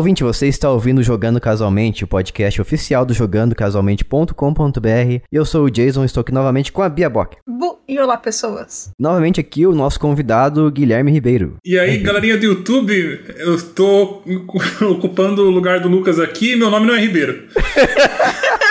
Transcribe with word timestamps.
ouvinte, 0.00 0.24
você 0.24 0.48
está 0.48 0.70
ouvindo 0.70 1.02
Jogando 1.02 1.38
Casualmente, 1.38 2.04
o 2.04 2.06
podcast 2.06 2.58
oficial 2.58 3.04
do 3.04 3.12
jogandocasualmente.com.br. 3.12 5.24
Eu 5.30 5.44
sou 5.44 5.66
o 5.66 5.70
Jason, 5.70 6.06
estou 6.06 6.22
aqui 6.22 6.32
novamente 6.32 6.72
com 6.72 6.80
a 6.80 6.88
Bia 6.88 7.10
Bock. 7.10 7.36
Bu 7.46 7.80
e 7.86 7.98
olá, 7.98 8.16
pessoas. 8.16 8.92
Novamente 8.98 9.40
aqui 9.40 9.66
o 9.66 9.74
nosso 9.74 10.00
convidado, 10.00 10.70
Guilherme 10.70 11.12
Ribeiro. 11.12 11.56
E 11.62 11.78
aí, 11.78 11.98
galerinha 11.98 12.38
do 12.38 12.46
YouTube, 12.46 13.20
eu 13.36 13.54
estou 13.54 14.24
ocupando 14.90 15.42
o 15.42 15.50
lugar 15.50 15.80
do 15.80 15.88
Lucas 15.88 16.18
aqui 16.18 16.52
e 16.52 16.56
meu 16.56 16.70
nome 16.70 16.86
não 16.86 16.94
é 16.94 17.00
Ribeiro. 17.00 17.48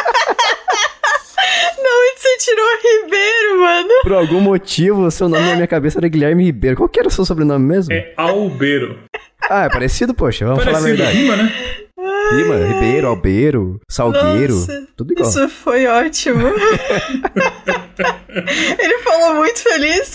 Você 2.19 2.37
tirou 2.39 2.65
Ribeiro, 2.83 3.59
mano? 3.61 3.89
Por 4.03 4.11
algum 4.13 4.41
motivo, 4.41 5.09
seu 5.09 5.29
nome 5.29 5.45
na 5.45 5.55
minha 5.55 5.67
cabeça 5.67 5.99
era 5.99 6.07
Guilherme 6.09 6.43
Ribeiro. 6.43 6.75
Qual 6.75 6.89
que 6.89 6.99
era 6.99 7.07
o 7.07 7.11
seu 7.11 7.23
sobrenome 7.23 7.65
mesmo? 7.65 7.93
É 7.93 8.13
Albeiro. 8.17 8.99
Ah, 9.49 9.63
é 9.63 9.69
parecido, 9.69 10.13
poxa, 10.13 10.45
vamos 10.45 10.61
falar 10.65 10.79
a 10.79 10.81
Parecido, 10.81 11.01
verdade. 11.03 11.17
rima, 11.23 11.35
né? 11.37 11.53
Rima, 12.31 12.55
Ribeiro, 12.73 13.07
Albeiro, 13.07 13.79
Salgueiro, 13.89 14.53
Nossa, 14.53 14.87
tudo 14.97 15.13
igual. 15.13 15.29
Isso 15.29 15.47
foi 15.47 15.87
ótimo. 15.87 16.45
Ele 18.79 18.97
falou 18.99 19.35
muito 19.35 19.59
feliz. 19.59 20.13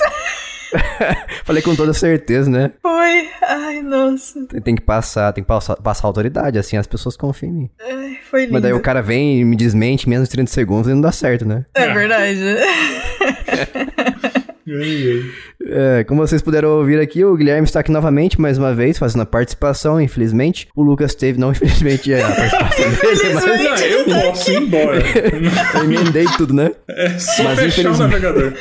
Falei 1.45 1.62
com 1.62 1.74
toda 1.77 1.92
certeza, 1.92 2.51
né? 2.51 2.73
Foi. 2.82 3.28
Ai, 3.42 3.82
nossa. 3.82 4.45
Tem- 4.46 4.60
Tem 4.60 4.74
que 4.74 4.82
passar, 4.82 5.32
tem 5.32 5.45
que 5.45 5.48
passar, 5.48 5.77
passar 5.77 6.06
autoridade, 6.06 6.59
assim 6.59 6.77
as 6.77 6.87
pessoas 6.87 7.16
confiam 7.16 7.51
em 7.51 7.55
mim. 7.55 7.70
Ai, 7.80 8.19
foi 8.30 8.41
lindo. 8.42 8.52
Mas 8.55 8.62
daí 8.62 8.73
o 8.73 8.80
cara 8.80 9.02
vem 9.02 9.41
e 9.41 9.45
me 9.45 9.56
desmente 9.56 10.09
menos 10.09 10.29
de 10.29 10.32
30 10.34 10.51
segundos 10.51 10.91
e 10.91 10.95
não 10.95 11.01
dá 11.01 11.12
certo, 11.12 11.45
né? 11.46 11.65
É 11.74 11.92
verdade. 11.92 12.38
Ai. 14.66 15.23
É, 15.66 16.05
como 16.05 16.27
vocês 16.27 16.41
puderam 16.42 16.70
ouvir 16.70 16.98
aqui, 17.01 17.23
o 17.24 17.37
Guilherme 17.37 17.65
está 17.66 17.80
aqui 17.80 17.91
novamente, 17.93 18.41
mais 18.41 18.56
uma 18.59 18.74
vez, 18.74 18.96
fazendo 18.98 19.23
a 19.23 19.27
participação, 19.27 20.01
infelizmente. 20.01 20.68
O 20.74 20.82
Lucas 20.82 21.15
teve, 21.15 21.38
não 21.38 21.51
infelizmente, 21.52 22.12
a 22.15 22.27
participação 22.29 22.90
dele, 22.90 23.34
mas 23.34 23.45
Ah, 23.45 23.87
eu 23.87 24.04
posso 24.23 24.51
ir 24.51 24.56
embora. 24.62 25.02
eu 25.74 25.84
emendei 25.84 26.24
tudo, 26.37 26.54
né? 26.54 26.71
É 26.88 27.10
só 27.18 27.43
Mas 27.45 27.59
fechar 27.60 27.90
o 27.90 27.93
infelizmente- 27.93 27.99
navegador. 27.99 28.52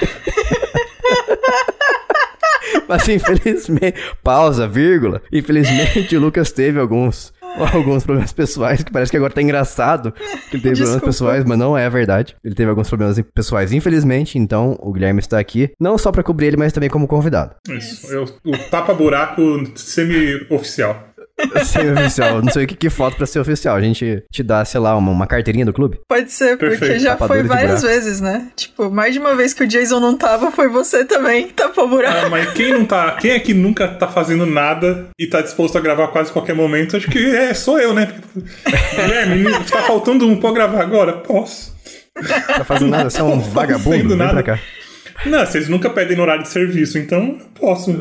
Mas 2.94 3.10
infelizmente, 3.10 4.00
pausa, 4.24 4.68
vírgula. 4.68 5.20
Infelizmente, 5.32 6.16
o 6.16 6.20
Lucas 6.20 6.52
teve 6.52 6.80
alguns, 6.80 7.34
alguns 7.74 8.04
problemas 8.04 8.32
pessoais, 8.32 8.84
que 8.84 8.92
parece 8.92 9.10
que 9.10 9.18
agora 9.18 9.34
tá 9.34 9.42
engraçado 9.42 10.12
que 10.12 10.58
ele 10.58 10.64
teve 10.64 10.76
problemas 10.76 11.04
pessoais, 11.04 11.44
mas 11.44 11.58
não 11.58 11.76
é 11.76 11.90
verdade. 11.90 12.36
Ele 12.44 12.54
teve 12.54 12.70
alguns 12.70 12.88
problemas 12.88 13.20
pessoais, 13.34 13.74
infelizmente, 13.74 14.38
então 14.38 14.78
o 14.80 14.94
Guilherme 14.94 15.20
está 15.20 15.40
aqui, 15.40 15.72
não 15.80 15.98
só 15.98 16.12
pra 16.12 16.22
cobrir 16.22 16.48
ele, 16.48 16.58
mas 16.58 16.72
também 16.72 16.90
como 16.90 17.08
convidado. 17.08 17.56
Isso, 17.68 18.06
eu, 18.14 18.26
o 18.46 18.58
tapa-buraco 18.70 19.42
semi-oficial. 19.76 21.13
Semi-oficial, 21.66 22.42
não 22.42 22.52
sei 22.52 22.66
o 22.66 22.68
que, 22.68 22.76
que 22.76 22.90
falta 22.90 23.18
pra 23.18 23.26
ser 23.26 23.40
oficial. 23.40 23.76
A 23.76 23.82
gente 23.82 24.24
te 24.32 24.44
dá, 24.44 24.64
sei 24.66 24.80
lá, 24.80 24.96
uma, 24.96 25.12
uma 25.12 25.28
carteirinha 25.28 25.66
do 25.66 25.74
clube? 25.74 26.00
Pode 26.08 26.32
ser, 26.32 26.58
porque 26.58 26.78
Perfeito. 26.78 27.02
já 27.04 27.12
Tapadores 27.12 27.48
foi 27.48 27.56
várias 27.56 27.82
vezes, 27.82 28.22
né? 28.22 28.48
Tipo, 28.56 28.90
mais 28.90 29.14
de 29.14 29.20
uma 29.20 29.36
vez 29.36 29.54
que 29.54 29.64
o 29.64 29.68
Jason 29.68 30.00
não 30.00 30.18
tava, 30.18 30.52
foi 30.52 30.68
você 30.70 31.06
também 31.06 31.48
que 31.48 31.54
tapou 31.54 31.88
buraco. 31.88 32.26
Ah, 32.26 32.30
mas 32.30 32.52
quem 32.54 32.72
não 32.74 32.86
tá. 32.86 33.12
Quem 33.14 33.32
é 33.32 33.40
que 33.40 33.54
nunca 33.54 33.88
tá 33.88 34.08
fazendo 34.08 34.46
nada 34.46 35.08
e 35.20 35.28
tá 35.28 35.42
disposto 35.42 35.78
a 35.78 35.82
gravar 35.82 36.08
quase 36.08 36.32
qualquer 36.32 36.56
momento? 36.56 36.98
Acho 36.98 37.10
que 37.10 37.36
é, 37.36 37.54
sou 37.54 37.80
eu, 37.80 37.94
né? 37.94 38.14
Guilherme, 38.96 39.44
tá 39.70 39.84
faltando 39.84 40.28
um, 40.28 40.40
pode 40.40 40.56
gravar 40.56 40.82
agora? 40.82 41.14
Posso. 41.14 41.74
Tá 42.48 42.64
fazendo 42.64 42.92
nada, 42.92 43.10
você 43.10 43.22
é 43.22 43.24
um 43.24 43.40
vagabundo, 43.40 43.90
fazendo 43.90 44.10
vem 44.10 44.18
nada. 44.18 44.44
pra 44.44 44.56
cá. 44.56 44.60
Não, 45.26 45.46
vocês 45.46 45.70
nunca 45.70 45.90
pedem 45.90 46.18
no 46.18 46.24
horário 46.24 46.44
de 46.44 46.50
serviço, 46.50 46.98
então 46.98 47.38
eu 47.40 47.46
posso. 47.60 47.92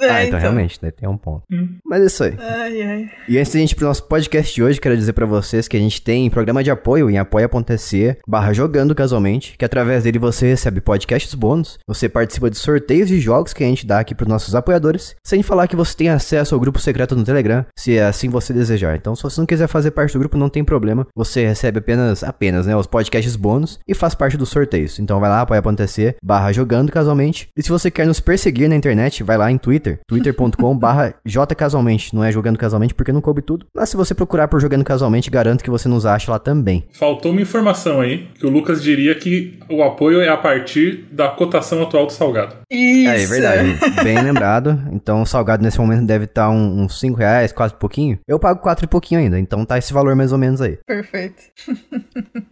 É, 0.00 0.10
ah, 0.10 0.24
então, 0.24 0.38
realmente, 0.38 0.78
né, 0.82 0.90
tem 0.90 1.08
um 1.08 1.16
ponto. 1.16 1.42
Mas 1.84 2.02
é 2.02 2.06
isso 2.06 2.24
aí. 2.24 2.36
Ai, 2.38 2.82
ai. 2.82 3.10
E 3.28 3.38
antes 3.38 3.52
da 3.52 3.58
gente 3.58 3.72
ir 3.72 3.74
pro 3.74 3.86
nosso 3.86 4.04
podcast 4.04 4.54
de 4.54 4.62
hoje, 4.62 4.80
quero 4.80 4.96
dizer 4.96 5.12
pra 5.12 5.26
vocês 5.26 5.66
que 5.66 5.76
a 5.76 5.80
gente 5.80 6.00
tem 6.00 6.30
programa 6.30 6.62
de 6.62 6.70
apoio 6.70 7.10
em 7.10 7.18
apoia.se 7.18 8.16
barra 8.26 8.52
jogando 8.52 8.94
casualmente, 8.94 9.56
que 9.58 9.64
através 9.64 10.04
dele 10.04 10.18
você 10.18 10.46
recebe 10.48 10.80
podcasts 10.80 11.34
bônus, 11.34 11.78
você 11.86 12.08
participa 12.08 12.50
de 12.50 12.56
sorteios 12.56 13.08
de 13.08 13.18
jogos 13.20 13.52
que 13.52 13.64
a 13.64 13.66
gente 13.66 13.86
dá 13.86 14.00
aqui 14.00 14.14
pros 14.14 14.28
nossos 14.28 14.54
apoiadores, 14.54 15.16
sem 15.24 15.42
falar 15.42 15.66
que 15.66 15.76
você 15.76 15.96
tem 15.96 16.08
acesso 16.08 16.54
ao 16.54 16.60
grupo 16.60 16.78
secreto 16.78 17.16
no 17.16 17.24
Telegram, 17.24 17.64
se 17.76 17.98
assim 17.98 18.28
você 18.28 18.52
desejar. 18.52 18.96
Então, 18.96 19.16
se 19.16 19.22
você 19.22 19.40
não 19.40 19.46
quiser 19.46 19.66
fazer 19.66 19.90
parte 19.90 20.12
do 20.12 20.20
grupo, 20.20 20.36
não 20.36 20.48
tem 20.48 20.64
problema, 20.64 21.06
você 21.14 21.46
recebe 21.46 21.78
apenas, 21.78 22.22
apenas, 22.22 22.66
né, 22.66 22.76
os 22.76 22.86
podcasts 22.86 23.34
bônus 23.36 23.78
e 23.86 23.94
faz 23.94 24.14
parte 24.14 24.36
dos 24.36 24.48
sorteios. 24.48 24.98
Então 24.98 25.20
vai 25.20 25.28
lá, 25.28 25.40
apoia.se 25.40 26.14
barra 26.22 26.52
jogando 26.52 26.92
casualmente. 26.92 27.48
E 27.56 27.62
se 27.62 27.68
você 27.68 27.90
quer 27.90 28.06
nos 28.06 28.20
perseguir 28.20 28.68
na 28.68 28.76
internet, 28.76 29.22
vai 29.22 29.36
lá 29.36 29.50
em 29.50 29.58
Twitter, 29.58 29.87
twitter.com 30.06 30.76
barra 30.78 31.14
jcasualmente. 31.24 32.14
Não 32.14 32.22
é 32.24 32.30
jogando 32.32 32.58
casualmente 32.58 32.94
porque 32.94 33.12
não 33.12 33.20
coube 33.20 33.42
tudo. 33.42 33.66
Mas 33.74 33.88
se 33.90 33.96
você 33.96 34.14
procurar 34.14 34.48
por 34.48 34.60
jogando 34.60 34.84
casualmente, 34.84 35.30
garanto 35.30 35.62
que 35.64 35.70
você 35.70 35.88
nos 35.88 36.04
acha 36.06 36.30
lá 36.30 36.38
também. 36.38 36.84
Faltou 36.92 37.32
uma 37.32 37.40
informação 37.40 38.00
aí, 38.00 38.28
que 38.38 38.46
o 38.46 38.50
Lucas 38.50 38.82
diria 38.82 39.14
que 39.14 39.58
o 39.70 39.82
apoio 39.82 40.20
é 40.20 40.28
a 40.28 40.36
partir 40.36 41.06
da 41.12 41.28
cotação 41.28 41.82
atual 41.82 42.06
do 42.06 42.12
salgado. 42.12 42.56
Isso. 42.70 43.10
É, 43.10 43.22
é 43.22 43.26
verdade. 43.26 43.78
Bem 44.04 44.20
lembrado. 44.22 44.78
Então 44.92 45.22
o 45.22 45.26
salgado 45.26 45.62
nesse 45.62 45.78
momento 45.78 46.04
deve 46.06 46.24
estar 46.24 46.50
um- 46.50 46.82
uns 46.82 46.98
5 47.00 47.16
reais, 47.18 47.52
4 47.52 47.76
e 47.76 47.80
pouquinho. 47.80 48.18
Eu 48.26 48.38
pago 48.38 48.60
4 48.60 48.84
e 48.84 48.88
pouquinho 48.88 49.20
ainda, 49.20 49.38
então 49.38 49.64
tá 49.64 49.78
esse 49.78 49.92
valor 49.92 50.14
mais 50.16 50.32
ou 50.32 50.38
menos 50.38 50.60
aí. 50.60 50.78
Perfeito. 50.86 51.42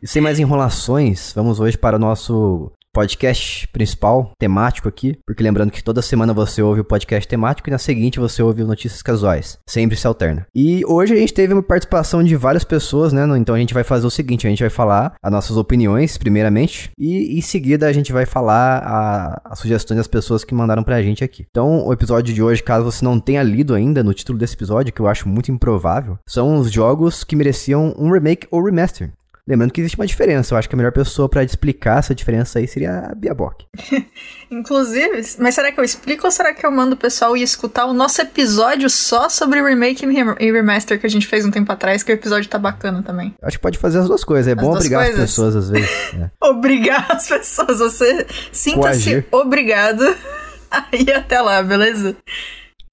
E 0.02 0.06
sem 0.06 0.20
mais 0.22 0.38
enrolações, 0.38 1.32
vamos 1.34 1.58
hoje 1.58 1.76
para 1.76 1.96
o 1.96 1.98
nosso 1.98 2.70
podcast 2.96 3.68
principal, 3.68 4.32
temático 4.38 4.88
aqui, 4.88 5.18
porque 5.26 5.42
lembrando 5.42 5.70
que 5.70 5.84
toda 5.84 6.00
semana 6.00 6.32
você 6.32 6.62
ouve 6.62 6.80
o 6.80 6.84
podcast 6.84 7.28
temático 7.28 7.68
e 7.68 7.70
na 7.70 7.76
seguinte 7.76 8.18
você 8.18 8.42
ouve 8.42 8.62
o 8.62 8.66
Notícias 8.66 9.02
Casuais. 9.02 9.58
Sempre 9.68 9.98
se 9.98 10.06
alterna. 10.06 10.46
E 10.54 10.82
hoje 10.86 11.12
a 11.12 11.16
gente 11.18 11.34
teve 11.34 11.52
uma 11.52 11.62
participação 11.62 12.24
de 12.24 12.34
várias 12.34 12.64
pessoas, 12.64 13.12
né? 13.12 13.26
Então 13.36 13.54
a 13.54 13.58
gente 13.58 13.74
vai 13.74 13.84
fazer 13.84 14.06
o 14.06 14.10
seguinte, 14.10 14.46
a 14.46 14.50
gente 14.50 14.62
vai 14.62 14.70
falar 14.70 15.14
as 15.22 15.30
nossas 15.30 15.58
opiniões, 15.58 16.16
primeiramente, 16.16 16.90
e 16.98 17.38
em 17.38 17.42
seguida 17.42 17.86
a 17.86 17.92
gente 17.92 18.14
vai 18.14 18.24
falar 18.24 19.42
as 19.44 19.58
sugestões 19.58 19.98
das 19.98 20.08
pessoas 20.08 20.42
que 20.42 20.54
mandaram 20.54 20.82
pra 20.82 21.02
gente 21.02 21.22
aqui. 21.22 21.44
Então, 21.50 21.86
o 21.86 21.92
episódio 21.92 22.34
de 22.34 22.42
hoje, 22.42 22.62
caso 22.62 22.90
você 22.90 23.04
não 23.04 23.20
tenha 23.20 23.42
lido 23.42 23.74
ainda 23.74 24.02
no 24.02 24.14
título 24.14 24.38
desse 24.38 24.54
episódio, 24.54 24.90
que 24.90 25.00
eu 25.00 25.06
acho 25.06 25.28
muito 25.28 25.52
improvável, 25.52 26.18
são 26.26 26.56
os 26.56 26.72
jogos 26.72 27.24
que 27.24 27.36
mereciam 27.36 27.94
um 27.98 28.10
remake 28.10 28.48
ou 28.50 28.64
remaster. 28.64 29.12
Lembrando 29.48 29.70
que 29.72 29.80
existe 29.80 29.96
uma 29.96 30.06
diferença. 30.06 30.54
Eu 30.54 30.58
acho 30.58 30.68
que 30.68 30.74
a 30.74 30.76
melhor 30.78 30.90
pessoa 30.90 31.28
pra 31.28 31.44
explicar 31.44 32.00
essa 32.00 32.12
diferença 32.14 32.58
aí 32.58 32.66
seria 32.66 33.10
a 33.10 33.14
Bia 33.14 33.32
Bock. 33.32 33.64
Inclusive, 34.50 35.22
mas 35.38 35.54
será 35.54 35.70
que 35.70 35.78
eu 35.78 35.84
explico 35.84 36.26
ou 36.26 36.30
será 36.32 36.52
que 36.52 36.64
eu 36.66 36.70
mando 36.70 36.94
o 36.94 36.98
pessoal 36.98 37.36
ir 37.36 37.42
escutar 37.42 37.86
o 37.86 37.92
nosso 37.92 38.20
episódio 38.20 38.90
só 38.90 39.28
sobre 39.28 39.62
remake 39.62 40.04
e 40.04 40.12
rem- 40.12 40.34
remaster 40.52 40.98
que 40.98 41.06
a 41.06 41.10
gente 41.10 41.26
fez 41.26 41.44
um 41.44 41.50
tempo 41.50 41.70
atrás, 41.70 42.02
que 42.02 42.10
o 42.10 42.14
episódio 42.14 42.48
tá 42.48 42.58
bacana 42.58 43.02
também. 43.02 43.34
Acho 43.42 43.56
que 43.56 43.62
pode 43.62 43.78
fazer 43.78 44.00
as 44.00 44.06
duas 44.08 44.24
coisas. 44.24 44.50
É 44.50 44.54
bom 44.54 44.62
duas 44.70 44.76
obrigar 44.78 45.02
as 45.02 45.08
coisas? 45.10 45.30
pessoas 45.30 45.56
às 45.56 45.70
vezes. 45.70 45.90
né? 46.14 46.30
Obrigar 46.42 47.06
as 47.12 47.28
pessoas, 47.28 47.78
você 47.78 48.26
sinta-se 48.50 49.24
obrigado 49.30 50.02
a 50.70 50.84
ir 50.92 51.12
até 51.12 51.40
lá, 51.40 51.62
beleza? 51.62 52.16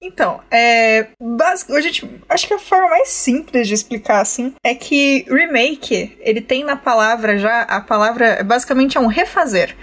Então, 0.04 0.40
é. 0.50 1.08
a 1.70 1.80
gente, 1.80 2.08
acho 2.28 2.46
que 2.46 2.52
a 2.52 2.58
forma 2.58 2.90
mais 2.90 3.08
simples 3.08 3.66
de 3.66 3.72
explicar 3.72 4.20
assim 4.20 4.54
é 4.62 4.74
que 4.74 5.24
remake, 5.28 6.16
ele 6.20 6.42
tem 6.42 6.62
na 6.62 6.76
palavra 6.76 7.38
já, 7.38 7.62
a 7.62 7.80
palavra 7.80 8.44
basicamente 8.44 8.98
é 8.98 9.00
um 9.00 9.06
refazer. 9.06 9.74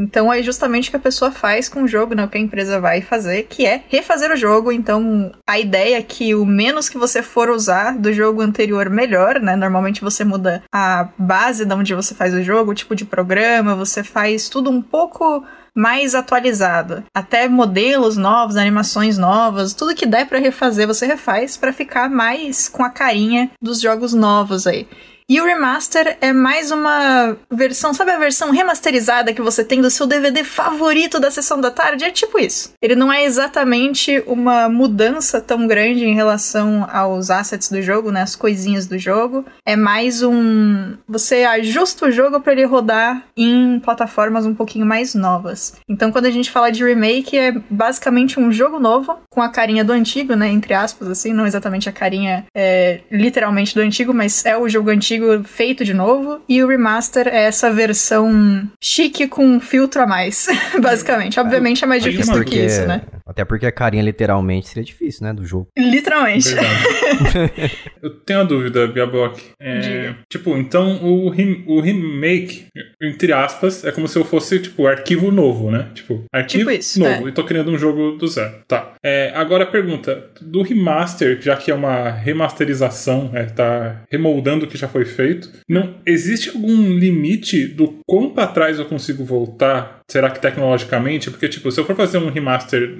Então 0.00 0.32
é 0.32 0.42
justamente 0.42 0.88
o 0.88 0.90
que 0.90 0.96
a 0.96 1.00
pessoa 1.00 1.30
faz 1.30 1.68
com 1.68 1.82
o 1.82 1.88
jogo, 1.88 2.14
né? 2.14 2.24
O 2.24 2.28
que 2.28 2.38
a 2.38 2.40
empresa 2.40 2.80
vai 2.80 3.02
fazer, 3.02 3.42
que 3.42 3.66
é 3.66 3.82
refazer 3.86 4.32
o 4.32 4.36
jogo. 4.36 4.72
Então 4.72 5.30
a 5.46 5.58
ideia 5.58 5.98
é 5.98 6.02
que 6.02 6.34
o 6.34 6.46
menos 6.46 6.88
que 6.88 6.96
você 6.96 7.22
for 7.22 7.50
usar 7.50 7.98
do 7.98 8.10
jogo 8.10 8.40
anterior, 8.40 8.88
melhor, 8.88 9.38
né? 9.38 9.54
Normalmente 9.56 10.00
você 10.00 10.24
muda 10.24 10.62
a 10.72 11.08
base 11.18 11.66
de 11.66 11.74
onde 11.74 11.94
você 11.94 12.14
faz 12.14 12.32
o 12.32 12.42
jogo, 12.42 12.70
o 12.70 12.74
tipo 12.74 12.96
de 12.96 13.04
programa, 13.04 13.76
você 13.76 14.02
faz 14.02 14.48
tudo 14.48 14.70
um 14.70 14.80
pouco 14.80 15.44
mais 15.74 16.14
atualizado. 16.14 17.04
Até 17.14 17.48
modelos 17.48 18.16
novos, 18.16 18.56
animações 18.56 19.18
novas, 19.18 19.74
tudo 19.74 19.94
que 19.94 20.06
der 20.06 20.26
pra 20.26 20.38
refazer, 20.38 20.86
você 20.86 21.06
refaz 21.06 21.56
pra 21.56 21.72
ficar 21.72 22.08
mais 22.08 22.68
com 22.68 22.82
a 22.84 22.90
carinha 22.90 23.50
dos 23.60 23.80
jogos 23.80 24.12
novos 24.12 24.66
aí. 24.66 24.86
E 25.30 25.40
o 25.40 25.44
remaster 25.44 26.18
é 26.20 26.32
mais 26.32 26.72
uma 26.72 27.36
versão, 27.48 27.94
sabe 27.94 28.10
a 28.10 28.18
versão 28.18 28.50
remasterizada 28.50 29.32
que 29.32 29.40
você 29.40 29.62
tem 29.62 29.80
do 29.80 29.88
seu 29.88 30.04
DVD 30.04 30.42
favorito 30.42 31.20
da 31.20 31.30
sessão 31.30 31.60
da 31.60 31.70
tarde? 31.70 32.04
É 32.04 32.10
tipo 32.10 32.36
isso. 32.36 32.72
Ele 32.82 32.96
não 32.96 33.12
é 33.12 33.22
exatamente 33.22 34.20
uma 34.26 34.68
mudança 34.68 35.40
tão 35.40 35.68
grande 35.68 36.04
em 36.04 36.16
relação 36.16 36.84
aos 36.92 37.30
assets 37.30 37.70
do 37.70 37.80
jogo, 37.80 38.10
né, 38.10 38.22
as 38.22 38.34
coisinhas 38.34 38.88
do 38.88 38.98
jogo. 38.98 39.44
É 39.64 39.76
mais 39.76 40.20
um 40.20 40.96
você 41.06 41.44
ajusta 41.44 42.06
o 42.06 42.10
jogo 42.10 42.40
para 42.40 42.52
ele 42.52 42.64
rodar 42.64 43.24
em 43.36 43.78
plataformas 43.78 44.44
um 44.44 44.54
pouquinho 44.56 44.84
mais 44.84 45.14
novas. 45.14 45.74
Então, 45.88 46.10
quando 46.10 46.26
a 46.26 46.30
gente 46.32 46.50
fala 46.50 46.72
de 46.72 46.82
remake, 46.82 47.38
é 47.38 47.52
basicamente 47.70 48.40
um 48.40 48.50
jogo 48.50 48.80
novo 48.80 49.16
com 49.30 49.40
a 49.40 49.48
carinha 49.48 49.84
do 49.84 49.92
antigo, 49.92 50.34
né, 50.34 50.48
entre 50.48 50.74
aspas 50.74 51.06
assim, 51.06 51.32
não 51.32 51.46
exatamente 51.46 51.88
a 51.88 51.92
carinha 51.92 52.46
é, 52.52 53.02
literalmente 53.12 53.76
do 53.76 53.80
antigo, 53.80 54.12
mas 54.12 54.44
é 54.44 54.58
o 54.58 54.68
jogo 54.68 54.90
antigo 54.90 55.19
feito 55.44 55.84
de 55.84 55.94
novo, 55.94 56.40
e 56.48 56.62
o 56.62 56.68
remaster 56.68 57.28
é 57.28 57.44
essa 57.44 57.70
versão 57.70 58.68
chique 58.80 59.26
com 59.26 59.44
um 59.44 59.60
filtro 59.60 60.02
a 60.02 60.06
mais, 60.06 60.46
basicamente. 60.80 61.38
Obviamente 61.38 61.84
é 61.84 61.86
mais 61.86 62.02
difícil 62.02 62.34
do 62.34 62.44
que 62.44 62.58
isso, 62.58 62.86
né? 62.86 63.02
Até 63.30 63.44
porque 63.44 63.64
a 63.64 63.70
carinha 63.72 64.02
literalmente 64.02 64.66
seria 64.68 64.82
difícil, 64.82 65.24
né, 65.24 65.32
do 65.32 65.44
jogo. 65.46 65.68
Literalmente. 65.78 66.48
Eu 68.02 68.10
tenho 68.20 68.40
uma 68.40 68.44
dúvida, 68.44 68.86
Biabok. 68.86 69.40
É, 69.60 70.14
tipo, 70.28 70.56
então 70.56 71.02
o, 71.04 71.28
rem- 71.28 71.62
o 71.66 71.80
remake, 71.80 72.66
entre 73.00 73.32
aspas, 73.32 73.84
é 73.84 73.92
como 73.92 74.08
se 74.08 74.18
eu 74.18 74.24
fosse, 74.24 74.58
tipo, 74.58 74.86
arquivo 74.86 75.30
novo, 75.30 75.70
né? 75.70 75.88
Tipo, 75.94 76.24
arquivo 76.32 76.70
Tipo 76.70 76.70
isso, 76.80 76.98
novo. 77.00 77.26
é. 77.26 77.30
E 77.30 77.32
tô 77.32 77.44
criando 77.44 77.70
um 77.70 77.78
jogo 77.78 78.12
do 78.16 78.26
zero. 78.26 78.54
Tá. 78.66 78.94
É, 79.04 79.32
agora 79.34 79.64
a 79.64 79.66
pergunta: 79.66 80.30
do 80.40 80.62
remaster, 80.62 81.40
já 81.40 81.56
que 81.56 81.70
é 81.70 81.74
uma 81.74 82.10
remasterização, 82.10 83.30
é, 83.34 83.44
tá 83.44 84.02
remoldando 84.10 84.64
o 84.64 84.68
que 84.68 84.76
já 84.78 84.88
foi 84.88 85.04
feito, 85.04 85.50
não 85.68 85.94
existe 86.06 86.48
algum 86.48 86.88
limite 86.98 87.66
do 87.66 88.00
quão 88.08 88.30
pra 88.30 88.46
trás 88.46 88.78
eu 88.78 88.86
consigo 88.86 89.24
voltar? 89.24 89.99
Será 90.10 90.28
que 90.28 90.40
tecnologicamente? 90.40 91.30
Porque, 91.30 91.48
tipo, 91.48 91.70
se 91.70 91.78
eu 91.78 91.84
for 91.84 91.94
fazer 91.94 92.18
um 92.18 92.28
remaster 92.30 92.96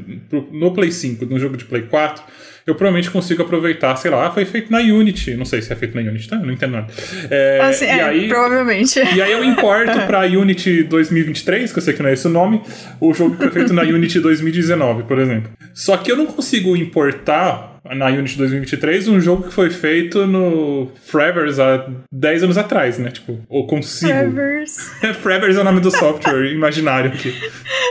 no 0.53 0.71
Play 0.73 0.93
5, 0.93 1.27
no 1.27 1.41
jogo 1.41 1.57
de 1.57 1.65
Play 1.65 1.83
4, 1.83 2.23
eu 2.65 2.77
provavelmente 2.77 3.11
consigo 3.11 3.43
aproveitar, 3.43 3.97
sei 3.97 4.13
lá, 4.13 4.31
foi 4.31 4.45
feito 4.45 4.71
na 4.71 4.79
Unity. 4.79 5.35
Não 5.35 5.45
sei 5.45 5.61
se 5.61 5.73
é 5.73 5.77
feito 5.77 5.93
na 5.97 6.09
Unity, 6.09 6.29
tá? 6.29 6.37
Eu 6.37 6.47
não 6.47 6.53
entendo 6.53 6.71
nada. 6.71 6.87
É, 7.29 7.59
Assim, 7.63 7.87
e, 7.87 7.89
é, 7.89 8.03
aí, 8.05 8.29
provavelmente. 8.29 9.01
e 9.01 9.21
aí 9.21 9.33
eu 9.33 9.43
importo 9.43 9.99
pra 10.07 10.21
Unity 10.21 10.85
2023, 10.85 11.73
que 11.73 11.79
eu 11.81 11.83
sei 11.83 11.95
que 11.95 12.01
não 12.01 12.11
é 12.11 12.13
esse 12.13 12.29
o 12.29 12.31
nome, 12.31 12.63
o 13.01 13.13
jogo 13.13 13.33
que 13.33 13.43
foi 13.43 13.51
feito 13.51 13.73
na 13.73 13.83
Unity 13.83 14.21
2019, 14.21 15.03
por 15.03 15.19
exemplo. 15.19 15.51
Só 15.75 15.97
que 15.97 16.13
eu 16.13 16.17
não 16.17 16.27
consigo 16.27 16.77
importar 16.77 17.70
na 17.85 18.07
Unity 18.07 18.37
2023 18.37 19.09
um 19.09 19.21
jogo 19.21 19.45
que 19.49 19.55
foi 19.55 19.71
feito 19.71 20.27
no 20.27 20.91
Frevers 21.07 21.59
há 21.59 21.87
10 22.13 22.45
anos 22.45 22.59
atrás, 22.59 22.99
né? 22.99 23.11
Tipo, 23.11 23.41
ou 23.49 23.67
consigo. 23.67 24.13
Frevers. 24.13 24.77
Frevers 25.23 25.57
é 25.57 25.61
o 25.61 25.65
nome 25.65 25.81
do 25.81 25.91
software 25.91 26.47
imaginário 26.53 27.11
aqui. 27.13 27.35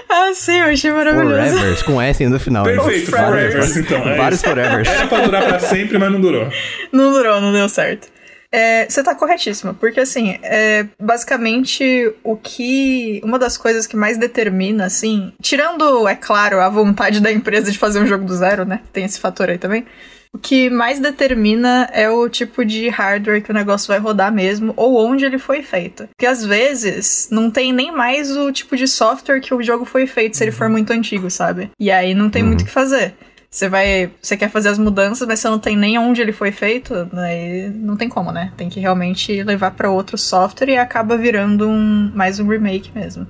Ah, 0.09 0.31
sim, 0.33 0.59
eu 0.59 0.65
achei 0.67 0.91
maravilhoso. 0.91 1.51
Forevers, 1.57 1.83
com 1.83 2.01
S 2.01 2.25
no 2.27 2.39
final. 2.39 2.65
né? 2.65 2.73
Perfeito, 2.73 3.11
Forevers. 3.11 3.53
Forevers, 3.53 3.77
então. 3.77 4.07
é 4.09 4.15
Vários. 4.17 4.41
Forevers. 4.41 4.87
Era 4.87 5.07
pra 5.07 5.21
durar 5.21 5.47
pra 5.47 5.59
sempre, 5.59 5.97
mas 5.97 6.11
não 6.11 6.21
durou. 6.21 6.47
Não 6.91 7.11
durou, 7.11 7.41
não 7.41 7.51
deu 7.53 7.67
certo. 7.69 8.07
É, 8.51 8.89
você 8.89 9.03
tá 9.03 9.13
corretíssima, 9.13 9.73
porque 9.73 9.99
assim, 9.99 10.37
é, 10.41 10.85
basicamente 10.99 12.13
o 12.23 12.35
que. 12.35 13.21
Uma 13.23 13.37
das 13.37 13.57
coisas 13.57 13.85
que 13.85 13.95
mais 13.95 14.17
determina, 14.17 14.85
assim, 14.85 15.31
tirando, 15.41 16.07
é 16.07 16.15
claro, 16.15 16.59
a 16.59 16.69
vontade 16.69 17.19
da 17.19 17.31
empresa 17.31 17.71
de 17.71 17.77
fazer 17.77 17.99
um 17.99 18.07
jogo 18.07 18.25
do 18.25 18.35
zero, 18.35 18.65
né? 18.65 18.81
Tem 18.91 19.05
esse 19.05 19.19
fator 19.19 19.49
aí 19.49 19.57
também. 19.57 19.85
O 20.31 20.37
que 20.37 20.69
mais 20.69 20.99
determina 20.99 21.89
é 21.91 22.07
o 22.07 22.29
tipo 22.29 22.63
de 22.63 22.87
hardware 22.87 23.41
que 23.41 23.49
o 23.49 23.53
negócio 23.53 23.87
vai 23.87 23.97
rodar 23.97 24.31
mesmo, 24.31 24.73
ou 24.75 25.03
onde 25.03 25.25
ele 25.25 25.39
foi 25.39 25.63
feito. 25.63 26.07
Porque 26.15 26.25
às 26.25 26.45
vezes 26.45 27.29
não 27.31 27.49
tem 27.49 27.73
nem 27.73 27.91
mais 27.91 28.37
o 28.37 28.51
tipo 28.51 28.77
de 28.77 28.87
software 28.87 29.41
que 29.41 29.53
o 29.53 29.63
jogo 29.63 29.85
foi 29.85 30.05
feito, 30.05 30.37
se 30.37 30.43
ele 30.43 30.51
for 30.51 30.69
muito 30.69 30.93
antigo, 30.93 31.31
sabe? 31.31 31.71
E 31.79 31.89
aí 31.89 32.13
não 32.13 32.29
tem 32.29 32.43
muito 32.43 32.61
o 32.61 32.65
que 32.65 32.69
fazer. 32.69 33.15
Você 33.51 33.67
vai. 33.67 34.11
Você 34.21 34.37
quer 34.37 34.49
fazer 34.49 34.69
as 34.69 34.77
mudanças, 34.77 35.27
mas 35.27 35.39
você 35.39 35.49
não 35.49 35.57
tem 35.59 35.75
nem 35.75 35.97
onde 35.97 36.21
ele 36.21 36.31
foi 36.31 36.51
feito, 36.51 36.93
aí 37.13 37.69
não 37.73 37.97
tem 37.97 38.07
como, 38.07 38.31
né? 38.31 38.51
Tem 38.55 38.69
que 38.69 38.79
realmente 38.79 39.41
levar 39.43 39.71
pra 39.71 39.89
outro 39.89 40.17
software 40.17 40.69
e 40.69 40.77
acaba 40.77 41.17
virando 41.17 41.67
um 41.67 42.11
mais 42.13 42.39
um 42.39 42.47
remake 42.47 42.91
mesmo. 42.93 43.25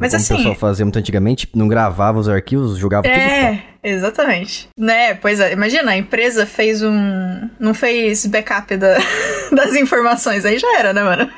Mas 0.00 0.10
Como 0.10 0.20
o 0.20 0.24
assim. 0.24 0.36
pessoal 0.38 0.54
fazia 0.56 0.84
muito 0.84 0.98
antigamente, 0.98 1.48
não 1.54 1.68
gravava 1.68 2.18
os 2.18 2.28
arquivos, 2.28 2.76
jogava 2.76 3.04
tudo 3.04 3.12
fora. 3.14 3.24
É, 3.24 3.62
exatamente. 3.84 4.68
Né, 4.76 5.14
pois 5.14 5.38
é, 5.38 5.52
imagina, 5.52 5.92
a 5.92 5.96
empresa 5.96 6.44
fez 6.46 6.82
um. 6.82 7.48
não 7.60 7.72
fez 7.72 8.26
backup 8.26 8.76
da- 8.76 8.98
das 9.54 9.76
informações, 9.76 10.44
aí 10.44 10.58
já 10.58 10.78
era, 10.80 10.92
né, 10.92 11.04
mano? 11.04 11.30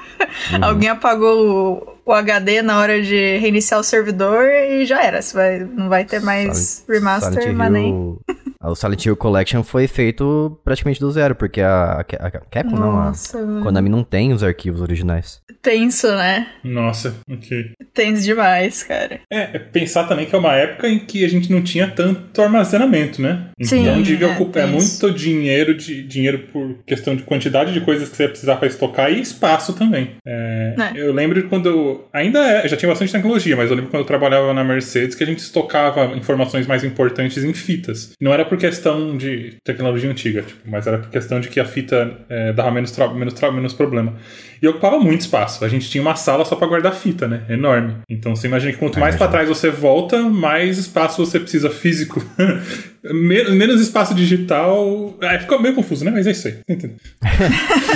Uhum. 0.53 0.65
Alguém 0.65 0.89
apagou 0.89 1.96
o, 2.07 2.13
HD 2.13 2.63
na 2.63 2.79
hora 2.79 3.03
de 3.03 3.37
reiniciar 3.39 3.81
o 3.81 3.85
servidor 3.85 4.49
e 4.49 4.87
já 4.87 5.03
era. 5.03 5.21
Você 5.21 5.35
vai, 5.35 5.59
não 5.59 5.89
vai 5.89 6.05
ter 6.05 6.21
mais 6.21 6.57
Silent- 6.57 6.89
remaster, 6.89 7.43
Silent 7.43 7.57
mas 7.57 7.73
nem. 7.73 8.17
O 8.67 8.75
Silent 8.75 9.05
Hill 9.05 9.17
Collection 9.17 9.63
foi 9.63 9.87
feito 9.87 10.59
praticamente 10.65 11.01
do 11.01 11.11
zero, 11.11 11.35
porque 11.35 11.61
a, 11.61 12.05
a, 12.19 12.27
a 12.27 12.31
Capcom 12.31 12.77
não, 12.77 12.99
a 12.99 13.05
Nossa, 13.07 13.39
mano. 13.39 13.63
Konami 13.63 13.89
não 13.89 14.03
tem 14.03 14.33
os 14.33 14.43
arquivos 14.43 14.81
originais. 14.81 15.41
Tenso, 15.63 16.09
né? 16.09 16.49
Nossa, 16.63 17.17
ok. 17.31 17.73
Tenso 17.93 18.23
demais, 18.23 18.83
cara. 18.83 19.21
É, 19.33 19.57
é 19.57 19.59
pensar 19.59 20.05
também 20.05 20.27
que 20.27 20.35
é 20.35 20.39
uma 20.39 20.55
época 20.55 20.89
em 20.89 20.99
que 20.99 21.25
a 21.25 21.29
gente 21.29 21.51
não 21.51 21.63
tinha 21.63 21.89
tanto 21.89 22.41
armazenamento, 22.41 23.21
né? 23.21 23.51
Sim, 23.63 23.83
Então 23.83 24.03
devia 24.03 24.29
é, 24.29 24.33
ocupar 24.33 24.65
é 24.65 24.67
muito 24.67 25.11
dinheiro, 25.11 25.75
de, 25.75 26.03
dinheiro 26.03 26.47
por 26.53 26.79
questão 26.87 27.17
de 27.17 27.23
quantidade 27.23 27.73
de 27.73 27.81
coisas 27.81 28.09
que 28.09 28.17
você 28.17 28.25
ia 28.25 28.29
precisar 28.29 28.57
para 28.57 28.69
estocar 28.69 29.11
e 29.11 29.21
espaço 29.21 29.73
também. 29.73 30.17
É, 30.27 30.75
É. 30.77 30.93
Eu 30.95 31.13
lembro 31.13 31.49
quando 31.49 31.69
eu, 31.69 32.09
ainda 32.13 32.39
é, 32.39 32.69
já 32.69 32.77
tinha 32.77 32.89
bastante 32.89 33.13
tecnologia, 33.13 33.57
mas 33.57 33.71
eu 33.71 33.77
lembro 33.77 33.91
quando 33.91 34.03
eu 34.03 34.07
trabalhava 34.07 34.53
na 34.53 34.65
Mercedes 34.65 35.15
que 35.15 35.23
a 35.23 35.27
gente 35.27 35.39
estocava 35.39 36.17
informações 36.17 36.67
mais 36.67 36.85
importantes 36.85 37.43
em 37.45 37.53
fitas. 37.53 38.13
Não 38.21 38.33
era 38.33 38.45
por 38.45 38.56
questão 38.57 39.17
de 39.17 39.55
tecnologia 39.65 40.11
antiga, 40.11 40.43
tipo, 40.43 40.61
mas 40.69 40.87
era 40.87 40.99
por 40.99 41.11
questão 41.11 41.39
de 41.41 41.49
que 41.49 41.59
a 41.61 41.65
fita 41.65 42.13
é, 42.29 42.53
dava 42.53 42.71
menos, 42.71 42.97
menos, 43.15 43.41
menos 43.41 43.73
problema. 43.73 44.15
E 44.61 44.67
ocupava 44.67 44.99
muito 44.99 45.21
espaço. 45.21 45.63
A 45.65 45.69
gente 45.69 45.89
tinha 45.91 46.01
uma 46.01 46.17
sala 46.17 46.43
só 46.45 46.57
para 46.57 46.67
guardar 46.67 46.95
fita, 46.95 47.29
né? 47.29 47.43
Enorme. 47.49 47.97
Então 48.09 48.35
você 48.35 48.47
imagina 48.47 48.73
que 48.73 48.79
quanto 48.79 48.99
mais 48.99 49.15
para 49.15 49.29
trás 49.29 49.49
você 49.51 49.69
volta, 49.71 50.19
mais 50.23 50.79
espaço 50.79 51.25
você 51.25 51.39
precisa 51.39 51.69
físico. 51.69 52.25
Men- 53.05 53.51
Menos 53.55 53.81
espaço 53.83 54.15
digital. 54.15 55.15
É, 55.21 55.39
ficou 55.39 55.61
meio 55.61 55.75
confuso, 55.75 56.05
né? 56.05 56.11
Mas 56.11 56.27
é 56.27 56.31
isso 56.31 56.49
aí. 56.49 56.57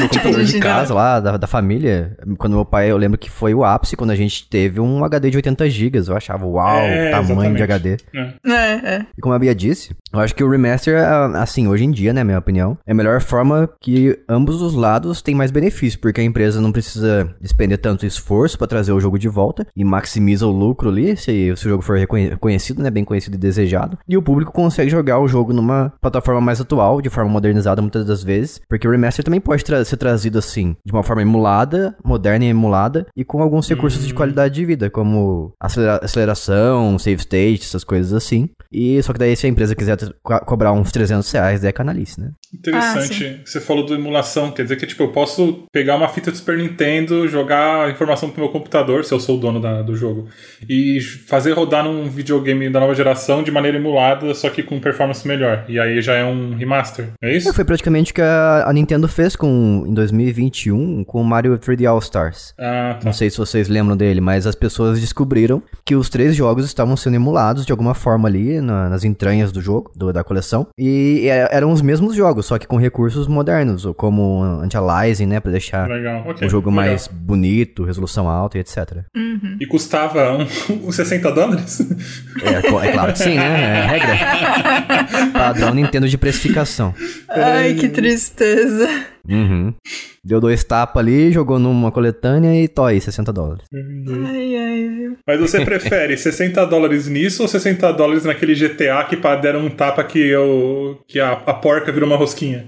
No 0.00 0.08
computador 0.08 0.44
de 0.44 0.58
casa 0.60 0.94
lá, 0.94 1.18
da, 1.18 1.36
da 1.36 1.46
família, 1.46 2.16
quando 2.38 2.52
meu 2.54 2.64
pai, 2.64 2.90
eu 2.90 2.96
lembro 2.96 3.18
que 3.18 3.30
foi 3.30 3.54
o 3.54 3.64
ápice 3.64 3.96
quando 3.96 4.10
a 4.10 4.14
gente 4.16 4.48
teve 4.48 4.80
um 4.80 5.04
HD 5.04 5.30
de 5.30 5.36
80 5.38 5.68
GB. 5.70 5.98
Eu 6.06 6.16
achava, 6.16 6.46
uau, 6.46 6.78
É, 6.82 7.10
tamanho 7.10 7.54
de 7.54 7.62
exatamente. 7.62 7.62
HD. 7.62 7.96
É. 8.14 8.52
É, 8.52 8.94
é. 8.96 9.06
E 9.16 9.20
como 9.20 9.34
a 9.34 9.38
Bia 9.38 9.54
disse, 9.54 9.90
eu 10.12 10.20
acho 10.20 10.34
que 10.34 10.44
o 10.44 10.48
remaster, 10.50 11.02
ah, 11.02 11.42
assim, 11.42 11.66
hoje 11.68 11.84
em 11.84 11.90
dia, 11.90 12.12
né, 12.12 12.22
minha 12.24 12.38
opinião, 12.38 12.76
é 12.86 12.92
a 12.92 12.94
melhor 12.94 13.20
forma 13.20 13.68
que 13.80 14.18
ambos 14.28 14.60
os 14.62 14.74
lados 14.74 15.22
têm 15.22 15.34
mais 15.34 15.50
benefício, 15.50 15.98
porque 16.00 16.20
a 16.20 16.24
empresa 16.24 16.60
não 16.60 16.72
precisa 16.72 17.34
despender 17.40 17.78
tanto 17.78 18.04
esforço 18.06 18.58
pra 18.58 18.66
trazer 18.66 18.92
o 18.92 19.00
jogo 19.00 19.18
de 19.18 19.28
volta 19.28 19.66
e 19.76 19.84
maximiza 19.84 20.46
o 20.46 20.50
lucro 20.50 20.88
ali, 20.88 21.16
se, 21.16 21.54
se 21.56 21.66
o 21.66 21.70
jogo 21.70 21.82
for 21.82 21.96
reconhe- 21.98 22.30
reconhecido, 22.30 22.82
né, 22.82 22.90
bem 22.90 23.04
conhecido 23.04 23.34
e 23.36 23.38
desejado. 23.38 23.98
E 24.08 24.16
o 24.16 24.22
público 24.22 24.52
consegue 24.52 24.90
jogar 24.90 25.18
o 25.20 25.28
jogo 25.28 25.52
numa 25.52 25.92
plataforma 26.00 26.40
mais 26.40 26.60
atual, 26.60 27.00
de 27.00 27.08
forma 27.10 27.30
modernizada 27.30 27.80
muitas 27.82 28.04
das 28.06 28.22
vezes, 28.22 28.60
porque 28.68 28.86
o 28.86 28.90
remaster 28.90 29.24
também 29.24 29.40
pode 29.40 29.64
tra- 29.64 29.84
ser 29.84 29.96
trazido 29.96 30.38
assim, 30.38 30.76
de 30.84 30.92
uma 30.92 31.02
forma 31.02 31.22
emulada, 31.22 31.96
moderna 32.04 32.44
e 32.44 32.48
emulada, 32.48 33.06
e 33.16 33.24
com 33.24 33.42
alguns 33.42 33.68
recursos 33.68 34.06
de 34.06 34.14
qualidade 34.14 34.54
de 34.54 34.64
vida, 34.64 34.90
como 34.90 35.52
acelera- 35.60 36.00
aceleração, 36.02 36.98
save 36.98 37.20
state, 37.20 37.62
essas 37.64 37.84
coisas 37.84 38.12
assim. 38.12 38.48
E 38.72 39.02
só 39.02 39.12
que 39.12 39.18
daí 39.18 39.34
se 39.36 39.46
a 39.46 39.48
empresa 39.50 39.74
quiser 39.74 39.96
cobrar 40.38 40.72
uns 40.72 40.92
300 40.92 41.30
reais, 41.32 41.64
é 41.64 41.72
canalice, 41.72 42.20
né? 42.20 42.30
Interessante. 42.54 43.40
Você 43.44 43.60
falou 43.60 43.84
do 43.84 43.94
emulação, 43.94 44.50
quer 44.52 44.62
dizer 44.62 44.76
que 44.76 44.86
tipo, 44.86 45.02
eu 45.02 45.08
posso 45.12 45.64
pegar 45.72 45.96
uma 45.96 46.08
fita 46.08 46.30
do 46.30 46.36
Super 46.36 46.58
Nintendo, 46.58 47.26
jogar 47.26 47.86
a 47.86 47.90
informação 47.90 48.30
pro 48.30 48.40
meu 48.42 48.50
computador, 48.52 49.04
se 49.04 49.12
eu 49.12 49.18
sou 49.20 49.36
o 49.36 49.40
dono 49.40 49.60
da- 49.60 49.82
do 49.82 49.96
jogo, 49.96 50.28
e 50.68 51.00
fazer 51.26 51.52
rodar 51.52 51.84
num 51.84 52.08
videogame 52.08 52.68
da 52.70 52.78
nova 52.80 52.94
geração 52.94 53.42
de 53.42 53.50
maneira 53.50 53.78
emulada, 53.78 54.32
só 54.34 54.48
que 54.50 54.62
com 54.62 54.78
performance 54.78 55.26
melhor. 55.26 55.64
E 55.68 55.78
aí 55.80 56.00
já 56.02 56.14
é 56.14 56.24
um 56.24 56.54
remaster. 56.54 57.08
É 57.22 57.36
isso? 57.36 57.48
É, 57.48 57.52
foi 57.52 57.64
praticamente 57.64 58.12
o 58.12 58.14
que 58.14 58.22
a, 58.22 58.64
a 58.66 58.72
Nintendo 58.72 59.08
fez 59.08 59.34
com, 59.34 59.84
em 59.86 59.94
2021 59.94 61.04
com 61.04 61.20
o 61.20 61.24
Mario 61.24 61.56
3D 61.58 61.86
All 61.86 61.98
Stars. 61.98 62.54
Ah, 62.58 62.96
tá. 62.98 63.04
Não 63.04 63.12
sei 63.12 63.30
se 63.30 63.38
vocês 63.38 63.68
lembram 63.68 63.96
dele, 63.96 64.20
mas 64.20 64.46
as 64.46 64.54
pessoas 64.54 65.00
descobriram 65.00 65.62
que 65.84 65.94
os 65.94 66.08
três 66.08 66.34
jogos 66.36 66.64
estavam 66.66 66.96
sendo 66.96 67.14
emulados 67.16 67.64
de 67.64 67.72
alguma 67.72 67.94
forma 67.94 68.28
ali 68.28 68.60
na- 68.60 68.88
nas 68.88 69.04
entranhas 69.04 69.52
do 69.52 69.60
jogo, 69.60 69.90
do- 69.96 70.12
da 70.12 70.19
coleção. 70.24 70.66
E 70.78 71.26
é- 71.28 71.48
eram 71.50 71.70
os 71.72 71.82
mesmos 71.82 72.14
jogos, 72.14 72.46
só 72.46 72.58
que 72.58 72.66
com 72.66 72.76
recursos 72.76 73.26
modernos, 73.26 73.84
ou 73.84 73.94
como 73.94 74.42
anti-aliasing, 74.42 75.26
né, 75.26 75.40
pra 75.40 75.50
deixar 75.50 75.88
Legal, 75.88 76.24
ok. 76.28 76.46
o 76.46 76.50
jogo 76.50 76.70
legal. 76.70 76.84
mais 76.86 77.06
bonito, 77.08 77.84
resolução 77.84 78.28
alta 78.28 78.58
e 78.58 78.60
etc. 78.60 78.98
E 79.60 79.66
custava 79.66 80.32
um, 80.36 80.46
uns 80.88 80.94
60 80.96 81.30
dólares? 81.32 81.80
É, 82.42 82.62
co- 82.70 82.80
é 82.82 82.92
claro 82.92 83.12
que 83.12 83.18
sim, 83.18 83.34
né? 83.36 83.84
É 83.84 83.86
regra. 83.86 85.30
Padrão 85.32 85.74
Nintendo 85.74 86.08
de 86.08 86.16
precificação. 86.18 86.94
Ai, 87.28 87.74
que 87.74 87.88
tristeza. 87.88 88.88
Uhum. 89.28 89.74
Deu 90.24 90.40
dois 90.40 90.62
tapas 90.64 91.00
ali, 91.02 91.32
jogou 91.32 91.58
numa 91.58 91.90
coletânea 91.90 92.62
e 92.62 92.68
toy, 92.68 93.00
60 93.00 93.32
dólares. 93.32 93.64
Ai, 93.72 94.56
ai, 94.56 94.88
viu? 94.88 95.16
Mas 95.26 95.40
você 95.40 95.64
prefere 95.64 96.16
60 96.16 96.64
dólares 96.66 97.06
nisso 97.08 97.42
ou 97.42 97.48
60 97.48 97.92
dólares 97.92 98.24
naquele 98.24 98.54
GTA 98.54 99.04
que 99.08 99.16
pá, 99.16 99.36
deram 99.36 99.60
um 99.60 99.70
tapa 99.70 100.02
que, 100.04 100.18
eu, 100.18 101.00
que 101.08 101.18
a, 101.20 101.32
a 101.32 101.54
porca 101.54 101.90
virou 101.92 102.08
uma 102.08 102.16
rosquinha? 102.16 102.66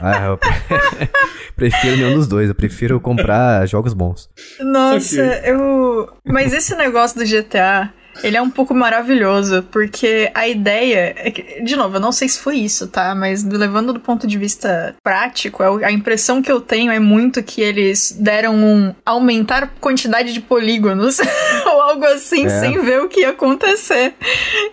Ah, 0.00 0.26
eu 0.26 0.38
prefiro 1.56 1.96
nenhum 1.96 2.14
dos 2.14 2.26
dois. 2.26 2.48
Eu 2.48 2.54
prefiro 2.54 3.00
comprar 3.00 3.66
jogos 3.66 3.94
bons. 3.94 4.28
Nossa, 4.60 5.22
Ok. 5.22 5.40
eu. 5.50 6.08
Mas 6.24 6.52
esse 6.52 6.74
negócio 6.76 7.18
do 7.18 7.24
GTA. 7.26 7.92
Ele 8.22 8.36
é 8.36 8.42
um 8.42 8.50
pouco 8.50 8.74
maravilhoso, 8.74 9.62
porque 9.70 10.30
a 10.34 10.48
ideia. 10.48 11.14
É 11.16 11.30
que, 11.30 11.62
de 11.62 11.76
novo, 11.76 11.96
eu 11.96 12.00
não 12.00 12.12
sei 12.12 12.28
se 12.28 12.38
foi 12.38 12.56
isso, 12.56 12.86
tá? 12.88 13.14
Mas 13.14 13.44
levando 13.44 13.92
do 13.92 14.00
ponto 14.00 14.26
de 14.26 14.38
vista 14.38 14.94
prático, 15.02 15.62
é 15.62 15.84
a 15.84 15.92
impressão 15.92 16.42
que 16.42 16.50
eu 16.50 16.60
tenho 16.60 16.92
é 16.92 16.98
muito 16.98 17.42
que 17.42 17.60
eles 17.60 18.16
deram 18.18 18.54
um 18.54 18.94
aumentar 19.04 19.64
a 19.64 19.66
quantidade 19.66 20.32
de 20.32 20.40
polígonos 20.40 21.18
ou 21.66 21.82
algo 21.82 22.04
assim, 22.06 22.46
é. 22.46 22.60
sem 22.60 22.80
ver 22.80 23.00
o 23.00 23.08
que 23.08 23.20
ia 23.20 23.30
acontecer. 23.30 24.14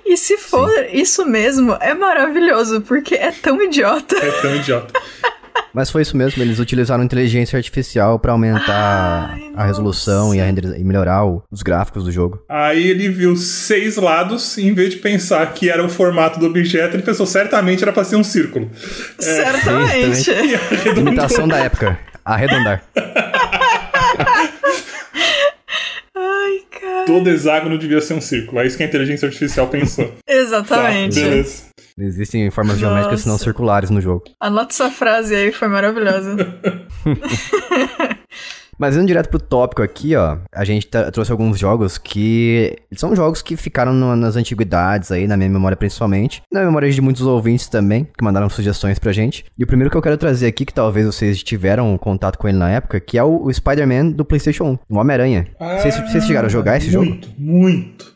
E 0.05 0.15
se 0.17 0.37
for 0.37 0.69
Sim. 0.69 0.85
isso 0.93 1.25
mesmo, 1.25 1.77
é 1.79 1.93
maravilhoso, 1.93 2.81
porque 2.81 3.15
é 3.15 3.31
tão 3.31 3.61
idiota. 3.61 4.17
É 4.17 4.31
tão 4.41 4.55
idiota. 4.55 4.93
Mas 5.73 5.89
foi 5.89 6.01
isso 6.01 6.17
mesmo, 6.17 6.43
eles 6.43 6.59
utilizaram 6.59 7.03
inteligência 7.03 7.55
artificial 7.55 8.19
para 8.19 8.33
aumentar 8.33 9.31
Ai, 9.31 9.51
a 9.55 9.65
resolução 9.65 10.35
e, 10.35 10.41
a 10.41 10.49
e 10.49 10.83
melhorar 10.83 11.25
o, 11.25 11.41
os 11.49 11.61
gráficos 11.61 12.03
do 12.03 12.11
jogo. 12.11 12.43
Aí 12.49 12.89
ele 12.89 13.07
viu 13.07 13.37
seis 13.37 13.95
lados 13.95 14.57
e 14.57 14.67
em 14.67 14.73
vez 14.73 14.89
de 14.91 14.97
pensar 14.97 15.53
que 15.53 15.69
era 15.69 15.83
o 15.83 15.89
formato 15.89 16.39
do 16.39 16.45
objeto, 16.45 16.95
ele 16.95 17.03
pensou 17.03 17.25
certamente 17.25 17.83
era 17.83 17.93
para 17.93 18.03
ser 18.03 18.17
um 18.17 18.23
círculo. 18.23 18.69
É. 19.19 19.23
Certamente. 19.23 20.31
É, 20.31 20.93
Limitação 20.93 21.47
da 21.49 21.59
época. 21.59 21.97
Arredondar. 22.25 22.83
Todo 27.05 27.29
hexágono 27.29 27.77
devia 27.77 28.01
ser 28.01 28.13
um 28.13 28.21
círculo. 28.21 28.61
É 28.61 28.67
isso 28.67 28.77
que 28.77 28.83
a 28.83 28.85
inteligência 28.85 29.27
artificial 29.27 29.67
pensou. 29.67 30.13
Exatamente. 30.27 31.15
Tá, 31.15 31.27
beleza. 31.27 31.63
Existem 31.97 32.49
formas 32.49 32.79
Nossa. 32.79 32.87
geométricas 32.87 33.25
não 33.25 33.37
circulares 33.37 33.89
no 33.89 34.01
jogo. 34.01 34.23
Anota 34.39 34.73
essa 34.73 34.89
frase 34.89 35.35
aí, 35.35 35.51
foi 35.51 35.67
maravilhosa. 35.67 36.35
Mas 38.81 38.97
indo 38.97 39.05
direto 39.05 39.29
pro 39.29 39.39
tópico 39.39 39.83
aqui, 39.83 40.15
ó, 40.15 40.39
a 40.51 40.65
gente 40.65 40.87
trouxe 40.87 41.31
alguns 41.31 41.59
jogos 41.59 41.99
que 41.99 42.75
são 42.95 43.15
jogos 43.15 43.39
que 43.43 43.55
ficaram 43.55 43.93
no, 43.93 44.15
nas 44.15 44.35
antiguidades 44.35 45.11
aí, 45.11 45.27
na 45.27 45.37
minha 45.37 45.51
memória 45.51 45.77
principalmente, 45.77 46.41
na 46.51 46.65
memória 46.65 46.89
de 46.89 46.99
muitos 46.99 47.21
ouvintes 47.21 47.67
também, 47.67 48.05
que 48.05 48.23
mandaram 48.23 48.49
sugestões 48.49 48.97
pra 48.97 49.11
gente. 49.11 49.45
E 49.55 49.63
o 49.63 49.67
primeiro 49.67 49.91
que 49.91 49.95
eu 49.95 50.01
quero 50.01 50.17
trazer 50.17 50.47
aqui, 50.47 50.65
que 50.65 50.73
talvez 50.73 51.05
vocês 51.05 51.43
tiveram 51.43 51.95
contato 51.95 52.39
com 52.39 52.47
ele 52.47 52.57
na 52.57 52.71
época, 52.71 52.99
que 52.99 53.19
é 53.19 53.23
o, 53.23 53.43
o 53.43 53.53
Spider-Man 53.53 54.13
do 54.13 54.25
PlayStation 54.25 54.63
1, 54.89 54.95
o 54.95 54.97
Homem-Aranha. 54.97 55.47
Ah, 55.59 55.77
vocês, 55.77 55.99
vocês 55.99 56.25
chegaram 56.25 56.47
a 56.47 56.49
jogar 56.49 56.77
esse 56.77 56.89
muito, 56.97 57.27
jogo? 57.27 57.35
Muito, 57.37 57.39
muito. 57.39 58.15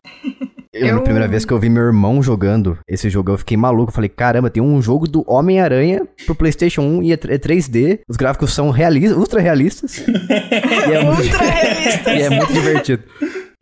Eu, 0.76 0.88
eu, 0.88 0.96
na 0.96 1.02
primeira 1.02 1.28
vez 1.28 1.46
que 1.46 1.54
eu 1.54 1.60
vi 1.60 1.70
meu 1.70 1.84
irmão 1.84 2.22
jogando 2.22 2.78
esse 2.86 3.10
jogo, 3.10 3.32
eu 3.32 3.38
fiquei 3.38 3.56
maluco. 3.56 3.90
Eu 3.90 3.96
falei, 3.96 4.10
caramba, 4.10 4.50
tem 4.50 4.62
um 4.62 4.82
jogo 4.82 5.08
do 5.08 5.24
Homem-Aranha 5.26 6.06
pro 6.26 6.36
PlayStation 6.36 6.82
1 6.82 7.04
e 7.04 7.14
é 7.14 7.18
3D. 7.18 8.00
Os 8.10 8.18
gráficos 8.18 8.54
são 8.54 8.70
realistas, 8.72 9.18
ultra 9.18 9.40
realistas. 9.40 10.00
e 10.00 10.94
é 10.94 11.02
muito, 11.02 11.24
ultra 11.24 11.46
realista. 11.46 12.12
e 12.14 12.22
é 12.22 12.30
muito 12.30 12.54
divertido. 12.54 13.04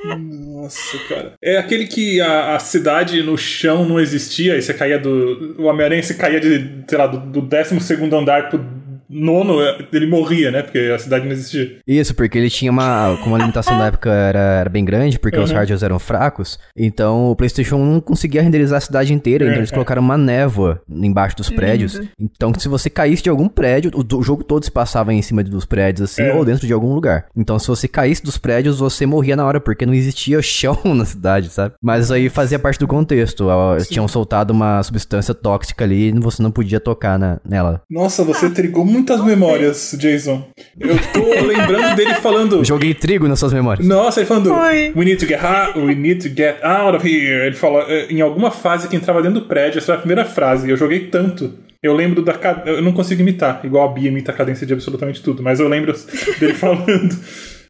Nossa, 0.04 0.98
cara. 1.08 1.34
É 1.42 1.58
aquele 1.58 1.86
que 1.86 2.20
a, 2.20 2.56
a, 2.56 2.60
cidade 2.60 3.22
no 3.22 3.38
chão 3.38 3.86
não 3.86 4.00
existia 4.00 4.58
e 4.58 4.62
você 4.62 4.74
caía 4.74 4.98
do. 4.98 5.56
O 5.58 5.64
Homem-Aranha 5.64 6.04
se 6.04 6.16
caía 6.16 6.40
de, 6.40 6.84
sei 6.88 6.98
lá, 6.98 7.08
do, 7.08 7.20
do 7.20 7.42
12 7.42 7.76
andar 8.14 8.50
pro 8.50 8.60
nono, 9.10 9.60
ele 9.92 10.08
morria, 10.08 10.52
né? 10.52 10.62
Porque 10.62 10.80
a 10.94 11.00
cidade 11.00 11.26
não 11.26 11.32
existia. 11.32 11.80
Isso, 11.88 12.16
porque 12.16 12.38
ele 12.38 12.50
tinha 12.50 12.72
uma. 12.72 13.18
Como 13.24 13.36
a 13.36 13.40
limitação 13.40 13.78
da 13.78 13.86
época 13.88 14.10
era, 14.10 14.40
era 14.40 14.70
bem 14.70 14.84
grande, 14.84 15.20
porque 15.20 15.38
uhum. 15.38 15.44
os 15.44 15.52
hardwares 15.52 15.84
eram 15.84 16.00
fracos, 16.00 16.60
então 16.76 17.32
o 17.32 17.36
PlayStation 17.36 17.76
1 17.78 17.94
não 17.94 18.02
conseguia 18.02 18.42
renderizar 18.42 18.78
a 18.78 18.82
cidade 18.82 19.14
inteira, 19.14 19.46
então 19.46 19.58
eles 19.58 19.72
é. 19.72 19.74
colocaram 19.74 20.02
uma 20.02 20.18
névoa 20.18 20.82
embaixo 20.90 21.38
dos 21.38 21.50
prédios. 21.50 22.00
Então, 22.20 22.54
se 22.58 22.68
você 22.68 22.90
caísse 22.90 23.24
de 23.24 23.30
algum 23.30 23.48
prédio, 23.48 23.92
o, 23.94 24.18
o, 24.18 24.24
jogo 24.24 24.44
todo 24.44 24.64
se 24.64 24.72
passava 24.72 25.14
em 25.14 25.22
cima 25.22 25.44
dos 25.44 25.66
prédios, 25.66 26.12
assim, 26.12 26.24
é. 26.24 26.34
ou 26.34 26.46
dentro 26.46 26.66
de 26.66 26.74
algum 26.74 26.94
lugar. 26.94 27.26
Então, 27.36 27.58
se 27.60 27.68
você 27.68 27.88
caísse 27.88 28.24
dos 28.24 28.38
prédios, 28.38 28.80
você 28.80 29.06
morria 29.06 29.36
na 29.36 29.46
hora, 29.46 29.60
porque 29.60 29.86
não 29.86 29.94
existia 29.94 30.42
chão 30.44 30.78
na 30.86 31.06
cidade, 31.06 31.50
sabe? 31.50 31.76
Mas 31.82 32.12
aí 32.12 32.30
fazia 32.30 32.60
parte 32.60 32.80
do 32.80 32.88
contexto. 32.88 33.48
Tinham 33.90 34.08
soltado 34.08 34.52
uma 34.52 34.82
substância 34.84 35.34
tóxica 35.34 35.84
ali 35.84 36.10
e 36.10 36.20
você 36.20 36.42
não 36.42 36.52
podia 36.52 36.80
tocar 36.80 37.18
na, 37.20 37.40
nela. 37.48 37.82
Nossa, 37.90 38.24
você 38.24 38.50
trigou 38.50 38.86
muitas 38.94 39.24
memórias, 39.24 39.96
Jason. 40.00 40.48
Eu 40.80 40.96
tô 41.12 41.24
lembrando 41.46 41.96
dele 41.96 42.14
falando. 42.16 42.64
Joguei 42.64 42.94
trigo 42.94 43.28
nas 43.28 43.40
suas 43.40 43.52
memórias. 43.52 43.86
Nossa, 43.86 44.20
ele 44.20 44.28
falando. 44.28 44.54
Oi. 44.54 44.94
We 44.96 45.06
need 45.06 45.18
to 45.18 45.26
get 45.26 45.44
out, 45.44 45.78
we 45.78 45.96
need 45.96 46.22
to 46.22 46.30
get 46.30 46.64
out 46.64 46.96
of 46.96 47.06
here. 47.08 47.48
Ele 47.48 47.56
falou 47.56 47.82
eh, 47.82 48.08
em 48.10 48.22
alguma 48.22 48.52
fase 48.52 48.88
que 48.88 48.96
entrava 48.96 49.22
dentro 49.22 49.42
do 49.42 49.48
prédio, 49.48 49.80
essa 49.80 49.88
foi 49.88 49.96
a 49.96 49.98
primeira 49.98 50.26
frase. 50.26 50.70
Eu 50.70 50.78
joguei 50.78 51.08
tanto. 51.08 51.52
Eu 51.82 51.94
lembro 51.94 52.22
da. 52.22 52.34
Eu 52.66 52.82
não 52.82 52.94
consigo 52.94 53.22
imitar, 53.22 53.60
igual 53.64 53.90
a 53.90 53.92
Bia 53.92 54.08
imita 54.08 54.32
a 54.32 54.36
cadência 54.36 54.66
de 54.66 54.72
absolutamente 54.72 55.22
tudo, 55.22 55.44
mas 55.44 55.60
eu 55.60 55.68
lembro 55.68 55.94
dele 56.40 56.54
falando. 56.54 57.14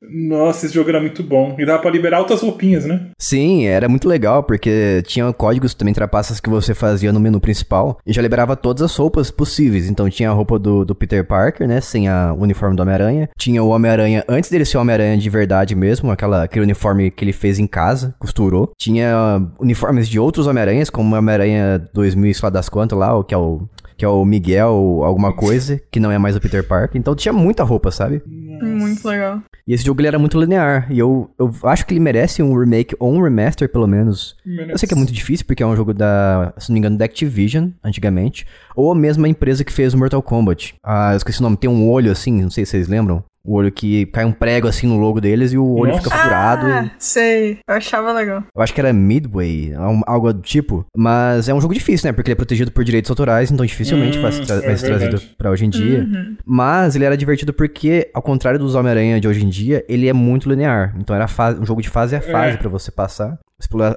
Nossa, 0.10 0.66
esse 0.66 0.76
jogo 0.76 0.90
era 0.90 1.00
muito 1.00 1.24
bom. 1.24 1.56
E 1.58 1.66
dava 1.66 1.82
pra 1.82 1.92
liberar 1.92 2.20
outras 2.20 2.42
roupinhas, 2.42 2.86
né? 2.86 3.10
Sim, 3.18 3.66
era 3.66 3.88
muito 3.88 4.08
legal, 4.08 4.44
porque 4.44 5.02
tinha 5.06 5.32
códigos 5.34 5.74
também, 5.74 5.94
trapaças 5.94 6.40
que 6.40 6.50
você 6.50 6.74
fazia 6.74 7.12
no 7.12 7.20
menu 7.20 7.40
principal 7.40 7.98
e 8.06 8.14
já 8.14 8.22
liberava 8.22 8.56
todas 8.56 8.84
as 8.84 8.96
roupas 8.96 9.32
possíveis. 9.32 9.90
Então 9.90 10.10
tinha 10.10 10.30
a 10.30 10.34
roupa 10.34 10.60
do, 10.60 10.84
do 10.86 10.96
Peter 10.96 11.26
Parker, 11.26 11.68
né? 11.68 11.82
Sem 11.82 12.08
a, 12.08 12.34
o 12.34 12.42
uniforme 12.42 12.76
do 12.76 12.82
Homem-Aranha. 12.82 13.30
Tinha 13.38 13.64
o 13.64 13.70
Homem-Aranha, 13.70 14.24
antes 14.28 14.50
dele 14.50 14.66
ser 14.66 14.78
o 14.78 14.82
Homem-Aranha 14.82 15.18
de 15.18 15.30
verdade 15.30 15.76
mesmo, 15.76 16.12
aquela, 16.12 16.44
aquele 16.44 16.66
uniforme 16.66 17.10
que 17.10 17.24
ele 17.24 17.34
fez 17.34 17.60
em 17.60 17.68
casa, 17.68 18.16
costurou. 18.20 18.72
Tinha 18.78 19.42
uniformes 19.60 20.08
de 20.08 20.20
outros 20.20 20.48
Homem-Aranhas, 20.48 20.90
como 20.90 21.16
o 21.16 21.18
Homem-Aranha 21.18 21.90
2000, 21.94 22.34
sei 22.34 22.42
lá 22.44 22.50
das 22.50 22.70
quantas 22.70 22.98
lá, 22.98 23.16
o 23.16 23.24
que 23.24 23.34
é 23.34 23.38
o 23.38 23.62
que 23.96 24.04
é 24.04 24.08
o 24.08 24.26
Miguel 24.26 25.02
alguma 25.04 25.34
coisa, 25.34 25.80
que 25.92 26.00
não 26.00 26.12
é 26.12 26.18
mais 26.18 26.36
o 26.36 26.42
Peter 26.42 26.68
Parker. 26.68 27.00
Então 27.00 27.16
tinha 27.16 27.32
muita 27.32 27.64
roupa, 27.64 27.92
sabe? 27.92 28.22
Muito 28.26 29.08
legal. 29.08 29.42
E 29.68 29.74
esse 29.74 29.84
jogo 29.86 30.02
ele 30.02 30.08
era 30.08 30.20
muito 30.20 30.40
linear. 30.40 30.92
E 30.92 31.00
eu, 31.00 31.30
eu 31.40 31.52
acho 31.64 31.86
que 31.86 31.94
ele 31.94 32.00
merece 32.00 32.44
um 32.44 32.58
remake 32.58 32.96
ou 33.00 33.14
um 33.14 33.22
remaster, 33.22 33.70
pelo 33.70 33.88
menos. 33.88 34.36
Merece. 34.46 34.72
Eu 34.72 34.78
sei 34.78 34.88
que 34.88 34.94
é 34.94 34.98
muito 34.98 35.14
difícil, 35.14 35.46
porque 35.46 35.64
é 35.64 35.66
um 35.66 35.76
jogo 35.76 35.94
da, 35.94 36.54
se 36.58 36.70
não 36.70 36.74
me 36.74 36.80
engano, 36.80 36.98
da 36.98 37.06
Activision, 37.06 37.70
antigamente. 37.84 38.46
Ou 38.76 38.92
a 38.92 38.96
mesma 38.96 39.28
empresa 39.28 39.64
que 39.64 39.72
fez 39.72 39.94
o 39.94 39.98
Mortal 39.98 40.22
Kombat. 40.22 40.76
Ah, 40.84 41.14
eu 41.14 41.18
esqueci 41.18 41.40
o 41.40 41.44
nome. 41.44 41.58
Tem 41.58 41.70
um 41.70 41.90
olho 41.90 42.12
assim, 42.12 42.42
não 42.42 42.50
sei 42.50 42.66
se 42.66 42.72
vocês 42.72 42.88
lembram. 42.88 43.24
O 43.46 43.56
olho 43.56 43.72
que 43.72 44.06
cai 44.08 44.24
um 44.24 44.32
prego 44.32 44.68
assim 44.68 44.88
no 44.88 44.98
logo 44.98 45.20
deles 45.20 45.52
e 45.52 45.58
o 45.58 45.76
olho 45.76 45.92
Nossa. 45.92 46.04
fica 46.04 46.16
furado. 46.16 46.66
Ah, 46.68 46.92
sei. 46.98 47.60
Eu 47.68 47.76
achava 47.76 48.14
legal. 48.14 48.44
Eu 48.56 48.62
acho 48.62 48.74
que 48.74 48.80
era 48.80 48.94
Midway, 48.94 49.74
algo 50.06 50.32
do 50.32 50.42
tipo. 50.42 50.86
Mas 50.96 51.50
é 51.50 51.54
um 51.54 51.60
jogo 51.60 51.74
difícil, 51.74 52.08
né? 52.08 52.14
Porque 52.14 52.30
ele 52.30 52.34
é 52.34 52.38
protegido 52.38 52.72
por 52.72 52.84
direitos 52.86 53.12
autorais, 53.12 53.52
então 53.52 53.66
dificilmente 53.66 54.18
hum, 54.18 54.22
vai, 54.22 54.32
ser, 54.32 54.46
vai 54.46 54.72
é 54.72 54.78
ser 54.78 54.88
trazido 54.88 55.22
pra 55.38 55.52
hoje 55.52 55.66
em 55.66 55.70
dia. 55.70 56.00
Uhum. 56.00 56.38
Mas 56.46 56.96
ele 56.96 57.04
era 57.04 57.18
divertido 57.18 57.54
porque, 57.54 58.10
ao 58.14 58.22
contrário 58.22 58.60
dos 58.60 58.76
Homem-Aranha 58.76 59.20
de 59.20 59.28
hoje 59.28 59.44
em 59.44 59.50
dia, 59.50 59.84
ele 59.90 60.08
é 60.08 60.14
muito 60.14 60.48
linear. 60.50 60.96
Então 60.98 61.14
era 61.14 61.28
um 61.60 61.66
jogo 61.66 61.82
de 61.82 61.90
fase 61.90 62.16
a 62.16 62.22
fase 62.22 62.56
é. 62.56 62.58
para 62.58 62.70
você 62.70 62.92
passar. 62.92 63.38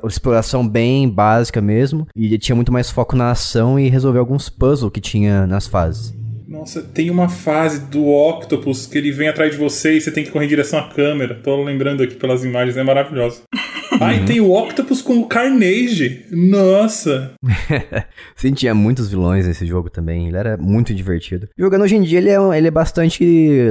exploração 0.04 0.66
bem 0.66 1.08
básica 1.08 1.60
mesmo. 1.60 2.06
E 2.16 2.36
tinha 2.38 2.56
muito 2.56 2.72
mais 2.72 2.90
foco 2.90 3.14
na 3.14 3.30
ação 3.30 3.78
e 3.78 3.88
resolver 3.88 4.18
alguns 4.18 4.48
puzzles 4.48 4.90
que 4.92 5.00
tinha 5.00 5.46
nas 5.46 5.68
fases. 5.68 6.12
Nossa, 6.46 6.82
tem 6.82 7.10
uma 7.10 7.28
fase 7.28 7.80
do 7.86 8.06
Octopus 8.06 8.86
que 8.86 8.96
ele 8.96 9.10
vem 9.10 9.28
atrás 9.28 9.52
de 9.52 9.58
você 9.58 9.96
e 9.96 10.00
você 10.00 10.10
tem 10.10 10.24
que 10.24 10.30
correr 10.30 10.46
em 10.46 10.48
direção 10.48 10.78
à 10.78 10.88
câmera. 10.88 11.34
Tô 11.34 11.62
lembrando 11.62 12.02
aqui 12.02 12.14
pelas 12.14 12.44
imagens, 12.44 12.76
é 12.76 12.82
maravilhoso. 12.82 13.42
Ah, 14.00 14.14
e 14.14 14.24
tem 14.24 14.40
o 14.40 14.52
Octopus 14.52 15.00
com 15.00 15.18
o 15.20 15.26
Carnage. 15.26 16.26
Nossa! 16.30 17.32
Sim, 18.34 18.52
tinha 18.52 18.74
muitos 18.74 19.08
vilões 19.08 19.46
nesse 19.46 19.64
jogo 19.64 19.88
também. 19.88 20.28
Ele 20.28 20.36
era 20.36 20.56
muito 20.56 20.94
divertido. 20.94 21.48
Jogando 21.56 21.82
hoje 21.82 21.96
em 21.96 22.02
dia, 22.02 22.18
ele 22.18 22.30
é, 22.30 22.58
ele 22.58 22.68
é 22.68 22.70
bastante 22.70 23.24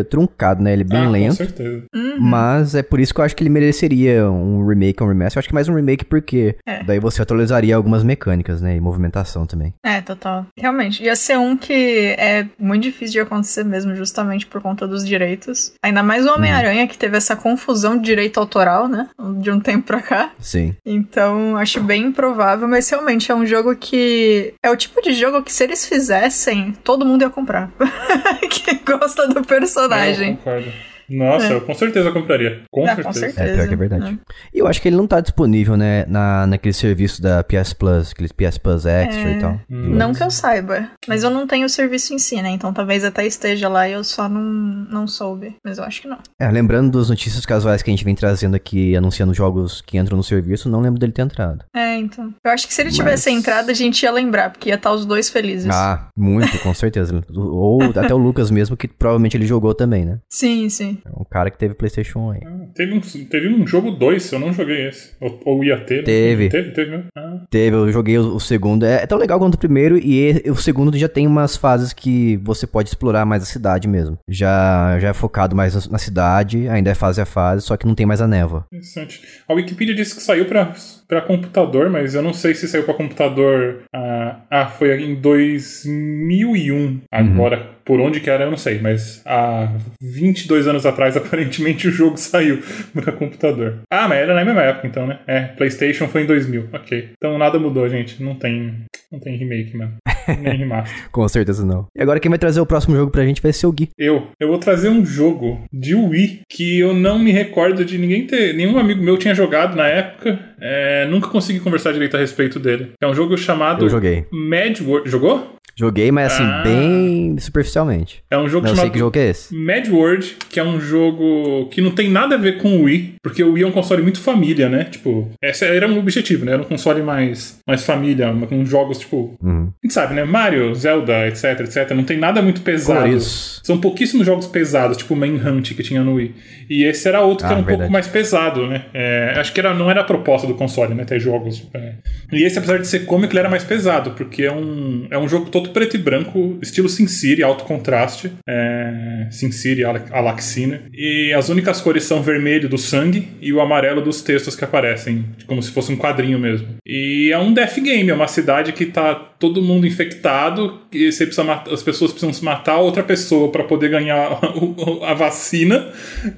truncado, 0.10 0.63
né? 0.63 0.74
Ele 0.74 0.82
é 0.82 0.86
bem 0.86 1.05
ah, 1.05 1.10
lento. 1.10 1.29
Com 1.29 1.36
certeza. 1.36 1.84
Uhum. 1.94 2.20
Mas 2.20 2.75
é 2.75 2.82
por 2.82 3.00
isso 3.00 3.13
que 3.13 3.20
eu 3.20 3.25
acho 3.25 3.36
que 3.36 3.44
ele 3.44 3.50
mereceria 3.50 4.29
um 4.29 4.65
remake 4.67 5.01
ou 5.01 5.08
um 5.08 5.12
remaster. 5.12 5.38
Eu 5.38 5.39
acho 5.41 5.48
que 5.50 5.53
mais 5.53 5.70
um 5.70 5.75
remake 5.75 6.05
porque 6.05 6.55
é. 6.65 6.84
daí 6.84 7.00
você 7.00 7.22
atualizaria 7.22 7.75
algumas 7.75 8.03
mecânicas, 8.03 8.62
né? 8.62 8.75
E 8.75 8.82
movimentação 8.82 9.46
também. 9.46 9.74
É, 9.84 10.01
total. 10.01 10.48
Realmente. 10.58 11.03
Ia 11.03 11.15
ser 11.15 11.38
um 11.38 11.55
que 11.55 12.15
é 12.17 12.48
muito 12.65 12.84
difícil 12.84 13.13
de 13.13 13.19
acontecer 13.19 13.63
mesmo, 13.63 13.95
justamente 13.95 14.45
por 14.45 14.62
conta 14.62 14.88
dos 14.88 15.05
direitos. 15.05 15.74
Ainda 15.81 16.03
mais 16.03 16.25
o 16.25 16.34
Homem-Aranha, 16.34 16.84
uhum. 16.84 16.88
que 16.88 16.98
teve 16.98 17.17
essa 17.17 17.36
confusão 17.36 17.98
de 17.98 18.03
direito 18.03 18.39
autoral, 18.39 18.88
né? 18.88 19.10
De 19.39 19.51
um 19.51 19.60
tempo 19.60 19.86
pra 19.86 20.01
cá. 20.01 20.31
Sim. 20.39 20.75
Então, 20.86 21.55
acho 21.57 21.81
bem 21.81 22.05
improvável, 22.05 22.67
mas 22.67 22.89
realmente 22.89 23.31
é 23.31 23.36
um 23.36 23.45
jogo 23.45 23.75
que. 23.75 24.53
É 24.63 24.69
o 24.69 24.75
tipo 24.75 25.01
de 25.01 25.13
jogo 25.13 25.43
que, 25.43 25.53
se 25.53 25.63
eles 25.63 25.88
fizessem, 25.88 26.74
todo 26.84 27.05
mundo 27.05 27.22
ia 27.22 27.29
comprar. 27.29 27.72
que 28.50 28.75
gosta 28.86 29.27
do 29.27 29.43
personagem. 29.43 30.31
Eu 30.31 30.38
concordo. 30.38 30.94
Nossa, 31.09 31.47
é. 31.47 31.53
eu 31.53 31.62
com 31.62 31.74
certeza 31.74 32.12
compraria. 32.12 32.62
Com, 32.71 32.83
ah, 32.83 32.88
certeza. 32.88 33.07
com 33.07 33.13
certeza. 33.13 33.41
É 33.41 33.53
pior 33.55 33.67
que 33.67 33.74
é 33.74 33.77
verdade. 33.77 34.05
É. 34.05 34.17
E 34.53 34.59
eu 34.59 34.67
acho 34.67 34.81
que 34.81 34.88
ele 34.88 34.95
não 34.95 35.07
tá 35.07 35.19
disponível, 35.19 35.77
né, 35.77 36.05
na, 36.07 36.47
naquele 36.47 36.74
serviço 36.74 37.21
da 37.21 37.43
PS 37.43 37.74
Plus, 37.74 38.12
aquele 38.12 38.29
PS 38.29 38.57
Plus 38.57 38.85
Extra 38.85 39.29
é. 39.29 39.38
e 39.38 39.39
tal. 39.39 39.59
Hum. 39.69 39.95
Não 39.95 40.13
que 40.13 40.24
eu 40.24 40.31
saiba. 40.31 40.89
Mas 41.07 41.24
eu 41.24 41.29
não 41.29 41.47
tenho 41.47 41.65
o 41.65 41.69
serviço 41.69 42.13
em 42.13 42.19
si, 42.19 42.41
né? 42.41 42.50
Então 42.50 42.74
talvez 42.74 43.03
até 43.03 43.25
esteja 43.25 43.69
lá 43.69 43.88
e 43.88 43.93
eu 43.93 44.03
só 44.03 44.27
não, 44.27 44.41
não 44.41 45.07
soube. 45.07 45.55
Mas 45.63 45.77
eu 45.77 45.83
acho 45.83 46.01
que 46.01 46.07
não. 46.07 46.19
É, 46.39 46.50
lembrando 46.50 46.97
das 46.97 47.09
notícias 47.09 47.45
casuais 47.45 47.81
que 47.81 47.89
a 47.89 47.93
gente 47.93 48.03
vem 48.03 48.15
trazendo 48.15 48.55
aqui, 48.55 48.95
anunciando 48.95 49.33
jogos 49.33 49.81
que 49.81 49.97
entram 49.97 50.17
no 50.17 50.24
serviço, 50.24 50.69
não 50.69 50.81
lembro 50.81 51.00
dele 51.00 51.12
ter 51.12 51.21
entrado. 51.21 51.65
É, 51.75 51.95
então. 51.97 52.33
Eu 52.43 52.51
acho 52.51 52.67
que 52.67 52.74
se 52.74 52.81
ele 52.81 52.89
Mas... 52.89 52.97
tivesse 52.97 53.31
entrado, 53.31 53.69
a 53.69 53.74
gente 53.74 54.03
ia 54.03 54.12
lembrar, 54.12 54.51
porque 54.51 54.69
ia 54.69 54.75
estar 54.75 54.91
os 54.91 55.05
dois 55.05 55.29
felizes. 55.29 55.69
Ah, 55.69 56.07
muito, 56.15 56.57
com 56.59 56.74
certeza. 56.74 57.21
Ou 57.33 57.83
até 57.83 58.13
o 58.13 58.17
Lucas 58.17 58.50
mesmo, 58.51 58.77
que 58.77 58.88
provavelmente 58.88 59.38
ele 59.38 59.45
jogou 59.45 59.74
também, 59.74 60.05
né? 60.05 60.19
Sim, 60.29 60.69
sim. 60.69 60.94
Sim. 60.95 61.01
É 61.05 61.09
um 61.09 61.23
cara 61.23 61.49
que 61.49 61.57
teve 61.57 61.73
PlayStation 61.73 62.19
1 62.19 62.31
aí. 62.31 62.39
Ah, 62.45 62.65
teve, 62.73 62.93
um, 62.93 62.99
teve 63.01 63.47
um 63.47 63.65
jogo 63.67 63.91
2, 63.91 64.31
eu 64.31 64.39
não 64.39 64.53
joguei 64.53 64.87
esse. 64.87 65.15
Ou, 65.19 65.39
ou 65.45 65.63
ia 65.63 65.77
ter. 65.79 65.97
né? 65.97 66.03
Teve. 66.03 66.49
Teve, 66.49 66.71
teve, 66.71 66.91
né? 66.91 67.03
Ah, 67.15 67.25
Teve, 67.50 67.75
eu 67.75 67.92
joguei 67.92 68.18
o, 68.18 68.36
o 68.36 68.39
segundo. 68.39 68.86
É, 68.86 69.04
é 69.04 69.08
tão 69.08 69.18
legal 69.18 69.39
quanto 69.39 69.56
o 69.56 69.60
primeiro, 69.60 69.98
e 69.98 70.44
o 70.50 70.56
segundo 70.56 70.98
já 70.98 71.08
tem 71.10 71.27
umas 71.27 71.56
fases 71.56 71.94
que 71.94 72.38
você 72.44 72.65
pode 72.68 72.89
explorar 72.89 73.25
mais 73.25 73.44
a 73.44 73.46
cidade 73.46 73.88
mesmo. 73.88 74.18
Já, 74.30 74.98
já 75.00 75.10
é 75.10 75.13
focado 75.13 75.56
mais 75.56 75.88
na- 75.88 75.98
cidade, 75.98 76.68
ainda 76.70 76.92
é 76.92 76.96
fase 76.96 77.20
a 77.22 77.25
fase, 77.25 77.65
só 77.65 77.75
que 77.75 77.88
não 77.88 77.96
tem 77.96 78.06
mais 78.06 78.22
a 78.22 78.27
névoa. 78.27 78.65
interessante. 78.72 79.22
A 79.48 79.54
Wikipedia 79.54 79.96
disse 79.96 80.15
que 80.15 80.22
saiu 80.22 80.46
pra, 80.46 80.74
pra 81.08 81.22
computador, 81.22 81.89
mas 81.89 82.13
eu 82.15 82.22
não 82.22 82.34
sei 82.34 82.54
se 82.54 82.68
saiu 82.68 82.84
pra 82.84 82.94
computador. 82.94 83.84
Ah, 83.94 84.36
ah, 84.51 84.65
foi 84.68 85.01
em 85.04 85.15
2001. 85.15 87.01
Agora, 87.12 87.70
por 87.86 88.00
onde 88.00 88.20
que 88.20 88.30
era, 88.30 88.46
eu 88.46 88.50
não 88.50 88.58
sei, 88.58 88.80
mas 88.80 89.22
há 89.25 89.72
22 90.01 90.68
anos 90.68 90.86
atrás, 90.86 91.15
aparentemente, 91.18 91.88
o 91.88 91.92
jogo 91.92 92.18
saiu 92.18 92.62
pra 92.94 93.12
computador. 93.12 93.75
Ah, 93.92 94.08
mas 94.08 94.20
era 94.20 94.34
na 94.34 94.44
mesma 94.46 94.62
época, 94.62 94.88
então, 94.88 95.06
né? 95.08 95.20
É, 95.27 95.42
PlayStation 95.42 96.08
foi 96.08 96.24
em 96.24 96.25
2000. 96.25 96.68
Ok. 96.74 97.10
Então 97.25 97.39
nada 97.39 97.58
mudou, 97.58 97.89
gente. 97.89 98.22
Não 98.22 98.36
tem, 98.36 98.86
não 99.12 99.20
tem 99.20 99.36
remake 99.36 99.75
mesmo. 99.75 99.96
Nem 100.39 100.58
remaster. 100.58 101.10
Com 101.12 101.27
certeza 101.27 101.65
não. 101.65 101.88
E 101.98 102.01
agora 102.01 102.20
quem 102.20 102.29
vai 102.29 102.38
trazer 102.38 102.62
o 102.62 102.67
próximo 102.67 102.96
jogo 102.96 103.12
pra 103.12 103.25
gente 103.25 103.41
vai 103.41 103.51
ser 103.51 103.65
o 103.65 103.72
Gui. 103.72 103.89
Eu, 103.98 104.27
eu 104.39 104.48
vou 104.48 104.60
trazer 104.60 104.89
um 104.89 105.03
jogo 105.03 105.60
de 105.74 105.96
Wii 105.96 106.41
que 106.48 106.79
eu 106.79 106.94
não 106.94 107.17
me 107.17 107.32
recordo 107.32 107.84
de 107.84 107.98
ninguém 107.98 108.27
ter. 108.27 108.53
Nenhum 108.53 108.77
amigo 108.77 109.01
meu 109.01 109.17
tinha 109.17 109.34
jogado 109.34 109.75
na 109.75 109.88
época. 109.88 110.39
É, 110.67 111.05
nunca 111.10 111.27
consegui 111.27 111.60
conversar 111.60 111.91
direito 111.93 112.17
a 112.17 112.19
respeito 112.19 112.60
dele. 112.60 112.91
É 113.00 113.05
um 113.07 113.13
jogo 113.13 113.38
chamado 113.38 113.86
Eu 113.86 113.89
joguei. 113.89 114.25
Mad 114.31 114.79
World. 114.81 115.10
Jogou? 115.10 115.55
Joguei, 115.77 116.10
mas 116.10 116.31
assim, 116.31 116.43
Ah. 116.45 116.62
bem 116.63 117.36
superficialmente. 117.38 118.24
É 118.31 118.38
um 118.38 118.48
jogo 118.48 118.63
Não, 118.65 118.72
eu 118.72 118.75
sei 118.77 118.84
chamado 118.84 118.93
que 118.93 119.00
jogo 119.00 119.12
que 119.12 119.19
é 119.19 119.29
esse. 119.29 119.53
Mad 119.53 119.88
World, 119.89 120.38
que 120.50 120.57
é 120.57 120.63
um 120.63 120.79
jogo 120.79 121.67
que 121.69 121.81
não 121.81 121.91
tem 121.91 122.10
nada 122.10 122.36
a 122.36 122.38
ver 122.38 122.60
com 122.60 122.77
o 122.77 122.84
Wii, 122.84 123.15
porque 123.22 123.43
o 123.43 123.51
Wii 123.53 123.63
é 123.63 123.67
um 123.67 123.72
console 123.74 124.01
muito 124.01 124.22
família, 124.22 124.69
né? 124.69 124.86
Tipo, 124.86 125.29
esse 125.43 125.65
era 125.65 125.86
um 125.86 126.00
objetivo, 126.00 126.45
né? 126.45 126.53
Era 126.53 126.62
um 126.62 126.65
console 126.65 127.01
mais, 127.01 127.60
mais 127.67 127.86
família, 127.86 128.34
com 128.48 128.65
jogos 128.65 129.00
tipo. 129.00 129.36
Uhum. 129.43 129.69
A 129.84 129.86
gente 129.86 129.93
sabe, 129.93 130.13
né? 130.13 130.24
Mario, 130.24 130.74
Zelda, 130.75 131.27
etc, 131.27 131.43
etc. 131.60 131.91
Não 131.91 132.05
tem 132.05 132.17
nada 132.17 132.41
muito 132.41 132.62
pesado. 132.62 133.00
Coloridos. 133.00 133.60
São 133.62 133.77
pouquíssimos 133.77 134.25
jogos 134.25 134.48
pesados, 134.48 134.95
tipo 134.95 135.13
o 135.13 135.17
Manhunt 135.17 135.74
que 135.74 135.84
tinha 135.84 136.01
no 136.01 136.13
Wii. 136.13 136.34
E 136.69 136.86
esse 136.86 137.05
era 137.07 137.19
outro 137.22 137.45
que 137.45 137.51
Ah, 137.51 137.55
era 137.57 137.62
um 137.62 137.65
verdade. 137.65 137.79
pouco 137.79 137.91
mais 137.91 138.07
pesado, 138.07 138.65
né? 138.67 138.86
É, 138.93 139.34
acho 139.38 139.51
que 139.51 139.60
era, 139.60 139.74
não 139.74 139.91
era 139.91 140.01
a 140.01 140.05
proposta 140.05 140.48
do 140.48 140.54
console, 140.55 140.93
né? 140.93 141.03
Ter 141.05 141.19
jogos. 141.19 141.67
é. 141.74 141.93
E 142.31 142.43
esse, 142.43 142.57
apesar 142.57 142.79
de 142.79 142.88
ser 142.88 143.05
cômico, 143.05 143.31
ele 143.33 143.39
era 143.39 143.50
mais 143.50 143.63
pesado, 143.63 144.12
porque 144.12 144.43
é 144.43 144.51
um, 144.51 145.07
é 145.12 145.17
um 145.17 145.27
jogo 145.29 145.50
todo 145.50 145.69
preto 145.69 145.95
e 145.95 146.00
branco, 146.00 146.57
estilo 146.62 146.89
Sin 146.89 147.07
City, 147.07 147.43
alto 147.43 147.63
contraste. 147.63 148.31
É, 148.47 149.27
Sin 149.31 149.51
City, 149.51 149.83
Ala- 149.83 150.05
Alaxina. 150.12 150.81
E 150.93 151.33
as 151.33 151.50
únicas 151.50 151.81
cores 151.81 152.03
são 152.03 152.21
vermelho 152.21 152.67
do 152.67 152.77
sangue 152.77 153.27
e 153.41 153.53
o 153.53 153.62
amarelo 153.62 154.01
dos 154.01 154.21
textos 154.21 154.55
que 154.55 154.63
aparecem, 154.63 155.25
como 155.47 155.62
se 155.62 155.71
fosse 155.71 155.91
um 155.91 155.97
quadrinho 155.97 156.39
mesmo. 156.39 156.67
E 156.85 157.29
é 157.31 157.38
um 157.38 157.53
death 157.53 157.79
game, 157.79 158.09
é 158.09 158.13
uma 158.13 158.27
cidade 158.27 158.71
que 158.74 158.85
tá 158.85 159.13
todo 159.39 159.62
mundo 159.62 159.86
infectado, 159.86 160.80
e 160.92 161.12
você 161.12 161.25
precisa 161.25 161.44
mat- 161.44 161.68
as 161.72 161.84
pessoas 161.84 162.12
precisam 162.12 162.34
se 162.34 162.44
matar 162.44 162.77
outra 162.77 163.04
pessoa 163.04 163.51
para 163.51 163.63
poder 163.63 163.89
ganhar 163.89 164.39
a 165.06 165.13
vacina. 165.13 165.92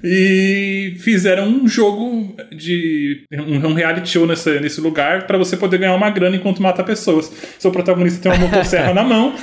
E 0.04 0.96
fizeram 1.00 1.48
um 1.48 1.68
jogo 1.68 2.36
de 2.52 3.24
um, 3.32 3.74
reality 3.74 4.10
show 4.10 4.26
nesse, 4.26 4.60
nesse 4.60 4.82
lugar 4.82 5.28
para 5.28 5.38
você 5.38 5.56
poder 5.58 5.78
ganhar 5.78 5.96
uma 5.96 6.10
grana 6.10 6.36
enquanto 6.36 6.62
mata 6.62 6.84
pessoas. 6.84 7.32
Seu 7.60 7.72
protagonista 7.72 8.22
tem 8.22 8.32
uma 8.32 8.48
motosserra 8.48 8.94
na 8.96 9.04
mão. 9.04 9.34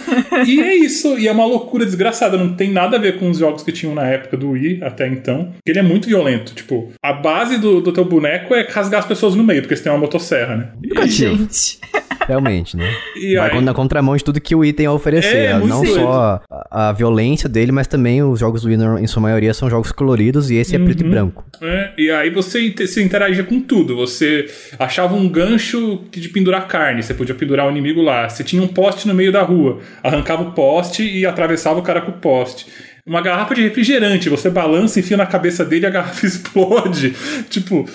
E 0.47 0.61
é 0.61 0.75
isso, 0.77 1.19
e 1.19 1.29
é 1.29 1.33
uma 1.33 1.47
loucura 1.47 1.85
desgraçada, 1.85 2.37
não 2.37 2.55
tem 2.55 2.71
nada 2.73 2.97
a 2.97 3.01
ver 3.01 3.19
com 3.19 3.31
os 3.31 3.39
jogos 3.39 3.63
que 3.63 3.73
tinham 3.73 3.95
na 3.95 4.07
época 4.07 4.37
do 4.37 4.51
Wii 4.51 4.81
até 4.83 5.07
então. 5.07 5.51
Ele 5.67 5.79
é 5.79 5.83
muito 5.83 6.09
violento, 6.09 6.55
tipo, 6.55 6.91
a 7.03 7.13
base 7.13 7.59
do, 7.59 7.81
do 7.81 7.93
teu 7.93 8.05
boneco 8.05 8.55
é 8.55 8.67
rasgar 8.69 9.01
as 9.01 9.07
pessoas 9.07 9.35
no 9.35 9.45
meio, 9.45 9.63
porque 9.63 9.77
você 9.77 9.83
tem 9.83 9.93
uma 9.93 9.99
motosserra, 9.99 10.57
né? 10.57 10.69
Educativo. 10.83 11.37
Gente. 11.37 11.79
Realmente, 12.27 12.77
né? 12.77 12.91
E 13.17 13.37
Vai 13.37 13.51
aí- 13.53 13.61
na 13.61 13.73
contramão 13.73 14.17
de 14.17 14.25
tudo 14.25 14.41
que 14.41 14.55
o 14.55 14.59
Wii 14.59 14.73
tem 14.73 14.87
a 14.87 14.93
oferecer. 14.93 15.37
É, 15.37 15.55
muito 15.55 15.69
não 15.69 15.85
só 15.85 16.43
a, 16.51 16.89
a 16.89 16.93
violência 16.93 17.49
dele, 17.49 17.73
mas 17.73 17.87
também 17.87 18.23
os 18.23 18.41
jogos 18.41 18.63
do 18.63 18.69
Wii, 18.69 18.79
em 19.01 19.07
sua 19.07 19.23
maioria, 19.23 19.55
são 19.55 19.71
jogos 19.71 19.93
coloridos 19.93 20.51
e 20.51 20.57
esse 20.57 20.75
é 20.75 20.79
preto 20.79 21.05
e 21.05 21.09
branco. 21.09 21.45
É, 21.63 21.93
e 21.97 22.11
aí 22.11 22.31
você 22.31 22.75
se 22.87 23.03
interagia 23.03 23.45
com 23.45 23.61
tudo. 23.61 23.97
Você 23.97 24.47
achava 24.79 25.15
um 25.15 25.29
gancho 25.29 26.03
de 26.11 26.29
pendurar 26.29 26.67
carne, 26.67 27.03
você 27.03 27.15
podia 27.15 27.35
pendurar 27.35 27.67
o 27.67 27.71
inimigo 27.71 28.03
lá. 28.03 28.29
Você 28.29 28.43
tinha 28.45 28.63
um 28.63 28.69
poste 28.69 29.07
no 29.07 29.15
meio 29.15 29.31
da 29.33 29.43
rua, 29.43 29.79
arrancava 30.03 30.43
o 30.43 30.53
poste 30.53 31.03
e 31.03 31.25
atravessava 31.25 31.79
o 31.79 31.83
cara 31.83 32.01
com 32.01 32.11
o 32.11 32.15
poste. 32.15 32.67
Uma 33.07 33.21
garrafa 33.21 33.55
de 33.55 33.61
refrigerante, 33.61 34.31
você 34.31 34.49
balança, 34.49 34.99
enfia 34.99 35.19
na 35.19 35.27
cabeça 35.27 35.63
dele 35.63 35.85
e 35.85 35.89
a 35.89 35.91
garrafa 35.91 36.25
explode. 36.25 37.15
Tipo, 37.51 37.87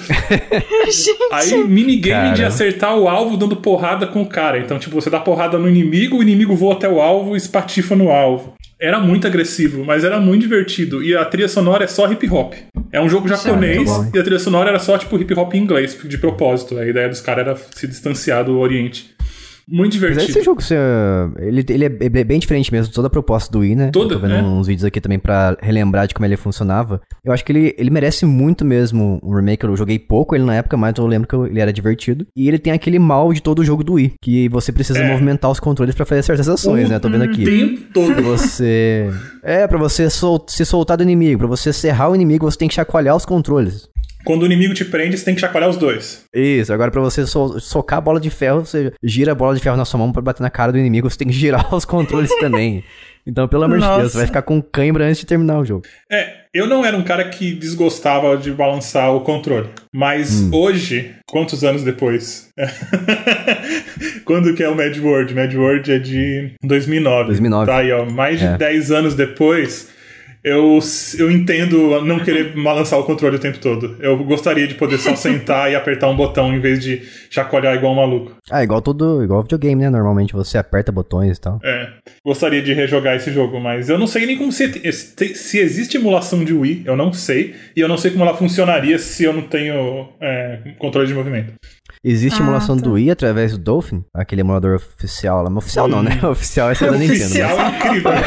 aí 1.34 1.64
minigame 1.68 2.30
de 2.30 2.38
Cara. 2.38 2.48
acertar 2.48 2.96
o 2.96 3.08
alvo 3.08 3.36
dando 3.36 3.56
porrada 3.56 4.06
com 4.06 4.22
o 4.22 4.28
cara. 4.28 4.60
Então, 4.60 4.78
tipo, 4.78 4.94
você 4.94 5.10
dá 5.10 5.20
porrada 5.20 5.58
no 5.58 5.68
inimigo, 5.68 6.18
o 6.18 6.22
inimigo 6.22 6.56
voa 6.56 6.76
até 6.76 6.88
o 6.88 7.02
alvo 7.02 7.34
e 7.34 7.38
espatifa 7.38 7.96
no 7.96 8.12
alvo. 8.12 8.54
Era 8.80 9.00
muito 9.00 9.26
agressivo, 9.26 9.84
mas 9.84 10.04
era 10.04 10.20
muito 10.20 10.44
divertido. 10.44 11.04
E 11.04 11.16
a 11.16 11.26
trilha 11.26 11.48
sonora 11.48 11.86
é 11.86 11.88
só 11.88 12.10
hip 12.10 12.30
hop. 12.30 12.54
É 12.92 13.02
um 13.02 13.10
jogo 13.10 13.28
japonês 13.28 13.90
bom. 13.90 14.12
e 14.14 14.20
a 14.20 14.24
trilha 14.24 14.40
sonora 14.40 14.70
era 14.70 14.80
só 14.80 14.96
tipo 14.96 15.18
hip 15.18 15.34
hop 15.34 15.56
em 15.56 15.64
inglês, 15.64 15.98
de 16.04 16.18
propósito. 16.20 16.78
A 16.78 16.86
ideia 16.86 17.10
dos 17.10 17.20
caras 17.20 17.48
era 17.48 17.58
se 17.76 17.88
distanciar 17.88 18.46
do 18.46 18.60
Oriente. 18.60 19.10
Muito 19.72 19.92
Mas 19.94 20.02
divertido. 20.02 20.32
esse 20.32 20.42
jogo, 20.44 20.62
você, 20.62 20.76
ele, 21.38 21.64
ele 21.70 21.86
é 21.86 22.20
é 22.20 22.24
bem 22.24 22.40
diferente 22.40 22.72
mesmo 22.72 22.88
de 22.90 22.94
toda 22.96 23.08
a 23.08 23.10
proposta 23.10 23.52
do 23.52 23.60
Wii, 23.60 23.76
né? 23.76 23.90
Toda, 23.92 24.16
Eu 24.16 24.20
tô 24.20 24.28
vendo 24.28 24.36
é. 24.40 24.42
uns 24.42 24.66
vídeos 24.68 24.84
aqui 24.86 25.00
também 25.00 25.20
pra 25.20 25.56
relembrar 25.62 26.08
de 26.08 26.14
como 26.14 26.26
ele 26.26 26.36
funcionava. 26.38 27.00
Eu 27.24 27.32
acho 27.32 27.46
que 27.46 27.52
ele, 27.52 27.76
ele 27.78 27.90
merece 27.90 28.26
muito 28.26 28.66
mesmo 28.66 29.20
um 29.24 29.36
remake. 29.36 29.64
Eu 29.64 29.76
joguei 29.78 30.00
pouco 30.00 30.36
ele 30.36 30.44
na 30.44 30.56
época, 30.56 30.76
mas 30.76 30.94
eu 30.98 31.06
lembro 31.06 31.28
que 31.28 31.36
ele 31.52 31.60
era 31.60 31.72
divertido. 31.72 32.26
E 32.36 32.48
ele 32.48 32.58
tem 32.58 32.74
aquele 32.74 32.98
mal 33.00 33.32
de 33.32 33.42
todo 33.42 33.64
jogo 33.64 33.84
do 33.84 33.94
Wii, 33.94 34.14
que 34.22 34.50
você 34.50 34.72
precisa 34.72 35.00
É. 35.00 35.08
movimentar 35.12 35.52
os 35.52 35.60
controles 35.60 35.94
pra 35.94 36.06
fazer 36.06 36.24
certas 36.24 36.50
ações, 36.50 36.90
né? 36.90 36.96
Eu 36.96 37.00
tô 37.00 37.10
vendo 37.10 37.24
aqui. 37.24 37.44
O 37.44 37.46
tempo 37.46 37.82
todo. 37.94 38.22
Você. 38.24 39.10
É, 39.44 39.68
pra 39.68 39.78
você 39.78 40.10
sol- 40.10 40.44
se 40.48 40.66
soltar 40.66 40.98
do 40.98 41.04
inimigo. 41.04 41.40
Pra 41.40 41.48
você 41.48 41.72
serrar 41.72 42.10
o 42.12 42.16
inimigo, 42.16 42.50
você 42.50 42.58
tem 42.58 42.68
que 42.68 42.74
chacoalhar 42.76 43.16
os 43.16 43.26
controles. 43.26 43.88
Quando 44.26 44.44
o 44.44 44.46
inimigo 44.46 44.74
te 44.74 44.84
prende, 44.86 45.18
você 45.18 45.24
tem 45.26 45.34
que 45.34 45.42
chacoalhar 45.42 45.70
os 45.70 45.78
dois. 45.78 46.24
Isso, 46.34 46.74
agora 46.74 46.92
pra 46.92 47.02
você 47.02 47.26
so- 47.26 47.60
socar 47.60 48.00
a 48.00 48.02
bola 48.02 48.20
de 48.20 48.30
ferro, 48.30 48.66
você 48.66 48.92
gira 49.04 49.32
a 49.32 49.36
bola 49.36 49.56
de 49.56 49.62
ferro 49.62 49.78
na 49.78 49.86
sua 49.86 49.98
mão 49.98 50.12
pra 50.12 50.22
bater 50.22 50.42
na 50.44 50.50
cara 50.50 50.72
do 50.72 50.78
inimigo, 50.78 51.10
você 51.10 51.18
tem 51.18 51.28
que 51.28 51.34
girar 51.34 51.74
os 51.74 51.86
controles 51.86 52.30
também. 52.40 52.84
Então, 53.28 53.48
pelo 53.48 53.64
amor 53.64 53.78
de 53.80 53.86
Deus, 53.86 53.98
Nossa. 53.98 54.10
você 54.10 54.18
vai 54.18 54.26
ficar 54.28 54.42
com 54.42 54.62
cãibra 54.62 55.06
antes 55.06 55.20
de 55.20 55.26
terminar 55.26 55.60
o 55.60 55.66
jogo. 55.66 55.84
É, 56.12 56.34
eu 56.54 56.66
não 56.66 56.84
era 56.84 56.98
um 56.98 57.04
cara 57.04 57.26
que 57.30 57.54
desgostava 57.54 58.36
de 58.38 58.52
balançar 58.52 59.14
o 59.14 59.22
controle. 59.22 59.70
Mas 59.94 60.48
hoje, 60.52 61.12
quantos 61.28 61.64
anos 61.64 61.84
depois? 61.84 62.50
Quando 64.26 64.54
que 64.56 64.64
é 64.64 64.70
o 64.70 64.76
Mad 64.76 64.98
World? 64.98 65.34
Mad 65.36 65.54
World 65.54 65.92
é 65.92 66.00
de 66.00 66.52
2009. 66.64 67.26
2009. 67.28 67.66
Tá 67.72 67.78
aí, 67.78 67.92
ó. 67.92 68.06
Mais 68.06 68.40
de 68.40 68.46
É. 68.46 68.58
10 68.58 68.92
anos 68.92 69.16
depois, 69.16 69.90
eu, 70.44 70.80
eu 71.18 71.32
entendo 71.32 72.02
não 72.06 72.20
querer 72.20 72.54
balançar 72.54 73.00
o 73.00 73.04
controle 73.04 73.36
o 73.36 73.40
tempo 73.40 73.60
todo. 73.60 73.98
Eu 74.00 74.18
gostaria 74.24 74.68
de 74.68 74.76
poder 74.76 74.98
só 74.98 75.16
sentar 75.18 75.72
e 75.72 75.76
apertar 75.76 76.08
um 76.08 76.16
botão 76.16 76.54
em 76.54 76.60
vez 76.60 76.82
de 76.82 77.02
chacoalhar 77.30 77.76
igual 77.76 77.94
um 77.94 77.98
maluco. 77.98 78.38
Ah, 78.50 78.64
igual 78.64 78.82
todo. 78.82 79.24
igual 79.24 79.42
videogame, 79.42 79.82
né? 79.84 79.90
Normalmente 79.90 80.34
você 80.34 80.58
aperta 80.58 80.92
botões 80.92 81.38
e 81.38 81.42
tal. 81.42 81.60
É, 81.64 81.90
gostaria 82.26 82.62
de 82.62 82.74
rejogar 82.74 83.16
esse 83.16 83.32
jogo, 83.32 83.60
mas 83.60 83.90
eu 83.90 83.98
não 83.98 84.08
sei 84.08 84.26
nem 84.26 84.38
como 84.38 84.52
se, 84.52 84.92
se 84.92 85.60
existe 85.60 85.98
emulação 85.98 86.44
de 86.44 86.54
Wii, 86.54 86.84
eu 86.86 86.96
não 86.96 87.12
sei, 87.12 87.56
e 87.76 87.80
eu 87.80 87.88
não 87.88 87.98
sei 87.98 88.12
como 88.12 88.24
ela 88.24 88.36
funcionaria 88.36 88.98
se 88.98 89.24
eu 89.24 89.34
não 89.34 89.42
tenho 89.42 90.10
é, 90.22 90.60
controle 90.78 91.08
de 91.08 91.14
movimento. 91.14 91.54
Existe 92.02 92.40
Ah, 92.40 92.44
emulação 92.44 92.78
tá. 92.78 92.84
do 92.84 92.94
Wii 92.94 93.12
através 93.12 93.52
do 93.52 93.58
Dolphin, 93.58 94.06
aquele 94.14 94.40
emulador 94.42 94.76
oficial 94.76 95.44
lá. 95.44 95.50
Mas 95.50 95.66
Oficial 95.66 95.88
não, 95.88 96.02
né? 96.02 96.18
Oficial 96.24 96.72
esse 96.72 96.86
é 96.86 96.92
da 96.92 96.98
Nintendo. 96.98 97.24
Oficial 97.24 97.58
Mas... 97.58 97.74
é 97.74 97.78
incrível. 97.78 98.12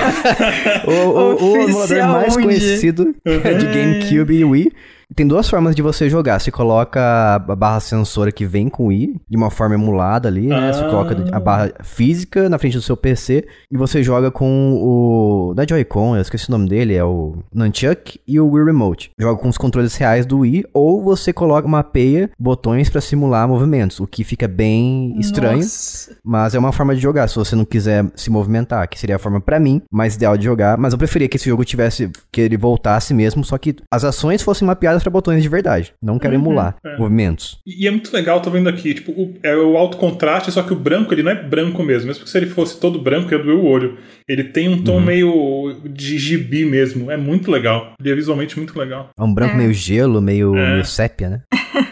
O, 0.85 1.45
o, 1.45 1.53
o 1.53 1.57
emulador 1.57 2.09
mais 2.09 2.37
onde? 2.37 2.45
conhecido 2.45 3.15
é 3.25 3.55
de 3.55 3.67
GameCube 3.67 4.35
e 4.35 4.45
Wii. 4.45 4.73
Tem 5.15 5.27
duas 5.27 5.49
formas 5.49 5.75
de 5.75 5.83
você 5.83 6.09
jogar. 6.09 6.39
Você 6.41 6.51
coloca 6.51 7.01
a 7.35 7.57
barra 7.57 7.81
sensora 7.81 8.33
que 8.33 8.47
vem 8.47 8.69
com 8.69 8.85
o 8.85 8.87
Wii, 8.87 9.21
de 9.29 9.37
uma 9.37 9.51
forma 9.51 9.75
emulada 9.75 10.29
ali, 10.29 10.47
né? 10.47 10.73
Você 10.73 10.85
Ah. 10.85 10.89
coloca 10.89 11.25
a 11.33 11.41
barra 11.41 11.73
física 11.83 12.49
na 12.49 12.59
frente 12.59 12.77
do 12.77 12.83
seu 12.83 12.97
PC 12.97 13.47
e 13.71 13.77
você 13.77 14.03
joga 14.03 14.31
com 14.31 14.73
o. 14.75 15.55
Da 15.55 15.67
Joy-Con, 15.69 16.17
eu 16.17 16.23
esqueci 16.23 16.49
o 16.49 16.53
nome 16.53 16.69
dele, 16.69 16.95
é 16.95 17.05
o 17.05 17.37
Nunchuck 17.55 18.19
e 18.27 18.41
o 18.41 18.49
Wii 18.49 18.65
Remote. 18.67 19.11
Joga 19.19 19.41
com 19.41 19.49
os 19.49 19.59
controles 19.59 19.95
reais 19.97 20.25
do 20.25 20.39
Wii, 20.41 20.65
ou 20.73 21.03
você 21.03 21.33
coloca 21.33 21.69
mapeia 21.69 22.31
botões 22.39 22.89
pra 22.89 23.01
simular 23.01 23.47
movimentos, 23.49 24.01
o 24.01 24.07
que 24.07 24.25
fica 24.25 24.49
bem 24.49 25.15
estranho. 25.19 25.59
Nossa. 25.59 26.17
Mas 26.25 26.55
é 26.55 26.59
uma 26.59 26.73
forma 26.73 26.95
de 26.95 27.01
jogar, 27.01 27.29
se 27.29 27.37
você 27.37 27.55
não 27.55 27.65
quiser 27.65 28.07
se 28.15 28.31
movimentar, 28.31 28.89
que 28.89 28.99
seria 28.99 29.17
a 29.17 29.19
forma 29.19 29.41
pra 29.41 29.61
mim 29.61 29.83
mais 29.93 30.15
ideal 30.15 30.37
de 30.37 30.45
jogar. 30.45 30.79
Mas 30.79 30.93
eu 30.93 30.99
preferia 30.99 31.29
que 31.29 31.37
esse 31.37 31.49
jogo 31.49 31.65
tivesse, 31.65 32.11
que 32.31 32.41
ele 32.41 32.57
voltasse 32.57 33.13
mesmo, 33.13 33.45
só 33.45 33.59
que 33.59 33.77
as 33.93 34.05
ações 34.05 34.43
fossem 34.43 34.67
mapeadas 34.67 35.02
pra 35.03 35.11
botões 35.11 35.43
de 35.43 35.49
verdade. 35.49 35.93
Não 36.03 36.19
quero 36.19 36.35
emular 36.35 36.77
é. 36.85 36.97
movimentos. 36.97 37.59
E, 37.67 37.85
e 37.85 37.89
é 37.89 37.91
muito 37.91 38.13
legal, 38.15 38.41
tô 38.41 38.51
vendo 38.51 38.69
aqui, 38.69 38.95
tipo, 38.95 39.13
o, 39.13 39.35
é 39.43 39.55
o 39.57 39.77
alto 39.77 39.97
contraste, 39.97 40.51
só 40.53 40.63
que 40.63 40.73
o 40.73 40.77
branco, 40.77 41.13
ele 41.13 41.23
não 41.23 41.33
é 41.33 41.35
branco 41.35 41.83
mesmo. 41.83 42.07
Mesmo 42.09 42.25
que 42.25 42.31
se 42.31 42.37
ele 42.39 42.47
fosse 42.47 42.79
todo 42.81 43.01
branco, 43.01 43.33
ia 43.33 43.39
doer 43.39 43.57
o 43.57 43.65
olho. 43.65 43.99
Ele 44.29 44.45
tem 44.45 44.69
um 44.69 44.83
tom 44.83 45.01
meio 45.01 45.81
de 45.85 46.19
gibi 46.19 46.65
mesmo. 46.65 47.11
É 47.11 47.17
muito 47.17 47.51
legal. 47.51 47.93
Ele 48.01 48.13
é 48.13 48.15
visualmente 48.15 48.57
muito 48.57 48.79
legal. 48.79 49.11
É 49.19 49.23
um 49.23 49.33
branco 49.35 49.55
É. 49.55 49.59
meio 49.59 49.73
gelo, 49.75 50.21
meio, 50.21 50.57
É. 50.57 50.73
meio 50.73 50.85
sépia, 50.85 51.29
né? 51.29 51.41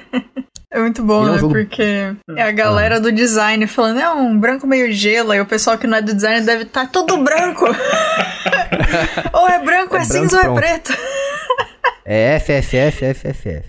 É 0.73 0.79
muito 0.79 1.03
bom, 1.03 1.27
é 1.27 1.33
né? 1.33 1.39
jogo- 1.39 1.53
Porque 1.53 1.83
é 1.83 2.43
a 2.43 2.53
galera 2.53 3.01
do 3.01 3.11
design 3.11 3.67
falando, 3.67 3.99
é 3.99 4.09
um 4.09 4.39
branco 4.39 4.69
meio 4.69 4.93
gelo, 4.93 5.35
e 5.35 5.41
o 5.41 5.45
pessoal 5.45 5.77
que 5.77 5.85
não 5.85 5.99
é 5.99 6.01
do 6.01 6.15
design 6.15 6.47
deve 6.47 6.63
estar 6.63 6.87
tudo 6.87 7.19
branco. 7.25 7.65
ou 9.35 9.49
é 9.49 9.59
branco, 9.65 9.97
é, 9.97 10.01
É 10.01 10.05
cinza 10.05 10.39
branco, 10.39 10.53
ou 10.53 10.59
é 10.61 10.63
pronto. 10.79 10.83
preto. 10.93 10.99
É 12.13 12.41
FFFFFF. 12.41 13.63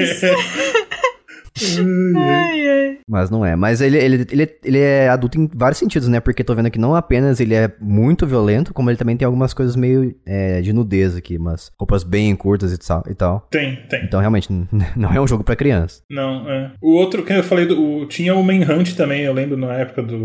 Isso. 0.00 0.26
ai, 2.16 2.68
ai. 2.68 2.98
Mas 3.08 3.28
não 3.28 3.44
é. 3.44 3.56
Mas 3.56 3.80
ele, 3.80 3.98
ele, 3.98 4.26
ele, 4.30 4.48
ele 4.64 4.78
é 4.78 5.08
adulto 5.08 5.38
em 5.38 5.50
vários 5.54 5.78
sentidos, 5.78 6.08
né? 6.08 6.20
Porque 6.20 6.44
tô 6.44 6.54
vendo 6.54 6.70
que 6.70 6.78
não 6.78 6.94
apenas 6.94 7.40
ele 7.40 7.54
é 7.54 7.70
muito 7.80 8.26
violento, 8.26 8.72
como 8.72 8.88
ele 8.88 8.96
também 8.96 9.16
tem 9.16 9.26
algumas 9.26 9.52
coisas 9.52 9.74
meio 9.76 10.14
é, 10.24 10.60
de 10.62 10.72
nudez 10.72 11.16
aqui, 11.16 11.36
umas 11.36 11.70
roupas 11.78 12.04
bem 12.04 12.34
curtas 12.36 12.72
e 12.72 12.78
tal. 12.78 13.02
E 13.10 13.14
tal. 13.14 13.46
Tem, 13.50 13.76
tem. 13.88 14.04
Então, 14.04 14.20
realmente, 14.20 14.48
não 14.96 15.12
é 15.12 15.20
um 15.20 15.26
jogo 15.26 15.44
pra 15.44 15.56
criança. 15.56 16.02
Não, 16.10 16.48
é. 16.48 16.70
O 16.80 16.94
outro 16.94 17.22
que 17.24 17.32
eu 17.32 17.42
falei, 17.42 17.66
do, 17.66 17.80
o- 17.82 18.06
tinha 18.06 18.34
o 18.34 18.42
Manhunt 18.42 18.94
também, 18.94 19.22
eu 19.22 19.32
lembro 19.32 19.56
na 19.56 19.74
época 19.74 20.02
do, 20.02 20.16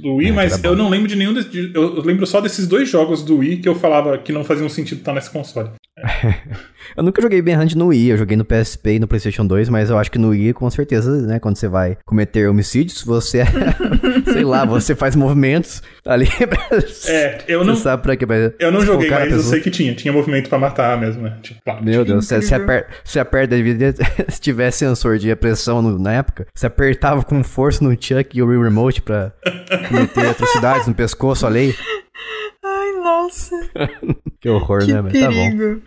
do 0.00 0.16
Wii, 0.16 0.28
É, 0.28 0.32
mas 0.32 0.62
eu 0.62 0.76
não 0.76 0.88
lembro 0.90 1.08
de 1.08 1.16
nenhum. 1.16 1.32
desses- 1.32 1.50
de- 1.50 1.72
eu, 1.74 1.96
eu 1.96 2.02
lembro 2.02 2.26
só 2.26 2.40
desses 2.40 2.66
dois 2.68 2.88
jogos 2.88 3.22
do 3.24 3.38
Wii 3.38 3.56
que 3.58 3.68
eu 3.68 3.74
falava 3.74 4.16
que 4.18 4.30
não 4.30 4.44
faziam 4.44 4.68
sentido 4.68 4.98
estar 4.98 5.12
nesse 5.14 5.30
console. 5.30 5.70
Eu 6.96 7.02
nunca 7.02 7.22
joguei 7.22 7.40
Ben 7.40 7.56
Hunt 7.58 7.74
no 7.74 7.86
Wii, 7.86 8.08
eu 8.10 8.18
joguei 8.18 8.36
no 8.36 8.44
PSP 8.44 8.94
e 8.94 8.98
no 8.98 9.06
PlayStation 9.06 9.46
2, 9.46 9.68
mas 9.68 9.88
eu 9.88 9.96
acho 9.96 10.10
que 10.10 10.18
no 10.18 10.30
Wii, 10.30 10.52
com 10.52 10.68
certeza, 10.68 11.22
né, 11.22 11.38
quando 11.38 11.56
você 11.56 11.68
vai 11.68 11.96
cometer 12.04 12.48
homicídios, 12.50 13.02
você, 13.04 13.44
sei 14.30 14.42
lá, 14.44 14.64
você 14.66 14.94
faz 14.94 15.14
movimentos 15.16 15.80
ali. 16.04 16.28
É, 17.06 17.44
eu 17.48 17.64
não. 17.64 17.76
Sabe 17.76 18.02
pra 18.02 18.16
quê? 18.16 18.26
Pra 18.26 18.52
Eu 18.58 18.72
não 18.72 18.84
joguei, 18.84 19.08
mas 19.08 19.32
eu 19.32 19.38
sei 19.40 19.60
que 19.60 19.70
tinha. 19.70 19.94
Tinha 19.94 20.12
movimento 20.12 20.48
pra 20.48 20.58
matar 20.58 20.98
mesmo, 20.98 21.22
né? 21.22 21.38
Tipo, 21.42 21.60
claro. 21.64 21.84
Meu 21.84 22.04
Deus, 22.04 22.26
você, 22.26 22.40
você, 22.42 22.54
incrível. 22.56 22.64
aper, 22.78 22.86
você 23.04 23.20
aperta, 23.20 23.54
se 24.28 24.40
tivesse 24.40 24.78
sensor 24.78 25.18
de 25.18 25.34
pressão 25.36 25.80
no- 25.80 25.98
na 25.98 26.12
época, 26.12 26.46
você 26.54 26.66
apertava 26.66 27.22
com 27.22 27.42
força 27.44 27.82
no 27.84 27.90
Chuck 27.92 28.36
e 28.36 28.42
o 28.42 28.46
Wii 28.48 28.62
Remote 28.64 29.02
pra 29.02 29.32
meter 29.90 30.28
atrocidades 30.28 30.86
no 30.86 30.94
pescoço 30.94 31.46
alheio. 31.46 31.74
Nossa. 33.22 33.56
Que 34.40 34.48
horror, 34.48 34.84
Que 34.84 34.92
né? 34.92 35.00
Mas 35.00 35.12
tá 35.12 35.30
bom. 35.30 35.78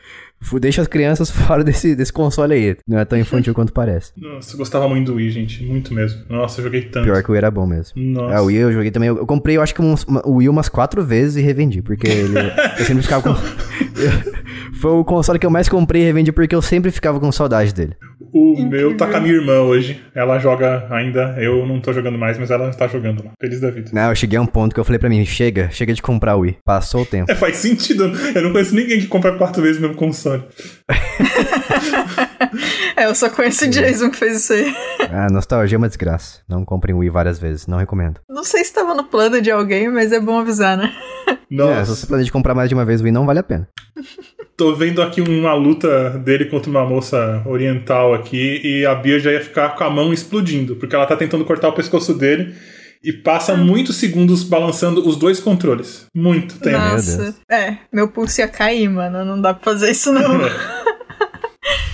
Deixa 0.60 0.82
as 0.82 0.88
crianças 0.88 1.30
fora 1.32 1.62
desse, 1.62 1.94
desse 1.94 2.14
console 2.14 2.54
aí. 2.54 2.78
Não 2.88 3.00
é 3.00 3.04
tão 3.04 3.20
infantil 3.20 3.54
quanto 3.54 3.74
parece. 3.74 4.14
Nossa, 4.16 4.54
eu 4.54 4.58
gostava 4.58 4.88
muito 4.88 5.12
do 5.12 5.16
Wii, 5.18 5.30
gente. 5.30 5.64
Muito 5.64 5.94
mesmo. 5.94 6.24
Nossa, 6.30 6.62
eu 6.62 6.64
joguei 6.64 6.84
tanto. 6.84 7.04
Pior 7.04 7.22
que 7.22 7.30
o 7.30 7.34
Wii 7.34 7.38
era 7.38 7.52
bom 7.52 7.68
mesmo. 7.68 8.02
Nossa. 8.02 8.36
É, 8.36 8.40
o 8.40 8.46
Wii 8.46 8.58
eu 8.58 8.72
joguei 8.72 8.92
também. 8.92 9.10
Eu, 9.10 9.26
comprei, 9.26 9.58
eu 9.58 9.62
acho 9.62 9.76
que 9.76 9.82
o 9.82 10.32
Wii 10.36 10.48
umas 10.48 10.70
quatro 10.70 11.04
vezes 11.04 11.36
e 11.36 11.42
revendi, 11.42 11.82
porque 11.82 12.08
ele. 12.08 12.38
eu 12.80 12.86
sempre 12.86 13.04
ficava 13.04 13.24
com. 13.24 13.36
foi 14.80 14.92
o 14.92 15.04
console 15.04 15.40
que 15.40 15.46
eu 15.46 15.50
mais 15.50 15.70
comprei 15.70 16.02
e 16.02 16.06
revendi 16.06 16.32
porque 16.32 16.56
eu 16.56 16.62
sempre 16.62 16.92
ficava 16.92 17.20
com 17.20 17.32
saudade 17.32 17.74
dele. 17.74 17.96
O 18.34 18.54
Incrível. 18.54 18.90
meu 18.90 18.98
tá 18.98 19.08
com 19.08 19.18
a 19.18 19.20
minha 19.20 19.34
irmã 19.34 19.62
hoje. 19.62 20.02
Ela 20.14 20.40
joga 20.40 20.88
ainda. 20.90 21.36
Eu 21.40 21.66
não 21.66 21.80
tô 21.80 21.94
jogando 21.94 22.18
mais, 22.18 22.38
mas 22.38 22.52
ela 22.52 22.70
tá 22.72 22.88
jogando 22.88 23.24
lá. 23.24 23.32
Feliz 23.40 23.62
da 23.62 23.72
vida. 23.72 23.92
Não, 23.94 24.10
eu 24.10 24.16
cheguei 24.16 24.38
a 24.38 24.42
um 24.42 24.46
ponto 24.46 24.74
que 24.74 24.80
eu 24.80 24.84
falei 24.84 25.00
pra 25.00 25.10
mim: 25.10 25.26
chega, 25.26 25.70
chega 25.72 25.94
de 25.94 26.02
comprar 26.02 26.36
o 26.36 26.42
Wii. 26.42 26.58
Passou 26.64 27.04
o 27.04 27.06
tempo. 27.06 27.32
É, 27.32 27.36
faz 27.36 27.58
sentido. 27.58 28.12
Eu 28.36 28.42
não 28.42 28.52
conheço 28.52 28.76
ninguém 28.76 29.00
que 29.00 29.08
compra 29.08 29.32
quatro 29.34 29.62
vezes 29.62 29.78
o 29.78 29.82
mesmo 29.82 29.96
console. 29.96 30.44
É, 32.98 33.06
eu 33.06 33.16
só 33.16 33.30
conheço 33.30 33.66
o 33.66 33.68
Jason 33.68 34.10
que 34.10 34.18
fez 34.18 34.38
isso 34.38 34.54
aí. 34.54 34.74
Ah, 35.12 35.28
nostalgia 35.32 35.76
é 35.76 35.78
uma 35.78 35.88
desgraça. 35.88 36.42
Não 36.48 36.66
comprem 36.66 36.96
o 36.96 37.00
Wii 37.00 37.10
várias 37.10 37.38
vezes, 37.38 37.68
não 37.68 37.78
recomendo. 37.78 38.20
Não 38.30 38.44
sei 38.44 38.64
se 38.64 38.74
tava 38.74 38.94
no 38.96 39.04
plano 39.04 39.42
de 39.42 39.52
alguém, 39.52 39.90
mas 39.90 40.12
é 40.12 40.20
bom 40.20 40.40
avisar, 40.40 40.78
né? 40.78 40.92
É, 41.28 41.38
Nossa, 41.50 41.94
se 41.94 42.02
você 42.02 42.08
planeja 42.08 42.32
comprar 42.32 42.56
mais 42.56 42.70
de 42.70 42.76
uma 42.76 42.84
vez 42.86 43.02
o 43.02 43.04
Wii, 43.04 43.14
não 43.14 43.26
vale 43.26 43.40
a 43.40 43.44
pena. 43.44 43.68
tô 44.58 44.74
vendo 44.74 45.02
aqui 45.02 45.22
uma 45.22 45.54
luta 45.54 46.12
dele 46.20 46.46
contra 46.46 46.70
uma 46.70 46.86
moça 46.86 47.44
oriental 47.46 48.14
aqui 48.14 48.62
e 48.64 48.86
a 48.86 48.96
Bia 48.96 49.20
já 49.20 49.32
ia 49.32 49.42
ficar 49.42 49.76
com 49.76 49.84
a 49.84 49.90
mão 49.90 50.14
explodindo, 50.14 50.76
porque 50.78 50.96
ela 50.96 51.06
tá 51.06 51.16
tentando 51.16 51.46
cortar 51.46 51.70
o 51.70 51.74
pescoço 51.74 52.14
dele 52.14 52.56
e 53.04 53.14
passa 53.14 53.56
muitos 53.56 53.98
segundos 53.98 54.44
balançando 54.44 55.08
os 55.08 55.16
dois 55.18 55.40
controles. 55.40 56.08
Muito 56.16 56.58
tempo. 56.60 56.78
Nossa. 56.78 57.36
É, 57.52 57.78
meu 57.94 58.08
pulso 58.08 58.42
ia 58.42 58.48
cair, 58.48 58.90
mano. 58.90 59.24
Não 59.24 59.40
dá 59.40 59.54
pra 59.54 59.64
fazer 59.64 59.92
isso, 59.92 60.12
não. 60.12 60.40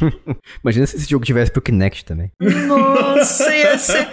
Imagina 0.63 0.85
se 0.85 0.95
esse 0.97 1.09
jogo 1.09 1.25
tivesse 1.25 1.51
pro 1.51 1.61
Kinect 1.61 2.05
também. 2.05 2.31
Nossa, 2.39 3.53
ia 3.55 3.77
ser. 3.77 4.07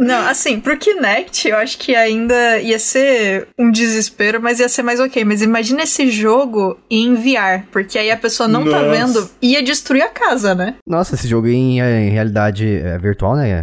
Não, 0.00 0.26
assim, 0.28 0.60
pro 0.60 0.76
Kinect, 0.76 1.48
eu 1.48 1.56
acho 1.56 1.78
que 1.78 1.94
ainda 1.94 2.58
ia 2.58 2.78
ser 2.78 3.48
um 3.58 3.70
desespero, 3.70 4.40
mas 4.40 4.60
ia 4.60 4.68
ser 4.68 4.82
mais 4.82 5.00
ok. 5.00 5.24
Mas 5.24 5.42
imagina 5.42 5.82
esse 5.82 6.10
jogo 6.10 6.78
em 6.90 7.14
VR, 7.14 7.64
porque 7.70 7.98
aí 7.98 8.10
a 8.10 8.16
pessoa 8.16 8.48
não 8.48 8.64
tá 8.64 8.82
Nossa. 8.82 8.90
vendo, 8.90 9.30
ia 9.40 9.62
destruir 9.62 10.02
a 10.02 10.08
casa, 10.08 10.54
né? 10.54 10.74
Nossa, 10.86 11.14
esse 11.14 11.28
jogo 11.28 11.48
em, 11.48 11.78
em 11.80 12.10
realidade 12.10 12.66
é, 12.78 12.98
virtual, 12.98 13.36
né? 13.36 13.62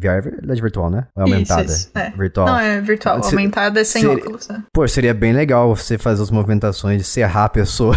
VR 0.00 0.06
é 0.06 0.20
realidade 0.20 0.60
virtual, 0.62 0.90
né? 0.90 1.06
É 1.16 1.22
aumentada? 1.22 1.64
Isso, 1.64 1.74
isso, 1.74 1.90
é. 1.94 2.10
Virtual. 2.16 2.46
Não, 2.46 2.58
é 2.58 2.80
virtual. 2.80 3.22
Se- 3.22 3.34
Aumentada 3.34 3.80
é 3.80 3.84
sem 3.84 4.02
seria- 4.02 4.16
óculos, 4.16 4.48
né? 4.48 4.62
Pô, 4.72 4.86
seria 4.88 5.14
bem 5.14 5.32
legal 5.32 5.74
você 5.74 5.96
fazer 5.98 6.22
as 6.22 6.30
movimentações 6.30 6.98
de 6.98 7.04
serrar 7.04 7.44
a 7.44 7.48
pessoa 7.48 7.96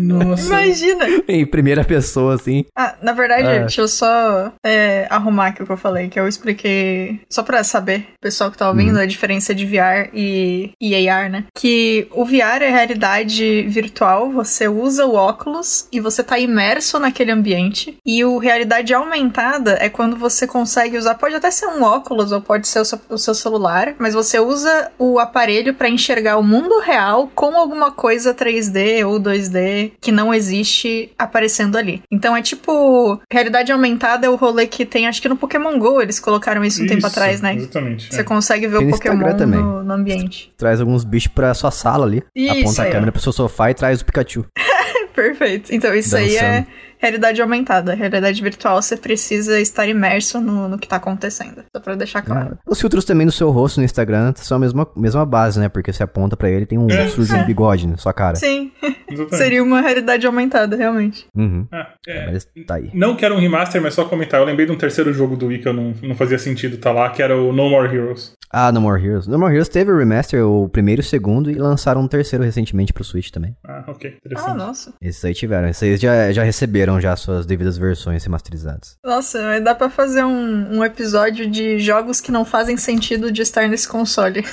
Nossa. 0.00 0.46
Imagina! 0.46 1.04
em 1.28 1.46
primeira 1.46 1.84
pessoa, 1.84 2.34
assim. 2.34 2.51
Ah, 2.76 2.94
na 3.02 3.12
verdade, 3.12 3.46
É. 3.48 3.60
deixa 3.60 3.80
eu 3.80 3.88
só 3.88 4.52
é, 4.64 5.06
arrumar 5.10 5.48
aqui 5.48 5.62
o 5.62 5.66
que 5.66 5.72
eu 5.72 5.76
falei, 5.76 6.08
que 6.08 6.18
eu 6.18 6.28
expliquei 6.28 7.20
só 7.28 7.42
pra 7.42 7.64
saber, 7.64 8.06
pessoal 8.20 8.50
que 8.50 8.58
tá 8.58 8.68
ouvindo, 8.68 8.98
a 8.98 9.06
diferença 9.06 9.54
de 9.54 9.64
VR 9.66 10.10
e, 10.12 10.72
e 10.80 11.08
AR, 11.08 11.30
né? 11.30 11.44
Que 11.56 12.06
o 12.12 12.24
VR 12.24 12.62
é 12.62 12.70
realidade 12.70 13.62
virtual, 13.68 14.30
você 14.30 14.68
usa 14.68 15.06
o 15.06 15.14
óculos 15.14 15.86
e 15.92 16.00
você 16.00 16.22
tá 16.22 16.38
imerso 16.38 16.98
naquele 16.98 17.30
ambiente. 17.32 17.96
E 18.06 18.24
o 18.24 18.38
realidade 18.38 18.92
aumentada 18.94 19.76
é 19.80 19.88
quando 19.88 20.16
você 20.16 20.46
consegue 20.46 20.96
usar, 20.98 21.14
pode 21.14 21.34
até 21.34 21.50
ser 21.50 21.66
um 21.66 21.82
óculos 21.82 22.32
ou 22.32 22.40
pode 22.40 22.68
ser 22.68 22.80
o 22.80 22.84
seu, 22.84 23.00
o 23.08 23.18
seu 23.18 23.34
celular, 23.34 23.94
mas 23.98 24.14
você 24.14 24.38
usa 24.38 24.90
o 24.98 25.18
aparelho 25.18 25.74
pra 25.74 25.88
enxergar 25.88 26.36
o 26.38 26.42
mundo 26.42 26.78
real 26.80 27.30
com 27.34 27.56
alguma 27.56 27.90
coisa 27.90 28.34
3D 28.34 29.06
ou 29.06 29.18
2D 29.20 29.92
que 30.00 30.12
não 30.12 30.32
existe 30.34 31.10
aparecendo 31.18 31.76
ali. 31.76 32.02
Então 32.10 32.36
é 32.36 32.41
tipo, 32.42 33.20
realidade 33.32 33.72
aumentada 33.72 34.26
é 34.26 34.30
o 34.30 34.36
rolê 34.36 34.66
que 34.66 34.84
tem, 34.84 35.06
acho 35.06 35.22
que 35.22 35.28
no 35.28 35.36
Pokémon 35.36 35.78
GO 35.78 36.02
eles 36.02 36.20
colocaram 36.20 36.64
isso 36.64 36.82
um 36.82 36.86
tempo 36.86 36.98
Isso, 36.98 37.06
atrás, 37.06 37.40
né? 37.40 37.54
Exatamente. 37.54 38.12
Você 38.12 38.20
é. 38.20 38.24
consegue 38.24 38.66
ver 38.66 38.78
Tem 38.78 38.88
o 38.88 38.90
Pokémon 38.90 39.46
no, 39.46 39.84
no 39.84 39.92
ambiente. 39.92 40.52
Traz 40.56 40.80
alguns 40.80 41.04
bichos 41.04 41.32
pra 41.32 41.54
sua 41.54 41.70
sala 41.70 42.04
ali. 42.04 42.22
Isso, 42.34 42.60
aponta 42.60 42.82
a 42.82 42.86
é. 42.86 42.90
câmera 42.90 43.12
pro 43.12 43.20
seu 43.20 43.32
sofá 43.32 43.70
e 43.70 43.74
traz 43.74 44.00
o 44.00 44.04
Pikachu. 44.04 44.44
Perfeito. 45.14 45.74
Então 45.74 45.94
isso 45.94 46.16
aí 46.16 46.36
é 46.36 46.60
Dançando. 46.60 46.66
Realidade 47.02 47.42
aumentada. 47.42 47.92
Realidade 47.94 48.40
virtual 48.40 48.80
você 48.80 48.96
precisa 48.96 49.60
estar 49.60 49.86
imerso 49.88 50.40
no, 50.40 50.68
no 50.68 50.78
que 50.78 50.86
tá 50.88 50.96
acontecendo. 50.96 51.64
Só 51.74 51.82
pra 51.82 51.94
deixar 51.96 52.22
claro. 52.22 52.54
É. 52.54 52.70
Os 52.70 52.80
filtros 52.80 53.04
também 53.04 53.26
no 53.26 53.32
seu 53.32 53.50
rosto 53.50 53.78
no 53.78 53.84
Instagram 53.84 54.32
são 54.36 54.56
a 54.56 54.60
mesma, 54.60 54.86
mesma 54.96 55.26
base, 55.26 55.58
né? 55.58 55.68
Porque 55.68 55.92
você 55.92 56.02
aponta 56.02 56.36
pra 56.36 56.48
ele 56.48 56.64
tem 56.64 56.78
um 56.78 56.88
É. 56.88 57.08
filtro 57.08 57.36
de 57.36 57.44
bigode 57.44 57.86
na 57.88 57.96
sua 57.96 58.12
cara. 58.12 58.36
Sim, 58.36 58.70
seria 59.32 59.62
uma 59.62 59.80
realidade 59.80 60.26
aumentada, 60.26 60.76
realmente. 60.76 61.26
Uhum. 61.36 61.66
Ah, 61.72 61.88
é. 62.06 62.30
Mas 62.30 62.46
tá 62.66 62.76
aí. 62.76 62.90
Não 62.94 63.16
quero 63.16 63.34
um 63.34 63.38
remaster, 63.40 63.82
mas 63.82 63.94
só 63.94 64.04
comentar. 64.04 64.40
Eu 64.40 64.46
lembrei 64.46 64.64
de 64.66 64.72
um 64.72 64.76
terceiro 64.78 65.12
jogo 65.12 65.36
do 65.36 65.46
Wii 65.48 65.58
que 65.58 65.68
eu 65.68 65.72
não, 65.72 65.92
não 66.02 66.14
fazia 66.14 66.38
sentido 66.38 66.76
tá 66.78 66.92
lá, 66.92 67.10
que 67.10 67.22
era 67.22 67.36
o 67.36 67.52
No 67.52 67.68
More 67.68 67.94
Heroes. 67.94 68.32
Ah, 68.54 68.70
No 68.70 68.80
More 68.80 69.02
Heroes. 69.04 69.26
No 69.26 69.38
More 69.38 69.52
Heroes 69.52 69.68
teve 69.68 69.90
o 69.90 69.96
remaster, 69.98 70.46
o 70.46 70.68
primeiro 70.68 71.00
e 71.00 71.04
o 71.04 71.06
segundo, 71.06 71.50
e 71.50 71.54
lançaram 71.54 72.02
um 72.02 72.06
terceiro 72.08 72.44
recentemente 72.44 72.92
pro 72.92 73.02
Switch 73.02 73.30
também. 73.30 73.56
Ah, 73.66 73.84
ok. 73.88 74.10
Ah, 74.14 74.18
Interessante. 74.26 74.56
nossa. 74.58 74.92
Esses 75.00 75.24
aí 75.24 75.32
tiveram. 75.34 75.68
Esses 75.68 75.82
aí 75.82 75.96
já, 75.96 76.30
já 76.32 76.42
receberam 76.42 76.91
já 77.00 77.14
suas 77.16 77.44
devidas 77.46 77.76
versões 77.78 78.22
remasterizadas. 78.24 78.96
Nossa, 79.04 79.40
mas 79.42 79.62
dá 79.64 79.74
pra 79.74 79.88
fazer 79.90 80.24
um, 80.24 80.78
um 80.78 80.84
episódio 80.84 81.48
de 81.50 81.78
jogos 81.78 82.20
que 82.20 82.32
não 82.32 82.44
fazem 82.44 82.76
sentido 82.76 83.30
de 83.32 83.42
estar 83.42 83.68
nesse 83.68 83.86
console. 83.88 84.44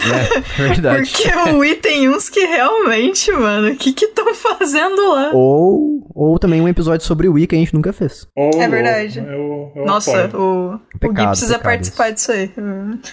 É, 0.00 0.40
verdade. 0.68 1.10
Porque 1.10 1.50
o 1.50 1.58
Wii 1.58 1.74
tem 1.76 2.08
uns 2.08 2.28
que 2.28 2.40
realmente, 2.40 3.30
mano, 3.32 3.68
o 3.72 3.76
que 3.76 3.92
que 3.92 4.06
estão 4.06 4.34
fazendo 4.34 5.12
lá? 5.12 5.30
Ou, 5.32 6.08
ou 6.14 6.38
também 6.38 6.60
um 6.60 6.68
episódio 6.68 7.06
sobre 7.06 7.28
o 7.28 7.32
Wii 7.34 7.46
que 7.46 7.54
a 7.54 7.58
gente 7.58 7.74
nunca 7.74 7.92
fez. 7.92 8.26
Oh, 8.36 8.50
É 8.60 8.68
verdade. 8.68 9.18
Eu, 9.18 9.72
eu 9.76 9.84
Nossa, 9.86 10.24
apoio. 10.24 10.42
o, 10.42 10.74
o 10.74 10.78
Gui 10.78 10.98
Pecado, 11.00 11.28
precisa 11.30 11.58
pecado 11.58 11.62
participar 11.72 12.06
isso. 12.10 12.14
disso 12.16 12.32
aí. 12.32 12.50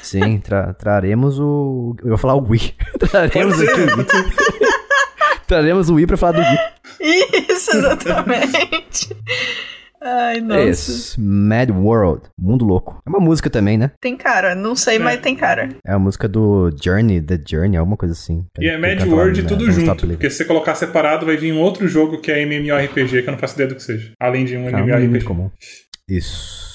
Sim, 0.01 0.39
tra- 0.39 0.73
traremos 0.73 1.39
o. 1.39 1.95
Eu 2.01 2.10
vou 2.10 2.17
falar 2.17 2.36
o 2.36 2.47
Wii. 2.49 2.73
traremos 3.10 3.60
aqui 3.62 3.81
o 3.81 3.97
Wii. 3.97 4.05
Traremos 5.47 5.89
o 5.89 5.95
Wii 5.95 6.07
pra 6.07 6.17
falar 6.17 6.33
do 6.33 6.41
Wii. 6.41 6.57
Isso, 7.49 7.75
exatamente. 7.75 9.15
Ai, 10.01 10.39
nossa. 10.41 10.62
Esse, 10.62 11.19
Mad 11.19 11.71
World, 11.71 12.27
Mundo 12.39 12.63
Louco. 12.63 13.01
É 13.05 13.10
uma 13.10 13.19
música 13.19 13.49
também, 13.49 13.77
né? 13.77 13.91
Tem 13.99 14.15
cara, 14.15 14.53
não 14.53 14.75
sei, 14.75 14.99
mas 14.99 15.19
tem 15.19 15.36
cara. 15.36 15.69
É 15.86 15.93
a 15.93 15.99
música 15.99 16.27
do 16.27 16.69
Journey, 16.81 17.19
The 17.21 17.39
Journey, 17.45 17.77
alguma 17.77 17.97
coisa 17.97 18.13
assim. 18.13 18.45
E 18.60 18.67
é 18.67 18.77
Mad 18.77 19.01
World 19.07 19.43
tudo 19.43 19.65
no 19.65 19.71
junto, 19.71 20.07
porque 20.07 20.29
se 20.29 20.38
você 20.38 20.45
colocar 20.45 20.75
separado 20.75 21.25
vai 21.25 21.36
vir 21.36 21.51
um 21.51 21.60
outro 21.60 21.88
jogo 21.88 22.21
que 22.21 22.31
é 22.31 22.41
MMORPG, 22.43 23.23
que 23.23 23.27
eu 23.27 23.31
não 23.31 23.39
faço 23.39 23.55
ideia 23.55 23.69
do 23.69 23.75
que 23.75 23.83
seja. 23.83 24.12
Além 24.19 24.45
de 24.45 24.55
um 24.55 24.62
muito 24.62 24.77
MMORPG. 24.77 25.25
comum. 25.25 25.49
Isso. 26.07 26.67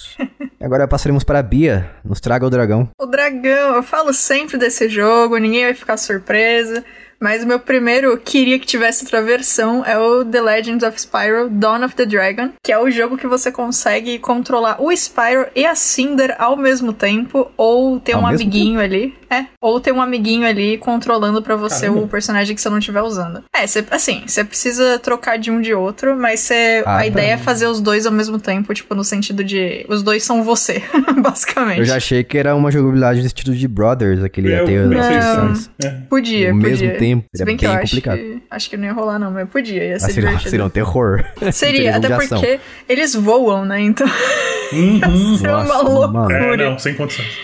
Agora 0.60 0.86
passaremos 0.86 1.24
para 1.24 1.38
a 1.38 1.42
Bia. 1.42 1.90
Nos 2.04 2.20
traga 2.20 2.46
o 2.46 2.50
dragão. 2.50 2.88
O 3.00 3.06
dragão, 3.06 3.76
eu 3.76 3.82
falo 3.82 4.12
sempre 4.12 4.58
desse 4.58 4.88
jogo, 4.88 5.38
ninguém 5.38 5.64
vai 5.64 5.74
ficar 5.74 5.96
surpresa. 5.96 6.84
Mas 7.22 7.44
o 7.44 7.46
meu 7.46 7.60
primeiro 7.60 8.18
queria 8.18 8.58
que 8.58 8.66
tivesse 8.66 9.04
outra 9.04 9.22
versão 9.22 9.84
é 9.86 9.96
o 9.96 10.24
The 10.24 10.40
Legends 10.42 10.82
of 10.82 11.00
Spyro 11.00 11.48
Dawn 11.48 11.84
of 11.84 11.94
the 11.94 12.04
Dragon, 12.04 12.50
que 12.62 12.72
é 12.72 12.78
o 12.78 12.90
jogo 12.90 13.16
que 13.16 13.28
você 13.28 13.52
consegue 13.52 14.18
controlar 14.18 14.82
o 14.82 14.90
Spyro 14.90 15.46
e 15.54 15.64
a 15.64 15.74
Cinder 15.76 16.34
ao 16.38 16.56
mesmo 16.56 16.92
tempo, 16.92 17.50
ou 17.56 18.00
ter 18.00 18.14
Ao 18.14 18.22
um 18.22 18.26
amiguinho 18.26 18.80
ali. 18.80 19.14
É, 19.30 19.46
ou 19.62 19.80
ter 19.80 19.92
um 19.92 20.02
amiguinho 20.02 20.46
ali 20.46 20.76
controlando 20.76 21.40
pra 21.40 21.56
você 21.56 21.86
Caramba. 21.86 22.00
o 22.02 22.08
personagem 22.08 22.54
que 22.54 22.60
você 22.60 22.68
não 22.68 22.76
estiver 22.78 23.00
usando. 23.00 23.42
É, 23.54 23.66
cê, 23.66 23.82
assim, 23.90 24.24
você 24.26 24.44
precisa 24.44 24.98
trocar 24.98 25.38
de 25.38 25.50
um 25.50 25.58
de 25.58 25.72
outro, 25.72 26.14
mas 26.14 26.40
cê, 26.40 26.82
Ah, 26.84 26.96
a 26.96 26.98
tá. 26.98 27.06
ideia 27.06 27.32
é 27.32 27.36
fazer 27.38 27.66
os 27.66 27.80
dois 27.80 28.04
ao 28.04 28.12
mesmo 28.12 28.38
tempo, 28.38 28.74
tipo, 28.74 28.94
no 28.94 29.02
sentido 29.02 29.42
de 29.42 29.86
os 29.88 30.02
dois 30.02 30.22
são 30.22 30.42
você, 30.42 30.82
basicamente. 31.22 31.78
Eu 31.78 31.84
já 31.86 31.96
achei 31.96 32.22
que 32.22 32.36
era 32.36 32.54
uma 32.54 32.70
jogabilidade 32.70 33.20
do 33.20 33.26
estilo 33.26 33.56
de 33.56 33.66
Brothers, 33.68 34.22
aquele 34.22 34.52
É, 34.52 34.58
eu 34.58 34.64
AT 34.64 34.66
pensei 34.96 35.16
das 35.16 35.24
isso. 35.24 35.32
opções. 35.40 35.70
É. 35.82 35.88
Podia, 36.10 36.50
Ao 36.50 36.54
podia. 36.58 36.68
mesmo 36.70 36.98
tempo, 36.98 37.11
Se 37.34 37.42
é 37.42 37.44
bem 37.44 37.56
que 37.56 37.64
eu 37.66 37.70
bem 37.70 37.78
acho 37.78 37.90
complicado. 37.90 38.16
que, 38.18 38.42
acho 38.50 38.70
que 38.70 38.76
não 38.76 38.84
ia 38.84 38.92
rolar 38.92 39.18
não, 39.18 39.30
mas 39.30 39.48
podia, 39.48 39.84
ia 39.84 39.96
Ah, 39.96 39.98
ser 40.00 40.12
seria, 40.12 40.28
divertido. 40.30 40.50
seria 40.50 40.64
um 40.66 40.70
terror. 40.70 41.24
Seria, 41.52 41.96
até 41.96 42.08
porque 42.16 42.60
eles 42.88 43.14
voam, 43.14 43.64
né? 43.64 43.80
Então 43.80 44.06
Uhum. 44.72 44.96
ia 45.32 45.38
ser 45.38 45.48
uma 45.50 45.82
loucura. 45.82 46.34
É, 46.36 46.56
não, 46.70 46.78
sem 46.78 46.94
condições. 46.94 47.36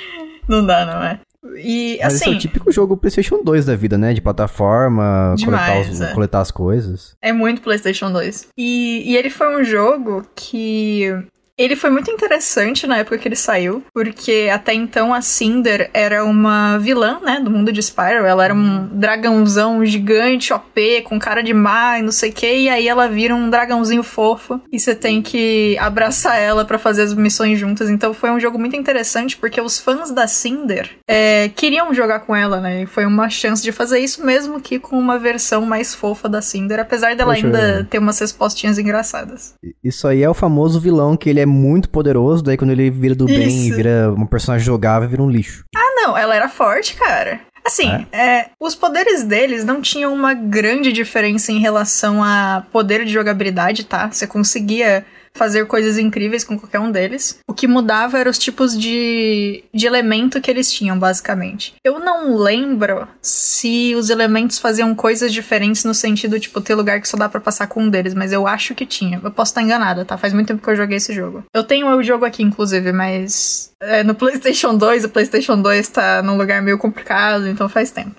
Não 0.49 0.65
dá, 0.65 0.87
não 0.87 1.03
é? 1.05 1.21
E 1.57 1.99
Mas 2.03 2.15
esse 2.15 2.25
é 2.25 2.27
assim, 2.29 2.37
o 2.37 2.39
típico 2.39 2.71
jogo 2.73 2.97
PlayStation 2.97 3.43
2 3.45 3.65
da 3.67 3.77
vida, 3.77 3.97
né? 3.97 4.13
De 4.13 4.21
plataforma, 4.21 5.35
coletar, 5.45 5.67
Demais, 5.67 5.89
os- 5.91 6.01
é. 6.01 6.13
coletar 6.13 6.41
as 6.41 6.51
coisas. 6.51 7.17
é 7.23 7.33
muito 7.33 7.61
PlayStation 7.63 8.11
2. 8.11 8.49
E, 8.57 9.03
e 9.13 9.17
ele 9.17 9.31
foi 9.31 9.57
um 9.61 9.63
jogo 9.65 10.27
que. 10.35 11.15
Ele 11.59 11.75
foi 11.75 11.91
muito 11.91 12.09
interessante 12.09 12.87
na 12.87 12.99
época 12.99 13.19
que 13.19 13.27
ele 13.27 13.35
saiu, 13.35 13.83
porque 13.93 14.49
até 14.53 14.73
então 14.73 15.13
a 15.13 15.21
Cinder 15.21 15.91
era 15.93 16.25
uma 16.25 16.79
vilã, 16.79 17.19
né, 17.21 17.41
do 17.41 17.51
mundo 17.51 17.73
de 17.73 17.83
Spyro. 17.83 18.25
Ela 18.25 18.45
era 18.45 18.55
um 18.55 18.87
dragãozão 18.93 19.85
gigante, 19.85 20.53
OP, 20.53 21.03
com 21.03 21.19
cara 21.19 21.43
de 21.43 21.53
má 21.53 21.99
e 21.99 22.03
não 22.03 22.13
sei 22.13 22.31
o 22.31 22.33
que, 22.33 22.47
e 22.47 22.69
aí 22.69 22.87
ela 22.87 23.09
vira 23.09 23.35
um 23.35 23.51
dragãozinho 23.51 24.05
fofo 24.05 24.61
e 24.73 24.79
você 24.79 24.95
tem 24.95 25.21
que 25.21 25.77
abraçar 25.81 26.39
ela 26.39 26.65
pra 26.65 26.79
fazer 26.79 27.03
as 27.03 27.13
missões 27.13 27.59
juntas. 27.59 27.91
Então 27.91 28.15
foi 28.15 28.31
um 28.31 28.39
jogo 28.39 28.57
muito 28.57 28.77
interessante, 28.77 29.37
porque 29.37 29.61
os 29.61 29.81
fãs 29.81 30.13
da 30.13 30.29
Cinder 30.29 30.91
é, 31.09 31.49
queriam 31.49 31.93
jogar 31.93 32.21
com 32.21 32.37
ela, 32.37 32.61
né, 32.61 32.83
e 32.83 32.87
foi 32.87 33.05
uma 33.05 33.29
chance 33.29 33.65
de 33.65 33.73
fazer 33.73 33.99
isso, 33.99 34.25
mesmo 34.25 34.61
que 34.61 34.79
com 34.79 34.97
uma 34.97 35.19
versão 35.19 35.67
mais 35.67 35.93
fofa 35.93 36.29
da 36.29 36.41
Cinder, 36.41 36.79
apesar 36.79 37.17
dela 37.17 37.35
Poxa. 37.35 37.47
ainda 37.47 37.85
ter 37.91 37.99
umas 37.99 38.21
respostinhas 38.21 38.79
engraçadas. 38.79 39.55
Isso 39.83 40.07
aí 40.07 40.23
é 40.23 40.31
o 40.31 40.35
famoso 40.35 40.79
vilão 40.79 41.17
que 41.17 41.29
ele 41.29 41.41
é 41.41 41.48
muito 41.49 41.89
poderoso, 41.89 42.43
daí 42.43 42.57
quando 42.57 42.71
ele 42.71 42.91
vira 42.91 43.15
do 43.15 43.27
bem 43.27 43.49
e 43.49 43.69
Isso. 43.69 43.77
vira 43.77 44.13
uma 44.13 44.27
personagem 44.27 44.65
jogável, 44.65 45.09
vira 45.09 45.23
um 45.23 45.31
lixo. 45.31 45.65
Ah, 45.75 45.95
não, 45.97 46.17
ela 46.17 46.35
era 46.35 46.49
forte, 46.49 46.95
cara. 46.95 47.41
Assim, 47.65 48.07
é, 48.13 48.47
os 48.59 48.75
poderes 48.75 49.25
deles 49.25 49.65
não 49.65 49.83
tinham 49.83 50.15
uma 50.15 50.33
grande 50.33 50.91
diferença 50.91 51.53
em 51.53 51.59
relação 51.59 52.25
a 52.25 52.65
poder 52.73 53.05
de 53.05 53.13
jogabilidade, 53.13 53.85
tá? 53.85 54.11
Você 54.11 54.27
conseguia 54.27 55.05
fazer 55.39 55.67
coisas 55.67 55.97
incríveis 55.97 56.45
com 56.45 56.59
qualquer 56.59 56.81
um 56.81 56.91
deles. 56.91 57.39
O 57.49 57.55
que 57.55 57.67
mudava 57.67 58.19
eram 58.19 58.31
os 58.31 58.39
tipos 58.39 58.77
de, 58.77 59.65
de 59.73 59.87
elemento 59.87 60.41
que 60.41 60.51
eles 60.51 60.71
tinham, 60.71 60.99
basicamente. 60.99 61.75
Eu 61.85 61.99
não 62.01 62.37
lembro 62.37 63.07
se 63.23 63.95
os 63.95 64.11
elementos 64.11 64.59
faziam 64.59 64.95
coisas 64.95 65.33
diferentes 65.33 65.85
no 65.85 65.95
sentido, 65.95 66.41
tipo, 66.41 66.61
ter 66.61 66.75
lugar 66.75 67.01
que 67.01 67.09
só 67.09 67.17
dá 67.17 67.29
pra 67.29 67.41
passar 67.41 67.69
com 67.69 67.85
um 67.85 67.89
deles, 67.89 68.15
mas 68.15 68.33
eu 68.33 68.47
acho 68.47 68.75
que 68.75 68.85
tinha. 68.85 69.21
Eu 69.23 69.31
posso 69.31 69.53
estar 69.53 69.63
enganada, 69.63 70.05
tá? 70.05 70.19
Faz 70.19 70.33
muito 70.33 70.49
tempo 70.49 70.63
que 70.63 70.69
eu 70.69 70.77
joguei 70.77 70.97
esse 70.97 71.15
jogo. 71.15 71.45
Eu 71.55 71.63
tenho 71.63 71.87
o 71.87 72.03
jogo 72.03 72.25
aqui, 72.25 72.43
inclusive, 72.43 72.93
mas 72.93 73.73
é, 73.81 74.03
no 74.03 74.15
PlayStation 74.17 74.77
2, 74.77 75.05
o 75.05 75.09
PlayStation 75.09 75.61
2 75.61 75.89
tá 75.89 76.23
num 76.23 76.37
lugar 76.37 76.61
meio 76.61 76.79
complicado, 76.79 77.47
então 77.47 77.69
faz 77.69 77.91
tempo. 77.91 78.17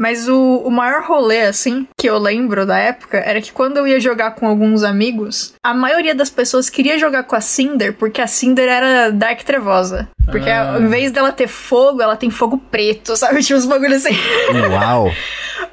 Mas 0.00 0.26
o, 0.28 0.62
o 0.64 0.70
maior 0.70 1.02
rolê, 1.02 1.42
assim, 1.42 1.86
que 1.98 2.08
eu 2.08 2.16
lembro 2.16 2.64
da 2.64 2.78
época, 2.78 3.18
era 3.18 3.38
que 3.38 3.52
quando 3.52 3.76
eu 3.76 3.86
ia 3.86 4.00
jogar 4.00 4.30
com 4.30 4.46
alguns 4.48 4.82
amigos, 4.82 5.52
a 5.62 5.74
maioria 5.74 6.14
das 6.14 6.30
pessoas 6.30 6.70
queria 6.70 6.98
jogar 6.98 7.24
com 7.24 7.36
a 7.36 7.40
Cinder, 7.42 7.92
porque 7.92 8.22
a 8.22 8.26
Cinder 8.26 8.66
era 8.66 9.10
Dark 9.12 9.42
Trevosa. 9.42 10.08
Porque 10.24 10.48
Ah. 10.48 10.74
ao 10.76 10.80
invés 10.80 11.12
dela 11.12 11.32
ter 11.32 11.48
fogo, 11.48 12.00
ela 12.00 12.16
tem 12.16 12.30
fogo 12.30 12.56
preto, 12.70 13.14
sabe? 13.14 13.42
Tinha 13.44 13.58
uns 13.58 13.66
bagulhos 13.66 14.06
assim. 14.06 14.16
Uau! 14.72 15.10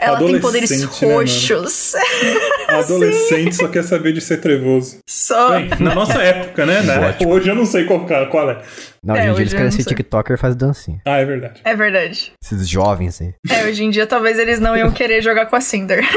Ela 0.08 0.18
tem 0.20 0.40
poderes 0.40 0.70
né, 0.72 0.88
roxos. 1.08 1.94
Adolescente 2.68 3.56
só 3.56 3.68
quer 3.68 3.84
saber 3.84 4.12
de 4.14 4.22
ser 4.22 4.38
trevoso. 4.38 5.00
Só. 5.08 5.52
Bem, 5.52 5.70
na 5.80 5.96
nossa 5.96 6.22
época, 6.22 6.66
né? 6.66 6.82
Na- 6.82 7.08
Ótimo. 7.10 7.32
hoje 7.32 7.50
eu 7.50 7.56
não 7.56 7.66
sei 7.66 7.86
qual, 7.86 8.06
qual 8.30 8.50
é. 8.52 8.62
Não, 9.04 9.16
É, 9.16 9.22
hoje 9.22 9.30
em 9.30 9.34
dia 9.36 9.42
eles 9.44 9.54
querem 9.54 9.72
ser 9.72 9.84
sei. 9.84 9.96
TikToker 9.96 10.36
e 10.36 10.40
fazem 10.40 10.58
dancinha. 10.58 11.02
Ah, 11.06 11.18
é 11.18 11.26
verdade. 11.26 11.62
É 11.64 11.76
verdade. 11.76 12.34
Esses 12.44 12.68
jovens 12.68 13.22
aí. 13.22 13.34
É, 13.50 13.66
hoje 13.66 13.84
em 13.84 13.90
dia 13.90 14.06
talvez 14.06 14.38
eles 14.38 14.60
não 14.60 14.76
iam 14.76 14.92
querer 14.92 15.22
jogar 15.22 15.46
com 15.46 15.56
a 15.56 15.62
Cinder. 15.62 16.04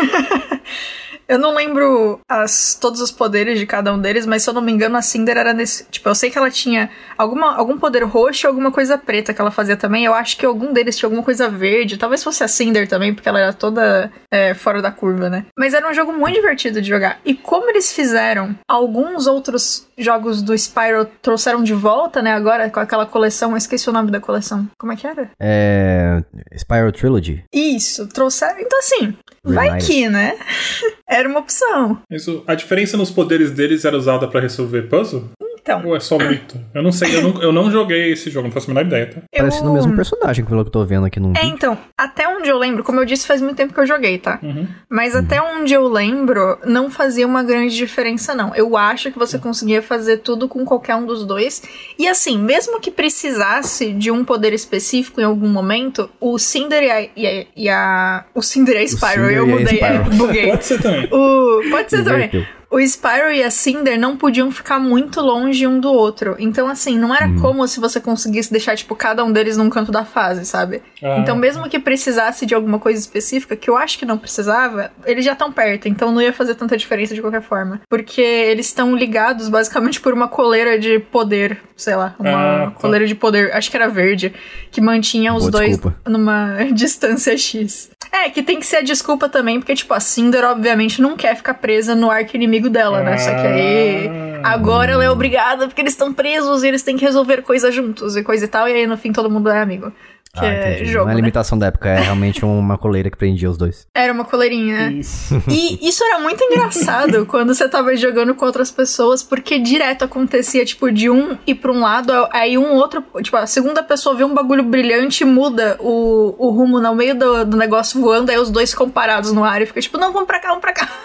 Eu 1.31 1.39
não 1.39 1.55
lembro 1.55 2.19
as, 2.29 2.75
todos 2.75 3.01
os 3.01 3.13
poderes 3.13 3.57
de 3.57 3.65
cada 3.65 3.95
um 3.95 4.01
deles, 4.01 4.27
mas 4.27 4.43
se 4.43 4.51
eu 4.51 4.55
não 4.55 4.61
me 4.61 4.73
engano, 4.73 4.97
a 4.97 5.03
Cinder 5.03 5.37
era 5.37 5.55
nesse. 5.55 5.85
Tipo, 5.85 6.09
eu 6.09 6.15
sei 6.17 6.29
que 6.29 6.37
ela 6.37 6.51
tinha 6.51 6.91
alguma, 7.17 7.55
algum 7.55 7.79
poder 7.79 8.03
roxo 8.03 8.45
e 8.45 8.49
alguma 8.49 8.73
coisa 8.73 8.99
preta 8.99 9.33
que 9.33 9.41
ela 9.41 9.53
fazia 9.53 9.77
também. 9.77 10.05
Eu 10.05 10.13
acho 10.13 10.37
que 10.37 10.45
algum 10.45 10.73
deles 10.73 10.99
tinha 10.99 11.07
alguma 11.07 11.23
coisa 11.23 11.49
verde. 11.49 11.99
Talvez 11.99 12.25
fosse 12.25 12.43
a 12.43 12.49
Cinder 12.49 12.89
também, 12.89 13.15
porque 13.15 13.29
ela 13.29 13.39
era 13.39 13.53
toda 13.53 14.11
é, 14.29 14.55
fora 14.55 14.83
da 14.83 14.91
curva, 14.91 15.31
né? 15.31 15.47
Mas 15.57 15.73
era 15.73 15.89
um 15.89 15.95
jogo 15.95 16.13
muito 16.13 16.35
divertido 16.35 16.83
de 16.83 16.89
jogar. 16.89 17.21
E 17.25 17.33
como 17.33 17.71
eles 17.71 17.93
fizeram 17.93 18.59
alguns 18.67 19.29
outros 19.29 19.87
jogos 19.97 20.43
do 20.43 20.53
Spyro 20.59 21.07
trouxeram 21.23 21.63
de 21.63 21.75
volta, 21.75 22.21
né? 22.21 22.33
Agora 22.33 22.69
com 22.71 22.81
aquela 22.81 23.07
coleção. 23.07 23.53
Eu 23.53 23.57
esqueci 23.57 23.89
o 23.89 23.93
nome 23.93 24.11
da 24.11 24.19
coleção. 24.19 24.69
Como 24.77 24.93
é 24.93 24.97
que 24.97 25.07
era? 25.07 25.31
É. 25.39 26.25
Spiral 26.59 26.91
Trilogy. 26.91 27.45
Isso, 27.55 28.09
trouxeram. 28.09 28.59
Então, 28.59 28.81
assim, 28.81 29.17
vai 29.45 29.79
que, 29.81 30.09
né? 30.09 30.39
Era 31.09 31.29
uma 31.29 31.41
opção. 31.41 32.01
Mas 32.11 32.27
o- 32.29 32.45
a 32.47 32.55
diferença 32.55 32.97
nos 32.97 33.11
poderes 33.11 33.51
deles 33.51 33.85
era 33.85 33.97
usada 33.97 34.29
pra 34.29 34.41
resolver 34.41 34.83
puzzle? 34.83 35.31
Então, 35.63 35.83
Ou 35.85 35.95
é 35.97 36.01
só 36.01 36.17
mito? 36.19 36.59
Eu 36.75 36.83
não 36.83 36.91
sei, 36.93 37.15
eu 37.17 37.23
não, 37.23 37.43
eu 37.43 37.53
não 37.53 37.71
joguei 37.71 38.13
esse 38.13 38.31
jogo, 38.31 38.47
não 38.49 38.53
faço 38.53 38.71
a 38.71 38.75
menor 38.75 38.87
ideia, 38.87 39.07
tá? 39.07 39.21
eu... 39.33 39.39
Parece 39.39 39.63
no 39.63 39.73
mesmo 39.75 39.95
personagem, 39.95 40.45
pelo 40.45 40.63
que 40.63 40.69
eu 40.69 40.73
tô 40.73 40.85
vendo 40.85 41.07
aqui 41.07 41.21
no 41.21 41.31
É, 41.37 41.41
vídeo. 41.43 41.55
então, 41.55 41.79
até 41.97 42.27
onde 42.29 42.49
eu 42.49 42.59
lembro, 42.59 42.83
como 42.83 43.01
eu 43.01 43.05
disse, 43.05 43.27
faz 43.27 43.41
muito 43.43 43.57
tempo 43.57 43.73
que 43.75 43.81
eu 43.81 43.87
joguei, 43.87 44.19
tá? 44.19 44.39
Uhum. 44.43 44.67
Mas 44.89 45.15
até 45.15 45.41
onde 45.41 45.73
eu 45.75 45.87
lembro, 45.89 46.59
não 46.65 46.91
fazia 46.91 47.27
uma 47.27 47.43
grande 47.43 47.77
diferença, 47.77 48.35
não. 48.35 48.55
Eu 48.55 48.77
acho 48.77 49.11
que 49.13 49.19
você 49.19 49.39
conseguia 49.39 49.83
fazer 49.83 50.19
tudo 50.19 50.49
com 50.49 50.65
qualquer 50.65 50.97
um 50.97 51.05
dos 51.07 51.25
dois. 51.27 51.63
E 51.99 52.09
assim, 52.09 52.39
mesmo 52.39 52.81
que 52.81 52.91
precisasse 52.91 53.93
de 53.93 54.11
um 54.11 54.25
poder 54.25 54.53
específico 54.53 55.21
em 55.21 55.25
algum 55.25 55.49
momento, 55.49 56.09
o 56.21 56.39
Cinder 56.39 56.83
e 56.83 56.91
a. 56.91 57.01
E 57.17 57.27
a, 57.27 57.47
e 57.57 57.69
a- 57.69 58.25
o 58.35 58.43
Cinder 58.43 58.77
e 58.77 58.79
a 58.79 58.85
Spyro, 58.85 59.13
Cinder 59.13 59.31
eu 59.37 59.47
e 59.49 59.53
a 59.53 59.57
mudei, 59.59 59.81
é, 59.81 59.99
buguei. 60.17 60.47
Pode 60.51 60.65
ser 60.65 60.81
também. 60.81 61.05
O, 61.13 61.71
pode 61.71 61.91
ser 61.91 62.05
também. 62.05 62.47
O 62.71 62.79
Spyro 62.79 63.33
e 63.33 63.43
a 63.43 63.51
Cinder 63.51 63.99
não 63.99 64.17
podiam 64.17 64.49
ficar 64.53 64.79
muito 64.79 65.21
longe 65.21 65.67
um 65.67 65.81
do 65.81 65.93
outro. 65.93 66.37
Então, 66.39 66.69
assim, 66.69 66.97
não 66.97 67.13
era 67.13 67.29
como 67.41 67.67
se 67.67 67.81
você 67.81 68.01
conseguisse 68.01 68.53
deixar, 68.53 68.77
tipo, 68.77 68.95
cada 68.95 69.25
um 69.25 69.33
deles 69.33 69.57
num 69.57 69.69
canto 69.69 69.91
da 69.91 70.05
fase, 70.05 70.47
sabe? 70.47 70.81
Ah. 71.03 71.17
Então, 71.19 71.35
mesmo 71.35 71.69
que 71.69 71.81
precisasse 71.81 72.47
de 72.47 72.55
alguma 72.55 72.79
coisa 72.79 73.01
específica, 73.01 73.57
que 73.57 73.69
eu 73.69 73.77
acho 73.77 73.99
que 73.99 74.07
não 74.07 74.17
precisava, 74.17 74.93
eles 75.05 75.25
já 75.25 75.33
estão 75.33 75.51
perto, 75.51 75.89
então 75.89 76.13
não 76.13 76.23
ia 76.23 76.33
fazer 76.33 76.55
tanta 76.55 76.77
diferença 76.77 77.13
de 77.13 77.21
qualquer 77.21 77.43
forma. 77.43 77.81
Porque 77.89 78.21
eles 78.21 78.67
estão 78.67 78.95
ligados 78.95 79.49
basicamente 79.49 80.01
por 80.01 80.15
uma 80.15 80.29
coleira 80.29 80.79
de 80.79 81.01
poder, 81.01 81.61
sei 81.77 81.97
lá, 81.97 82.15
uma 82.21 82.31
Ah, 82.31 82.65
tá. 82.67 82.71
coleira 82.81 83.05
de 83.05 83.17
poder, 83.17 83.53
acho 83.53 83.69
que 83.69 83.77
era 83.77 83.89
verde, 83.89 84.33
que 84.71 84.81
mantinha 84.81 85.35
os 85.35 85.41
Boa 85.43 85.51
dois 85.51 85.71
desculpa. 85.71 85.99
numa 86.09 86.57
distância 86.73 87.37
X. 87.37 87.91
É, 88.13 88.29
que 88.29 88.43
tem 88.43 88.59
que 88.59 88.67
ser 88.67 88.79
a 88.79 88.83
desculpa 88.83 89.29
também, 89.29 89.61
porque, 89.61 89.75
tipo, 89.75 89.95
a 89.95 90.01
Cinder, 90.01 90.45
obviamente, 90.45 91.01
não 91.01 91.17
quer 91.17 91.37
ficar 91.37 91.55
presa 91.55 91.95
no 91.95 92.11
arco 92.11 92.35
inimigo 92.35 92.69
dela, 92.69 93.03
né? 93.03 93.17
Só 93.19 93.31
que 93.31 93.47
aí. 93.47 94.09
Ah. 94.43 94.53
Agora 94.53 94.93
ela 94.93 95.05
é 95.05 95.11
obrigada 95.11 95.67
porque 95.69 95.81
eles 95.81 95.93
estão 95.93 96.13
presos 96.13 96.63
e 96.63 96.69
eles 96.69 96.83
têm 96.83 96.97
que 96.97 97.05
resolver 97.05 97.43
coisas 97.43 97.75
juntos 97.75 98.17
e 98.17 98.23
coisa 98.23 98.45
e 98.45 98.49
tal, 98.49 98.69
e 98.69 98.73
aí 98.73 98.87
no 98.87 98.97
fim 98.97 99.13
todo 99.13 99.31
mundo 99.31 99.49
é 99.51 99.61
amigo. 99.61 99.93
Que 100.33 100.45
Ah, 100.45 100.53
é 100.53 100.85
jogo. 100.85 101.05
Não 101.07 101.11
é 101.11 101.15
né? 101.15 101.21
limitação 101.21 101.59
da 101.59 101.67
época, 101.67 101.89
é 101.89 102.01
realmente 102.01 102.45
uma 102.45 102.79
coleira 102.79 103.11
que 103.11 103.17
prendia 103.17 103.51
os 103.51 103.59
dois. 103.59 103.87
Era 103.95 104.13
uma 104.13 104.25
coleirinha. 104.25 104.91
né? 104.91 104.93
Isso. 104.93 105.43
E 105.49 105.89
isso 105.89 106.05
era 106.05 106.21
muito 106.21 106.43
engraçado 106.45 107.27
quando 107.27 107.53
você 107.53 107.69
tava 107.69 107.97
jogando 107.97 108.35
com 108.35 108.45
outras 108.47 108.71
pessoas, 108.71 109.23
porque 109.25 109.59
direto 109.59 110.05
acontecia, 110.05 110.65
tipo, 110.65 110.91
de 110.93 111.11
um 111.11 111.37
ir 111.47 111.57
pra 111.57 111.73
um 111.73 111.81
lado, 111.81 112.13
aí 112.33 112.57
um 112.57 112.75
outro, 112.75 113.05
tipo, 113.23 113.37
a 113.37 113.47
segunda 113.47 113.83
pessoa 113.83 114.15
vê 114.15 114.23
um 114.23 114.33
bagulho 114.35 114.63
brilhante 114.63 115.25
e 115.25 115.27
muda 115.27 115.77
o, 115.81 116.35
o 116.39 116.51
rumo 116.51 116.81
no 116.81 116.95
meio 116.95 117.15
do, 117.17 117.45
do 117.45 117.57
negócio 117.57 118.01
voando, 118.01 118.31
aí 118.31 118.39
os 118.39 118.51
dois 118.51 118.71
ficam 118.71 118.89
parados 118.89 119.33
no 119.33 119.43
ar 119.45 119.61
e 119.63 119.67
fica 119.67 119.81
tipo, 119.81 119.99
não, 119.99 120.13
vamos 120.13 120.27
pra 120.29 120.39
cá, 120.39 120.49
vamos 120.49 120.61
pra 120.63 120.73
cá. 120.73 120.89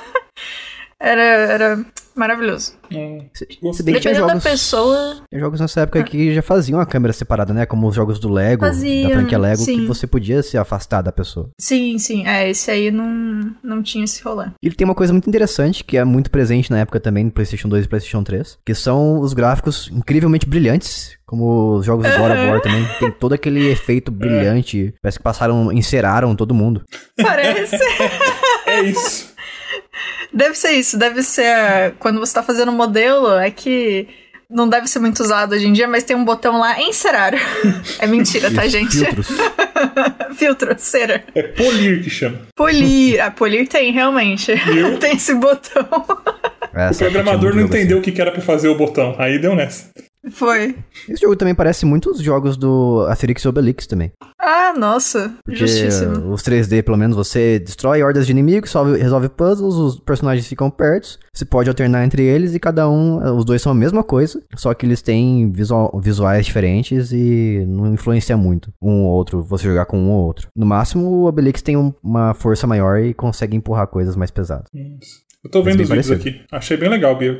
Era, 1.00 1.22
era 1.22 1.86
maravilhoso. 2.16 2.74
Hum, 2.92 3.26
Se, 3.74 3.84
bem 3.84 4.00
que 4.00 4.14
jogos, 4.14 4.34
da 4.34 4.50
pessoa. 4.50 5.18
jogos 5.34 5.60
nessa 5.60 5.82
época 5.82 6.04
que 6.04 6.34
já 6.34 6.42
faziam 6.42 6.80
a 6.80 6.86
câmera 6.86 7.12
separada, 7.12 7.54
né? 7.54 7.66
Como 7.66 7.88
os 7.88 7.96
jogos 7.96 8.20
do 8.20 8.30
Lego, 8.30 8.66
Faziam, 8.66 9.10
da 9.10 9.16
franquia 9.16 9.38
Lego, 9.38 9.58
que 9.58 9.66
sim. 9.66 9.86
você 9.86 10.08
podia 10.08 10.42
se 10.42 10.58
afastar 10.58 11.02
da 11.02 11.12
pessoa. 11.12 11.50
Sim, 11.60 11.98
sim. 12.00 12.26
É, 12.26 12.50
esse 12.50 12.72
aí 12.72 12.90
não, 12.92 13.54
não 13.62 13.84
tinha 13.84 14.06
esse 14.06 14.24
rolê. 14.24 14.48
E 14.64 14.68
ele 14.68 14.76
tem 14.76 14.86
uma 14.86 14.96
coisa 14.96 15.12
muito 15.12 15.28
interessante, 15.28 15.84
que 15.84 15.98
é 15.98 16.06
muito 16.06 16.32
presente 16.32 16.72
na 16.72 16.80
época 16.80 17.00
também, 17.00 17.26
no 17.26 17.32
PlayStation 17.32 17.68
2 17.68 17.86
e 17.86 17.90
PlayStation 17.90 18.24
3, 18.24 18.58
que 18.66 18.74
são 18.74 19.20
os 19.20 19.34
gráficos 19.34 19.90
incrivelmente 19.92 20.46
brilhantes, 20.46 21.18
como 21.26 21.74
os 21.76 21.86
jogos 21.86 22.10
do 22.10 22.18
God 22.18 22.32
of 22.32 22.48
War 22.48 22.62
também. 22.62 22.88
Tem 23.00 23.12
todo 23.12 23.34
aquele 23.34 23.68
efeito 23.70 24.12
brilhante, 24.12 24.94
parece 25.02 25.18
que 25.20 25.24
passaram, 25.24 25.72
enceraram 25.74 26.36
todo 26.36 26.54
mundo. 26.54 26.84
Parece. 27.22 27.78
É 28.68 28.82
isso. 28.82 29.35
Deve 30.34 30.56
ser 30.56 30.72
isso. 30.72 30.98
Deve 30.98 31.22
ser. 31.24 31.46
ah, 31.48 31.92
Quando 32.00 32.20
você 32.20 32.34
tá 32.34 32.44
fazendo 32.44 32.72
modelo, 32.72 33.34
é 33.38 33.50
que. 33.52 34.08
Não 34.48 34.70
deve 34.70 34.86
ser 34.88 35.00
muito 35.00 35.20
usado 35.22 35.56
hoje 35.56 35.68
em 35.68 35.74
dia, 35.74 35.88
mas 35.88 36.04
tem 36.04 36.16
um 36.16 36.24
botão 36.24 36.60
lá, 36.60 36.80
encerar. 36.80 37.34
É 37.98 38.06
mentira, 38.06 38.52
tá, 38.54 38.68
gente? 38.68 38.96
Filtros. 38.98 39.28
Filtro, 40.38 40.76
cera. 40.78 41.24
É 41.34 41.42
polir 41.42 42.04
que 42.04 42.10
chama. 42.12 42.42
Polir. 42.56 43.20
A 43.22 43.32
polir 43.32 43.68
tem, 43.68 43.92
realmente. 43.92 44.54
Viu? 44.54 44.98
tem 45.00 45.14
esse 45.16 45.34
botão. 45.34 45.84
É, 46.76 46.90
O 46.90 46.94
sabe, 46.94 47.12
programador 47.12 47.56
não 47.56 47.64
entendeu 47.64 47.98
o 47.98 48.02
que 48.02 48.12
que 48.12 48.22
era 48.22 48.32
pra 48.32 48.42
fazer 48.42 48.68
o 48.68 48.76
botão. 48.76 49.16
Aí 49.18 49.40
deu 49.40 49.56
nessa. 49.56 49.90
Foi. 50.32 50.76
Esse 51.08 51.22
jogo 51.22 51.36
também 51.36 51.54
parece 51.56 51.86
muito 51.86 52.10
os 52.12 52.20
jogos 52.22 52.58
do 52.58 53.06
Asterix 53.10 53.44
e 53.44 53.48
Obelix 53.48 53.86
também. 53.88 54.12
Ah, 54.40 54.74
nossa. 54.78 55.34
Porque 55.44 55.58
Justíssimo. 55.60 56.32
os 56.34 56.42
3D, 56.44 56.84
pelo 56.84 56.98
menos, 56.98 57.16
você 57.16 57.60
destrói 57.60 58.04
hordas 58.04 58.26
de 58.26 58.32
inimigos, 58.32 58.70
solve- 58.70 58.98
resolve 58.98 59.30
puzzles, 59.30 59.76
os 59.76 60.00
personagens 60.00 60.48
ficam 60.48 60.70
perto, 60.70 61.18
você 61.34 61.46
pode 61.46 61.70
alternar 61.70 62.04
entre 62.06 62.24
eles 62.24 62.54
e 62.54 62.60
cada 62.60 62.90
um, 62.90 63.18
uh, 63.18 63.34
os 63.36 63.46
dois 63.46 63.62
são 63.62 63.72
a 63.72 63.76
mesma 63.76 64.04
coisa, 64.04 64.42
só 64.56 64.74
que 64.74 64.86
eles 64.86 65.02
têm 65.02 65.52
visual- 65.52 66.00
visuais 66.04 66.46
diferentes 66.46 67.12
e 67.12 67.66
não 67.68 67.94
influencia 67.94 68.38
muito 68.38 68.72
um 68.82 69.04
ou 69.04 69.12
outro, 69.14 69.42
você 69.42 69.64
jogar 69.66 69.86
com 69.86 69.98
um 70.00 70.12
ou 70.12 70.26
outro. 70.26 70.48
No 70.56 70.66
máximo, 70.66 71.08
o 71.08 71.26
Obelix 71.26 71.62
tem 71.62 71.76
um- 71.78 71.94
uma 72.04 72.34
força 72.34 72.68
maior 72.68 73.00
e 73.00 73.14
consegue 73.14 73.56
empurrar 73.58 73.88
coisas 73.88 74.16
mais 74.16 74.30
pesadas. 74.32 74.66
Isso. 74.74 75.25
Eu 75.46 75.52
tô 75.52 75.62
vendo 75.62 75.82
os 75.82 75.88
vídeos 75.88 76.08
parecido. 76.08 76.38
aqui. 76.38 76.42
Achei 76.52 76.76
bem 76.76 76.90
legal, 76.90 77.16
Bia. 77.16 77.40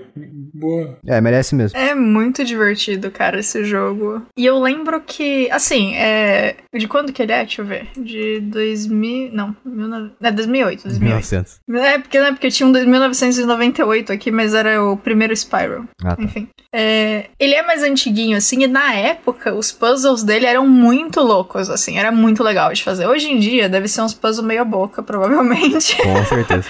Boa. 0.54 1.00
É, 1.08 1.20
merece 1.20 1.56
mesmo. 1.56 1.76
É 1.76 1.96
muito 1.96 2.46
divertido, 2.46 3.10
cara, 3.10 3.40
esse 3.40 3.66
jogo. 3.66 4.22
E 4.38 4.46
eu 4.46 4.60
lembro 4.60 5.02
que, 5.02 5.50
assim, 5.50 5.96
é. 5.96 6.56
De 6.72 6.88
quando 6.88 7.12
que 7.12 7.24
ele 7.24 7.32
é? 7.32 7.44
Deixa 7.44 7.64
eu 7.64 7.66
ver. 7.66 7.88
De 7.98 8.42
2000. 8.42 9.32
Não, 9.34 9.56
19... 9.66 10.12
é 10.22 10.32
2008. 10.32 10.84
2008. 10.84 11.02
1900. 11.02 11.60
É, 11.74 11.98
porque, 11.98 12.20
né, 12.20 12.32
porque 12.32 12.52
tinha 12.52 12.68
um 12.68 12.72
de 12.72 12.86
1998 12.86 14.14
aqui, 14.14 14.30
mas 14.30 14.54
era 14.54 14.84
o 14.84 14.96
primeiro 14.96 15.36
Spyro. 15.36 15.90
Ah, 16.04 16.16
tá. 16.16 16.22
Enfim. 16.22 16.48
É, 16.72 17.26
ele 17.40 17.56
é 17.56 17.64
mais 17.64 17.82
antiguinho, 17.82 18.38
assim, 18.38 18.64
e 18.64 18.68
na 18.68 18.94
época 18.94 19.52
os 19.56 19.72
puzzles 19.72 20.24
dele 20.24 20.46
eram 20.46 20.68
muito 20.68 21.22
loucos, 21.22 21.72
assim, 21.72 21.98
era 21.98 22.12
muito 22.12 22.44
legal 22.44 22.72
de 22.72 22.84
fazer. 22.84 23.08
Hoje 23.08 23.32
em 23.32 23.40
dia 23.40 23.68
deve 23.68 23.88
ser 23.88 24.02
uns 24.02 24.14
puzzles 24.14 24.46
meia 24.46 24.64
boca, 24.64 25.02
provavelmente. 25.04 25.98
Com 25.98 26.24
certeza. 26.26 26.68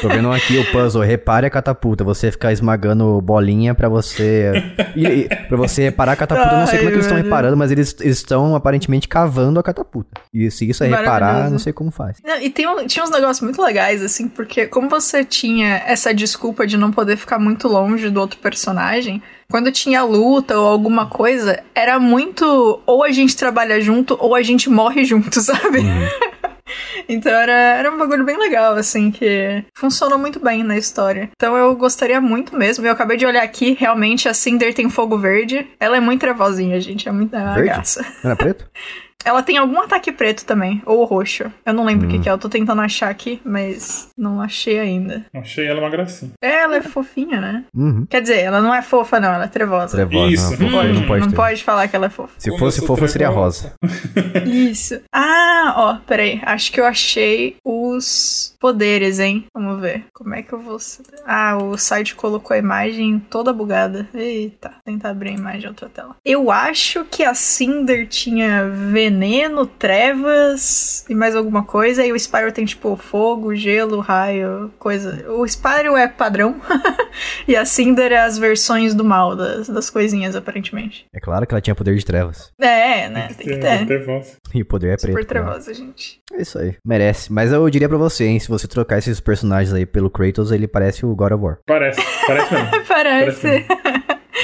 Tô 0.00 0.08
vendo 0.08 0.32
aqui 0.32 0.58
o 0.58 0.70
puzzle, 0.72 1.02
repare 1.02 1.46
a 1.46 1.50
catapulta. 1.50 2.02
Você 2.02 2.30
ficar 2.30 2.52
esmagando 2.52 3.20
bolinha 3.20 3.74
pra 3.74 3.88
você. 3.88 4.52
E, 4.96 5.28
pra 5.48 5.56
você 5.56 5.82
reparar 5.84 6.12
a 6.12 6.16
catapulta, 6.16 6.54
eu 6.54 6.58
não 6.58 6.66
sei 6.66 6.78
como 6.78 6.88
é 6.88 6.92
que 6.92 6.96
eles 6.98 7.06
estão 7.06 7.22
reparando, 7.22 7.56
mas 7.56 7.70
eles 7.70 7.96
estão 8.00 8.56
aparentemente 8.56 9.06
cavando 9.06 9.60
a 9.60 9.62
catapulta. 9.62 10.20
E 10.34 10.50
se 10.50 10.68
isso 10.68 10.82
é 10.82 10.88
reparar, 10.88 11.50
não 11.50 11.58
sei 11.58 11.72
como 11.72 11.90
faz. 11.90 12.18
Não, 12.24 12.40
e 12.40 12.50
tem 12.50 12.66
tinha 12.86 13.04
uns 13.04 13.10
negócios 13.10 13.40
muito 13.40 13.62
legais, 13.62 14.02
assim, 14.02 14.28
porque 14.28 14.66
como 14.66 14.88
você 14.88 15.24
tinha 15.24 15.82
essa 15.86 16.12
desculpa 16.12 16.66
de 16.66 16.76
não 16.76 16.90
poder 16.90 17.16
ficar 17.16 17.38
muito 17.38 17.68
longe 17.68 18.10
do 18.10 18.20
outro 18.20 18.38
personagem, 18.38 19.22
quando 19.50 19.70
tinha 19.70 20.02
luta 20.02 20.58
ou 20.58 20.66
alguma 20.66 21.06
coisa, 21.06 21.62
era 21.74 21.98
muito 21.98 22.80
ou 22.86 23.04
a 23.04 23.12
gente 23.12 23.36
trabalha 23.36 23.80
junto 23.80 24.16
ou 24.18 24.34
a 24.34 24.42
gente 24.42 24.70
morre 24.70 25.04
junto, 25.04 25.38
sabe? 25.42 25.82
Então 27.08 27.32
era, 27.32 27.52
era 27.52 27.90
um 27.90 27.98
bagulho 27.98 28.24
bem 28.24 28.38
legal, 28.38 28.74
assim, 28.74 29.10
que 29.10 29.64
funcionou 29.74 30.18
muito 30.18 30.40
bem 30.40 30.62
na 30.62 30.76
história. 30.76 31.30
Então 31.34 31.56
eu 31.56 31.74
gostaria 31.76 32.20
muito 32.20 32.56
mesmo. 32.56 32.86
Eu 32.86 32.92
acabei 32.92 33.16
de 33.16 33.26
olhar 33.26 33.42
aqui, 33.42 33.76
realmente 33.78 34.28
a 34.28 34.34
Cinder 34.34 34.74
tem 34.74 34.88
fogo 34.88 35.18
verde. 35.18 35.66
Ela 35.78 35.96
é 35.96 36.00
muito 36.00 36.20
trevozinha, 36.20 36.80
gente. 36.80 37.08
É 37.08 37.12
muito 37.12 37.30
Verde? 37.32 37.62
graça. 37.64 38.02
Não 38.22 38.30
era 38.30 38.36
preto? 38.36 38.66
Ela 39.24 39.42
tem 39.42 39.56
algum 39.56 39.80
ataque 39.80 40.10
preto 40.12 40.44
também, 40.44 40.82
ou 40.86 41.04
roxo. 41.04 41.44
Eu 41.64 41.72
não 41.72 41.84
lembro 41.84 42.06
o 42.06 42.10
que, 42.10 42.16
Hum. 42.18 42.20
que 42.22 42.28
é, 42.28 42.32
eu 42.32 42.38
tô 42.38 42.48
tentando 42.48 42.80
achar 42.80 43.08
aqui, 43.10 43.40
mas 43.44 44.08
não 44.16 44.40
achei 44.40 44.78
ainda. 44.78 45.24
Achei 45.34 45.66
ela 45.66 45.80
uma 45.80 45.90
gracinha. 45.90 46.32
É, 46.42 46.60
ela 46.62 46.76
é 46.76 46.82
fofinha, 46.82 47.40
né? 47.40 47.64
Uhum. 47.74 48.06
Quer 48.08 48.20
dizer, 48.22 48.40
ela 48.40 48.60
não 48.60 48.74
é 48.74 48.82
fofa, 48.82 49.18
não, 49.20 49.32
ela 49.32 49.44
é 49.44 49.48
trevosa. 49.48 49.96
Trevosa. 49.96 50.32
Isso. 50.32 50.62
Não, 50.62 50.68
Hum, 50.82 50.92
não 50.94 51.06
pode 51.06 51.20
não 51.26 51.32
pode 51.32 51.62
falar 51.64 51.88
que 51.88 51.94
ela 51.96 52.06
é 52.06 52.10
fofa. 52.10 52.34
Se 52.38 52.48
Como 52.50 52.58
fosse 52.58 52.84
fofa, 52.86 53.06
seria 53.08 53.28
trevosa. 53.28 53.74
rosa. 53.82 54.02
Isso. 54.46 55.00
Ah, 55.12 55.74
ó, 55.76 55.94
peraí. 56.06 56.40
Acho 56.44 56.72
que 56.72 56.80
eu 56.80 56.84
achei 56.86 57.56
os 57.64 58.54
poderes, 58.60 59.18
hein? 59.18 59.44
Vamos 59.54 59.80
ver. 59.80 60.04
Como 60.12 60.34
é 60.34 60.42
que 60.42 60.52
eu 60.52 60.58
vou. 60.60 60.78
Ah, 61.26 61.56
o 61.60 61.76
site 61.76 62.14
colocou 62.14 62.54
a 62.54 62.58
imagem 62.58 63.18
toda 63.30 63.52
bugada. 63.52 64.08
Eita, 64.14 64.72
tentar 64.84 65.10
abrir 65.10 65.30
a 65.30 65.34
imagem 65.34 65.60
de 65.60 65.66
outra 65.68 65.88
tela. 65.88 66.16
Eu 66.24 66.50
acho 66.50 67.04
que 67.10 67.22
a 67.24 67.34
Cinder 67.34 68.06
tinha 68.08 68.68
veneno, 68.68 69.11
trevas 69.78 71.04
e 71.08 71.14
mais 71.14 71.34
alguma 71.34 71.64
coisa. 71.64 72.04
E 72.04 72.12
o 72.12 72.18
Spyro 72.18 72.52
tem 72.52 72.64
tipo 72.64 72.96
fogo, 72.96 73.54
gelo, 73.54 74.00
raio, 74.00 74.72
coisa. 74.78 75.30
O 75.30 75.46
Spyro 75.46 75.96
é 75.96 76.08
padrão. 76.08 76.60
e 77.46 77.56
a 77.56 77.64
Cinder 77.64 78.12
é 78.12 78.18
as 78.18 78.38
versões 78.38 78.94
do 78.94 79.04
mal 79.04 79.36
das, 79.36 79.68
das 79.68 79.90
coisinhas, 79.90 80.36
aparentemente. 80.36 81.06
É 81.14 81.20
claro 81.20 81.46
que 81.46 81.54
ela 81.54 81.60
tinha 81.60 81.74
poder 81.74 81.94
de 81.94 82.04
trevas. 82.04 82.52
É, 82.60 83.08
né? 83.08 83.28
Tem 83.36 83.46
que 83.46 83.56
ter. 83.56 83.86
Trevosa. 83.86 84.36
E 84.54 84.62
o 84.62 84.66
poder 84.66 84.88
é 84.88 84.96
preto. 84.96 85.18
Super 85.18 85.22
né? 85.22 85.28
trevosa, 85.28 85.74
gente. 85.74 86.20
É 86.32 86.42
isso 86.42 86.58
aí. 86.58 86.74
Merece. 86.84 87.32
Mas 87.32 87.52
eu 87.52 87.68
diria 87.70 87.88
pra 87.88 87.98
você, 87.98 88.24
hein? 88.24 88.38
Se 88.38 88.48
você 88.48 88.66
trocar 88.66 88.98
esses 88.98 89.20
personagens 89.20 89.72
aí 89.72 89.86
pelo 89.86 90.10
Kratos, 90.10 90.52
ele 90.52 90.68
parece 90.68 91.04
o 91.04 91.14
God 91.14 91.32
of 91.32 91.44
War. 91.44 91.58
Parece, 91.66 92.00
parece 92.26 92.54
mesmo. 92.54 92.70
Parece. 92.86 93.66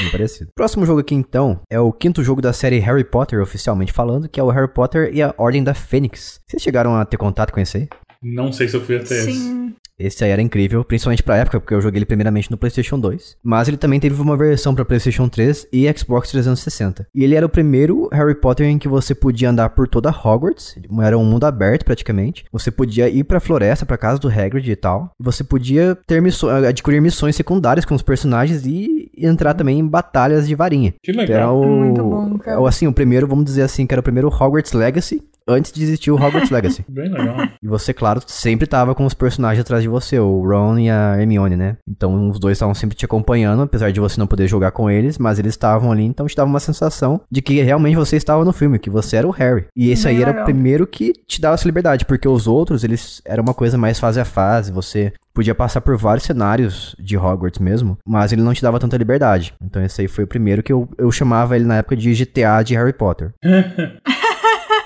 Bem 0.01 0.11
parecido. 0.11 0.51
Próximo 0.55 0.87
jogo 0.87 1.01
aqui, 1.01 1.15
então, 1.15 1.61
é 1.69 1.81
o 1.81 1.93
quinto 1.93 2.23
jogo 2.23 2.41
da 2.41 2.53
série 2.53 2.79
Harry 2.79 3.05
Potter, 3.05 3.41
oficialmente 3.41 3.93
falando, 3.93 4.29
que 4.29 4.39
é 4.39 4.43
o 4.43 4.51
Harry 4.51 4.69
Potter 4.69 5.11
e 5.13 5.23
a 5.23 5.35
Ordem 5.37 5.65
da 5.65 5.75
Fênix. 5.75 6.41
Vocês 6.47 6.63
chegaram 6.63 6.95
a 6.95 7.05
ter 7.05 7.17
contato 7.17 7.53
com 7.53 7.61
esse 7.61 7.77
aí? 7.79 7.89
Não 8.23 8.53
sei 8.53 8.69
se 8.69 8.77
eu 8.77 8.81
fui 8.81 8.97
até 8.97 9.15
esse. 9.19 9.33
Sim. 9.33 9.69
Esse 9.69 9.88
aí 10.25 10.31
era 10.31 10.43
incrível, 10.43 10.85
principalmente 10.85 11.23
pra 11.23 11.37
época, 11.37 11.61
porque 11.61 11.75
eu 11.75 11.81
joguei 11.81 11.99
ele 11.99 12.07
primeiramente 12.07 12.51
no 12.51 12.57
PlayStation 12.57 12.99
2. 12.99 13.37
Mas 13.43 13.69
ele 13.69 13.77
também 13.77 13.99
teve 13.99 14.21
uma 14.21 14.37
versão 14.37 14.75
pra 14.75 14.85
PlayStation 14.85 15.29
3 15.29 15.67
e 15.73 15.93
Xbox 15.97 16.31
360. 16.31 17.07
E 17.15 17.25
ele 17.25 17.35
era 17.35 17.45
o 17.47 17.49
primeiro 17.49 18.09
Harry 18.13 18.35
Potter 18.35 18.67
em 18.67 18.79
que 18.79 18.89
você 18.89 19.15
podia 19.15 19.51
andar 19.51 19.71
por 19.71 19.89
toda 19.89 20.11
Hogwarts. 20.11 20.77
Era 21.03 21.19
um 21.19 21.25
mundo 21.25 21.45
aberto 21.45 21.85
praticamente. 21.85 22.45
Você 22.53 22.71
podia 22.71 23.09
ir 23.09 23.25
pra 23.25 23.41
floresta, 23.41 23.85
pra 23.87 23.99
casa 23.99 24.19
do 24.21 24.29
Hagrid 24.29 24.71
e 24.71 24.77
tal. 24.77 25.11
Você 25.19 25.43
podia 25.43 25.97
ter 26.07 26.21
misso- 26.23 26.49
adquirir 26.49 27.01
missões 27.01 27.35
secundárias 27.37 27.85
com 27.85 27.95
os 27.95 28.03
personagens 28.03 28.65
e 28.67 29.11
entrar 29.17 29.55
também 29.55 29.79
em 29.81 29.87
batalhas 29.87 30.47
de 30.47 30.55
varinha. 30.55 30.95
Que 31.03 31.11
Era 31.11 31.21
legal. 31.23 31.61
o, 31.61 31.67
Muito 31.67 32.03
bom, 32.03 32.39
cara. 32.39 32.61
o- 32.61 32.67
assim, 32.67 32.87
o 32.87 32.93
primeiro, 32.93 33.27
vamos 33.27 33.45
dizer 33.45 33.63
assim, 33.63 33.87
que 33.87 33.95
era 33.95 34.01
o 34.01 34.05
primeiro 34.05 34.29
Hogwarts 34.29 34.73
Legacy, 34.73 35.23
antes 35.49 35.73
de 35.73 35.83
existir 35.83 36.11
o 36.11 36.15
Hogwarts 36.17 36.51
Legacy. 36.53 36.85
Bem 36.89 37.09
legal. 37.11 37.37
E 37.63 37.67
você, 37.67 37.93
claro, 37.95 38.21
sempre 38.27 38.67
tava 38.67 38.95
com 38.95 39.05
os 39.07 39.15
personagens 39.15 39.61
atrás 39.61 39.83
de 39.83 39.89
você, 39.89 40.19
o 40.19 40.43
Ron 40.43 40.79
e 40.79 40.91
a 40.91 41.17
Hermione, 41.19 41.57
né? 41.57 41.77
Então 41.89 42.29
os 42.29 42.39
dois 42.39 42.57
estavam 42.57 42.75
sempre 42.75 42.97
te 42.97 43.05
acompanhando, 43.05 43.63
apesar 43.63 43.91
de 43.91 44.01
você 44.01 44.19
não 44.19 44.27
poder 44.27 44.47
jogar 44.47 44.71
com 44.71 44.91
eles, 44.91 45.19
mas 45.19 45.39
eles 45.39 45.55
estavam 45.55 45.91
ali, 45.91 46.05
então 46.05 46.27
te 46.27 46.37
dava 46.37 46.49
uma 46.49 46.61
sensação 46.61 47.21
de 47.31 47.41
que 47.41 47.61
realmente 47.63 47.97
você 47.97 48.17
estava 48.17 48.45
no 48.45 48.53
filme, 48.53 48.79
que 48.79 48.91
você 48.91 49.17
era 49.17 49.27
o 49.27 49.31
Harry. 49.31 49.67
E 49.75 49.91
esse 49.91 50.05
Bem 50.05 50.17
aí 50.17 50.23
era 50.23 50.31
legal. 50.31 50.43
o 50.43 50.45
primeiro 50.45 50.87
que 50.87 51.13
te 51.27 51.41
dava 51.41 51.55
essa 51.55 51.67
liberdade, 51.67 52.05
porque 52.05 52.29
os 52.29 52.47
outros, 52.47 52.85
eles 52.85 53.23
era 53.25 53.41
uma 53.41 53.55
coisa 53.55 53.79
mais 53.79 53.99
fase 53.99 54.21
a 54.21 54.25
fase, 54.25 54.71
você 54.73 55.13
podia 55.35 55.55
passar 55.55 55.81
por 55.81 55.97
vários 55.97 56.25
cenários 56.25 56.97
de 56.99 57.17
Hogwarts 57.17 57.61
mesmo, 57.61 57.97
mas 58.05 58.33
ele 58.33 58.43
não 58.43 58.53
te 58.53 58.61
dava 58.61 58.81
tanta 58.81 58.97
liberdade. 58.97 59.55
Então 59.63 59.83
esse 59.83 60.01
aí 60.01 60.09
foi 60.09 60.25
o 60.25 60.27
primeiro 60.27 60.65
que 60.65 60.73
eu, 60.73 60.89
eu 60.99 61.13
chamava 61.13 61.55
ele 61.55 61.65
na 61.65 61.77
época 61.77 61.97
de 61.97 62.13
GTA 62.13 62.63
de 62.65 62.75
Harry 62.75 62.93
Potter. 62.93 63.33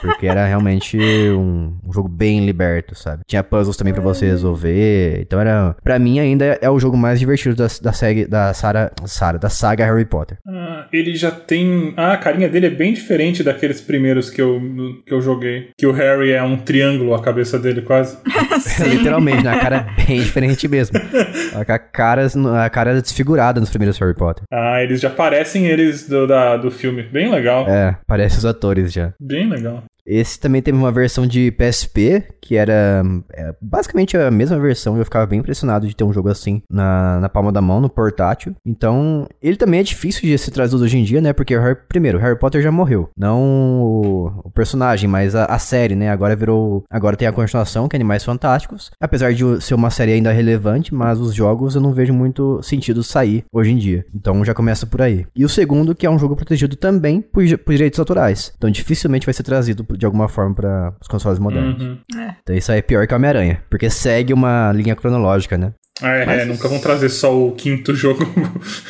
Porque 0.03 0.27
era 0.27 0.45
realmente 0.47 0.99
um, 0.99 1.75
um 1.87 1.93
jogo 1.93 2.09
bem 2.09 2.45
liberto, 2.45 2.95
sabe? 2.95 3.23
Tinha 3.27 3.43
puzzles 3.43 3.77
também 3.77 3.95
pra 3.95 4.03
você 4.03 4.27
resolver. 4.27 5.21
Então 5.21 5.41
era. 5.41 5.77
Pra 5.83 5.99
mim, 5.99 6.19
ainda 6.19 6.59
é 6.61 6.69
o 6.69 6.79
jogo 6.79 6.97
mais 6.97 7.19
divertido 7.19 7.55
da, 7.55 7.69
da, 7.81 7.93
saga, 7.93 8.29
da, 8.29 8.53
Sarah, 8.53 8.91
Sarah, 9.07 9.39
da 9.39 9.49
saga 9.49 9.85
Harry 9.85 10.05
Potter. 10.05 10.39
Ah, 10.47 10.87
ele 10.93 11.15
já 11.15 11.31
tem. 11.31 11.95
Ah, 11.97 12.13
a 12.13 12.17
carinha 12.17 12.49
dele 12.49 12.67
é 12.67 12.71
bem 12.71 12.93
diferente 12.93 13.43
daqueles 13.43 13.81
primeiros 13.81 14.29
que 14.29 14.43
eu, 14.43 14.61
que 15.07 15.15
eu 15.15 15.21
joguei. 15.21 15.71
Que 15.79 15.87
o 15.87 15.93
Harry 15.93 16.33
é 16.33 16.43
um 16.43 16.57
triângulo, 16.57 17.15
a 17.15 17.23
cabeça 17.23 17.59
dele 17.59 17.83
quase. 17.83 18.19
Literalmente, 18.89 19.45
né? 19.45 19.53
A 19.53 19.61
cara 19.61 19.77
é 19.77 20.05
bem 20.05 20.21
diferente 20.21 20.67
mesmo. 20.69 20.99
A 21.55 21.65
cara, 21.65 22.27
a 22.65 22.71
cara 22.71 22.91
era 22.93 23.03
desfigurada 23.03 23.61
nos 23.61 23.69
primeiros 23.69 23.99
Harry 23.99 24.15
Potter. 24.15 24.45
Ah, 24.51 24.83
eles 24.83 25.01
já 25.01 25.11
parecem 25.11 25.67
eles 25.67 26.09
do, 26.09 26.27
da, 26.27 26.57
do 26.57 26.71
filme. 26.71 27.03
Bem 27.03 27.31
legal. 27.31 27.69
É, 27.69 27.97
parece 28.07 28.39
os 28.39 28.47
atores 28.47 28.93
já. 28.93 29.13
Bem 29.21 29.49
legal. 29.49 29.85
Esse 30.07 30.39
também 30.39 30.61
teve 30.61 30.77
uma 30.77 30.91
versão 30.91 31.27
de 31.27 31.51
PSP, 31.53 32.25
que 32.41 32.57
era 32.57 33.03
é, 33.33 33.55
basicamente 33.61 34.17
a 34.17 34.31
mesma 34.31 34.59
versão, 34.59 34.97
eu 34.97 35.05
ficava 35.05 35.27
bem 35.27 35.39
impressionado 35.39 35.87
de 35.87 35.95
ter 35.95 36.05
um 36.05 36.13
jogo 36.13 36.29
assim 36.29 36.63
na, 36.69 37.21
na 37.21 37.29
palma 37.29 37.53
da 37.53 37.61
mão, 37.61 37.81
no 37.81 37.89
portátil. 37.89 38.55
Então, 38.67 39.27
ele 39.41 39.57
também 39.57 39.81
é 39.81 39.83
difícil 39.83 40.23
de 40.23 40.37
ser 40.37 40.51
trazido 40.51 40.83
hoje 40.83 40.99
em 40.99 41.05
dia, 41.05 41.21
né? 41.21 41.33
Porque, 41.33 41.57
Harry, 41.57 41.77
primeiro, 41.89 42.19
Harry 42.19 42.39
Potter 42.39 42.63
já 42.63 42.73
morreu. 42.73 43.11
Não 43.17 43.41
o, 43.43 44.27
o 44.45 44.51
personagem, 44.51 45.09
mas 45.09 45.35
a, 45.35 45.45
a, 45.45 45.59
série, 45.59 45.95
né? 45.95 46.11
Agora 46.11 46.35
virou. 46.35 46.85
Agora 46.91 47.17
tem 47.17 47.29
a 47.29 47.33
continuação, 47.33 47.89
que 47.89 47.97
é 47.97 47.99
Animais 47.99 48.25
Fantásticos. 48.25 48.91
Apesar 49.01 49.33
de 49.33 49.61
ser 49.61 49.75
uma 49.75 49.91
série 49.91 50.13
ainda 50.13 50.33
relevante, 50.33 50.95
mas 50.95 51.21
os 51.21 51.35
jogos 51.35 51.75
eu 51.75 51.81
não 51.81 51.93
vejo 51.93 52.13
muito 52.13 52.61
sentido 52.63 53.03
sair 53.03 53.45
hoje 53.53 53.71
em 53.71 53.77
dia. 53.77 54.05
Então 54.15 54.45
já 54.45 54.55
começa 54.55 54.87
por 54.87 55.01
aí. 55.01 55.27
E 55.35 55.45
o 55.45 55.49
segundo, 55.49 55.95
que 55.95 56.07
é 56.07 56.11
um 56.11 56.19
jogo 56.19 56.35
protegido 56.35 56.77
também 56.77 57.21
por, 57.21 57.43
por 57.59 57.73
direitos 57.73 58.01
autorais. 58.01 58.53
Então 58.57 58.71
dificilmente 58.71 59.27
vai 59.27 59.33
ser 59.33 59.43
trazido 59.43 59.85
de 59.97 60.07
alguma 60.07 60.29
forma 60.29 60.55
para 60.55 60.95
os 61.01 61.09
consoles 61.09 61.39
modernos. 61.39 61.83
Uhum. 61.83 61.99
É. 62.17 62.37
Então 62.43 62.55
isso 62.55 62.71
aí 62.73 62.79
é 62.79 62.83
pior 62.83 63.07
que 63.07 63.15
Homem-Aranha. 63.15 63.63
Porque 63.71 63.89
segue 63.91 64.33
uma 64.33 64.73
linha 64.73 64.97
cronológica, 64.97 65.57
né? 65.57 65.73
É, 66.01 66.25
Mas... 66.25 66.43
é, 66.43 66.45
nunca 66.45 66.69
vão 66.69 66.79
trazer 66.79 67.09
só 67.09 67.37
o 67.37 67.53
quinto 67.53 67.95
jogo. 67.97 68.27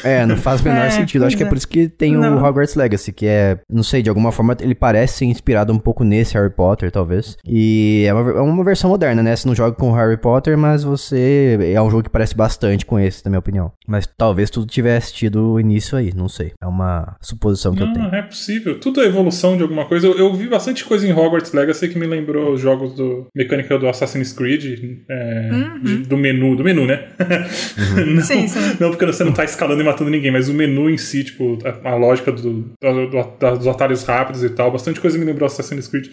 é, 0.04 0.24
não 0.24 0.36
faz 0.36 0.60
o 0.60 0.64
menor 0.64 0.86
é, 0.86 0.90
sentido. 0.90 1.24
Acho 1.24 1.36
que 1.36 1.42
é 1.42 1.46
por 1.46 1.56
isso 1.56 1.68
que 1.68 1.88
tem 1.88 2.12
não. 2.12 2.36
o 2.36 2.44
Hogwarts 2.44 2.74
Legacy, 2.74 3.12
que 3.12 3.26
é, 3.26 3.58
não 3.70 3.82
sei, 3.82 4.02
de 4.02 4.08
alguma 4.08 4.30
forma 4.30 4.56
ele 4.60 4.74
parece 4.74 5.18
ser 5.18 5.24
inspirado 5.24 5.72
um 5.72 5.78
pouco 5.78 6.04
nesse 6.04 6.34
Harry 6.34 6.50
Potter, 6.50 6.90
talvez. 6.90 7.36
E 7.44 8.04
é 8.06 8.14
uma, 8.14 8.30
é 8.30 8.40
uma 8.40 8.64
versão 8.64 8.90
moderna, 8.90 9.22
né? 9.22 9.34
Você 9.34 9.46
não 9.48 9.54
joga 9.54 9.74
com 9.74 9.90
o 9.90 9.94
Harry 9.94 10.16
Potter, 10.16 10.56
mas 10.56 10.84
você. 10.84 11.58
É 11.74 11.80
um 11.82 11.90
jogo 11.90 12.04
que 12.04 12.10
parece 12.10 12.36
bastante 12.36 12.86
com 12.86 12.98
esse, 12.98 13.24
na 13.24 13.30
minha 13.30 13.40
opinião. 13.40 13.72
Mas 13.86 14.06
talvez 14.06 14.50
tudo 14.50 14.66
tivesse 14.66 15.12
tido 15.12 15.58
início 15.58 15.98
aí, 15.98 16.12
não 16.14 16.28
sei. 16.28 16.52
É 16.62 16.66
uma 16.66 17.16
suposição 17.20 17.74
que 17.74 17.80
não, 17.80 17.88
eu 17.88 17.92
tenho. 17.92 18.06
Não, 18.06 18.14
é 18.14 18.22
possível. 18.22 18.78
Tudo 18.78 19.00
é 19.00 19.06
evolução 19.06 19.56
de 19.56 19.62
alguma 19.62 19.86
coisa. 19.86 20.06
Eu, 20.06 20.18
eu, 20.18 20.34
vi 20.34 20.48
bastante 20.48 20.84
coisa 20.84 21.06
em 21.06 21.12
Hogwarts 21.12 21.52
Legacy 21.52 21.88
que 21.88 21.98
me 21.98 22.06
lembrou 22.06 22.52
os 22.52 22.60
jogos 22.60 22.94
do 22.94 23.26
mecânica 23.34 23.78
do 23.78 23.88
Assassin's 23.88 24.32
Creed, 24.32 25.00
é, 25.08 25.50
uhum. 25.52 25.82
de, 25.82 25.96
do 25.98 26.16
menu, 26.16 26.56
do 26.56 26.64
menu, 26.64 26.86
né? 26.86 26.91
Uhum. 26.92 28.14
não, 28.16 28.22
sim, 28.22 28.48
sim. 28.48 28.76
não 28.80 28.90
porque 28.90 29.06
você 29.06 29.24
não 29.24 29.32
tá 29.32 29.44
escalando 29.44 29.80
e 29.80 29.84
matando 29.84 30.10
ninguém, 30.10 30.30
mas 30.30 30.48
o 30.48 30.54
menu 30.54 30.90
em 30.90 30.98
si, 30.98 31.24
tipo, 31.24 31.58
a, 31.64 31.90
a 31.90 31.94
lógica 31.94 32.32
do, 32.32 32.64
do, 32.80 33.06
do, 33.06 33.56
dos 33.56 33.66
atalhos 33.66 34.02
rápidos 34.04 34.42
e 34.44 34.50
tal, 34.50 34.70
bastante 34.70 35.00
coisa 35.00 35.18
me 35.18 35.24
lembrou 35.24 35.46
Assassin's 35.46 35.88
Creed. 35.88 36.08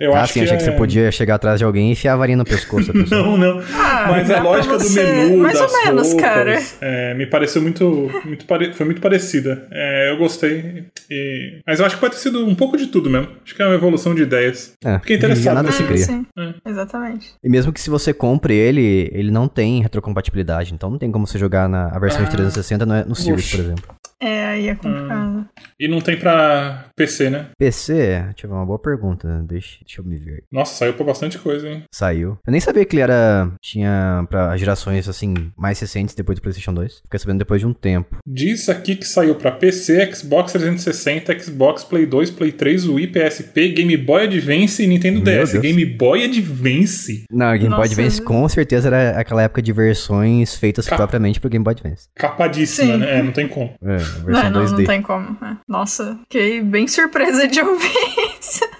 Eu 0.00 0.14
ah, 0.14 0.22
acho 0.22 0.32
sim, 0.32 0.40
que 0.40 0.44
achei 0.44 0.56
é... 0.56 0.58
que 0.58 0.64
você 0.64 0.72
podia 0.72 1.12
chegar 1.12 1.34
atrás 1.34 1.58
de 1.58 1.64
alguém 1.64 1.90
e 1.90 1.92
enfiar 1.92 2.14
a 2.14 2.16
varinha 2.16 2.38
no 2.38 2.44
pescoço. 2.44 2.90
não, 3.10 3.36
não. 3.36 3.60
Ah, 3.74 4.06
Mas 4.08 4.30
a 4.30 4.42
lógica 4.42 4.78
do 4.78 4.90
menu, 4.90 5.36
Mais 5.36 5.58
das 5.58 5.70
ou 5.70 5.84
menos, 5.84 6.08
roupas, 6.08 6.22
cara. 6.22 6.62
É, 6.80 7.14
me 7.14 7.26
pareceu 7.26 7.60
muito, 7.60 8.10
muito 8.24 8.46
pare... 8.46 8.72
foi 8.72 8.86
muito 8.86 9.00
parecida. 9.00 9.68
É, 9.70 10.10
eu 10.10 10.16
gostei. 10.16 10.86
E... 11.10 11.60
Mas 11.66 11.80
eu 11.80 11.86
acho 11.86 11.96
que 11.96 12.00
pode 12.00 12.14
ter 12.14 12.20
sido 12.20 12.46
um 12.46 12.54
pouco 12.54 12.78
de 12.78 12.86
tudo 12.86 13.10
mesmo. 13.10 13.28
Acho 13.44 13.54
que 13.54 13.62
é 13.62 13.66
uma 13.66 13.74
evolução 13.74 14.14
de 14.14 14.22
ideias. 14.22 14.72
É, 14.82 14.98
Fiquei 15.00 15.16
interessado. 15.16 15.54
Nada 15.54 15.70
se 15.70 15.82
cria. 15.82 15.98
Sim, 15.98 16.24
é. 16.38 16.70
exatamente. 16.70 17.34
E 17.44 17.48
mesmo 17.50 17.70
que 17.70 17.80
se 17.80 17.90
você 17.90 18.14
compre 18.14 18.54
ele, 18.54 19.10
ele 19.12 19.30
não 19.30 19.48
tem 19.48 19.82
retrocompatibilidade. 19.82 20.72
Então 20.72 20.88
não 20.90 20.98
tem 20.98 21.12
como 21.12 21.26
você 21.26 21.38
jogar 21.38 21.68
na 21.68 21.88
a 21.88 21.98
versão 21.98 22.22
ah, 22.22 22.24
de 22.24 22.30
360 22.30 22.86
no, 22.86 23.04
no 23.10 23.14
Series, 23.14 23.50
por 23.50 23.60
exemplo. 23.60 23.84
É, 24.22 24.44
aí 24.46 24.68
é 24.68 24.74
complicado. 24.74 25.38
Hum. 25.38 25.44
E 25.78 25.88
não 25.88 26.00
tem 26.00 26.18
pra 26.18 26.84
PC, 26.94 27.30
né? 27.30 27.46
PC? 27.58 27.94
Deixa 27.94 28.46
eu 28.46 28.50
ver, 28.50 28.56
uma 28.56 28.66
boa 28.66 28.78
pergunta. 28.78 29.42
Deixa, 29.46 29.78
deixa 29.80 30.02
eu 30.02 30.04
me 30.04 30.18
ver. 30.18 30.44
Nossa, 30.52 30.74
saiu 30.74 30.92
pra 30.92 31.06
bastante 31.06 31.38
coisa, 31.38 31.66
hein? 31.66 31.84
Saiu. 31.90 32.36
Eu 32.46 32.52
nem 32.52 32.60
sabia 32.60 32.84
que 32.84 32.96
ele 32.96 33.02
era. 33.02 33.50
Tinha 33.62 34.26
pra 34.28 34.54
gerações, 34.58 35.08
assim, 35.08 35.50
mais 35.56 35.80
recentes 35.80 36.14
depois 36.14 36.38
do 36.38 36.42
PlayStation 36.42 36.74
2. 36.74 37.00
Fiquei 37.04 37.18
sabendo 37.18 37.38
depois 37.38 37.62
de 37.62 37.66
um 37.66 37.72
tempo. 37.72 38.18
Diz 38.26 38.68
aqui 38.68 38.94
que 38.94 39.06
saiu 39.06 39.36
pra 39.36 39.52
PC, 39.52 40.14
Xbox 40.14 40.52
360, 40.52 41.38
Xbox, 41.38 41.82
Play 41.82 42.04
2, 42.04 42.30
Play 42.30 42.52
3, 42.52 42.86
Wii, 42.88 43.06
PSP, 43.06 43.68
Game 43.70 43.96
Boy 43.96 44.24
Advance 44.24 44.82
e 44.82 44.86
Nintendo 44.86 45.22
Meu 45.22 45.24
DS. 45.24 45.52
Deus. 45.52 45.62
Game 45.62 45.84
Boy 45.86 46.24
Advance? 46.24 47.24
Não, 47.30 47.52
Game 47.52 47.68
Nossa, 47.70 47.76
Boy 47.76 47.86
Advance 47.86 48.20
com 48.20 48.46
certeza 48.50 48.88
era 48.88 49.18
aquela 49.18 49.42
época 49.42 49.62
de 49.62 49.72
versões 49.72 50.54
feitas 50.56 50.84
Cap... 50.84 50.98
propriamente 50.98 51.40
pro 51.40 51.48
Game 51.48 51.64
Boy 51.64 51.72
Advance. 51.72 52.08
Capadíssima, 52.14 52.92
Sim. 52.92 52.98
né? 52.98 53.18
É, 53.18 53.22
não 53.22 53.32
tem 53.32 53.48
como. 53.48 53.72
É 53.82 54.09
a 54.18 54.24
versão 54.24 54.50
não, 54.50 54.64
2D. 54.64 54.78
Não 54.78 54.84
tem 54.84 55.02
como. 55.02 55.36
É. 55.44 55.56
Nossa, 55.68 56.18
fiquei 56.22 56.62
bem 56.62 56.86
surpresa 56.88 57.46
de 57.46 57.60
ouvir 57.60 57.92
isso. 58.40 58.60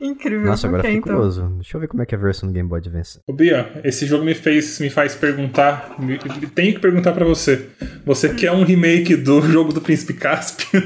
Incrível. 0.00 0.46
Nossa, 0.46 0.66
agora 0.66 0.80
okay, 0.80 0.96
fiquei 0.96 0.98
então. 0.98 1.14
curioso. 1.14 1.48
Deixa 1.56 1.76
eu 1.76 1.80
ver 1.80 1.86
como 1.86 2.02
é 2.02 2.06
que 2.06 2.14
é 2.14 2.18
a 2.18 2.20
versão 2.20 2.48
do 2.48 2.52
Game 2.52 2.68
Boy 2.68 2.80
Advance. 2.80 3.20
Ô 3.24 3.32
Bia, 3.32 3.80
esse 3.84 4.04
jogo 4.04 4.24
me 4.24 4.34
fez, 4.34 4.80
me 4.80 4.90
faz 4.90 5.14
perguntar, 5.14 5.94
me, 6.00 6.18
tenho 6.18 6.74
que 6.74 6.80
perguntar 6.80 7.12
para 7.12 7.24
você. 7.24 7.68
Você 8.04 8.34
quer 8.34 8.50
um 8.50 8.64
remake 8.64 9.14
do 9.14 9.40
jogo 9.46 9.72
do 9.72 9.80
Príncipe 9.80 10.14
Caspian? 10.14 10.82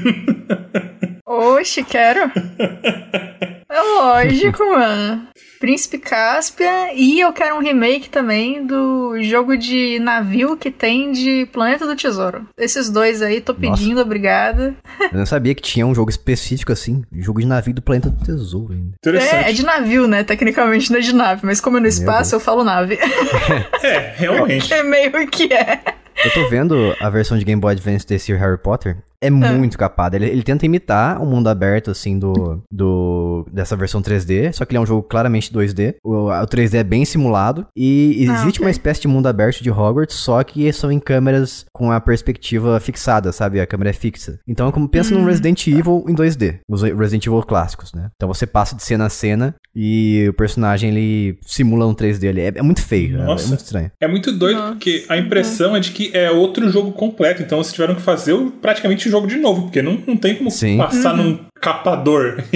Oxe, 1.25 1.83
quero. 1.83 2.31
É 3.87 3.99
lógico, 3.99 4.63
mano. 4.71 5.27
Príncipe 5.59 5.97
Cáspia 5.97 6.93
e 6.93 7.19
eu 7.19 7.33
quero 7.33 7.55
um 7.55 7.59
remake 7.59 8.09
também 8.09 8.65
do 8.65 9.21
jogo 9.23 9.57
de 9.57 9.97
navio 9.99 10.55
que 10.55 10.69
tem 10.69 11.11
de 11.11 11.47
Planeta 11.51 11.87
do 11.87 11.95
Tesouro. 11.95 12.47
Esses 12.57 12.89
dois 12.91 13.23
aí, 13.23 13.41
tô 13.41 13.55
pedindo, 13.55 13.95
Nossa. 13.95 14.03
obrigada. 14.03 14.75
Eu 15.11 15.17
não 15.17 15.25
sabia 15.25 15.55
que 15.55 15.61
tinha 15.61 15.85
um 15.85 15.95
jogo 15.95 16.11
específico 16.11 16.71
assim, 16.71 17.03
jogo 17.11 17.39
de 17.39 17.47
navio 17.47 17.73
do 17.73 17.81
Planeta 17.81 18.09
do 18.09 18.23
Tesouro 18.23 18.73
ainda. 18.73 19.19
É, 19.19 19.49
é 19.49 19.53
de 19.53 19.65
navio, 19.65 20.07
né? 20.07 20.23
Tecnicamente 20.23 20.91
não 20.91 20.99
é 20.99 21.01
de 21.01 21.15
nave, 21.15 21.41
mas 21.43 21.59
como 21.59 21.77
é 21.77 21.79
no 21.79 21.87
espaço, 21.87 22.35
eu 22.35 22.39
falo 22.39 22.63
nave. 22.63 22.99
é, 23.81 24.13
realmente. 24.15 24.71
É 24.71 24.83
meio 24.83 25.27
que 25.27 25.51
é. 25.51 25.81
Eu 26.23 26.33
tô 26.33 26.49
vendo 26.49 26.95
a 26.99 27.09
versão 27.09 27.37
de 27.37 27.45
Game 27.45 27.61
Boy 27.61 27.73
Advance 27.73 28.05
desse 28.05 28.33
Harry 28.33 28.57
Potter 28.57 28.97
é, 29.21 29.27
é 29.27 29.29
muito 29.29 29.77
capado. 29.77 30.15
Ele, 30.15 30.25
ele, 30.27 30.43
tenta 30.43 30.65
imitar 30.65 31.21
o 31.21 31.25
mundo 31.25 31.47
aberto, 31.47 31.91
assim, 31.91 32.17
do, 32.19 32.61
do 32.71 33.45
dessa 33.51 33.75
versão 33.75 34.01
3D, 34.01 34.53
só 34.53 34.65
que 34.65 34.71
ele 34.71 34.77
é 34.77 34.81
um 34.81 34.85
jogo 34.85 35.03
claramente 35.03 35.51
2D. 35.51 35.95
O, 36.03 36.29
o 36.29 36.47
3D 36.47 36.75
é 36.75 36.83
bem 36.83 37.03
simulado. 37.05 37.65
E 37.75 38.15
existe 38.17 38.31
ah, 38.31 38.47
okay. 38.47 38.65
uma 38.65 38.71
espécie 38.71 39.01
de 39.01 39.07
mundo 39.07 39.27
aberto 39.27 39.63
de 39.63 39.71
Hogwarts, 39.71 40.15
só 40.15 40.43
que 40.43 40.71
são 40.71 40.91
em 40.91 40.99
câmeras 40.99 41.65
com 41.73 41.91
a 41.91 41.99
perspectiva 41.99 42.79
fixada, 42.79 43.31
sabe? 43.31 43.59
A 43.59 43.67
câmera 43.67 43.89
é 43.89 43.93
fixa. 43.93 44.39
Então, 44.47 44.71
como 44.71 44.87
pensa 44.87 45.13
hum, 45.13 45.19
num 45.19 45.25
Resident 45.25 45.65
tá. 45.65 45.71
Evil 45.71 46.05
em 46.07 46.15
2D, 46.15 46.59
os 46.67 46.81
Resident 46.81 47.25
Evil 47.25 47.41
clássicos, 47.43 47.93
né? 47.93 48.09
Então 48.15 48.27
você 48.27 48.45
passa 48.45 48.75
de 48.75 48.83
cena 48.83 49.05
a 49.05 49.09
cena 49.09 49.55
e 49.75 50.25
o 50.29 50.33
personagem 50.33 50.89
ele 50.89 51.39
simula 51.45 51.85
um 51.85 51.93
3D 51.93 52.29
ali. 52.29 52.41
É, 52.41 52.53
é 52.55 52.61
muito 52.61 52.81
feio, 52.81 53.17
Nossa. 53.17 53.43
É, 53.43 53.45
é, 53.45 53.49
muito 53.49 53.59
estranho. 53.59 53.91
É 54.01 54.07
muito 54.07 54.31
doido, 54.31 54.57
Nossa. 54.57 54.71
porque 54.71 55.05
a 55.09 55.17
impressão 55.17 55.75
é 55.75 55.79
de 55.79 55.91
que 55.91 56.09
é 56.15 56.31
outro 56.31 56.69
jogo 56.69 56.91
completo. 56.91 57.41
Então, 57.41 57.59
eles 57.59 57.71
tiveram 57.71 57.95
que 57.95 58.01
fazer 58.01 58.35
praticamente 58.61 59.06
o 59.07 59.11
jogo 59.11 59.27
de 59.27 59.37
novo, 59.37 59.63
porque 59.63 59.81
não, 59.81 60.01
não 60.05 60.15
tem 60.15 60.35
como 60.35 60.51
Sim. 60.51 60.77
passar 60.77 61.15
uhum. 61.15 61.23
num 61.23 61.39
capador. 61.59 62.43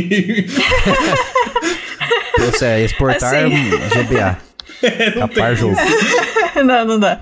Você 2.40 2.66
é 2.66 2.84
exportar 2.84 3.34
assim... 3.34 3.70
GBA. 3.70 4.51
É, 4.84 5.12
Capar 5.12 5.56
jogo. 5.56 5.76
não, 6.66 6.86
não 6.86 7.00
dá. 7.00 7.20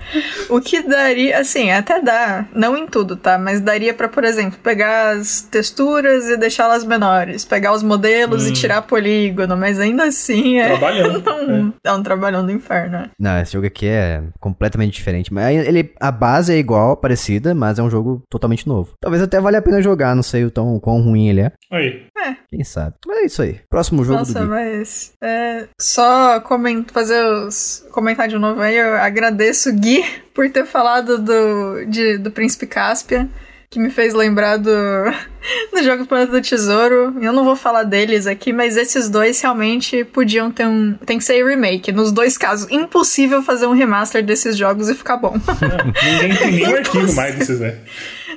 O 0.48 0.60
que 0.60 0.82
daria, 0.82 1.38
assim, 1.38 1.70
até 1.70 2.00
dá, 2.00 2.46
não 2.54 2.76
em 2.76 2.86
tudo, 2.86 3.16
tá? 3.16 3.38
Mas 3.38 3.60
daria 3.60 3.94
para, 3.94 4.08
por 4.08 4.24
exemplo, 4.24 4.58
pegar 4.62 5.16
as 5.16 5.42
texturas 5.42 6.26
e 6.26 6.36
deixá-las 6.36 6.84
menores, 6.84 7.44
pegar 7.44 7.72
os 7.72 7.82
modelos 7.82 8.44
hum. 8.44 8.48
e 8.48 8.52
tirar 8.52 8.82
polígono, 8.82 9.56
mas 9.56 9.78
ainda 9.78 10.04
assim 10.04 10.58
é. 10.58 10.68
Trabalhando. 10.68 11.20
Não, 11.30 11.72
é. 11.84 11.90
é 11.90 11.92
um 11.92 12.02
trabalhão 12.02 12.44
do 12.44 12.52
inferno. 12.52 13.08
Não, 13.18 13.40
esse 13.40 13.52
jogo 13.52 13.66
aqui 13.66 13.86
é 13.86 14.22
completamente 14.40 14.94
diferente. 14.94 15.32
Mas 15.32 15.66
ele, 15.66 15.92
a 16.00 16.10
base 16.10 16.52
é 16.52 16.58
igual, 16.58 16.96
parecida, 16.96 17.54
mas 17.54 17.78
é 17.78 17.82
um 17.82 17.90
jogo 17.90 18.22
totalmente 18.28 18.66
novo. 18.66 18.94
Talvez 19.00 19.22
até 19.22 19.40
valha 19.40 19.58
a 19.58 19.62
pena 19.62 19.82
jogar, 19.82 20.14
não 20.14 20.22
sei 20.22 20.44
o 20.44 20.50
tão 20.50 20.78
quão 20.78 21.00
ruim 21.00 21.28
ele 21.28 21.40
é. 21.40 21.52
Aí. 21.70 22.06
É. 22.26 22.36
Quem 22.48 22.64
sabe. 22.64 22.96
Mas 23.06 23.18
é 23.18 23.24
isso 23.26 23.42
aí. 23.42 23.60
Próximo 23.68 24.04
jogo 24.04 24.18
Nossa, 24.20 24.40
do 24.40 24.46
mas. 24.46 25.12
É, 25.20 25.68
só 25.80 26.40
coment, 26.40 26.84
fazer 26.92 27.24
os. 27.24 27.86
Comentar 27.90 28.28
de 28.28 28.38
novo 28.38 28.60
aí, 28.60 28.76
eu 28.76 28.94
agradeço 28.96 29.70
o 29.70 29.72
Gui 29.72 30.04
por 30.34 30.50
ter 30.50 30.66
falado 30.66 31.18
do, 31.18 31.84
de, 31.86 32.18
do 32.18 32.30
Príncipe 32.30 32.66
Caspian 32.66 33.28
que 33.70 33.78
me 33.78 33.88
fez 33.88 34.12
lembrar 34.12 34.56
do, 34.56 34.68
do 35.72 35.82
jogo 35.84 36.02
do 36.02 36.08
Planeta 36.08 36.32
do 36.32 36.42
Tesouro. 36.42 37.14
Eu 37.22 37.32
não 37.32 37.44
vou 37.44 37.54
falar 37.54 37.84
deles 37.84 38.26
aqui, 38.26 38.52
mas 38.52 38.76
esses 38.76 39.08
dois 39.08 39.40
realmente 39.40 40.04
podiam 40.04 40.50
ter 40.50 40.66
um. 40.66 40.94
Tem 41.06 41.18
que 41.18 41.24
ser 41.24 41.46
remake. 41.46 41.92
Nos 41.92 42.10
dois 42.10 42.36
casos, 42.36 42.68
impossível 42.68 43.42
fazer 43.42 43.66
um 43.66 43.72
remaster 43.72 44.24
desses 44.24 44.56
jogos 44.56 44.88
e 44.88 44.94
ficar 44.94 45.16
bom. 45.18 45.34
Não, 45.34 46.12
ninguém 46.12 46.36
tem 46.36 46.52
nenhum 46.52 46.74
arquivo 46.76 47.12
mais 47.14 47.36
desses, 47.36 47.60
né? 47.60 47.78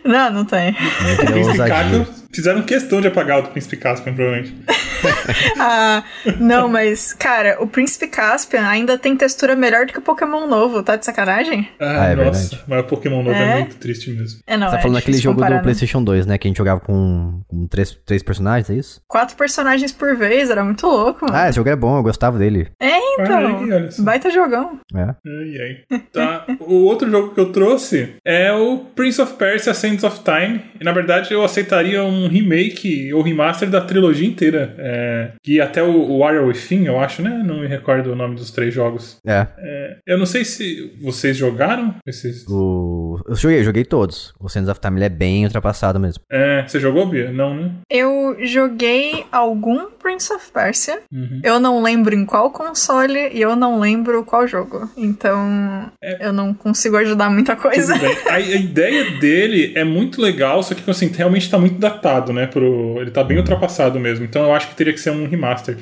Não, 0.06 0.32
não 0.32 0.46
tem. 0.46 0.76
Fizeram 2.34 2.64
questão 2.64 3.00
de 3.00 3.08
apagar 3.08 3.40
o 3.40 3.44
Príncipe 3.44 3.78
Caspian, 3.78 4.14
provavelmente. 4.14 4.56
ah, 5.60 6.04
não, 6.40 6.68
mas, 6.68 7.14
cara, 7.14 7.58
o 7.60 7.68
Príncipe 7.68 8.08
Caspian 8.08 8.68
ainda 8.68 8.98
tem 8.98 9.16
textura 9.16 9.56
melhor 9.56 9.86
do 9.86 9.94
que 9.94 10.00
o 10.00 10.02
Pokémon 10.02 10.48
novo, 10.48 10.82
tá 10.82 10.96
de 10.96 11.06
sacanagem? 11.06 11.70
Ah, 11.80 11.86
ah 11.86 12.06
é 12.08 12.16
nossa, 12.16 12.40
verdade. 12.40 12.64
mas 12.68 12.80
o 12.80 12.84
Pokémon 12.84 13.24
novo 13.24 13.36
é? 13.36 13.44
é, 13.44 13.60
muito 13.60 13.76
triste 13.76 14.10
mesmo. 14.10 14.40
É, 14.48 14.58
não, 14.58 14.68
Você 14.68 14.74
tá 14.74 14.80
é 14.80 14.82
falando 14.82 14.96
daquele 14.96 15.18
jogo 15.18 15.36
comparar, 15.36 15.56
do 15.56 15.58
né? 15.58 15.64
PlayStation 15.64 16.04
2, 16.04 16.26
né? 16.26 16.38
Que 16.38 16.48
a 16.48 16.50
gente 16.50 16.58
jogava 16.58 16.80
com, 16.80 17.42
com 17.48 17.68
três, 17.68 17.92
três 18.06 18.24
personagens, 18.24 18.70
é 18.70 18.74
isso? 18.74 19.02
Quatro 19.08 19.36
personagens 19.36 19.92
por 19.92 20.16
vez, 20.16 20.50
era 20.50 20.64
muito 20.64 20.88
louco. 20.88 21.26
Mano. 21.26 21.38
Ah, 21.38 21.50
esse 21.50 21.58
jogo 21.58 21.70
é 21.70 21.76
bom, 21.76 21.98
eu 21.98 22.04
gostava 22.04 22.38
dele. 22.40 22.70
É, 22.80 22.98
então. 23.14 23.92
Só. 23.92 24.04
Baita 24.04 24.32
jogão. 24.32 24.80
É. 24.96 25.02
Ai, 25.02 25.84
ai. 25.92 26.00
Tá. 26.12 26.46
o 26.60 26.86
outro 26.86 27.10
jogo 27.10 27.34
que 27.34 27.40
eu 27.40 27.52
trouxe 27.52 28.16
é 28.26 28.52
o 28.52 28.80
Prince 28.96 29.22
of 29.22 29.34
Persia 29.34 29.74
Sands 29.74 30.04
of 30.04 30.22
Time. 30.24 30.62
E, 30.80 30.84
na 30.84 30.92
verdade, 30.92 31.34
eu 31.34 31.44
aceitaria 31.44 32.04
um 32.04 32.23
remake 32.28 33.14
ou 33.14 33.22
remaster 33.22 33.70
da 33.70 33.82
trilogia 33.82 34.28
inteira. 34.28 34.76
É, 34.78 35.32
que 35.44 35.60
até 35.60 35.82
o 35.84 36.20
Warrior 36.20 36.48
Within, 36.48 36.86
eu 36.86 37.00
acho, 37.00 37.22
né? 37.22 37.44
Não 37.46 37.60
me 37.62 37.68
recordo 37.68 38.12
o 38.12 38.16
nome 38.16 38.36
dos 38.36 38.52
três 38.52 38.74
jogos. 38.74 39.18
É. 39.26 39.48
É, 39.58 39.98
eu 40.06 40.18
não 40.18 40.26
sei 40.26 40.46
se 40.46 40.94
vocês 41.02 41.38
jogaram 41.38 41.96
esses. 42.06 42.46
O... 42.48 43.20
Eu 43.28 43.36
joguei, 43.36 43.60
eu 43.60 43.64
joguei 43.64 43.86
todos. 43.86 44.34
O 44.40 44.50
Sands 44.50 44.70
of 44.70 44.80
Time 44.80 44.98
ele 44.98 45.06
é 45.06 45.10
bem 45.10 45.46
ultrapassado 45.46 46.00
mesmo. 46.00 46.24
É, 46.32 46.64
você 46.68 46.80
jogou, 46.80 47.06
Bia? 47.06 47.32
Não, 47.32 47.56
né? 47.56 47.72
Eu 47.90 48.38
joguei 48.42 49.26
algum 49.32 49.88
Prince 50.02 50.34
of 50.34 50.52
Persia. 50.52 51.00
Uhum. 51.12 51.42
Eu 51.44 51.60
não 51.60 51.82
lembro 51.82 52.14
em 52.14 52.26
qual 52.26 52.52
console 52.52 53.30
e 53.32 53.42
eu 53.42 53.56
não 53.56 53.80
lembro 53.80 54.24
qual 54.26 54.48
jogo. 54.48 54.90
Então, 54.98 55.92
eu 56.20 56.34
não 56.34 56.54
consigo 56.54 56.98
ajudar 56.98 57.30
muita 57.30 57.56
coisa. 57.56 57.94
Tudo 57.94 58.06
bem. 58.06 58.18
A, 58.28 58.34
a 58.36 58.40
ideia 58.40 59.12
dele 59.20 59.74
é 59.76 59.84
muito 59.84 60.22
legal, 60.22 60.62
só 60.62 60.74
que 60.74 60.90
assim, 60.90 61.08
realmente 61.08 61.50
tá 61.50 61.58
muito 61.58 61.80
datado, 61.80 62.13
né? 62.34 62.46
Pro, 62.46 63.02
ele 63.02 63.12
tá 63.12 63.24
bem 63.24 63.38
ultrapassado 63.38 64.00
mesmo. 64.00 64.26
Então 64.26 64.44
eu 64.44 64.54
acho 64.54 64.70
que 64.70 64.76
teria 64.76 64.94
que 64.94 65.00
ser 65.00 65.12
um 65.12 65.28
remaster. 65.28 65.78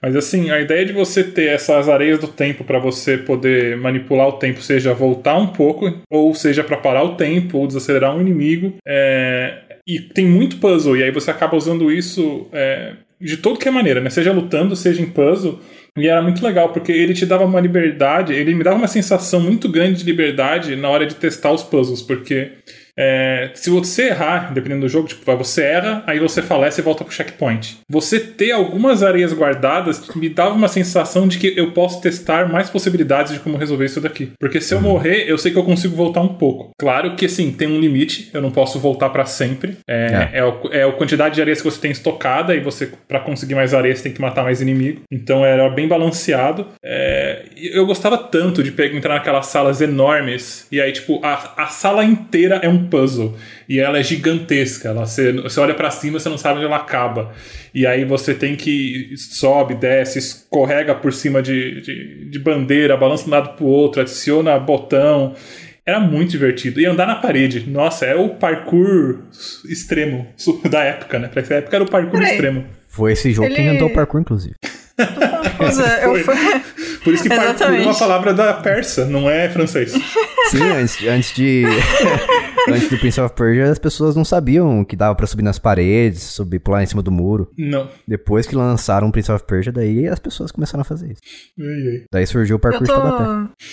Mas 0.00 0.14
assim, 0.14 0.50
a 0.50 0.60
ideia 0.60 0.84
de 0.84 0.92
você 0.92 1.24
ter 1.24 1.48
essas 1.48 1.88
areias 1.88 2.18
do 2.18 2.28
tempo 2.28 2.64
para 2.64 2.78
você 2.78 3.16
poder 3.16 3.76
manipular 3.76 4.28
o 4.28 4.32
tempo, 4.32 4.60
seja 4.60 4.92
voltar 4.92 5.36
um 5.36 5.48
pouco, 5.48 6.00
ou 6.10 6.34
seja 6.34 6.62
para 6.62 6.76
parar 6.76 7.02
o 7.02 7.16
tempo, 7.16 7.58
ou 7.58 7.66
desacelerar 7.66 8.14
um 8.14 8.20
inimigo, 8.20 8.74
é... 8.86 9.62
e 9.86 9.98
tem 9.98 10.26
muito 10.26 10.58
puzzle, 10.58 10.96
e 10.96 11.02
aí 11.02 11.10
você 11.10 11.30
acaba 11.30 11.56
usando 11.56 11.90
isso 11.90 12.46
é... 12.52 12.92
de 13.20 13.38
todo 13.38 13.58
que 13.58 13.68
é 13.68 13.70
maneira, 13.70 14.00
né? 14.00 14.10
Seja 14.10 14.32
lutando, 14.32 14.76
seja 14.76 15.02
em 15.02 15.06
puzzle. 15.06 15.58
E 15.96 16.08
era 16.08 16.20
muito 16.20 16.44
legal, 16.44 16.68
porque 16.68 16.92
ele 16.92 17.14
te 17.14 17.24
dava 17.24 17.44
uma 17.44 17.58
liberdade, 17.58 18.34
ele 18.34 18.54
me 18.54 18.62
dava 18.62 18.76
uma 18.76 18.86
sensação 18.86 19.40
muito 19.40 19.66
grande 19.66 20.00
de 20.00 20.04
liberdade 20.04 20.76
na 20.76 20.90
hora 20.90 21.06
de 21.06 21.14
testar 21.14 21.52
os 21.52 21.62
puzzles, 21.62 22.02
porque 22.02 22.52
é, 22.98 23.50
se 23.54 23.70
você 23.70 24.08
errar, 24.08 24.52
dependendo 24.52 24.82
do 24.82 24.88
jogo, 24.88 25.08
tipo, 25.08 25.36
você 25.36 25.62
erra, 25.62 26.02
aí 26.06 26.18
você 26.18 26.40
falece 26.42 26.80
e 26.80 26.84
volta 26.84 27.04
pro 27.04 27.12
checkpoint. 27.12 27.78
Você 27.90 28.18
ter 28.20 28.52
algumas 28.52 29.02
areias 29.02 29.32
guardadas 29.32 30.08
me 30.14 30.28
dava 30.28 30.54
uma 30.54 30.68
sensação 30.68 31.26
de 31.28 31.38
que 31.38 31.52
eu 31.56 31.72
posso 31.72 32.00
testar 32.00 32.48
mais 32.48 32.70
possibilidades 32.70 33.32
de 33.32 33.40
como 33.40 33.56
resolver 33.56 33.84
isso 33.86 34.00
daqui. 34.00 34.32
Porque 34.40 34.60
se 34.60 34.74
eu 34.74 34.80
morrer, 34.80 35.28
eu 35.28 35.36
sei 35.38 35.52
que 35.52 35.58
eu 35.58 35.64
consigo 35.64 35.94
voltar 35.96 36.20
um 36.20 36.34
pouco. 36.34 36.70
Claro 36.78 37.14
que, 37.16 37.26
assim, 37.26 37.50
tem 37.52 37.68
um 37.68 37.78
limite, 37.80 38.30
eu 38.32 38.40
não 38.40 38.50
posso 38.50 38.78
voltar 38.78 39.10
para 39.10 39.24
sempre. 39.26 39.76
É, 39.88 40.28
é. 40.32 40.44
o- 40.44 40.68
é 40.72 40.82
a 40.84 40.92
quantidade 40.92 41.34
de 41.34 41.40
areias 41.40 41.60
que 41.60 41.70
você 41.70 41.80
tem 41.80 41.90
estocada, 41.90 42.54
e 42.54 42.60
você, 42.60 42.90
para 43.08 43.20
conseguir 43.20 43.54
mais 43.54 43.74
areias, 43.74 44.00
tem 44.02 44.12
que 44.12 44.20
matar 44.20 44.42
mais 44.42 44.60
inimigo. 44.60 45.02
Então 45.12 45.44
era 45.44 45.68
bem 45.68 45.86
balanceado. 45.88 46.66
É, 46.84 47.44
eu 47.56 47.86
gostava 47.86 48.18
tanto 48.18 48.62
de 48.62 48.70
pegar, 48.70 48.96
entrar 48.96 49.14
naquelas 49.14 49.46
salas 49.46 49.80
enormes, 49.80 50.66
e 50.70 50.80
aí, 50.80 50.92
tipo, 50.92 51.20
a, 51.24 51.54
a 51.56 51.66
sala 51.68 52.04
inteira 52.04 52.56
é 52.62 52.68
um 52.68 52.86
puzzle. 52.88 53.34
E 53.68 53.80
ela 53.80 53.98
é 53.98 54.02
gigantesca. 54.02 54.90
Ela, 54.90 55.06
você, 55.06 55.32
você 55.32 55.58
olha 55.58 55.74
para 55.74 55.90
cima, 55.90 56.18
você 56.20 56.28
não 56.28 56.38
sabe 56.38 56.56
onde 56.58 56.66
ela 56.66 56.76
acaba. 56.76 57.32
E 57.74 57.86
aí 57.86 58.04
você 58.04 58.34
tem 58.34 58.54
que 58.56 59.14
sobe, 59.16 59.74
desce, 59.74 60.18
escorrega 60.18 60.94
por 60.94 61.12
cima 61.12 61.42
de, 61.42 61.80
de, 61.80 62.30
de 62.30 62.38
bandeira, 62.38 62.96
balança 62.96 63.24
de 63.24 63.28
um 63.30 63.32
lado 63.32 63.56
pro 63.56 63.64
outro, 63.66 64.00
adiciona 64.00 64.58
botão. 64.58 65.34
Era 65.84 66.00
muito 66.00 66.30
divertido. 66.30 66.80
E 66.80 66.86
andar 66.86 67.06
na 67.06 67.14
parede. 67.16 67.64
Nossa, 67.68 68.04
é 68.06 68.14
o 68.16 68.30
parkour 68.30 69.20
extremo 69.68 70.26
da 70.68 70.82
época, 70.84 71.18
né? 71.18 71.28
Pra 71.28 71.42
essa 71.42 71.54
época 71.54 71.76
era 71.76 71.84
o 71.84 71.88
parkour 71.90 72.18
Peraí. 72.18 72.32
extremo. 72.32 72.64
Foi 72.88 73.12
esse 73.12 73.30
jogo 73.32 73.48
que 73.48 73.54
Ele- 73.54 73.68
inventou 73.68 73.88
o 73.88 73.92
parkour, 73.92 74.20
inclusive. 74.20 74.54
Confusa. 75.58 75.86
Eu 76.02 76.10
Foi. 76.24 76.36
fui... 76.36 76.36
Por 77.06 77.14
isso 77.14 77.22
que 77.22 77.28
parkour 77.28 77.66
é 77.72 77.82
uma 77.82 77.94
palavra 77.96 78.34
da 78.34 78.52
persa, 78.54 79.04
não 79.04 79.30
é 79.30 79.48
francês. 79.48 79.92
Sim, 80.50 80.62
antes, 80.62 81.06
antes 81.06 81.34
de. 81.34 81.64
antes 82.68 82.88
do 82.88 82.98
Prince 82.98 83.20
of 83.20 83.34
Persia, 83.34 83.70
as 83.70 83.78
pessoas 83.78 84.16
não 84.16 84.24
sabiam 84.24 84.84
que 84.84 84.96
dava 84.96 85.14
pra 85.14 85.26
subir 85.26 85.42
nas 85.42 85.58
paredes, 85.58 86.22
subir, 86.22 86.58
pular 86.58 86.82
em 86.82 86.86
cima 86.86 87.02
do 87.02 87.12
muro. 87.12 87.48
Não. 87.56 87.88
Depois 88.06 88.46
que 88.46 88.56
lançaram 88.56 89.08
o 89.08 89.12
Prince 89.12 89.30
of 89.30 89.44
Persia, 89.44 89.72
daí 89.72 90.08
as 90.08 90.18
pessoas 90.18 90.50
começaram 90.50 90.82
a 90.82 90.84
fazer 90.84 91.12
isso. 91.12 91.20
Ai, 91.58 91.66
ai. 91.66 92.04
Daí 92.12 92.26
surgiu 92.26 92.56
o 92.56 92.58
Eu 92.58 92.60
parkour 92.60 92.82
de 92.82 92.92
Taubaté. 92.92 93.24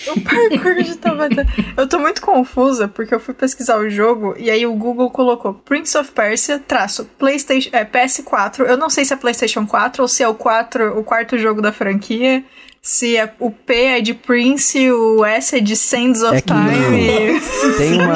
tô. 0.04 0.12
O 0.12 0.20
parkour 0.20 0.82
de 0.82 0.96
Taubaté. 0.96 1.46
Eu 1.76 1.88
tô 1.88 1.98
muito 1.98 2.22
confusa 2.22 2.86
porque 2.86 3.14
eu 3.14 3.20
fui 3.20 3.34
pesquisar 3.34 3.78
o 3.78 3.90
jogo 3.90 4.34
e 4.38 4.48
aí 4.50 4.64
o 4.64 4.74
Google 4.74 5.10
colocou 5.10 5.54
Prince 5.54 5.96
of 5.98 6.12
Persia, 6.12 6.58
traço, 6.58 7.04
PlayStation, 7.18 7.70
é, 7.72 7.84
PS4. 7.84 8.60
Eu 8.60 8.76
não 8.76 8.88
sei 8.90 9.04
se 9.04 9.12
é 9.12 9.16
PlayStation 9.16 9.66
4 9.66 10.02
ou 10.02 10.08
se 10.08 10.22
é 10.22 10.28
o 10.28 10.34
4, 10.34 10.98
o 10.98 11.02
quarto 11.02 11.36
jogo 11.38 11.60
da 11.60 11.72
franquia. 11.72 12.44
Se 12.86 13.16
é, 13.16 13.32
o 13.40 13.50
P 13.50 13.74
é 13.74 14.00
de 14.02 14.12
Prince, 14.12 14.90
o 14.92 15.24
S 15.24 15.56
é 15.56 15.60
de 15.60 15.74
Sands 15.74 16.22
of 16.22 16.36
É 16.36 16.40
que- 16.42 16.52
Time. 16.52 17.40
Tem 17.78 17.94
uma. 17.94 18.14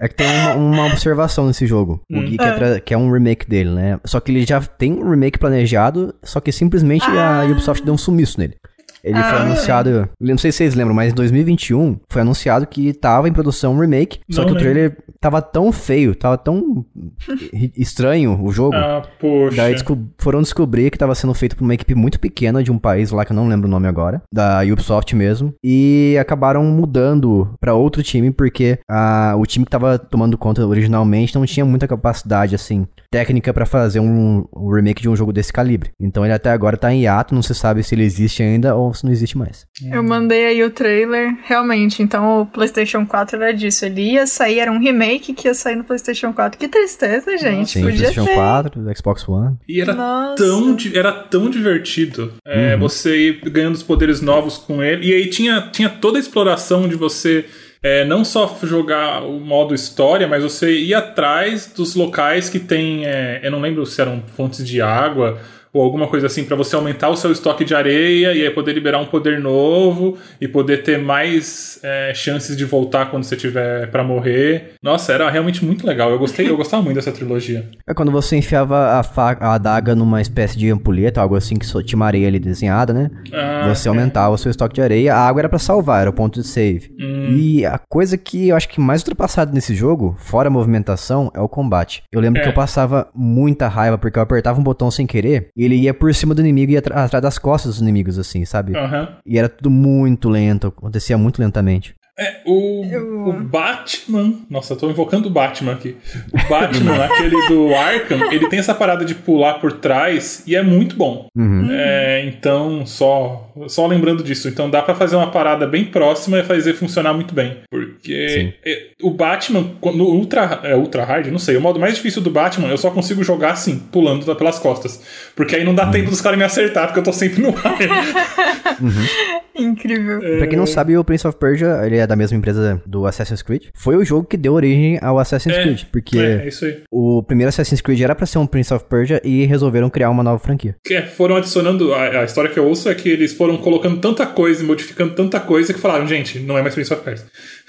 É 0.00 0.06
que 0.08 0.14
tem 0.14 0.26
uma, 0.28 0.54
uma 0.54 0.86
observação 0.86 1.46
nesse 1.48 1.66
jogo. 1.66 2.00
O 2.10 2.20
Gui 2.22 2.38
quer 2.38 2.54
tra- 2.56 2.80
que 2.80 2.94
é 2.94 2.96
um 2.96 3.10
remake 3.10 3.48
dele, 3.48 3.70
né? 3.70 3.98
Só 4.06 4.20
que 4.20 4.30
ele 4.30 4.46
já 4.46 4.60
tem 4.60 4.92
um 4.92 5.10
remake 5.10 5.38
planejado, 5.40 6.14
só 6.22 6.40
que 6.40 6.52
simplesmente 6.52 7.04
a 7.04 7.44
Ubisoft 7.50 7.84
deu 7.84 7.92
um 7.94 7.98
sumiço 7.98 8.38
nele. 8.38 8.54
Ele 9.02 9.14
foi 9.22 9.38
Ah. 9.38 9.42
anunciado, 9.42 9.88
eu 9.90 10.08
não 10.20 10.38
sei 10.38 10.50
se 10.52 10.58
vocês 10.58 10.74
lembram, 10.74 10.94
mas 10.94 11.12
em 11.12 11.14
2021 11.14 11.98
foi 12.08 12.22
anunciado 12.22 12.66
que 12.66 12.92
tava 12.92 13.28
em 13.28 13.32
produção 13.32 13.74
um 13.74 13.78
remake, 13.80 14.20
só 14.30 14.42
Não 14.42 14.46
que 14.48 14.52
o 14.52 14.56
lembro. 14.56 14.72
trailer 14.72 14.98
tava 15.20 15.40
tão 15.42 15.70
feio, 15.72 16.14
tava 16.14 16.36
tão 16.38 16.84
estranho 17.76 18.38
o 18.42 18.50
jogo. 18.52 18.74
Ah, 18.74 19.02
poxa. 19.18 19.56
Daí 19.56 19.74
foram 20.18 20.42
descobrir 20.42 20.90
que 20.90 20.98
tava 20.98 21.14
sendo 21.14 21.34
feito 21.34 21.56
por 21.56 21.64
uma 21.64 21.74
equipe 21.74 21.94
muito 21.94 22.18
pequena 22.20 22.62
de 22.62 22.70
um 22.70 22.78
país 22.78 23.10
lá 23.10 23.24
que 23.24 23.32
eu 23.32 23.36
não 23.36 23.48
lembro 23.48 23.66
o 23.66 23.70
nome 23.70 23.86
agora, 23.88 24.22
da 24.32 24.60
Ubisoft 24.62 25.14
mesmo, 25.14 25.54
e 25.64 26.16
acabaram 26.20 26.64
mudando 26.64 27.48
pra 27.60 27.74
outro 27.74 28.02
time 28.02 28.30
porque 28.30 28.78
a, 28.88 29.34
o 29.36 29.46
time 29.46 29.64
que 29.64 29.70
tava 29.70 29.98
tomando 29.98 30.36
conta 30.38 30.66
originalmente 30.66 31.34
não 31.34 31.44
tinha 31.46 31.64
muita 31.64 31.86
capacidade 31.88 32.54
assim 32.54 32.86
técnica 33.10 33.54
pra 33.54 33.64
fazer 33.64 34.00
um, 34.00 34.44
um 34.54 34.70
remake 34.70 35.00
de 35.00 35.08
um 35.08 35.16
jogo 35.16 35.32
desse 35.32 35.52
calibre. 35.52 35.90
Então 35.98 36.24
ele 36.24 36.34
até 36.34 36.50
agora 36.50 36.76
tá 36.76 36.92
em 36.92 37.02
hiato, 37.02 37.34
não 37.34 37.40
se 37.42 37.54
sabe 37.54 37.82
se 37.82 37.94
ele 37.94 38.04
existe 38.04 38.42
ainda 38.42 38.74
ou 38.76 38.87
se 38.94 39.04
não 39.04 39.12
existe 39.12 39.36
mais. 39.36 39.66
Eu 39.92 40.02
mandei 40.02 40.46
aí 40.46 40.62
o 40.62 40.70
trailer, 40.70 41.36
realmente. 41.44 42.02
Então 42.02 42.42
o 42.42 42.46
PlayStation 42.46 43.06
4 43.06 43.36
era 43.36 43.54
disso. 43.54 43.84
Ele 43.84 44.12
ia 44.12 44.26
sair, 44.26 44.58
era 44.58 44.70
um 44.70 44.78
remake 44.78 45.32
que 45.34 45.48
ia 45.48 45.54
sair 45.54 45.76
no 45.76 45.84
PlayStation 45.84 46.32
4. 46.32 46.58
Que 46.58 46.68
tristeza, 46.68 47.36
gente. 47.36 47.72
Sim, 47.72 47.82
Podia 47.82 47.98
PlayStation 47.98 48.24
ter. 48.24 48.34
4, 48.34 48.96
Xbox 48.96 49.28
One. 49.28 49.56
E 49.68 49.80
era 49.80 49.94
Nossa. 49.94 50.36
tão, 50.36 50.76
era 50.94 51.12
tão 51.12 51.50
divertido 51.50 52.32
é, 52.46 52.76
você 52.76 53.16
ir 53.16 53.50
ganhando 53.50 53.74
os 53.74 53.82
poderes 53.82 54.20
novos 54.20 54.58
com 54.58 54.82
ele. 54.82 55.06
E 55.06 55.12
aí 55.12 55.28
tinha, 55.28 55.68
tinha 55.72 55.88
toda 55.88 56.18
a 56.18 56.20
exploração 56.20 56.88
de 56.88 56.94
você 56.94 57.44
é, 57.82 58.04
não 58.04 58.24
só 58.24 58.58
jogar 58.62 59.22
o 59.22 59.38
modo 59.38 59.74
história, 59.74 60.26
mas 60.26 60.42
você 60.42 60.72
ir 60.72 60.94
atrás 60.94 61.72
dos 61.74 61.94
locais 61.94 62.48
que 62.48 62.58
tem. 62.58 63.06
é, 63.06 63.40
eu 63.42 63.50
não 63.50 63.60
lembro 63.60 63.86
se 63.86 64.00
eram 64.00 64.22
fontes 64.36 64.66
de 64.66 64.80
água 64.82 65.38
ou 65.72 65.82
alguma 65.82 66.06
coisa 66.06 66.26
assim, 66.26 66.44
para 66.44 66.56
você 66.56 66.74
aumentar 66.76 67.08
o 67.08 67.16
seu 67.16 67.30
estoque 67.32 67.64
de 67.64 67.74
areia 67.74 68.32
e 68.34 68.42
aí 68.46 68.50
poder 68.50 68.72
liberar 68.72 68.98
um 69.00 69.06
poder 69.06 69.38
novo 69.40 70.16
e 70.40 70.48
poder 70.48 70.82
ter 70.82 70.98
mais 70.98 71.78
é, 71.82 72.12
chances 72.14 72.56
de 72.56 72.64
voltar 72.64 73.10
quando 73.10 73.24
você 73.24 73.36
tiver 73.36 73.90
para 73.90 74.02
morrer. 74.02 74.72
Nossa, 74.82 75.12
era 75.12 75.28
realmente 75.30 75.64
muito 75.64 75.86
legal. 75.86 76.10
Eu 76.10 76.18
gostei, 76.18 76.48
eu 76.48 76.56
gostava 76.56 76.82
muito 76.82 76.96
dessa 76.96 77.12
trilogia. 77.12 77.66
É 77.86 77.94
quando 77.94 78.10
você 78.12 78.36
enfiava 78.36 78.98
a, 78.98 79.02
faca, 79.02 79.44
a 79.46 79.54
adaga 79.54 79.94
numa 79.94 80.20
espécie 80.20 80.58
de 80.58 80.70
ampulheta, 80.70 81.20
algo 81.20 81.36
assim 81.36 81.56
que 81.56 81.66
só 81.66 81.82
tinha 81.82 81.96
uma 81.96 82.06
areia 82.06 82.28
ali 82.28 82.38
desenhada, 82.38 82.92
né? 82.92 83.10
Ah, 83.32 83.72
você 83.74 83.88
aumentava 83.88 84.34
o 84.34 84.38
seu 84.38 84.50
estoque 84.50 84.74
de 84.74 84.82
areia. 84.82 85.14
A 85.14 85.26
água 85.28 85.40
era 85.40 85.48
pra 85.48 85.58
salvar, 85.58 86.00
era 86.02 86.10
o 86.10 86.12
ponto 86.12 86.40
de 86.40 86.46
save. 86.46 86.90
Hum. 86.98 87.36
E 87.36 87.64
a 87.66 87.78
coisa 87.88 88.16
que 88.16 88.48
eu 88.48 88.56
acho 88.56 88.68
que 88.68 88.80
mais 88.80 89.00
ultrapassada 89.02 89.52
nesse 89.52 89.74
jogo, 89.74 90.16
fora 90.18 90.48
a 90.48 90.50
movimentação, 90.50 91.30
é 91.34 91.40
o 91.40 91.48
combate. 91.48 92.02
Eu 92.12 92.20
lembro 92.20 92.40
É. 92.40 92.42
que 92.44 92.48
eu 92.50 92.54
passava 92.54 93.08
muita 93.14 93.68
raiva 93.68 93.98
porque 93.98 94.18
eu 94.18 94.22
apertava 94.22 94.58
um 94.60 94.62
botão 94.62 94.90
sem 94.90 95.06
querer 95.06 95.48
ele 95.64 95.76
ia 95.76 95.94
por 95.94 96.14
cima 96.14 96.34
do 96.34 96.40
inimigo 96.40 96.70
e 96.72 96.74
ia 96.74 96.78
atrás 96.80 97.10
das 97.22 97.38
costas 97.38 97.72
dos 97.74 97.80
inimigos, 97.82 98.18
assim, 98.18 98.44
sabe? 98.44 98.76
Aham. 98.76 99.08
E 99.26 99.38
era 99.38 99.48
tudo 99.48 99.70
muito 99.70 100.28
lento, 100.28 100.68
acontecia 100.68 101.16
muito 101.18 101.40
lentamente. 101.40 101.94
É, 102.20 102.40
o, 102.44 102.84
Eu- 102.90 103.28
o 103.28 103.32
Batman. 103.44 104.34
Nossa, 104.50 104.72
eu 104.72 104.76
tô 104.76 104.90
invocando 104.90 105.28
o 105.28 105.30
Batman 105.30 105.70
aqui. 105.72 105.96
O 106.32 106.48
Batman, 106.48 106.96
aquele 107.06 107.46
do 107.46 107.72
Arkham, 107.72 108.32
ele 108.32 108.48
tem 108.48 108.58
essa 108.58 108.74
parada 108.74 109.04
de 109.04 109.14
pular 109.14 109.60
por 109.60 109.74
trás 109.74 110.42
e 110.44 110.56
é 110.56 110.62
muito 110.62 110.96
bom. 110.96 111.28
Uhum. 111.36 111.68
É, 111.70 112.24
então, 112.26 112.84
só, 112.84 113.47
só 113.66 113.86
lembrando 113.86 114.22
disso. 114.22 114.48
Então 114.48 114.68
dá 114.70 114.82
pra 114.82 114.94
fazer 114.94 115.16
uma 115.16 115.30
parada 115.30 115.66
bem 115.66 115.84
próxima 115.84 116.38
e 116.38 116.44
fazer 116.44 116.74
funcionar 116.74 117.12
muito 117.14 117.34
bem. 117.34 117.58
Porque 117.70 118.52
é, 118.64 118.88
o 119.02 119.10
Batman, 119.10 119.70
no 119.94 120.04
Ultra, 120.04 120.60
é, 120.62 120.76
Ultra 120.76 121.04
Hard, 121.04 121.26
não 121.28 121.38
sei, 121.38 121.56
o 121.56 121.60
modo 121.60 121.80
mais 121.80 121.94
difícil 121.94 122.22
do 122.22 122.30
Batman 122.30 122.68
eu 122.68 122.78
só 122.78 122.90
consigo 122.90 123.22
jogar 123.24 123.52
assim, 123.52 123.78
pulando 123.90 124.34
pelas 124.36 124.58
costas. 124.58 125.02
Porque 125.34 125.56
aí 125.56 125.64
não 125.64 125.74
dá 125.74 125.86
tempo 125.86 126.10
dos 126.10 126.20
caras 126.20 126.38
me 126.38 126.44
acertar, 126.44 126.86
porque 126.86 127.00
eu 127.00 127.04
tô 127.04 127.12
sempre 127.12 127.42
no 127.42 127.48
ar. 127.50 127.78
Incrível. 129.58 130.20
Pra 130.38 130.46
quem 130.46 130.56
não 130.56 130.66
sabe, 130.66 130.96
o 130.96 131.02
Prince 131.02 131.26
of 131.26 131.36
Persia, 131.36 131.80
ele 131.84 131.96
é 131.96 132.06
da 132.06 132.14
mesma 132.14 132.36
empresa 132.36 132.80
do 132.86 133.06
Assassin's 133.06 133.42
Creed. 133.42 133.64
Foi 133.74 133.96
o 133.96 134.04
jogo 134.04 134.24
que 134.26 134.36
deu 134.36 134.52
origem 134.54 134.98
ao 135.02 135.18
Assassin's 135.18 135.56
É, 135.56 135.62
Creed, 135.62 135.82
porque 135.90 136.18
É, 136.18 136.44
é 136.44 136.48
isso 136.48 136.64
aí. 136.64 136.82
o 136.92 137.22
primeiro 137.24 137.48
Assassin's 137.48 137.80
Creed 137.80 138.00
era 138.00 138.14
pra 138.14 138.24
ser 138.26 138.38
um 138.38 138.46
Prince 138.46 138.72
of 138.72 138.84
Persia 138.84 139.20
e 139.24 139.44
resolveram 139.46 139.90
criar 139.90 140.10
uma 140.10 140.22
nova 140.22 140.38
franquia. 140.38 140.76
Que 140.84 140.94
é, 140.94 141.02
foram 141.02 141.36
adicionando. 141.36 141.92
A, 141.92 142.20
a 142.20 142.24
história 142.24 142.48
que 142.50 142.58
eu 142.58 142.66
ouço 142.66 142.88
é 142.88 142.94
que 142.94 143.08
eles 143.08 143.32
foram 143.32 143.47
colocando 143.56 144.00
tanta 144.00 144.26
coisa 144.26 144.62
e 144.62 144.66
modificando 144.66 145.14
tanta 145.14 145.40
coisa 145.40 145.72
que 145.72 145.80
falaram, 145.80 146.06
gente, 146.06 146.38
não 146.40 146.58
é 146.58 146.62
mais 146.62 146.74
Prince 146.74 146.92
of 146.92 147.02
Persia. 147.02 147.26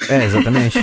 É, 0.09 0.25
exatamente. 0.25 0.77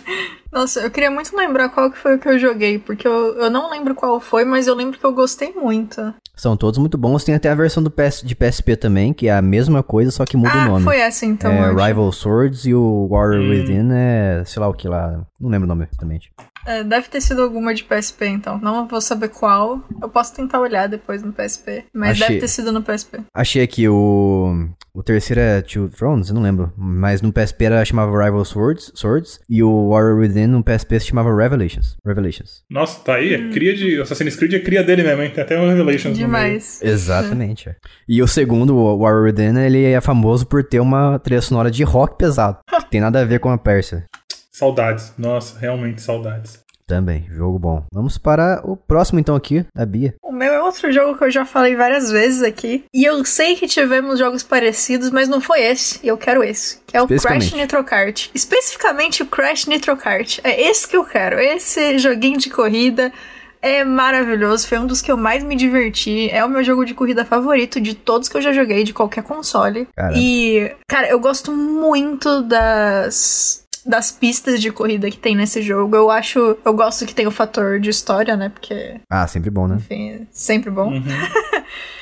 Nossa, 0.50 0.80
eu 0.80 0.90
queria 0.90 1.10
muito 1.10 1.36
lembrar 1.36 1.68
qual 1.68 1.90
que 1.90 1.98
foi 1.98 2.16
o 2.16 2.18
que 2.18 2.28
eu 2.28 2.38
joguei, 2.38 2.78
porque 2.78 3.06
eu, 3.06 3.36
eu 3.36 3.50
não 3.50 3.70
lembro 3.70 3.94
qual 3.94 4.18
foi, 4.18 4.44
mas 4.44 4.66
eu 4.66 4.74
lembro 4.74 4.98
que 4.98 5.04
eu 5.04 5.12
gostei 5.12 5.52
muito. 5.52 6.14
São 6.38 6.56
todos 6.56 6.78
muito 6.78 6.96
bons. 6.96 7.24
Tem 7.24 7.34
até 7.34 7.50
a 7.50 7.54
versão 7.54 7.82
do 7.82 7.90
PS, 7.90 8.22
de 8.24 8.34
PSP 8.34 8.76
também, 8.76 9.12
que 9.12 9.26
é 9.26 9.32
a 9.32 9.42
mesma 9.42 9.82
coisa, 9.82 10.10
só 10.12 10.24
que 10.24 10.36
muda 10.36 10.54
o 10.54 10.58
ah, 10.58 10.68
nome. 10.68 10.84
foi 10.84 11.00
essa 11.00 11.26
então. 11.26 11.50
é 11.50 11.72
hoje. 11.72 11.84
Rival 11.84 12.12
Swords 12.12 12.64
e 12.64 12.72
o 12.72 13.08
Warrior 13.10 13.42
Hum. 13.42 13.50
Within 13.50 13.88
é, 13.92 14.42
sei 14.46 14.60
lá 14.60 14.68
o 14.68 14.74
que 14.74 14.86
lá. 14.88 15.26
Não 15.40 15.50
lembro 15.50 15.66
o 15.66 15.68
nome 15.68 15.86
exatamente. 15.90 16.30
É, 16.64 16.84
deve 16.84 17.08
ter 17.08 17.20
sido 17.20 17.42
alguma 17.42 17.74
de 17.74 17.82
PSP, 17.82 18.26
então. 18.26 18.58
Não 18.58 18.86
vou 18.86 19.00
saber 19.00 19.28
qual. 19.28 19.80
Eu 20.00 20.08
posso 20.08 20.34
tentar 20.34 20.60
olhar 20.60 20.88
depois 20.88 21.22
no 21.22 21.32
PSP. 21.32 21.86
Mas 21.92 22.10
Achei. 22.10 22.28
deve 22.28 22.40
ter 22.40 22.48
sido 22.48 22.70
no 22.70 22.82
PSP. 22.82 23.20
Achei 23.34 23.62
aqui 23.62 23.88
o. 23.88 24.68
O 24.98 25.02
terceiro 25.04 25.40
é 25.40 25.62
Two 25.62 25.88
Thrones, 25.88 26.28
eu 26.28 26.34
não 26.34 26.42
lembro. 26.42 26.72
Mas 26.76 27.22
no 27.22 27.32
PSP 27.32 27.66
era, 27.66 27.84
chamava 27.84 28.10
Rival 28.20 28.44
Swords, 28.44 28.90
Swords 28.96 29.38
e 29.48 29.62
o 29.62 29.90
Warrior 29.90 30.18
Within 30.18 30.48
no 30.48 30.60
PSP 30.60 30.98
se 30.98 31.06
chamava 31.06 31.32
Revelations. 31.32 31.96
Revelations. 32.04 32.64
Nossa, 32.68 32.98
tá 33.04 33.14
aí. 33.14 33.40
Hum. 33.40 33.48
É 33.48 33.52
cria 33.52 33.76
de. 33.76 34.00
Assassin's 34.00 34.34
Creed 34.34 34.54
é 34.54 34.58
cria 34.58 34.82
dele 34.82 35.04
mesmo, 35.04 35.22
hein? 35.22 35.30
Tem 35.30 35.44
até 35.44 35.56
o 35.56 35.68
Revelations. 35.68 36.18
Demais. 36.18 36.82
Exatamente. 36.82 37.68
é. 37.68 37.76
E 38.08 38.20
o 38.20 38.26
segundo, 38.26 38.74
o 38.74 38.98
Warrior 38.98 39.26
Within, 39.26 39.56
ele 39.60 39.84
é 39.84 40.00
famoso 40.00 40.44
por 40.44 40.64
ter 40.64 40.80
uma 40.80 41.16
trilha 41.20 41.42
sonora 41.42 41.70
de 41.70 41.84
rock 41.84 42.18
pesado. 42.18 42.58
que 42.68 42.90
tem 42.90 43.00
nada 43.00 43.20
a 43.20 43.24
ver 43.24 43.38
com 43.38 43.50
a 43.50 43.56
Pérsia. 43.56 44.04
Saudades. 44.50 45.12
Nossa, 45.16 45.60
realmente 45.60 46.02
saudades. 46.02 46.58
Também, 46.88 47.26
jogo 47.30 47.58
bom. 47.58 47.84
Vamos 47.92 48.16
para 48.16 48.62
o 48.64 48.74
próximo 48.74 49.20
então 49.20 49.36
aqui, 49.36 49.62
da 49.76 49.84
Bia. 49.84 50.14
O 50.22 50.32
meu 50.32 50.50
é 50.54 50.62
outro 50.62 50.90
jogo 50.90 51.18
que 51.18 51.24
eu 51.24 51.30
já 51.30 51.44
falei 51.44 51.76
várias 51.76 52.10
vezes 52.10 52.42
aqui. 52.42 52.82
E 52.94 53.04
eu 53.04 53.22
sei 53.26 53.56
que 53.56 53.68
tivemos 53.68 54.18
jogos 54.18 54.42
parecidos, 54.42 55.10
mas 55.10 55.28
não 55.28 55.38
foi 55.38 55.60
esse. 55.60 56.00
E 56.02 56.08
eu 56.08 56.16
quero 56.16 56.42
esse. 56.42 56.80
Que 56.86 56.96
é 56.96 57.02
o 57.02 57.06
Crash. 57.06 57.52
Nitro 57.52 57.84
Kart. 57.84 58.30
Especificamente 58.34 59.22
o 59.22 59.26
Crash 59.26 59.66
Nitro 59.66 59.98
Kart. 59.98 60.38
É 60.42 60.62
esse 60.62 60.88
que 60.88 60.96
eu 60.96 61.04
quero. 61.04 61.38
Esse 61.38 61.98
joguinho 61.98 62.38
de 62.38 62.48
corrida. 62.48 63.12
É 63.60 63.84
maravilhoso, 63.84 64.68
foi 64.68 64.78
um 64.78 64.86
dos 64.86 65.02
que 65.02 65.10
eu 65.10 65.16
mais 65.16 65.42
me 65.42 65.56
diverti. 65.56 66.30
É 66.30 66.44
o 66.44 66.48
meu 66.48 66.62
jogo 66.62 66.86
de 66.86 66.94
corrida 66.94 67.24
favorito 67.24 67.80
de 67.80 67.92
todos 67.92 68.28
que 68.28 68.36
eu 68.36 68.40
já 68.40 68.52
joguei, 68.52 68.84
de 68.84 68.94
qualquer 68.94 69.24
console. 69.24 69.88
Caramba. 69.94 70.16
E, 70.16 70.72
cara, 70.88 71.08
eu 71.08 71.18
gosto 71.18 71.52
muito 71.52 72.40
das 72.42 73.67
das 73.88 74.12
pistas 74.12 74.60
de 74.60 74.70
corrida 74.70 75.10
que 75.10 75.16
tem 75.16 75.34
nesse 75.34 75.62
jogo. 75.62 75.96
Eu 75.96 76.10
acho, 76.10 76.56
eu 76.64 76.74
gosto 76.74 77.06
que 77.06 77.14
tem 77.14 77.26
o 77.26 77.30
fator 77.30 77.80
de 77.80 77.88
história, 77.90 78.36
né? 78.36 78.50
Porque 78.50 79.00
Ah, 79.10 79.26
sempre 79.26 79.50
bom, 79.50 79.66
né? 79.66 79.76
enfim, 79.78 80.10
é 80.10 80.20
sempre 80.30 80.70
bom. 80.70 80.92
Uhum. 80.92 81.02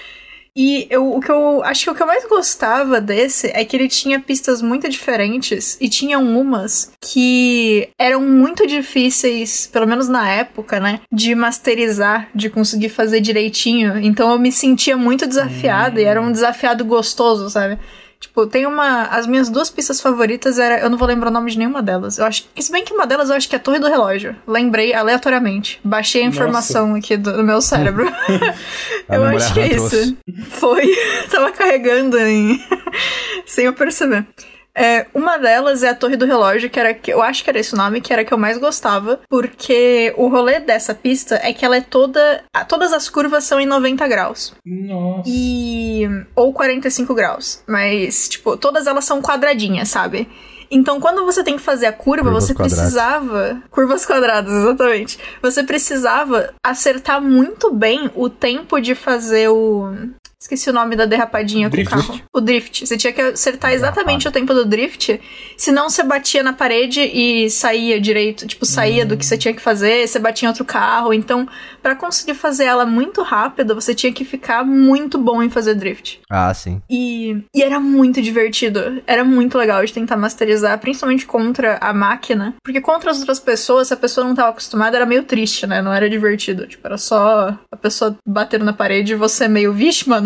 E 0.59 0.87
eu, 0.89 1.15
o 1.15 1.21
que 1.21 1.31
eu 1.31 1.63
acho 1.65 1.85
que 1.85 1.91
o 1.91 1.95
que 1.95 2.03
eu 2.03 2.07
mais 2.07 2.25
gostava 2.27 2.99
desse 2.99 3.49
é 3.49 3.63
que 3.63 3.77
ele 3.77 3.89
tinha 3.89 4.19
pistas 4.19 4.63
muito 4.63 4.89
diferentes 4.89 5.77
e 5.79 5.87
tinham 5.87 6.25
umas 6.25 6.93
que 6.99 7.91
eram 7.99 8.23
muito 8.23 8.67
difíceis, 8.67 9.67
pelo 9.71 9.87
menos 9.87 10.09
na 10.09 10.27
época, 10.31 10.81
né, 10.81 11.01
de 11.13 11.35
masterizar, 11.35 12.31
de 12.35 12.49
conseguir 12.49 12.89
fazer 12.89 13.21
direitinho. 13.21 13.99
Então 13.99 14.31
eu 14.33 14.39
me 14.39 14.51
sentia 14.51 14.97
muito 14.97 15.27
desafiada 15.27 16.01
e 16.01 16.05
era 16.05 16.23
um 16.23 16.33
desafiado 16.33 16.87
gostoso, 16.87 17.51
sabe? 17.51 17.79
Tipo, 18.19 18.47
tem 18.47 18.67
uma. 18.67 19.05
As 19.05 19.27
minhas 19.27 19.49
duas 19.49 19.71
pistas 19.71 20.01
favoritas 20.01 20.59
era. 20.59 20.81
Eu 20.81 20.89
não 20.89 20.97
vou 20.97 21.07
lembrar 21.07 21.29
o 21.29 21.33
nome 21.33 21.51
de 21.51 21.59
nenhuma 21.59 21.83
delas. 21.83 22.19
Eu 22.19 22.25
acho 22.25 22.47
se 22.59 22.73
bem 22.73 22.85
que 22.85 22.93
uma 22.93 23.07
delas 23.07 23.29
eu 23.29 23.37
acho 23.37 23.49
que 23.49 23.55
é 23.55 23.59
a 23.59 23.61
Torre 23.61 23.79
do 23.79 23.89
Relógio. 23.89 24.35
Lembrei 24.47 24.95
aleatoriamente. 24.95 25.79
Baixei 25.85 26.23
a 26.23 26.27
Nossa. 26.27 26.37
informação 26.37 26.95
aqui 26.95 27.17
do, 27.17 27.33
do 27.33 27.45
meu 27.45 27.61
cérebro. 27.61 28.07
Eu 29.09 29.25
acho 29.25 29.55
que 29.55 29.61
é 29.61 29.75
isso. 29.75 30.17
Foi. 30.51 30.87
Tava 31.31 31.53
carregando 31.53 32.19
em. 32.19 32.61
Sem 33.45 33.67
eu 33.67 33.73
perceber. 33.73 34.27
É, 34.77 35.07
uma 35.15 35.39
delas 35.39 35.83
é 35.83 35.89
a 35.89 35.95
Torre 35.95 36.17
do 36.17 36.27
Relógio, 36.27 36.69
que 36.69 36.79
era 36.79 36.93
que 36.93 37.11
eu 37.11 37.23
acho 37.23 37.43
que 37.43 37.49
era 37.49 37.59
esse 37.59 37.73
o 37.73 37.77
nome, 37.79 38.03
que 38.03 38.13
era 38.13 38.21
a 38.21 38.25
que 38.27 38.33
eu 38.35 38.37
mais 38.37 38.59
gostava, 38.59 39.21
porque 39.29 40.13
o 40.19 40.29
rolê 40.29 40.61
dessa 40.61 40.95
pista 40.95 41.41
é 41.43 41.53
que 41.55 41.65
ela 41.65 41.77
é 41.77 41.81
toda. 41.81 42.45
Todas 42.69 42.93
as 42.93 43.09
curvas 43.09 43.45
são 43.45 43.59
em 43.59 43.65
90 43.67 44.07
graus. 44.07 44.53
Nossa. 44.65 45.23
E. 45.27 46.07
Ou 46.35 46.53
45 46.53 47.15
graus. 47.15 47.63
Mas, 47.67 48.29
tipo, 48.29 48.57
todas 48.57 48.87
elas 48.87 49.05
são 49.07 49.23
quadradinhas, 49.23 49.89
sabe? 49.89 50.29
Então, 50.71 51.01
quando 51.01 51.25
você 51.25 51.45
tem 51.45 51.57
que 51.57 51.63
fazer 51.63 51.87
a 51.87 51.93
curva, 51.93 52.25
Curvas 52.25 52.45
você 52.45 52.53
quadradas. 52.55 52.79
precisava. 52.79 53.63
Curvas 53.71 54.05
quadradas, 54.05 54.53
exatamente. 54.53 55.19
Você 55.41 55.63
precisava 55.63 56.53
acertar 56.63 57.23
muito 57.23 57.73
bem 57.73 58.11
o 58.15 58.29
tempo 58.29 58.81
de 58.81 58.95
fazer 58.95 59.49
o. 59.49 59.95
Esqueci 60.39 60.69
o 60.69 60.73
nome 60.73 60.95
da 60.97 61.07
derrapadinha 61.07 61.71
Drift. 61.71 61.91
com 61.95 61.99
o 61.99 62.03
carro. 62.07 62.21
O 62.35 62.41
drift. 62.43 62.87
Você 62.87 62.97
tinha 62.99 63.13
que 63.13 63.21
acertar 63.23 63.73
exatamente 63.73 64.29
o 64.29 64.31
tempo 64.31 64.53
do 64.53 64.67
drift. 64.67 65.19
Senão 65.57 65.89
você 65.89 66.03
batia 66.03 66.43
na 66.43 66.53
parede 66.53 67.01
e 67.01 67.49
saía 67.49 67.99
direito. 67.99 68.47
Tipo, 68.47 68.67
saía 68.67 69.07
do 69.07 69.17
que 69.17 69.25
você 69.25 69.39
tinha 69.39 69.55
que 69.55 69.63
fazer, 69.63 70.07
você 70.07 70.19
batia 70.19 70.47
em 70.47 70.51
outro 70.51 70.65
carro. 70.65 71.15
Então, 71.15 71.49
pra 71.83 71.97
conseguir 71.97 72.35
fazer 72.35 72.65
ela 72.65 72.85
muito 72.85 73.23
rápido, 73.23 73.75
você 73.75 73.95
tinha 73.95 74.13
que 74.13 74.27
ficar 74.27 74.63
muito 74.63 75.17
bom 75.17 75.43
em 75.43 75.49
fazer 75.49 75.75
drift. 75.75 76.21
Ah, 76.31 76.53
sim. 76.53 76.83
E, 76.89 77.43
e 77.55 77.63
era 77.63 77.81
muito 77.81 78.21
divertido. 78.21 79.03
Era 79.07 79.25
muito 79.25 79.57
legal 79.57 79.83
de 79.87 79.93
tentar 79.93 80.19
masterizar, 80.19 80.79
principalmente 80.79 81.25
contra 81.25 81.79
a 81.81 81.95
máquina. 81.95 82.55
Porque 82.63 82.83
contra 82.83 83.11
as 83.11 83.21
outras 83.21 83.41
pessoas, 83.41 83.89
se 83.89 83.95
a 83.95 83.97
pessoa 83.97 84.27
não 84.27 84.35
tava 84.35 84.51
acostumada, 84.51 84.99
era 84.99 85.07
meio 85.07 85.23
triste, 85.23 85.67
né? 85.67 85.81
Não 85.81 85.95
era 85.95 86.11
divertido. 86.11 86.67
Tipo, 86.67 86.87
era 86.87 86.99
só 86.99 87.59
a 87.73 87.77
pessoa 87.77 88.19
batendo 88.29 88.67
na 88.67 88.75
parede 88.75 89.15
e 89.15 89.17
você 89.17 89.49
meio, 89.49 89.73
vixe, 89.73 90.07
mano. 90.07 90.26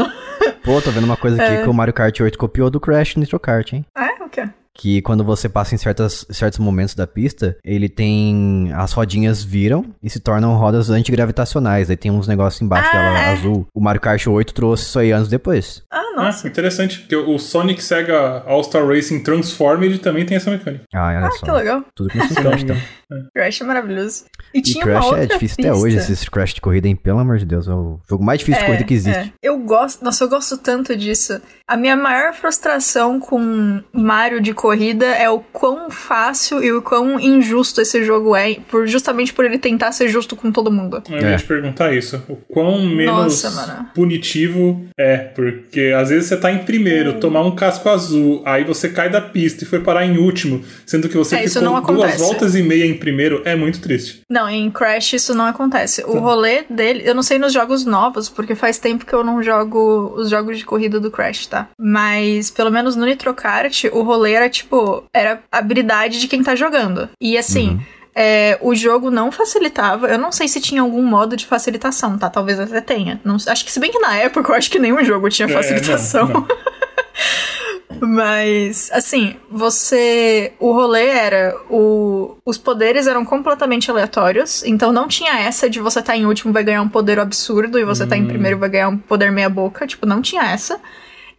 Pô, 0.65 0.81
tô 0.81 0.91
vendo 0.91 1.05
uma 1.05 1.17
coisa 1.17 1.43
aqui 1.43 1.53
É. 1.55 1.63
que 1.63 1.69
o 1.69 1.75
Mario 1.75 1.93
Kart 1.95 2.19
8 2.21 2.39
copiou 2.39 2.71
do 2.71 2.79
Crash 2.81 3.17
Nitro 3.17 3.39
Kart, 3.41 3.73
hein? 3.73 3.85
Ah, 3.95 4.07
é? 4.07 4.23
O 4.25 4.29
quê? 4.29 4.49
Que 4.81 5.03
quando 5.03 5.23
você 5.23 5.47
passa 5.47 5.75
em 5.75 5.79
certas, 5.79 6.25
certos 6.31 6.59
momentos 6.59 6.95
da 6.95 7.07
pista, 7.07 7.55
ele 7.63 7.87
tem. 7.89 8.71
As 8.75 8.93
rodinhas 8.93 9.43
viram 9.45 9.85
e 10.03 10.09
se 10.09 10.19
tornam 10.21 10.55
rodas 10.57 10.89
antigravitacionais. 10.89 11.91
Aí 11.91 11.97
tem 11.97 12.11
uns 12.11 12.27
negócios 12.27 12.63
embaixo 12.63 12.89
Ah, 12.89 12.93
dela 12.93 13.19
é. 13.21 13.33
azul. 13.33 13.67
O 13.75 13.81
Mario 13.81 14.01
Kart 14.01 14.27
8 14.27 14.55
trouxe 14.55 14.85
isso 14.85 14.99
aí 14.99 15.13
anos 15.13 15.29
depois. 15.29 15.83
Ah, 15.93 16.01
Ah, 16.11 16.23
nossa. 16.25 16.49
interessante. 16.49 16.99
Porque 17.01 17.15
o 17.17 17.39
Sonic 17.39 17.83
Sega 17.83 18.43
All-Star 18.47 18.85
Racing 18.87 19.23
Transformed 19.23 19.99
também 20.01 20.25
tem 20.27 20.37
essa 20.37 20.51
mecânica. 20.51 20.85
Ah, 20.95 21.07
olha 21.09 21.27
Ah, 21.27 21.31
só. 21.31 21.47
que 21.47 21.53
legal. 21.53 21.85
Tudo 21.95 22.11
Crash, 22.11 22.31
me 22.31 22.41
então. 22.41 22.53
engano. 22.53 22.81
Crash 23.35 23.61
é 23.61 23.65
maravilhoso. 23.65 24.25
E, 24.55 24.59
E 24.59 24.63
tinha 24.63 24.85
uma 24.85 24.93
Crash 24.93 25.05
outra 25.07 25.23
é 25.23 25.27
difícil 25.27 25.57
pista. 25.57 25.63
até 25.63 25.73
hoje, 25.81 25.97
esses 25.97 26.29
Crash 26.29 26.55
de 26.55 26.61
corrida, 26.61 26.89
hein? 26.89 26.97
Pelo 26.97 27.19
amor 27.21 27.39
de 27.39 27.45
Deus, 27.45 27.69
é 27.69 27.73
o 27.73 28.01
jogo 28.09 28.25
mais 28.25 28.39
difícil 28.41 28.61
de 28.61 28.67
corrida 28.67 28.85
que 28.85 28.95
existe. 28.95 29.19
é. 29.19 29.33
Eu 29.43 29.59
gosto, 29.59 30.03
nossa, 30.05 30.25
eu 30.25 30.29
gosto 30.29 30.57
tanto 30.59 30.97
disso. 30.97 31.41
A 31.67 31.77
minha 31.77 31.97
maior 31.97 32.33
frustração 32.35 33.21
com 33.21 33.81
Mario 33.93 34.41
de 34.41 34.53
corrida 34.53 34.70
é 34.73 35.29
o 35.31 35.41
quão 35.41 35.91
fácil 35.91 36.63
e 36.63 36.73
o 36.73 36.83
quão 36.83 37.19
injusto 37.21 37.81
esse 37.81 38.05
jogo 38.05 38.35
é, 38.37 38.57
por, 38.71 38.87
justamente 38.87 39.33
por 39.33 39.45
ele 39.45 39.59
tentar 39.59 39.93
ser 39.93 40.09
justo 40.09 40.37
com 40.37 40.51
todo 40.53 40.71
mundo. 40.71 41.03
Eu 41.11 41.17
É. 41.19 41.31
ia 41.33 41.37
te 41.37 41.45
perguntar 41.45 41.93
isso. 41.95 42.23
O 42.29 42.37
quão 42.37 42.81
menos 42.87 43.43
Nossa, 43.43 43.87
punitivo 43.95 44.85
é. 44.99 45.17
Porque 45.19 45.95
às 45.97 46.09
vezes 46.11 46.29
você 46.29 46.37
tá 46.37 46.51
em 46.53 46.59
primeiro, 46.59 47.13
Hum. 47.13 47.21
tomar 47.21 47.43
um 47.43 47.55
casco 47.55 47.89
azul, 47.89 48.43
aí 48.45 48.65
você 48.65 48.89
cai 48.89 49.09
da 49.09 49.21
pista 49.21 49.65
e 49.65 49.67
foi 49.67 49.81
parar 49.81 50.05
em 50.05 50.19
último, 50.19 50.63
sendo 50.85 51.09
que 51.09 51.17
você 51.17 51.37
É, 51.37 51.47
ficou 51.49 51.63
não 51.63 51.81
duas 51.83 52.19
voltas 52.19 52.55
e 52.55 52.63
meia 52.63 52.85
em 52.85 52.95
primeiro, 52.95 53.43
é 53.45 53.55
muito 53.55 53.81
triste. 53.81 54.21
Não, 54.29 54.49
em 54.49 54.71
Crash 54.71 55.15
isso 55.15 55.35
não 55.35 55.47
acontece. 55.47 56.03
Tá. 56.03 56.09
O 56.09 56.19
rolê 56.19 56.65
dele, 56.69 57.03
eu 57.05 57.15
não 57.15 57.23
sei 57.23 57.39
nos 57.39 57.53
jogos 57.53 57.85
novos, 57.85 58.29
porque 58.29 58.55
faz 58.55 58.79
tempo 58.79 59.07
que 59.07 59.13
eu 59.13 59.25
não 59.25 59.43
jogo 59.43 60.15
os 60.17 60.29
jogos 60.31 60.59
de 60.59 60.65
corrida 60.65 60.99
do 61.01 61.11
Crash, 61.11 61.47
tá? 61.47 61.69
Mas 61.79 62.51
pelo 62.51 62.71
menos 62.71 62.97
no 62.97 63.07
Nitro 63.07 63.33
Kart, 63.35 63.85
o 63.93 64.03
rolê 64.03 64.33
era 64.33 64.49
tipo, 64.51 65.05
era 65.15 65.43
habilidade 65.51 66.21
de 66.21 66.29
quem 66.29 66.43
tá 66.43 66.55
jogando. 66.55 67.09
E 67.21 67.39
assim, 67.39 67.71
Uhum. 67.71 67.81
é, 68.15 68.59
o 68.61 68.75
jogo 68.75 69.11
não 69.11 69.31
facilitava. 69.33 70.09
Eu 70.09 70.19
não 70.19 70.31
sei 70.33 70.49
se 70.49 70.61
tinha 70.61 70.83
algum 70.83 71.03
modo 71.03 71.37
de 71.37 71.47
facilitação, 71.47 72.19
tá? 72.19 72.29
Talvez 72.29 72.59
até 72.61 72.81
tenha. 72.81 73.21
Não, 73.25 73.37
acho 73.37 73.65
que 73.65 73.73
se 73.73 73.81
bem 73.81 73.91
que 73.91 73.99
na 74.01 74.17
época 74.17 74.53
eu 74.53 74.57
acho 74.57 74.71
que 74.71 74.79
nenhum 74.79 75.03
jogo 75.05 75.29
tinha 75.31 75.49
É, 75.49 75.53
facilitação. 75.53 76.27
não, 76.29 76.41
não. 76.41 76.49
Mas, 78.03 78.89
assim, 78.93 79.37
você. 79.51 80.53
O 80.59 80.73
rolê 80.73 81.07
era. 81.07 81.55
O, 81.69 82.37
os 82.47 82.57
poderes 82.57 83.07
eram 83.07 83.25
completamente 83.25 83.91
aleatórios. 83.91 84.65
Então 84.65 84.91
não 84.93 85.07
tinha 85.07 85.39
essa 85.41 85.69
de 85.69 85.81
você 85.81 86.01
tá 86.01 86.17
em 86.17 86.25
último 86.25 86.53
vai 86.53 86.65
ganhar 86.65 86.81
um 86.83 86.89
poder 86.89 87.19
absurdo 87.19 87.79
e 87.79 87.85
você 87.85 88.07
tá 88.07 88.17
em 88.17 88.27
primeiro 88.27 88.59
vai 88.59 88.71
ganhar 88.71 88.89
um 88.89 88.97
poder 88.97 89.31
meia-boca. 89.31 89.87
Tipo, 89.87 90.07
não 90.07 90.23
tinha 90.23 90.43
essa. 90.45 90.81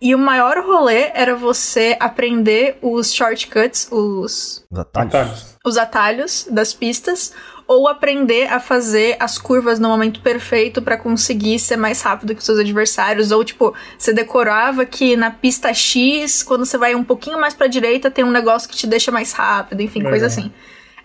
E 0.01 0.15
o 0.15 0.17
maior 0.17 0.57
rolê 0.65 1.11
era 1.13 1.35
você 1.35 1.95
aprender 1.99 2.79
os 2.81 3.13
shortcuts, 3.13 3.87
os, 3.91 4.65
Os 4.71 4.79
atalhos. 4.79 5.57
Os 5.63 5.77
atalhos 5.77 6.47
das 6.49 6.73
pistas, 6.73 7.31
ou 7.67 7.87
aprender 7.87 8.51
a 8.51 8.59
fazer 8.59 9.15
as 9.19 9.37
curvas 9.37 9.79
no 9.79 9.87
momento 9.87 10.19
perfeito 10.21 10.81
para 10.81 10.97
conseguir 10.97 11.59
ser 11.59 11.77
mais 11.77 12.01
rápido 12.01 12.33
que 12.33 12.39
os 12.39 12.45
seus 12.45 12.57
adversários, 12.57 13.31
ou 13.31 13.45
tipo, 13.45 13.75
você 13.95 14.11
decorava 14.11 14.87
que 14.87 15.15
na 15.15 15.29
pista 15.29 15.71
X, 15.71 16.41
quando 16.41 16.65
você 16.65 16.79
vai 16.79 16.95
um 16.95 17.03
pouquinho 17.03 17.39
mais 17.39 17.53
para 17.53 17.67
direita, 17.67 18.09
tem 18.09 18.25
um 18.25 18.31
negócio 18.31 18.67
que 18.67 18.75
te 18.75 18.87
deixa 18.87 19.11
mais 19.11 19.31
rápido, 19.33 19.81
enfim, 19.81 19.99
Legal. 19.99 20.13
coisa 20.13 20.25
assim. 20.25 20.51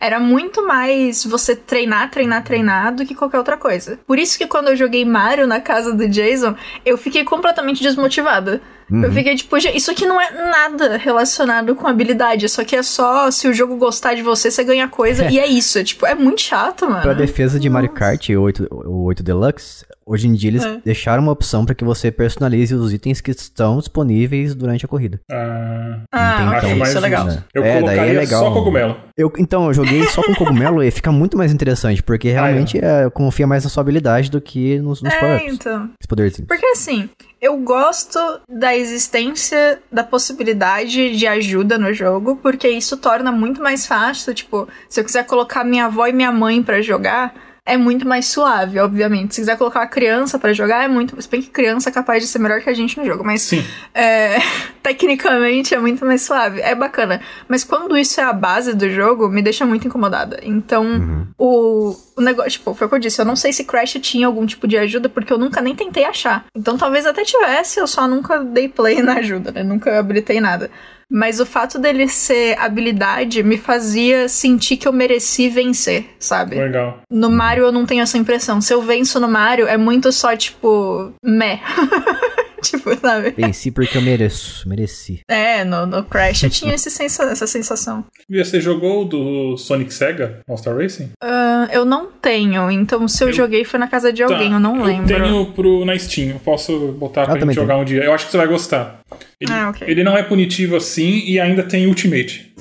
Era 0.01 0.19
muito 0.19 0.67
mais 0.67 1.25
você 1.25 1.55
treinar, 1.55 2.11
treinar, 2.11 2.43
treinar 2.43 2.95
do 2.95 3.07
que 3.07 3.15
qualquer 3.15 3.39
outra 3.39 3.57
coisa. 3.57 3.99
Por 4.07 4.19
isso 4.19 4.37
que 4.37 4.47
quando 4.47 4.69
eu 4.69 4.77
joguei 4.77 5.05
Mario 5.05 5.47
na 5.47 5.61
casa 5.61 5.93
do 5.93 6.09
Jason, 6.09 6.55
eu 6.85 6.99
fiquei 6.99 7.25
completamente 7.25 7.83
desmotivada. 7.83 8.61
Eu 8.91 9.13
fiquei 9.13 9.35
tipo, 9.35 9.59
"Gente, 9.59 9.77
isso 9.77 9.91
aqui 9.91 10.07
não 10.07 10.21
é 10.21 10.31
nada 10.31 10.97
relacionado 10.97 11.75
com 11.75 11.87
habilidade. 11.89 12.47
Isso 12.47 12.61
aqui 12.61 12.77
é 12.77 12.83
só 12.83 13.31
se 13.31 13.49
o 13.49 13.53
jogo 13.55 13.77
gostar 13.77 14.15
de 14.15 14.23
você, 14.23 14.51
você 14.51 14.63
ganha 14.63 14.87
coisa. 14.89 15.29
e 15.31 15.39
é 15.39 15.47
isso. 15.47 15.79
É, 15.79 15.85
tipo, 15.85 16.07
é 16.07 16.15
muito 16.15 16.41
chato, 16.41 16.89
mano. 16.89 17.03
Pra 17.03 17.13
defesa 17.13 17.59
de 17.59 17.69
Mario 17.69 17.91
Kart 17.91 18.29
o 18.31 18.41
8, 18.41 18.69
o 18.71 19.05
8 19.05 19.23
Deluxe, 19.23 19.85
hoje 20.07 20.29
em 20.29 20.35
dia 20.35 20.51
eles 20.51 20.65
É. 20.65 20.79
deixaram 20.85 21.23
uma 21.23 21.33
opção 21.33 21.65
pra 21.65 21.75
que 21.75 21.85
você 21.85 22.11
personalize 22.13 22.75
os 22.75 22.93
itens 22.93 23.21
que 23.21 23.31
estão 23.33 23.79
disponíveis 23.79 24.55
durante 24.55 24.85
a 24.85 24.89
corrida. 24.89 25.21
Ah, 25.31 26.01
Ah, 26.13 26.35
Entende? 26.35 26.49
ok, 26.49 26.57
acho 26.59 26.67
Então, 26.67 26.79
mais 26.79 26.89
isso 26.91 26.99
é 26.99 27.01
legal. 27.01 27.25
justo. 27.27 27.45
Eu 27.55 27.65
É, 27.65 27.83
daí 27.83 27.99
é 27.99 28.13
legal. 28.21 28.45
só 28.45 28.53
cogumelo. 28.53 28.97
Eu, 29.17 29.33
então, 29.39 29.67
eu 29.67 29.75
joguei 29.75 30.07
só 30.09 30.23
com 30.23 30.35
cogumelo 30.35 30.83
e 30.83 30.91
fica 30.91 31.11
muito 31.11 31.37
mais 31.37 31.53
interessante, 31.53 32.03
porque 32.03 32.31
realmente 32.31 32.79
é, 32.79 33.09
confia 33.11 33.47
mais 33.47 33.65
na 33.65 33.71
sua 33.71 33.81
habilidade 33.81 34.31
do 34.31 34.41
que 34.41 34.79
nos, 34.79 35.03
nos 35.03 35.13
É, 35.13 35.19
power-ups. 35.19 35.55
então. 35.55 35.91
Os 36.01 36.07
poderzinhos. 36.07 36.47
Porque 36.49 36.67
assim, 36.67 37.09
eu 37.41 37.57
gosto 37.59 38.19
da 38.49 38.77
existência 38.77 39.81
da 39.93 40.03
possibilidade 40.03 41.17
de 41.17 41.27
ajuda 41.27 41.79
no 41.79 41.93
jogo, 41.93 42.37
porque 42.37 42.69
isso 42.69 42.97
torna 42.97 43.31
muito 43.31 43.63
mais 43.63 43.87
fácil. 43.87 44.35
Tipo, 44.35 44.69
se 44.89 45.01
eu 45.01 45.05
quiser 45.05 45.25
colocar 45.25 45.63
minha 45.63 45.87
avó 45.87 46.07
e 46.07 46.13
minha 46.13 46.33
mãe 46.33 46.63
pra 46.63 46.81
jogar, 46.81 47.35
é 47.67 47.77
muito 47.77 48.07
mais 48.07 48.27
suave, 48.27 48.79
obviamente. 48.79 49.35
Se 49.35 49.41
quiser 49.41 49.59
colocar 49.59 49.83
a 49.83 49.87
criança 49.89 50.39
pra 50.39 50.53
jogar, 50.53 50.85
é 50.85 50.89
muito. 50.89 51.21
Se 51.21 51.29
bem 51.29 51.43
que 51.43 51.51
criança 51.51 51.89
é 51.89 51.93
capaz 51.93 52.23
de 52.23 52.29
ser 52.29 52.39
melhor 52.39 52.61
que 52.61 52.71
a 52.71 52.75
gente 52.75 52.97
no 52.97 53.05
jogo, 53.05 53.25
mas 53.25 53.43
Sim. 53.43 53.65
é, 53.93 54.39
tecnicamente 54.81 55.75
é 55.75 55.79
muito 55.79 56.07
mais 56.07 56.23
suave. 56.23 56.61
É 56.61 56.77
bacana. 56.77 57.21
Mas 57.49 57.65
quando 57.65 57.99
isso 57.99 58.21
é 58.21 58.25
a 58.25 58.33
base 58.33 58.73
do 58.73 58.89
jogo, 58.89 59.29
me 59.29 59.43
deixa 59.43 59.67
muito 59.67 59.89
incomodada. 59.89 60.39
Então, 60.45 61.27
o, 61.37 61.97
o 62.17 62.21
negócio, 62.21 62.53
tipo, 62.53 62.73
foi 62.73 62.87
o 62.87 62.91
que 62.91 62.95
eu 62.95 63.01
disse. 63.01 63.21
Eu 63.21 63.25
não 63.25 63.35
sei 63.35 63.53
se 63.53 63.65
Crash 63.65 63.99
tinha 64.01 64.29
algum 64.29 64.47
tipo 64.47 64.69
de 64.69 64.79
ajuda, 64.79 65.09
porque 65.09 65.33
eu 65.33 65.39
nunca 65.39 65.61
nem 65.61 65.75
tentei 65.75 66.05
achar. 66.05 66.47
Então 66.55 66.79
talvez 66.79 67.05
até 67.05 67.25
tivesse, 67.25 67.81
eu 67.81 67.87
só 67.89 68.07
nunca 68.07 68.45
dei 68.45 68.69
play 68.69 69.03
na 69.03 69.15
ajuda, 69.15 69.51
né? 69.51 69.65
Nunca 69.65 69.99
habilitei 69.99 70.41
nada. 70.41 70.71
Mas 71.11 71.39
o 71.39 71.47
fato 71.47 71.79
dele 71.79 72.09
ser 72.09 72.59
habilidade 72.59 73.43
me 73.43 73.57
fazia 73.57 74.29
sentir 74.29 74.77
que 74.77 74.89
eu 74.89 74.93
mereci 74.93 75.49
vencer, 75.49 76.05
sabe? 76.19 76.57
Legal. 76.57 76.99
No 77.11 77.31
Mario 77.31 77.65
eu 77.65 77.73
não 77.73 77.87
tenho 77.87 78.03
essa 78.03 78.19
impressão. 78.19 78.61
Se 78.61 78.75
eu 78.75 78.83
venço 78.83 79.21
no 79.21 79.29
Mario, 79.29 79.69
é 79.69 79.77
muito 79.77 80.11
só, 80.11 80.37
tipo, 80.37 81.13
meh. 81.23 81.61
tipo, 82.71 82.95
sabe? 82.97 83.31
Venci 83.37 83.71
porque 83.71 83.97
eu 83.99 84.03
mereço, 84.03 84.69
mereci. 84.69 85.21
É, 85.29 85.65
no, 85.65 85.87
no 85.87 86.05
Crash 86.05 86.43
eu 86.45 86.51
tinha 86.51 86.75
esse 86.75 86.91
sensa 86.91 87.25
essa 87.25 87.47
sensação. 87.47 88.05
E 88.29 88.43
você 88.45 88.61
jogou 88.61 89.03
o 89.03 89.05
do 89.05 89.57
Sonic 89.57 89.93
Sega, 89.93 90.41
Star 90.57 90.77
Racing? 90.77 91.11
Ah, 91.23 91.69
eu 91.73 91.85
não 91.85 92.07
tenho, 92.07 92.71
então 92.71 93.07
se 93.09 93.23
eu, 93.23 93.29
Eu- 93.29 93.35
joguei 93.35 93.65
foi 93.65 93.79
na 93.79 93.89
casa 93.89 94.13
de 94.13 94.23
alguém, 94.23 94.53
eu 94.53 94.61
não 94.61 94.83
lembro. 94.83 95.07
Tá, 95.09 95.15
Eu 95.15 95.23
tenho 95.23 95.47
pro, 95.53 95.85
na 95.85 95.99
Steam, 95.99 96.31
eu 96.31 96.39
posso 96.41 96.93
botar 96.93 97.27
pra 97.27 97.39
gente 97.39 97.55
jogar 97.55 97.77
um 97.77 97.85
dia. 97.85 98.03
Eu 98.05 98.13
acho 98.13 98.27
que 98.27 98.31
você 98.33 98.37
vai 98.39 98.47
gostar. 98.49 99.01
Ele, 99.41 99.53
Ah, 99.53 99.71
ok. 99.71 99.87
ele 99.89 100.03
não 100.03 100.17
é 100.17 100.23
punitivo 100.23 100.77
assim 100.77 101.23
e 101.27 101.39
ainda 101.39 101.63
tem 101.63 101.87
Ultimate. 101.87 102.53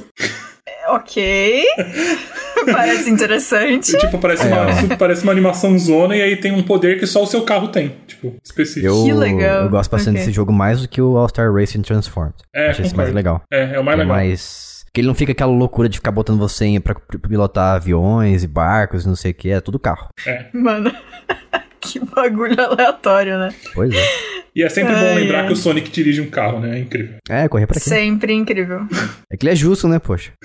Ok. 0.90 1.64
Parece 2.72 3.10
interessante. 3.10 3.96
E, 3.96 3.98
tipo, 3.98 4.18
parece, 4.18 4.48
É. 4.48 4.54
uma, 4.54 4.98
parece 4.98 5.24
uma 5.24 5.32
animação 5.32 5.78
zona 5.78 6.16
e 6.16 6.22
aí 6.22 6.36
tem 6.38 6.52
um 6.52 6.64
poder 6.64 7.00
que 7.00 7.06
só 7.08 7.24
o 7.24 7.28
seu 7.28 7.42
carro 7.44 7.68
tem. 7.70 7.96
Tipo, 8.08 8.36
específico. 8.44 8.88
Eu, 8.88 9.04
Que 9.04 9.14
legal. 9.14 9.64
eu 9.64 9.70
gosto 9.70 9.90
bastante 9.92 10.16
Ok. 10.16 10.20
desse 10.26 10.32
jogo 10.36 10.52
mais 10.54 10.82
do 10.82 10.88
que 10.88 11.02
o 11.02 11.18
All-Star 11.18 11.54
Racing 11.54 11.82
Transformed. 11.82 12.36
É, 12.54 12.70
Achei 12.70 12.86
esse 12.86 12.96
mais 12.96 13.12
legal. 13.14 13.42
É, 13.52 13.76
é 13.76 13.80
o 13.80 13.84
mais 13.84 13.98
É 14.00 14.02
legal. 14.04 14.16
mais... 14.18 14.76
Porque 14.86 15.02
ele 15.02 15.08
não 15.08 15.16
fica 15.16 15.34
aquela 15.34 15.52
loucura 15.52 15.90
de 15.90 15.98
ficar 15.98 16.12
botando 16.12 16.40
você 16.40 16.64
em- 16.66 16.80
pra 16.80 16.96
pilotar 17.28 17.76
aviões 17.76 18.44
e 18.44 18.48
barcos 18.48 19.04
e 19.04 19.08
não 19.10 19.16
sei 19.16 19.32
o 19.32 19.34
que, 19.34 19.50
é 19.50 19.60
tudo 19.60 19.78
carro. 19.78 20.08
É. 20.26 20.46
Mano. 20.54 20.90
que 21.92 22.00
bagulho 22.00 22.60
aleatório, 22.60 23.38
né? 23.38 23.54
Pois 23.74 23.94
é. 23.94 24.36
E 24.56 24.64
é 24.64 24.70
sempre 24.70 24.94
bom 24.94 25.16
lembrar 25.16 25.42
ai. 25.42 25.48
que 25.48 25.54
o 25.54 25.56
Sonic 25.56 25.92
dirige 25.92 26.22
um 26.22 26.30
carro, 26.30 26.60
né? 26.60 26.78
É 26.78 26.80
incrível. 26.80 27.18
É, 27.30 27.48
correr 27.50 27.68
pra 27.68 27.74
quê? 27.76 27.90
Sempre 27.90 28.34
incrível. 28.34 28.88
É 29.30 29.36
que 29.36 29.46
ele 29.46 29.52
é 29.52 29.56
justo, 29.56 29.88
né, 29.88 30.00
poxa? 30.00 30.32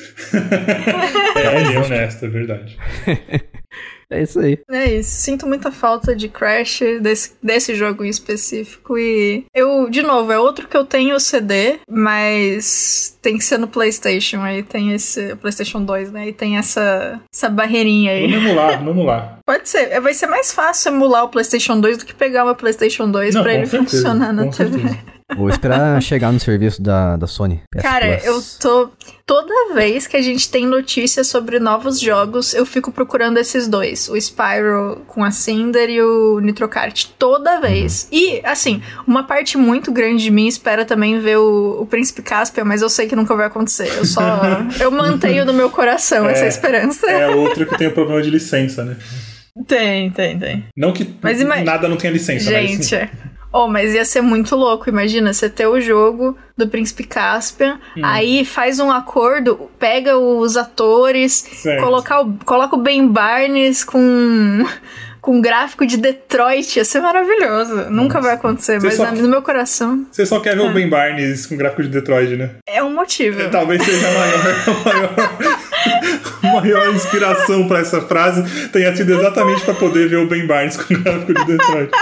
É, 1.36 1.60
ele 1.60 1.74
é 1.74 1.78
honesto, 1.78 2.26
é 2.26 2.28
verdade. 2.28 2.76
É 4.10 4.22
isso 4.22 4.40
aí. 4.40 4.58
É 4.68 4.92
isso. 4.92 5.10
Sinto 5.22 5.46
muita 5.46 5.70
falta 5.70 6.14
de 6.16 6.28
Crash, 6.28 6.80
desse, 7.00 7.32
desse 7.42 7.74
jogo 7.74 8.04
em 8.04 8.08
específico. 8.08 8.98
E 8.98 9.44
eu, 9.54 9.88
de 9.88 10.02
novo, 10.02 10.32
é 10.32 10.38
outro 10.38 10.66
que 10.66 10.76
eu 10.76 10.84
tenho 10.84 11.14
o 11.14 11.20
CD, 11.20 11.78
mas 11.88 13.16
tem 13.22 13.38
que 13.38 13.44
ser 13.44 13.58
no 13.58 13.68
PlayStation. 13.68 14.40
Aí 14.40 14.62
tem 14.62 14.92
esse. 14.92 15.34
PlayStation 15.36 15.84
2, 15.84 16.10
né? 16.12 16.28
E 16.28 16.32
tem 16.32 16.56
essa, 16.58 17.20
essa 17.32 17.48
barreirinha 17.48 18.12
aí. 18.12 18.26
Vamos 18.30 18.44
emular, 18.46 18.78
vamos 18.78 18.92
emular. 18.94 19.38
Pode 19.46 19.68
ser. 19.68 19.90
É, 19.92 20.00
Vai 20.00 20.14
ser 20.14 20.26
mais 20.26 20.52
fácil 20.52 20.92
emular 20.92 21.24
o 21.24 21.28
PlayStation 21.28 21.78
2 21.80 21.98
do 21.98 22.04
que 22.06 22.14
pegar 22.14 22.44
uma 22.44 22.54
PlayStation 22.54 23.08
2 23.10 23.34
Não, 23.34 23.42
pra 23.42 23.52
com 23.52 23.58
ele 23.58 23.66
certeza, 23.66 23.90
funcionar 23.90 24.32
na 24.32 24.48
TV. 24.48 24.54
certeza. 24.80 24.98
Vou 25.36 25.48
esperar 25.48 26.00
chegar 26.02 26.32
no 26.32 26.40
serviço 26.40 26.82
da, 26.82 27.16
da 27.16 27.26
Sony. 27.26 27.62
PS 27.74 27.82
Cara, 27.82 28.18
Plus. 28.18 28.24
eu 28.24 28.42
tô. 28.60 28.90
Toda 29.26 29.74
vez 29.74 30.08
que 30.08 30.16
a 30.16 30.22
gente 30.22 30.50
tem 30.50 30.66
notícias 30.66 31.28
sobre 31.28 31.60
novos 31.60 32.00
jogos, 32.00 32.52
eu 32.52 32.66
fico 32.66 32.90
procurando 32.90 33.38
esses 33.38 33.68
dois: 33.68 34.08
o 34.08 34.16
Spyro 34.16 35.02
com 35.06 35.22
a 35.22 35.30
Cinder 35.30 35.88
e 35.88 36.02
o 36.02 36.40
Nitro 36.40 36.68
Kart. 36.68 37.06
Toda 37.18 37.60
vez. 37.60 38.08
E, 38.10 38.40
assim, 38.44 38.82
uma 39.06 39.22
parte 39.22 39.56
muito 39.56 39.92
grande 39.92 40.24
de 40.24 40.30
mim 40.30 40.48
espera 40.48 40.84
também 40.84 41.20
ver 41.20 41.38
o, 41.38 41.80
o 41.80 41.86
Príncipe 41.86 42.22
Caspian, 42.22 42.64
mas 42.64 42.82
eu 42.82 42.88
sei 42.88 43.06
que 43.06 43.14
nunca 43.14 43.36
vai 43.36 43.46
acontecer. 43.46 43.88
Eu 43.96 44.04
só. 44.04 44.40
eu 44.80 44.90
mantenho 44.90 45.44
no 45.44 45.52
meu 45.52 45.70
coração 45.70 46.28
essa 46.28 46.44
É, 46.46 46.48
esperança. 46.48 47.08
É 47.08 47.28
outro 47.28 47.66
que 47.66 47.78
tem 47.78 47.86
o 47.86 47.92
problema 47.92 48.20
de 48.22 48.30
licença, 48.30 48.84
né? 48.84 48.96
Tem, 49.66 50.10
tem, 50.10 50.38
tem. 50.38 50.64
Não 50.76 50.92
que 50.92 51.06
Mas 51.22 51.40
nada 51.64 51.88
não 51.88 51.96
tenha 51.96 52.12
licença, 52.12 52.50
mas 52.50 52.70
Gente, 52.70 52.94
é. 52.94 53.10
Oh, 53.52 53.66
mas 53.66 53.92
ia 53.94 54.04
ser 54.04 54.20
muito 54.20 54.54
louco. 54.54 54.88
Imagina 54.88 55.32
você 55.32 55.48
ter 55.50 55.66
o 55.66 55.80
jogo 55.80 56.38
do 56.56 56.68
Príncipe 56.68 57.02
Caspian, 57.04 57.80
Hum. 57.96 58.00
aí 58.04 58.44
faz 58.44 58.78
um 58.78 58.90
acordo, 58.90 59.68
pega 59.78 60.16
os 60.16 60.56
atores, 60.56 61.32
Certo. 61.54 61.82
colocar 61.82 62.20
o, 62.20 62.32
coloca 62.44 62.76
o 62.76 62.80
Ben 62.80 63.06
Barnes 63.08 63.82
com 63.84 64.00
com 65.20 65.38
gráfico 65.40 65.84
de 65.84 65.96
Detroit. 65.98 66.76
Ia 66.76 66.84
ser 66.84 67.00
maravilhoso. 67.00 67.90
Nunca 67.90 68.20
vai 68.20 68.34
acontecer, 68.34 68.80
mas 68.82 68.94
só- 68.94 69.10
no 69.12 69.28
meu 69.28 69.42
coração 69.42 70.06
você 70.10 70.24
só 70.24 70.38
quer 70.40 70.54
ver 70.56 70.62
Ah. 70.62 70.70
o 70.70 70.72
Ben 70.72 70.88
Barnes 70.88 71.44
com 71.46 71.56
gráfico 71.56 71.82
de 71.82 71.88
Detroit, 71.88 72.36
né? 72.36 72.50
é 72.66 72.82
um 72.82 72.94
motivo. 72.94 73.50
Talvez 73.50 73.82
seja 73.84 74.06
maior, 74.12 74.44
maior, 74.84 75.14
maior 76.42 76.88
inspiração 76.94 77.66
pra 77.68 77.80
essa 77.80 78.00
frase 78.02 78.68
tenha 78.70 78.94
sido 78.94 79.12
exatamente 79.14 79.62
pra 79.62 79.74
poder 79.74 80.08
ver 80.08 80.16
o 80.16 80.26
Ben 80.26 80.46
Barnes 80.46 80.76
com 80.76 80.94
gráfico 80.94 81.34
de 81.34 81.44
Detroit. 81.44 81.90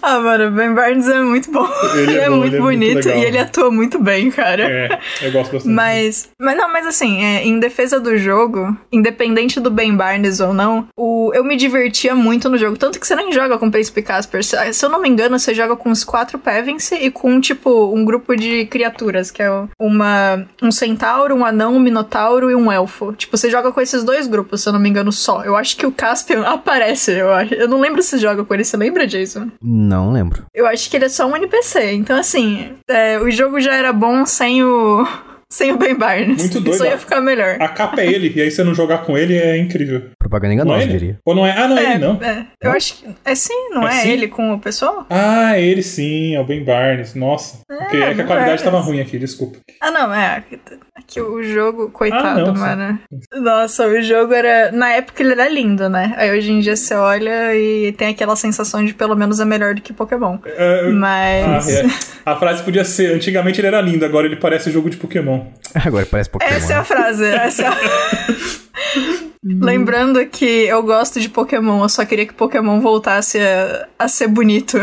Ah, 0.00 0.18
mano, 0.18 0.48
o 0.48 0.50
Ben 0.50 0.74
Barnes 0.74 1.06
é 1.08 1.20
muito 1.20 1.50
bom. 1.52 1.68
Ele 1.94 2.16
é 2.18 2.22
é 2.24 2.30
bom, 2.30 2.36
muito 2.38 2.54
ele 2.54 2.56
é 2.56 2.60
muito 2.60 2.62
bonito 2.62 3.08
e 3.08 3.24
ele 3.24 3.38
atua 3.38 3.70
muito 3.70 3.98
bem, 3.98 4.30
cara. 4.30 4.62
É, 4.64 4.98
eu 5.20 5.30
gosto 5.30 5.52
bastante. 5.52 5.72
Mas, 5.74 6.28
mas 6.38 6.56
não, 6.56 6.72
mas 6.72 6.86
assim, 6.86 7.22
é, 7.22 7.44
em 7.44 7.58
defesa 7.58 8.00
do 8.00 8.16
jogo, 8.16 8.74
independente 8.90 9.60
do 9.60 9.70
Ben 9.70 9.94
Barnes 9.94 10.40
ou 10.40 10.54
não, 10.54 10.88
o, 10.96 11.30
eu 11.34 11.44
me 11.44 11.54
divertia 11.54 12.14
muito 12.14 12.48
no 12.48 12.56
jogo. 12.56 12.76
Tanto 12.78 12.98
que 12.98 13.06
você 13.06 13.14
nem 13.14 13.30
joga 13.32 13.58
com 13.58 13.66
o 13.66 13.70
Príncipe 13.70 14.00
Casper. 14.02 14.42
Se, 14.42 14.72
se 14.72 14.84
eu 14.84 14.88
não 14.88 15.00
me 15.02 15.08
engano, 15.08 15.38
você 15.38 15.54
joga 15.54 15.76
com 15.76 15.90
os 15.90 16.02
quatro 16.02 16.38
Pevensey 16.38 17.04
e 17.06 17.10
com, 17.10 17.38
tipo, 17.40 17.92
um 17.94 18.04
grupo 18.04 18.34
de 18.34 18.64
criaturas, 18.66 19.30
que 19.30 19.42
é 19.42 19.50
o- 19.50 19.68
uma, 19.78 20.44
um 20.62 20.72
centauro, 20.72 21.34
um 21.36 21.44
anão, 21.44 21.74
um 21.76 21.80
minotauro 21.80 22.50
e 22.50 22.54
um 22.54 22.71
elfo. 22.72 23.12
Tipo, 23.12 23.36
você 23.36 23.50
joga 23.50 23.72
com 23.72 23.80
esses 23.80 24.02
dois 24.04 24.26
grupos, 24.26 24.62
se 24.62 24.68
eu 24.68 24.72
não 24.72 24.80
me 24.80 24.88
engano, 24.88 25.12
só. 25.12 25.42
Eu 25.44 25.56
acho 25.56 25.76
que 25.76 25.86
o 25.86 25.92
Caspian 25.92 26.42
aparece, 26.46 27.12
eu 27.12 27.32
acho. 27.32 27.54
Eu 27.54 27.68
não 27.68 27.80
lembro 27.80 28.02
se 28.02 28.18
joga 28.18 28.44
com 28.44 28.54
ele. 28.54 28.64
Você 28.64 28.76
lembra, 28.76 29.06
Jason? 29.06 29.48
Não 29.62 30.12
lembro. 30.12 30.44
Eu 30.54 30.66
acho 30.66 30.90
que 30.90 30.96
ele 30.96 31.04
é 31.06 31.08
só 31.08 31.26
um 31.26 31.36
NPC. 31.36 31.92
Então, 31.92 32.18
assim, 32.18 32.72
é, 32.88 33.18
o 33.18 33.30
jogo 33.30 33.60
já 33.60 33.74
era 33.74 33.92
bom 33.92 34.24
sem 34.26 34.62
o. 34.62 35.06
Sem 35.52 35.70
o 35.70 35.76
Ben 35.76 35.94
Barnes. 35.94 36.38
Muito 36.38 36.60
doido, 36.60 36.78
Só 36.78 36.86
ia 36.86 36.96
ficar 36.96 37.20
melhor. 37.20 37.58
A 37.60 37.68
capa 37.68 38.00
é 38.00 38.06
ele, 38.06 38.32
e 38.34 38.40
aí 38.40 38.50
você 38.50 38.64
não 38.64 38.74
jogar 38.74 39.04
com 39.04 39.18
ele 39.18 39.36
é 39.36 39.58
incrível. 39.58 40.04
Propaganda 40.32 40.64
Não 40.64 40.64
enganosa, 40.64 40.84
é 40.84 40.86
diria. 40.86 41.18
Ou 41.26 41.34
não 41.34 41.46
é? 41.46 41.50
Ah, 41.52 41.68
não 41.68 41.76
é, 41.78 41.90
ele, 41.90 41.98
não. 41.98 42.18
é. 42.22 42.46
Eu 42.62 42.70
acho 42.72 42.94
que. 42.94 43.06
É 43.22 43.34
sim, 43.34 43.68
não 43.70 43.86
É 43.86 43.98
é, 43.98 44.02
sim? 44.02 44.08
ele 44.10 44.28
com 44.28 44.54
o 44.54 44.58
pessoal? 44.58 45.04
Ah, 45.10 45.58
é 45.58 45.62
ele 45.62 45.82
sim, 45.82 46.34
é 46.34 46.40
o 46.40 46.44
Ben 46.44 46.64
Barnes. 46.64 47.14
Nossa. 47.14 47.58
Porque 47.68 47.98
é 47.98 48.14
que 48.14 48.20
a 48.22 48.24
qualidade 48.24 48.46
Barnes. 48.46 48.62
tava 48.62 48.78
ruim 48.80 49.00
aqui, 49.00 49.18
desculpa. 49.18 49.58
Ah, 49.78 49.90
não, 49.90 50.12
é. 50.14 50.36
Aqui, 50.36 50.58
aqui 50.96 51.20
o 51.20 51.42
jogo, 51.42 51.90
coitado, 51.90 52.40
Ah, 52.40 52.46
não, 52.46 52.54
sim. 52.56 52.60
mano. 52.62 52.98
Nossa, 53.34 53.86
o 53.86 54.00
jogo 54.00 54.32
era. 54.32 54.72
Na 54.72 54.90
época 54.92 55.22
ele 55.22 55.32
era 55.32 55.48
lindo, 55.50 55.88
né? 55.90 56.14
Aí 56.16 56.30
hoje 56.30 56.50
em 56.50 56.60
dia 56.60 56.76
você 56.76 56.94
olha 56.94 57.54
e 57.54 57.92
tem 57.92 58.08
aquela 58.08 58.34
sensação 58.34 58.82
de 58.82 58.94
pelo 58.94 59.14
menos 59.14 59.38
é 59.38 59.44
melhor 59.44 59.74
do 59.74 59.82
que 59.82 59.92
Pokémon. 59.92 60.38
É, 60.46 60.88
Mas. 60.88 61.68
ah, 61.68 61.80
é. 61.80 61.84
A 62.24 62.36
frase 62.36 62.62
podia 62.62 62.84
ser: 62.84 63.14
antigamente 63.14 63.60
ele 63.60 63.66
era 63.68 63.82
lindo, 63.82 64.04
agora 64.06 64.26
ele 64.26 64.36
parece 64.36 64.70
jogo 64.70 64.88
de 64.88 64.96
Pokémon. 64.96 65.44
Agora 65.84 66.06
parece 66.06 66.30
Pokémon. 66.30 66.50
Essa 66.50 66.72
é 66.72 66.76
a 66.76 66.78
né? 66.78 66.84
frase. 66.84 67.24
Essa 67.26 67.62
é 67.64 67.66
a... 67.68 67.72
Lembrando 69.44 70.24
que 70.26 70.44
eu 70.44 70.82
gosto 70.82 71.18
de 71.20 71.28
Pokémon, 71.28 71.82
eu 71.82 71.88
só 71.88 72.04
queria 72.04 72.26
que 72.26 72.32
Pokémon 72.32 72.80
voltasse 72.80 73.38
a, 73.40 73.88
a 73.98 74.06
ser 74.08 74.28
bonito. 74.28 74.78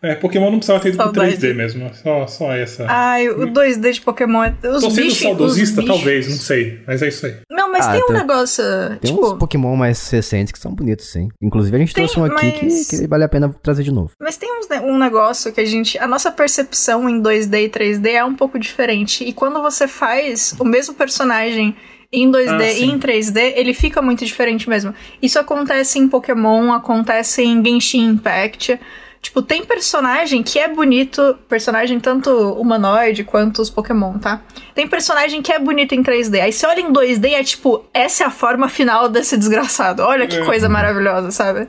É, 0.00 0.10
é, 0.10 0.14
Pokémon 0.14 0.50
não 0.50 0.58
precisava 0.58 0.80
ter 0.80 0.90
ido 0.90 0.96
pro 0.98 1.06
Saudade. 1.06 1.36
3D 1.36 1.54
mesmo. 1.54 1.90
Só, 1.94 2.26
só 2.26 2.52
essa. 2.52 2.86
Ai, 2.88 3.28
o 3.28 3.46
2D 3.48 3.92
de 3.92 4.00
Pokémon 4.00 4.44
é. 4.44 4.54
Os 4.68 4.82
Tô 4.82 4.90
sendo 4.90 5.02
bichos, 5.04 5.18
saudosista, 5.20 5.84
talvez, 5.84 6.28
não 6.28 6.36
sei. 6.36 6.80
Mas 6.86 7.02
é 7.02 7.08
isso 7.08 7.26
aí. 7.26 7.34
Não, 7.50 7.72
mas 7.72 7.86
Ah, 7.86 7.92
tem 7.92 8.04
um 8.08 8.12
negócio. 8.12 8.64
Tem 9.00 9.12
tipo, 9.12 9.26
uns 9.32 9.38
Pokémon 9.38 9.74
mais 9.74 10.08
recentes 10.10 10.52
que 10.52 10.58
são 10.58 10.72
bonitos, 10.72 11.06
sim. 11.06 11.28
Inclusive, 11.42 11.76
a 11.76 11.80
gente 11.80 11.94
Tem, 11.94 12.04
trouxe 12.06 12.20
um 12.20 12.24
aqui 12.24 12.64
mas- 12.64 12.86
que, 12.88 12.98
que 12.98 13.06
vale 13.08 13.24
a 13.24 13.28
pena 13.28 13.48
trazer 13.62 13.82
de 13.82 13.90
novo. 13.90 14.12
Mas 14.20 14.36
tem 14.36 14.48
uns 14.52 14.64
um 14.82 14.98
negócio 14.98 15.52
que 15.52 15.60
a 15.60 15.64
gente. 15.64 15.98
A 15.98 16.06
nossa 16.06 16.30
percepção 16.30 17.08
em 17.08 17.20
2D 17.20 17.64
e 17.64 17.68
3D 17.68 18.08
é 18.10 18.24
um 18.24 18.34
pouco 18.34 18.58
diferente. 18.58 19.24
E 19.24 19.32
quando 19.32 19.60
você 19.62 19.86
faz 19.86 20.54
o 20.58 20.64
mesmo 20.64 20.94
personagem 20.94 21.74
em 22.22 22.30
2D 22.30 22.60
Ah, 22.60 22.72
e 22.72 22.84
em 22.84 22.98
3D, 22.98 23.52
ele 23.56 23.74
fica 23.74 24.00
muito 24.02 24.24
diferente 24.24 24.68
mesmo. 24.68 24.94
Isso 25.20 25.38
acontece 25.38 25.98
em 25.98 26.08
Pokémon, 26.08 26.72
acontece 26.72 27.42
em 27.42 27.64
Genshin 27.64 28.06
Impact. 28.06 28.78
Tipo, 29.20 29.40
tem 29.40 29.64
personagem 29.64 30.42
que 30.42 30.58
é 30.58 30.68
bonito, 30.68 31.38
personagem 31.48 31.98
tanto 31.98 32.30
humanoide 32.52 33.24
quanto 33.24 33.62
os 33.62 33.70
Pokémon, 33.70 34.18
tá? 34.18 34.42
Tem 34.74 34.86
personagem 34.86 35.40
que 35.40 35.50
é 35.50 35.58
bonito 35.58 35.94
em 35.94 36.02
3D. 36.02 36.42
Aí 36.42 36.52
você 36.52 36.66
olha 36.66 36.80
em 36.80 36.92
2D 36.92 37.28
e 37.30 37.34
é 37.34 37.42
tipo, 37.42 37.86
essa 37.94 38.24
é 38.24 38.26
a 38.26 38.30
forma 38.30 38.68
final 38.68 39.08
desse 39.08 39.38
desgraçado. 39.38 40.02
Olha 40.02 40.26
que 40.26 40.36
É. 40.36 40.44
coisa 40.44 40.68
maravilhosa, 40.68 41.30
sabe? 41.30 41.66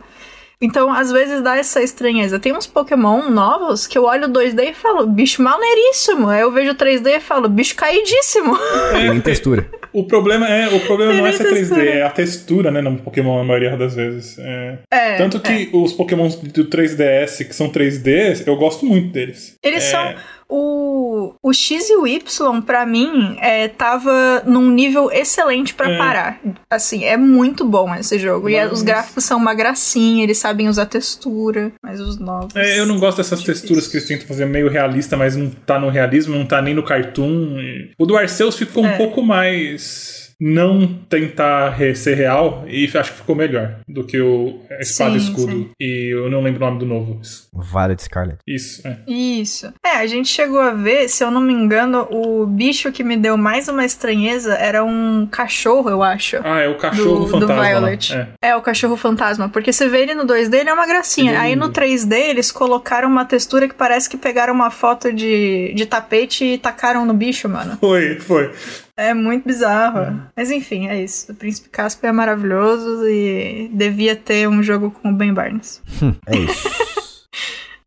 Então, 0.66 0.92
às 0.92 1.12
vezes 1.12 1.42
dá 1.42 1.58
essa 1.58 1.82
estranheza. 1.82 2.40
Tem 2.40 2.54
uns 2.54 2.68
Pokémon 2.68 3.30
novos 3.30 3.88
que 3.88 3.98
eu 3.98 4.04
olho 4.04 4.26
o 4.28 4.32
2D 4.32 4.72
e 4.72 4.74
falo, 4.74 5.06
bicho 5.08 5.42
maneiríssimo. 5.42 6.28
Aí 6.30 6.42
eu 6.42 6.52
vejo 6.52 6.72
o 6.72 6.76
3D 6.76 7.08
e 7.18 7.20
falo, 7.20 7.48
bicho 7.48 7.76
caidíssimo. 7.76 8.58
Tem 8.92 9.10
nem 9.10 9.22
textura. 9.22 9.68
O 9.94 10.04
problema 10.06 10.48
é, 10.50 10.68
o 10.68 10.80
problema 10.82 11.14
Tem 11.14 11.22
não 11.22 11.28
é 11.28 11.32
ser 11.32 11.46
3D, 11.46 11.54
textura. 11.54 11.86
é 11.86 12.02
a 12.04 12.10
textura, 12.10 12.72
né, 12.72 12.82
no 12.82 12.98
Pokémon, 12.98 13.40
a 13.40 13.44
maioria 13.46 13.78
das 13.78 13.96
vezes. 13.96 14.38
É. 14.40 14.78
É, 14.92 15.16
Tanto 15.18 15.40
que 15.40 15.70
os 15.72 15.94
Pokémons 15.94 16.36
do 16.36 16.66
3DS, 16.66 17.46
que 17.48 17.56
são 17.56 17.70
3D, 17.70 18.44
eu 18.46 18.56
gosto 18.58 18.86
muito 18.86 19.14
deles. 19.14 19.56
Eles 19.64 19.84
É, 19.86 19.92
são. 19.92 20.16
O, 20.48 21.34
o 21.42 21.54
X 21.54 21.90
e 21.90 21.96
o 21.96 22.06
Y, 22.06 22.62
pra 22.62 22.86
mim, 22.86 23.36
é, 23.42 23.68
tava 23.68 24.44
num 24.46 24.70
nível 24.70 25.12
excelente 25.12 25.74
pra 25.74 25.90
É. 25.90 25.98
parar. 25.98 26.40
Assim, 26.70 27.04
é 27.04 27.18
muito 27.18 27.66
bom 27.66 27.94
esse 27.96 28.20
jogo. 28.20 28.48
E 28.50 28.56
Mas- 28.56 28.72
os 28.72 28.82
gráficos 28.84 29.24
são 29.24 29.38
uma 29.38 29.54
gracinha, 29.54 30.24
eles 30.24 30.38
sabem 30.38 30.70
usar 30.70 30.86
textura, 30.86 31.72
mas 31.84 32.00
os 32.00 32.18
novos. 32.20 32.56
É, 32.56 32.80
eu 32.80 32.86
não 32.86 33.00
gosto 33.00 33.18
dessas 33.18 33.40
Difícil. 33.40 33.62
texturas 33.62 33.88
que 33.88 33.98
eles 33.98 34.08
tentam 34.08 34.28
fazer 34.28 34.46
meio 34.46 34.70
realista, 34.70 35.18
mas 35.18 35.36
não 35.36 35.50
tá 35.50 35.80
no 35.80 35.90
realismo, 35.90 36.36
não 36.38 36.46
tá 36.46 36.62
nem 36.62 36.74
no 36.74 36.84
cartoon. 36.84 37.60
E 37.60 37.92
O 37.98 38.06
do 38.06 38.16
Arceus 38.16 38.56
ficou 38.58 38.86
É. 38.86 38.94
um 38.94 38.98
pouco 38.98 39.22
mais 39.24 40.25
não 40.40 40.88
tentar 41.10 41.78
ser 41.96 42.16
real 42.16 42.66
e 42.68 42.86
acho 42.86 43.12
que 43.12 43.18
ficou 43.18 43.36
melhor 43.36 43.78
do 43.88 44.04
que 44.04 44.20
o 44.20 44.60
Espada 44.80 45.16
e 45.16 45.20
Sim, 45.20 45.28
Escudo. 45.30 45.52
sim. 45.52 45.70
E 45.80 46.14
eu 46.14 46.30
não 46.30 46.42
lembro 46.42 46.64
o 46.64 46.66
nome 46.68 46.80
do 46.80 46.86
novo. 46.86 47.20
Isso, 47.22 47.48
Violet 47.54 48.02
Scarlet. 48.04 48.38
Isso, 48.48 48.86
é. 48.88 48.98
Isso. 49.08 49.74
É, 49.86 49.98
a 49.98 50.08
gente 50.08 50.30
chegou 50.30 50.60
a 50.60 50.72
ver, 50.72 51.08
se 51.10 51.24
eu 51.24 51.32
não 51.32 51.42
me 51.42 51.54
engano, 51.54 52.08
o 52.12 52.46
bicho 52.46 52.92
que 52.92 53.04
me 53.04 53.16
deu 53.18 53.38
mais 53.38 53.68
uma 53.68 53.86
estranheza 53.86 54.56
era 54.56 54.84
um 54.84 55.28
cachorro, 55.30 55.90
eu 55.90 56.04
acho. 56.04 56.38
Ah, 56.44 56.60
é 56.60 56.68
o 56.68 56.78
cachorro 56.78 57.20
do, 57.20 57.26
do 57.26 57.28
fantasma. 57.48 57.56
lá. 57.56 57.70
Violet. 57.70 58.14
É. 58.14 58.28
É. 58.50 58.56
o 58.56 58.62
cachorro 58.62 58.98
fantasma. 58.98 59.50
Porque 59.50 59.72
você 59.72 59.88
vê 59.88 60.02
ele 60.02 60.14
no 60.16 60.26
2D, 60.26 60.54
ele 60.60 60.70
é 60.70 60.74
uma 60.74 60.86
gracinha. 60.88 61.32
Ele 61.32 61.38
é 61.38 61.42
Aí 61.42 61.56
no 61.56 61.68
lindo. 61.68 61.80
3D, 61.80 62.14
eles 62.14 62.52
colocaram 62.52 63.08
uma 63.08 63.26
textura 63.26 63.68
que 63.68 63.74
parece 63.76 64.10
que 64.10 64.18
pegaram 64.18 64.54
uma 64.54 64.70
foto 64.72 65.12
de, 65.14 65.74
de 65.76 65.86
tapete 65.86 66.44
e 66.46 66.58
tacaram 66.58 67.06
no 67.06 67.14
bicho, 67.14 67.48
mano. 67.48 67.78
Foi, 67.80 68.20
foi. 68.20 68.52
É 68.98 69.14
muito 69.14 69.46
bizarro. 69.46 70.00
Uhum. 70.00 70.22
Mas 70.36 70.52
enfim, 70.52 70.88
é 70.88 71.02
isso. 71.02 71.32
O 71.32 71.36
Príncipe 71.36 71.70
Caspian 71.70 72.10
é 72.10 72.14
maravilhoso 72.14 73.08
e 73.08 73.70
devia 73.74 74.16
ter 74.16 74.48
um 74.48 74.64
jogo 74.64 74.90
com 74.92 75.10
o 75.10 75.14
Ben 75.14 75.34
Barnes. 75.34 75.82
É 76.28 76.38
isso. 76.38 76.70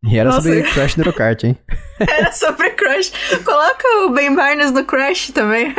E 0.01 0.17
era 0.17 0.29
Nossa. 0.29 0.43
sobre 0.43 0.63
Crash 0.63 0.95
Nero 0.95 1.11
Kart, 1.11 1.43
hein? 1.43 1.57
Era 1.99 2.31
sobre 2.31 2.69
Crash. 2.69 3.11
Coloca 3.43 3.85
o 4.05 4.11
Ben 4.11 4.33
Barnes 4.33 4.71
no 4.71 4.85
Crash 4.85 5.29
também. 5.31 5.75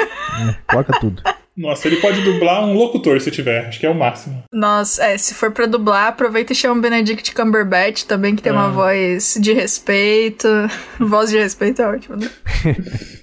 Coloca 0.68 0.92
tudo. 1.00 1.22
Nossa, 1.56 1.88
ele 1.88 1.96
pode 2.02 2.20
dublar 2.20 2.62
um 2.62 2.74
locutor 2.74 3.18
se 3.18 3.30
tiver. 3.30 3.66
Acho 3.66 3.80
que 3.80 3.86
é 3.86 3.88
o 3.88 3.94
máximo. 3.94 4.44
Nossa, 4.52 5.02
é, 5.04 5.16
se 5.16 5.32
for 5.32 5.50
pra 5.52 5.64
dublar, 5.64 6.08
aproveita 6.08 6.52
e 6.52 6.54
chama 6.56 6.76
o 6.78 6.82
Benedict 6.82 7.34
Cumberbatch 7.34 8.02
também, 8.04 8.36
que 8.36 8.42
tem 8.42 8.52
uma 8.52 8.66
Ah. 8.66 8.70
voz 8.70 9.38
de 9.40 9.54
respeito. 9.54 10.46
voz 10.98 11.30
de 11.30 11.38
respeito 11.38 11.80
é 11.80 11.86
ótimo, 11.88 12.16
né? 12.16 12.30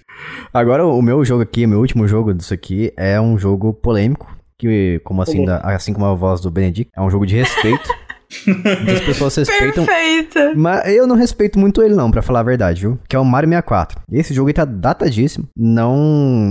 Agora, 0.53 0.85
o 0.85 1.01
meu 1.01 1.23
jogo 1.25 1.43
aqui, 1.43 1.65
o 1.65 1.69
meu 1.69 1.79
último 1.79 2.07
jogo 2.07 2.33
disso 2.33 2.53
aqui, 2.53 2.91
é 2.97 3.19
um 3.19 3.37
jogo 3.37 3.73
polêmico. 3.73 4.35
Que, 4.57 4.99
como 5.03 5.21
assim, 5.21 5.45
da- 5.45 5.59
assim 5.59 5.93
como 5.93 6.05
a 6.07 6.15
voz 6.15 6.41
do 6.41 6.49
Benedict, 6.49 6.91
é 6.95 7.01
um 7.01 7.11
jogo 7.11 7.25
de 7.27 7.35
respeito. 7.35 7.87
Muitas 8.45 8.99
pessoas 9.01 9.35
respeitam. 9.35 9.85
Perfeita! 9.85 10.53
Mas 10.55 10.93
eu 10.93 11.07
não 11.07 11.15
respeito 11.15 11.57
muito 11.59 11.81
ele, 11.81 11.95
não, 11.95 12.11
pra 12.11 12.21
falar 12.21 12.41
a 12.41 12.43
verdade, 12.43 12.81
viu? 12.81 12.99
Que 13.07 13.15
é 13.15 13.19
o 13.19 13.25
Mario 13.25 13.49
64. 13.49 14.01
Esse 14.11 14.33
jogo 14.33 14.47
aí 14.49 14.53
tá 14.53 14.65
datadíssimo. 14.65 15.47
Não. 15.55 15.97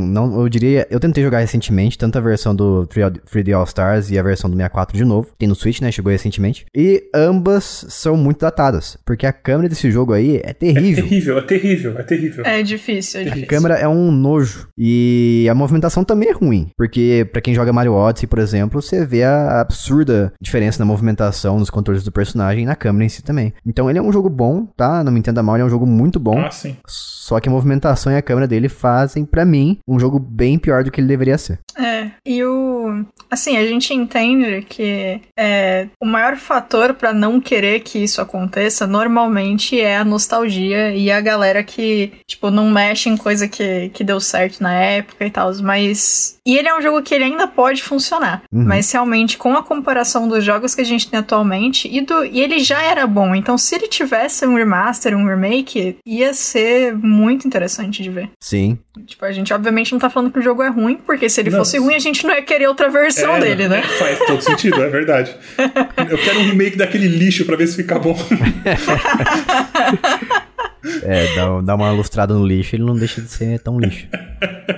não 0.06 0.40
Eu 0.40 0.48
diria. 0.48 0.86
Eu 0.90 1.00
tentei 1.00 1.22
jogar 1.22 1.40
recentemente, 1.40 1.98
tanto 1.98 2.16
a 2.18 2.20
versão 2.20 2.54
do 2.54 2.86
3D 2.88 3.52
All 3.56 3.64
Stars 3.64 4.10
e 4.10 4.18
a 4.18 4.22
versão 4.22 4.48
do 4.50 4.56
64 4.56 4.96
de 4.96 5.04
novo. 5.04 5.28
Tem 5.38 5.48
no 5.48 5.54
Switch, 5.54 5.80
né? 5.80 5.90
Chegou 5.92 6.10
recentemente. 6.12 6.66
E 6.74 7.04
ambas 7.14 7.84
são 7.88 8.16
muito 8.16 8.40
datadas. 8.40 8.96
Porque 9.04 9.26
a 9.26 9.32
câmera 9.32 9.68
desse 9.68 9.90
jogo 9.90 10.12
aí 10.12 10.36
é 10.38 10.50
É 10.50 10.52
terrível. 10.52 11.04
terrível, 11.04 11.38
é 11.38 11.42
terrível, 11.42 11.98
é 11.98 12.02
terrível. 12.02 12.44
É 12.46 12.62
difícil, 12.62 13.20
é 13.20 13.22
A 13.22 13.26
difícil. 13.26 13.48
câmera 13.48 13.74
é 13.74 13.88
um 13.88 14.10
nojo. 14.10 14.68
E 14.78 15.46
a 15.50 15.54
movimentação 15.54 16.04
também 16.04 16.28
é 16.30 16.32
ruim. 16.32 16.68
Porque, 16.76 17.26
pra 17.32 17.40
quem 17.40 17.54
joga 17.54 17.72
Mario 17.72 17.92
Odyssey, 17.94 18.26
por 18.28 18.38
exemplo, 18.38 18.80
você 18.80 19.04
vê 19.04 19.22
a 19.24 19.60
absurda 19.60 20.32
diferença 20.40 20.78
na 20.78 20.84
movimentação, 20.86 21.58
nos 21.66 21.70
controles 21.70 22.04
do 22.04 22.12
personagem 22.12 22.62
e 22.62 22.66
na 22.66 22.76
câmera 22.76 23.04
em 23.04 23.08
si 23.08 23.22
também. 23.22 23.52
Então 23.64 23.90
ele 23.90 23.98
é 23.98 24.02
um 24.02 24.12
jogo 24.12 24.30
bom, 24.30 24.66
tá? 24.76 25.02
Não 25.02 25.12
me 25.12 25.18
entenda 25.18 25.42
mal, 25.42 25.56
ele 25.56 25.62
é 25.62 25.66
um 25.66 25.70
jogo 25.70 25.86
muito 25.86 26.18
bom. 26.18 26.38
Ah, 26.38 26.50
sim. 26.50 26.76
Só 26.86 27.40
que 27.40 27.48
a 27.48 27.52
movimentação 27.52 28.12
e 28.12 28.16
a 28.16 28.22
câmera 28.22 28.46
dele 28.46 28.68
fazem, 28.68 29.24
pra 29.24 29.44
mim, 29.44 29.78
um 29.86 29.98
jogo 29.98 30.18
bem 30.18 30.58
pior 30.58 30.84
do 30.84 30.90
que 30.90 31.00
ele 31.00 31.08
deveria 31.08 31.36
ser. 31.36 31.58
É, 31.87 32.11
e 32.24 32.43
o. 32.43 33.05
Assim, 33.30 33.57
a 33.57 33.66
gente 33.66 33.93
entende 33.95 34.64
que 34.68 35.20
é, 35.37 35.89
o 36.01 36.07
maior 36.07 36.37
fator 36.37 36.95
pra 36.95 37.12
não 37.12 37.41
querer 37.41 37.80
que 37.80 37.99
isso 37.99 38.20
aconteça 38.20 38.87
normalmente 38.87 39.80
é 39.80 39.97
a 39.97 40.05
nostalgia 40.05 40.95
e 40.95 41.11
a 41.11 41.20
galera 41.20 41.62
que, 41.62 42.12
tipo, 42.26 42.51
não 42.51 42.70
mexe 42.70 43.09
em 43.09 43.16
coisa 43.16 43.49
que, 43.49 43.91
que 43.91 44.05
deu 44.05 44.20
certo 44.20 44.62
na 44.62 44.72
época 44.72 45.24
e 45.24 45.30
tal. 45.30 45.53
Mas. 45.62 46.39
E 46.47 46.57
ele 46.57 46.68
é 46.68 46.76
um 46.76 46.82
jogo 46.82 47.03
que 47.03 47.14
ele 47.14 47.24
ainda 47.24 47.47
pode 47.47 47.82
funcionar. 47.82 48.43
Uhum. 48.53 48.64
Mas 48.64 48.91
realmente, 48.91 49.37
com 49.37 49.55
a 49.55 49.62
comparação 49.62 50.28
dos 50.28 50.45
jogos 50.45 50.74
que 50.74 50.80
a 50.80 50.84
gente 50.84 51.09
tem 51.09 51.18
atualmente, 51.18 51.89
e, 51.91 52.01
do, 52.01 52.24
e 52.24 52.41
ele 52.41 52.61
já 52.61 52.82
era 52.82 53.07
bom. 53.07 53.34
Então, 53.34 53.59
se 53.59 53.74
ele 53.74 53.89
tivesse 53.89 54.47
um 54.47 54.55
remaster, 54.55 55.16
um 55.16 55.26
remake, 55.26 55.99
ia 56.07 56.32
ser 56.32 56.97
muito 56.97 57.47
interessante 57.47 58.03
de 58.03 58.11
ver. 58.11 58.30
Sim. 58.41 58.78
Tipo, 59.05 59.24
a 59.24 59.32
gente 59.32 59.53
obviamente 59.53 59.92
não 59.92 59.99
tá 59.99 60.09
falando 60.09 60.30
que 60.32 60.38
o 60.38 60.42
jogo 60.42 60.62
é 60.62 60.68
ruim, 60.68 60.97
porque 61.05 61.28
se 61.28 61.40
ele 61.40 61.51
Não. 61.51 61.59
fosse 61.59 61.78
ruim, 61.78 61.94
a 61.94 61.99
gente 61.99 62.26
não 62.26 62.34
ia 62.34 62.42
querer 62.42 62.66
outra 62.66 62.88
versão 62.88 63.36
É, 63.36 63.40
dele, 63.40 63.68
né? 63.68 63.82
Faz 63.82 64.18
todo 64.20 64.40
sentido, 64.40 64.82
é 64.82 64.88
verdade. 64.88 65.34
Eu 66.11 66.16
quero 66.18 66.40
um 66.40 66.44
remake 66.44 66.76
daquele 66.76 67.07
lixo 67.09 67.44
pra 67.44 67.57
ver 67.57 67.66
se 67.66 67.76
fica 67.76 67.99
bom. 67.99 68.16
É, 71.03 71.34
dá, 71.34 71.61
dá 71.61 71.74
uma 71.74 71.91
lustrada 71.91 72.34
no 72.34 72.47
lixo, 72.47 72.76
ele 72.76 72.84
não 72.84 72.95
deixa 72.95 73.20
de 73.20 73.28
ser 73.28 73.59
tão 73.61 73.78
lixo. 73.78 74.07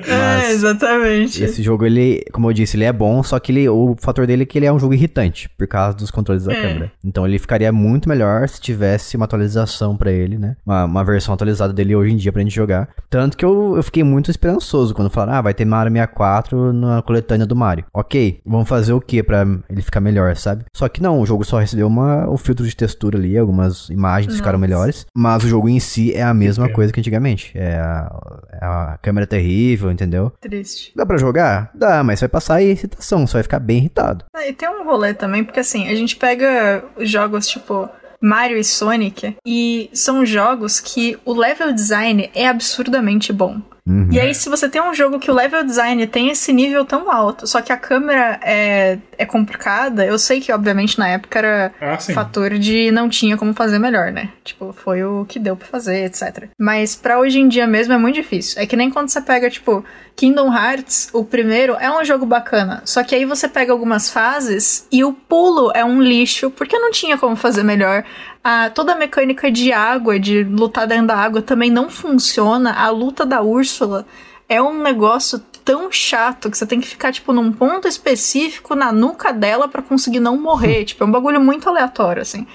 É, 0.06 0.52
exatamente. 0.52 1.42
Esse 1.42 1.62
jogo, 1.62 1.84
ele, 1.86 2.22
como 2.32 2.48
eu 2.48 2.52
disse, 2.52 2.76
ele 2.76 2.84
é 2.84 2.92
bom, 2.92 3.22
só 3.22 3.38
que 3.38 3.52
ele, 3.52 3.68
o 3.68 3.96
fator 3.98 4.26
dele 4.26 4.42
é 4.42 4.46
que 4.46 4.58
ele 4.58 4.66
é 4.66 4.72
um 4.72 4.78
jogo 4.78 4.94
irritante, 4.94 5.48
por 5.56 5.66
causa 5.66 5.96
dos 5.96 6.10
controles 6.10 6.44
da 6.44 6.52
É. 6.52 6.60
câmera. 6.62 6.92
Então 7.04 7.26
ele 7.26 7.38
ficaria 7.38 7.72
muito 7.72 8.08
melhor 8.08 8.48
se 8.48 8.60
tivesse 8.60 9.16
uma 9.16 9.24
atualização 9.24 9.96
pra 9.96 10.10
ele, 10.12 10.38
né? 10.38 10.56
Uma, 10.64 10.84
uma 10.84 11.04
versão 11.04 11.34
atualizada 11.34 11.72
dele 11.72 11.94
hoje 11.96 12.12
em 12.12 12.16
dia 12.16 12.32
pra 12.32 12.42
gente 12.42 12.54
jogar. 12.54 12.88
Tanto 13.10 13.36
que 13.36 13.44
eu, 13.44 13.74
eu 13.76 13.82
fiquei 13.82 14.02
muito 14.04 14.30
esperançoso 14.30 14.94
quando 14.94 15.10
falaram, 15.10 15.38
ah, 15.38 15.42
vai 15.42 15.54
ter 15.54 15.64
Mario 15.64 15.92
64 15.92 16.72
na 16.72 17.02
coletânea 17.02 17.46
do 17.46 17.56
Mario. 17.56 17.84
Ok, 17.92 18.40
vamos 18.46 18.68
fazer 18.68 18.92
o 18.92 19.00
que 19.00 19.22
pra 19.22 19.46
ele 19.68 19.82
ficar 19.82 20.00
melhor, 20.00 20.34
sabe? 20.36 20.64
Só 20.72 20.88
que 20.88 21.02
não, 21.02 21.20
o 21.20 21.26
jogo 21.26 21.44
só 21.44 21.58
recebeu 21.58 21.86
uma, 21.86 22.28
um 22.30 22.36
filtro 22.36 22.66
de 22.66 22.74
textura 22.76 23.18
ali, 23.18 23.36
algumas 23.36 23.88
imagens 23.88 24.36
ficaram 24.36 24.58
Nossa. 24.58 24.68
melhores, 24.68 25.06
mas 25.14 25.42
o 25.44 25.48
jogo 25.48 25.68
em 25.68 25.80
si 25.80 25.97
é 26.14 26.22
a 26.22 26.34
mesma 26.34 26.68
coisa 26.68 26.92
que 26.92 27.00
antigamente. 27.00 27.52
É 27.54 27.74
a, 27.74 28.10
é 28.52 28.64
a 28.64 28.98
câmera 29.02 29.26
terrível, 29.26 29.90
entendeu? 29.90 30.32
Triste. 30.40 30.92
Dá 30.94 31.04
pra 31.06 31.18
jogar? 31.18 31.70
Dá, 31.74 32.02
mas 32.02 32.20
vai 32.20 32.28
passar 32.28 32.56
a 32.56 32.62
irritação, 32.62 33.26
você 33.26 33.34
vai 33.34 33.42
ficar 33.42 33.58
bem 33.58 33.78
irritado. 33.78 34.24
Ah, 34.34 34.46
E 34.46 34.52
tem 34.52 34.68
um 34.68 34.84
rolê 34.84 35.14
também, 35.14 35.44
porque 35.44 35.60
assim, 35.60 35.88
a 35.88 35.94
gente 35.94 36.16
pega 36.16 36.84
os 36.96 37.10
jogos 37.10 37.46
tipo 37.48 37.88
Mario 38.20 38.58
e 38.58 38.64
Sonic, 38.64 39.36
e 39.46 39.90
são 39.92 40.26
jogos 40.26 40.80
que 40.80 41.16
o 41.24 41.32
level 41.32 41.72
design 41.72 42.28
é 42.34 42.48
absurdamente 42.48 43.32
bom. 43.32 43.60
Uhum. 43.88 44.08
E 44.12 44.20
aí, 44.20 44.34
se 44.34 44.50
você 44.50 44.68
tem 44.68 44.82
um 44.82 44.92
jogo 44.94 45.18
que 45.18 45.30
o 45.30 45.34
level 45.34 45.64
design 45.64 46.06
tem 46.06 46.28
esse 46.28 46.52
nível 46.52 46.84
tão 46.84 47.10
alto, 47.10 47.46
só 47.46 47.62
que 47.62 47.72
a 47.72 47.76
câmera 47.76 48.38
é, 48.42 48.98
é 49.16 49.24
complicada, 49.24 50.04
eu 50.04 50.18
sei 50.18 50.40
que, 50.40 50.52
obviamente, 50.52 50.98
na 50.98 51.08
época 51.08 51.38
era 51.38 51.72
Ah, 51.80 51.96
fator 51.98 52.58
de 52.58 52.90
não 52.90 53.08
tinha 53.08 53.36
como 53.38 53.54
fazer 53.54 53.78
melhor, 53.78 54.12
né? 54.12 54.28
Tipo, 54.44 54.74
foi 54.74 55.02
o 55.02 55.24
que 55.26 55.38
deu 55.38 55.56
pra 55.56 55.66
fazer, 55.66 56.04
etc. 56.04 56.48
Mas 56.60 56.94
pra 56.94 57.18
hoje 57.18 57.40
em 57.40 57.48
dia 57.48 57.66
mesmo 57.66 57.94
é 57.94 57.98
muito 57.98 58.16
difícil. 58.16 58.60
É 58.60 58.66
que 58.66 58.76
nem 58.76 58.90
quando 58.90 59.08
você 59.08 59.22
pega, 59.22 59.48
tipo, 59.48 59.82
Kingdom 60.16 60.52
Hearts, 60.52 61.08
o 61.12 61.24
primeiro, 61.24 61.76
é 61.80 61.90
um 61.90 62.04
jogo 62.04 62.26
bacana. 62.26 62.82
Só 62.84 63.02
que 63.02 63.14
aí 63.14 63.24
você 63.24 63.48
pega 63.48 63.72
algumas 63.72 64.10
fases 64.10 64.86
e 64.92 65.02
o 65.04 65.12
pulo 65.12 65.70
é 65.74 65.84
um 65.84 66.02
lixo, 66.02 66.50
porque 66.50 66.78
não 66.78 66.90
tinha 66.90 67.16
como 67.16 67.36
fazer 67.36 67.62
melhor. 67.62 68.04
A, 68.50 68.70
toda 68.70 68.94
a 68.94 68.96
mecânica 68.96 69.52
de 69.52 69.74
água, 69.74 70.18
de 70.18 70.42
lutar 70.42 70.86
dentro 70.86 71.08
da 71.08 71.16
água, 71.18 71.42
também 71.42 71.70
não 71.70 71.90
funciona. 71.90 72.72
A 72.72 72.88
luta 72.88 73.26
da 73.26 73.42
Úrsula 73.42 74.06
é 74.48 74.62
um 74.62 74.82
negócio 74.82 75.38
tão 75.62 75.92
chato 75.92 76.50
que 76.50 76.56
você 76.56 76.64
tem 76.64 76.80
que 76.80 76.88
ficar, 76.88 77.12
tipo, 77.12 77.30
num 77.30 77.52
ponto 77.52 77.86
específico 77.86 78.74
na 78.74 78.90
nuca 78.90 79.34
dela 79.34 79.68
pra 79.68 79.82
conseguir 79.82 80.20
não 80.20 80.40
morrer. 80.40 80.86
tipo, 80.88 81.04
é 81.04 81.06
um 81.06 81.10
bagulho 81.10 81.38
muito 81.38 81.68
aleatório, 81.68 82.22
assim. 82.22 82.46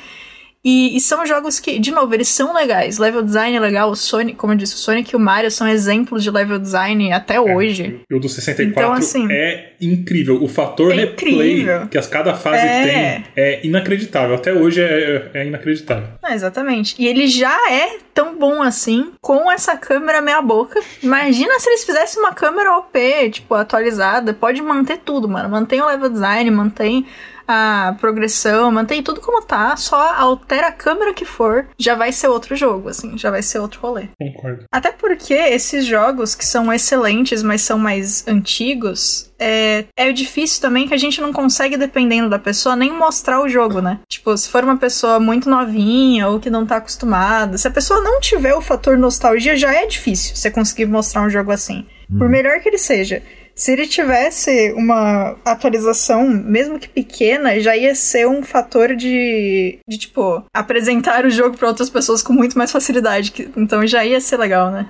E, 0.65 0.95
e 0.95 1.01
são 1.01 1.25
jogos 1.25 1.59
que, 1.59 1.77
de 1.77 1.91
novo, 1.91 2.13
eles 2.13 2.29
são 2.29 2.53
legais. 2.53 2.97
Level 2.97 3.21
design 3.21 3.57
é 3.57 3.59
legal. 3.59 3.91
O 3.91 3.95
Sonic, 3.97 4.37
como 4.37 4.53
eu 4.53 4.57
disse, 4.57 4.75
o 4.75 4.77
Sonic 4.77 5.13
e 5.13 5.15
o 5.17 5.19
Mario 5.19 5.51
são 5.51 5.67
exemplos 5.67 6.23
de 6.23 6.31
level 6.31 6.57
design 6.57 7.11
até 7.11 7.39
hoje. 7.39 7.99
E 8.09 8.15
o 8.15 8.19
do 8.19 8.29
64 8.29 8.71
Então, 8.81 8.93
assim- 8.93 9.27
é 9.29 9.73
incrível. 9.81 10.41
O 10.41 10.47
fator 10.47 10.93
É 10.93 10.95
replay 10.95 11.51
incrível. 11.63 11.87
que 11.87 11.97
as 11.97 12.07
cada 12.07 12.33
fase 12.33 12.65
É. 12.65 12.83
tem 12.85 13.25
é 13.35 13.65
inacreditável. 13.67 14.35
Até 14.35 14.53
hoje 14.53 14.81
é, 14.81 15.31
é 15.33 15.45
inacreditável. 15.45 16.07
Ah, 16.23 16.33
exatamente. 16.33 16.95
E 16.97 17.07
ele 17.07 17.27
já 17.27 17.53
é 17.69 17.97
tão 18.13 18.37
bom 18.39 18.61
assim, 18.61 19.11
com 19.21 19.51
essa 19.51 19.75
câmera 19.75 20.21
meia 20.21 20.41
boca. 20.41 20.79
Imagina 21.01 21.59
se 21.59 21.69
eles 21.69 21.83
fizessem 21.83 22.21
uma 22.23 22.33
câmera 22.33 22.77
OP, 22.77 23.29
tipo, 23.31 23.53
atualizada. 23.53 24.33
Pode 24.33 24.61
manter 24.61 24.99
tudo, 25.03 25.27
mano. 25.27 25.49
Mantém 25.49 25.81
o 25.81 25.87
level 25.87 26.09
design, 26.09 26.49
mantém 26.51 27.05
a 27.47 27.95
progressão, 27.99 28.71
mantém 28.71 29.03
tudo 29.03 29.21
como 29.21 29.41
tá, 29.41 29.75
só 29.75 30.13
altera 30.15 30.67
a 30.67 30.71
câmera 30.71 31.13
que 31.13 31.25
for, 31.25 31.67
já 31.77 31.95
vai 31.95 32.11
ser 32.11 32.27
outro 32.27 32.55
jogo, 32.55 32.89
assim, 32.89 33.17
já 33.17 33.29
vai 33.29 33.41
ser 33.41 33.59
outro 33.59 33.79
rolê. 33.81 34.07
Concordo. 34.17 34.63
Até 34.71 34.91
porque 34.91 35.33
esses 35.33 35.85
jogos 35.85 36.35
que 36.35 36.45
são 36.45 36.71
excelentes, 36.71 37.43
mas 37.43 37.61
são 37.61 37.77
mais 37.77 38.27
antigos, 38.27 39.31
é, 39.39 39.85
é 39.97 40.11
difícil 40.11 40.61
também 40.61 40.87
que 40.87 40.93
a 40.93 40.97
gente 40.97 41.19
não 41.19 41.33
consegue, 41.33 41.75
dependendo 41.75 42.29
da 42.29 42.39
pessoa, 42.39 42.75
nem 42.75 42.91
mostrar 42.93 43.41
o 43.41 43.49
jogo, 43.49 43.81
né? 43.81 43.99
Tipo, 44.07 44.35
se 44.37 44.49
for 44.49 44.63
uma 44.63 44.77
pessoa 44.77 45.19
muito 45.19 45.49
novinha 45.49 46.29
ou 46.29 46.39
que 46.39 46.49
não 46.49 46.65
tá 46.65 46.77
acostumada, 46.77 47.57
se 47.57 47.67
a 47.67 47.71
pessoa 47.71 48.01
não 48.01 48.21
tiver 48.21 48.53
o 48.53 48.61
fator 48.61 48.97
nostalgia, 48.97 49.57
já 49.57 49.73
é 49.73 49.85
difícil 49.85 50.35
você 50.35 50.49
conseguir 50.49 50.85
mostrar 50.85 51.21
um 51.23 51.29
jogo 51.29 51.51
assim. 51.51 51.85
Por 52.17 52.29
melhor 52.29 52.59
que 52.59 52.69
ele 52.69 52.77
seja. 52.77 53.23
Se 53.55 53.71
ele 53.71 53.87
tivesse 53.87 54.73
uma 54.73 55.37
atualização, 55.45 56.27
mesmo 56.27 56.79
que 56.79 56.89
pequena, 56.89 57.59
já 57.59 57.75
ia 57.77 57.93
ser 57.93 58.27
um 58.27 58.41
fator 58.41 58.95
de, 58.95 59.79
de 59.87 59.97
tipo, 59.97 60.43
apresentar 60.53 61.25
o 61.25 61.29
jogo 61.29 61.57
pra 61.57 61.67
outras 61.67 61.89
pessoas 61.89 62.23
com 62.23 62.33
muito 62.33 62.57
mais 62.57 62.71
facilidade. 62.71 63.51
Então 63.55 63.85
já 63.85 64.03
ia 64.03 64.19
ser 64.19 64.37
legal, 64.37 64.71
né? 64.71 64.89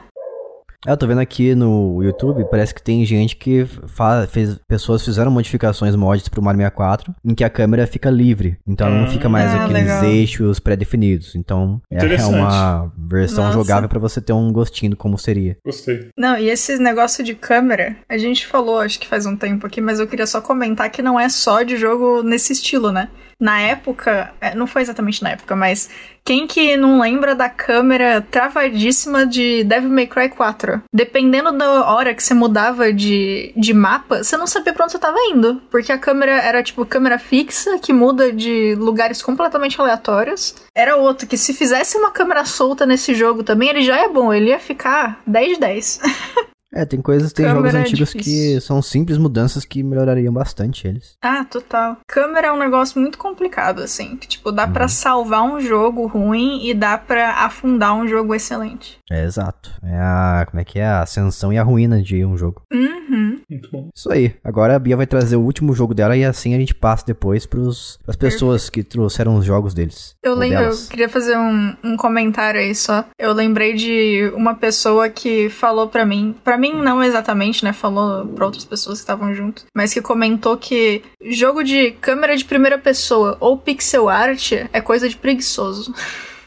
É, 0.86 0.91
eu 0.91 0.97
tô 0.97 1.07
vendo 1.07 1.19
aqui 1.21 1.55
no 1.55 2.01
YouTube, 2.03 2.45
parece 2.49 2.73
que 2.75 2.81
tem 2.84 3.05
gente 3.05 3.36
que 3.36 3.65
fa- 3.88 4.27
fez, 4.27 4.57
pessoas 4.67 5.03
fizeram 5.03 5.31
modificações 5.31 5.95
mods 5.95 6.27
pro 6.27 6.41
Mario 6.41 6.59
64, 6.59 7.13
em 7.23 7.34
que 7.34 7.43
a 7.43 7.49
câmera 7.49 7.88
fica 7.88 8.09
livre, 8.09 8.57
então 8.67 8.88
ela 8.88 8.99
não 9.01 9.07
fica 9.07 9.29
mais 9.29 9.51
Ah, 9.53 9.63
aqueles 9.63 9.84
legal. 9.84 10.03
eixos 10.05 10.59
pré-definidos. 10.59 11.36
Então 11.36 11.81
é, 11.89 11.97
é 12.15 12.25
uma 12.25 12.91
versão 12.97 13.45
Nossa. 13.45 13.57
jogável 13.57 13.88
pra 13.88 13.99
você 13.99 14.19
ter 14.19 14.34
um 14.34 14.51
gostinho 14.51 14.91
do 14.91 14.97
como 14.97 15.17
seria. 15.17 15.57
Gostei. 15.65 16.09
Não, 16.17 16.38
e 16.38 16.49
esse 16.49 16.77
negócio 16.77 17.23
de 17.23 17.34
câmera, 17.34 17.95
a 18.09 18.17
gente 18.17 18.45
falou, 18.45 18.79
acho 18.79 18.99
que 18.99 19.07
faz 19.07 19.25
um 19.25 19.36
tempo 19.38 19.65
aqui, 19.65 19.79
mas 19.79 19.99
eu 19.99 20.07
queria 20.07 20.27
só 20.27 20.41
comentar 20.41 20.89
que 20.89 21.01
não 21.01 21.19
é 21.19 21.29
só 21.29 21.63
de 21.63 21.77
jogo 21.77 22.21
nesse 22.23 22.51
estilo, 22.53 22.91
né? 22.91 23.09
Na 23.43 23.59
época, 23.59 24.33
é, 24.39 24.55
não 24.55 24.65
foi 24.65 24.83
exatamente 24.83 25.21
na 25.21 25.31
época, 25.31 25.53
mas 25.53 25.89
quem 26.23 26.47
que 26.47 26.77
não 26.77 27.01
lembra 27.01 27.35
da 27.35 27.49
câmera 27.49 28.21
travadíssima 28.21 29.25
de 29.25 29.65
Devil 29.65 29.89
May 29.89 30.07
Cry 30.07 30.29
4? 30.29 30.81
Dependendo 30.93 31.51
da 31.51 31.91
hora 31.91 32.13
que 32.13 32.23
você 32.23 32.33
mudava 32.33 32.93
de, 32.93 33.51
de 33.57 33.73
mapa, 33.73 34.23
você 34.23 34.37
não 34.37 34.47
sabia 34.47 34.71
pra 34.71 34.85
onde 34.85 34.93
você 34.93 34.97
tava 34.99 35.17
indo. 35.29 35.61
Porque 35.69 35.91
a 35.91 35.97
câmera 35.97 36.31
era 36.31 36.63
tipo 36.63 36.85
câmera 36.85 37.19
fixa, 37.19 37.77
que 37.79 37.91
muda 37.91 38.31
de 38.31 38.75
lugares 38.75 39.21
completamente 39.21 39.75
aleatórios. 39.77 40.55
Era 40.73 40.95
outro, 40.95 41.27
que 41.27 41.35
se 41.35 41.53
fizesse 41.53 41.97
uma 41.97 42.11
câmera 42.11 42.45
solta 42.45 42.85
nesse 42.85 43.13
jogo 43.13 43.43
também, 43.43 43.67
ele 43.67 43.81
já 43.81 43.97
é 43.97 44.07
bom, 44.07 44.33
ele 44.33 44.51
ia 44.51 44.59
ficar 44.59 45.21
10 45.27 45.55
de 45.55 45.59
10. 45.59 45.99
É, 46.74 46.86
tem 46.86 47.01
coisas, 47.01 47.32
tem 47.32 47.45
Câmera 47.45 47.61
jogos 47.71 47.76
é 47.76 47.80
antigos 47.82 48.11
que 48.13 48.17
difícil. 48.19 48.61
são 48.61 48.82
simples 48.82 49.17
mudanças 49.17 49.63
que 49.65 49.84
melhorariam 49.84 50.34
bastante 50.34 50.88
eles. 50.88 51.15
Ah, 51.21 51.45
total. 51.45 51.97
Câmera 52.07 52.47
é 52.47 52.51
um 52.51 52.57
negócio 52.59 52.99
muito 52.99 53.17
complicado, 53.17 53.82
assim. 53.82 54.15
Que, 54.17 54.28
tipo, 54.28 54.51
dá 54.51 54.67
pra 54.67 54.88
salvar 54.88 55.43
um 55.43 55.59
jogo 55.59 56.07
ruim 56.07 56.67
e 56.67 56.74
dá 56.74 56.97
pra 56.97 57.45
afundar 57.45 57.93
um 57.95 58.07
jogo 58.07 58.34
excelente. 58.34 58.97
É, 59.11 59.24
exato. 59.24 59.71
É 59.84 59.95
a, 59.97 60.45
como 60.49 60.59
é 60.61 60.63
que 60.63 60.80
é? 60.80 60.86
A 60.86 61.01
ascensão 61.01 61.53
e 61.53 61.57
a 61.57 61.63
ruína 61.63 62.01
de 62.01 62.26
um 62.26 62.36
jogo. 62.38 62.61
Uhum. 62.74 63.41
Muito 63.49 63.69
bom. 63.71 63.89
Isso 63.93 64.11
aí. 64.11 64.34
Agora 64.43 64.76
a 64.76 64.80
Bia 64.80 64.97
vai 64.97 65.05
trazer 65.05 65.36
o 65.36 65.41
último 65.41 65.74
jogo 65.74 65.93
dela 65.93 66.17
e 66.17 66.24
assim 66.26 66.55
a 66.55 66.59
gente 66.59 66.74
passa 66.74 67.05
depois 67.05 67.45
pros, 67.45 67.99
pras 68.03 68.15
pessoas 68.15 68.69
que 68.69 68.84
trouxeram 68.84 69.36
os 69.36 69.45
jogos 69.45 69.74
deles. 69.74 70.15
Eu 70.24 70.34
lembro, 70.34 70.57
eu 70.57 70.61
delas. 70.63 70.88
queria 70.88 71.09
fazer 71.09 71.38
um, 71.38 71.76
um 71.84 71.97
comentário 71.97 72.59
aí 72.59 72.74
só. 72.74 73.05
Eu 73.19 73.34
lembrei 73.34 73.74
de 73.74 74.32
uma 74.36 74.55
pessoa 74.55 75.09
que 75.09 75.49
falou 75.49 75.88
pra 75.88 76.05
mim, 76.05 76.36
pra 76.43 76.57
mim 76.57 76.62
não 76.72 77.03
exatamente, 77.03 77.64
né? 77.64 77.74
Falou 77.74 78.28
pra 78.28 78.45
outras 78.45 78.64
pessoas 78.64 78.99
que 78.99 79.03
estavam 79.03 79.34
junto, 79.34 79.66
mas 79.76 79.93
que 79.93 80.01
comentou 80.01 80.55
que 80.55 81.01
jogo 81.22 81.64
de 81.64 81.91
câmera 81.93 82.38
de 82.38 82.45
primeira 82.45 82.78
pessoa 82.78 83.36
ou 83.39 83.57
pixel 83.57 84.07
art 84.07 84.51
é 84.72 84.80
coisa 84.80 85.09
de 85.09 85.18
preguiçoso. 85.18 85.93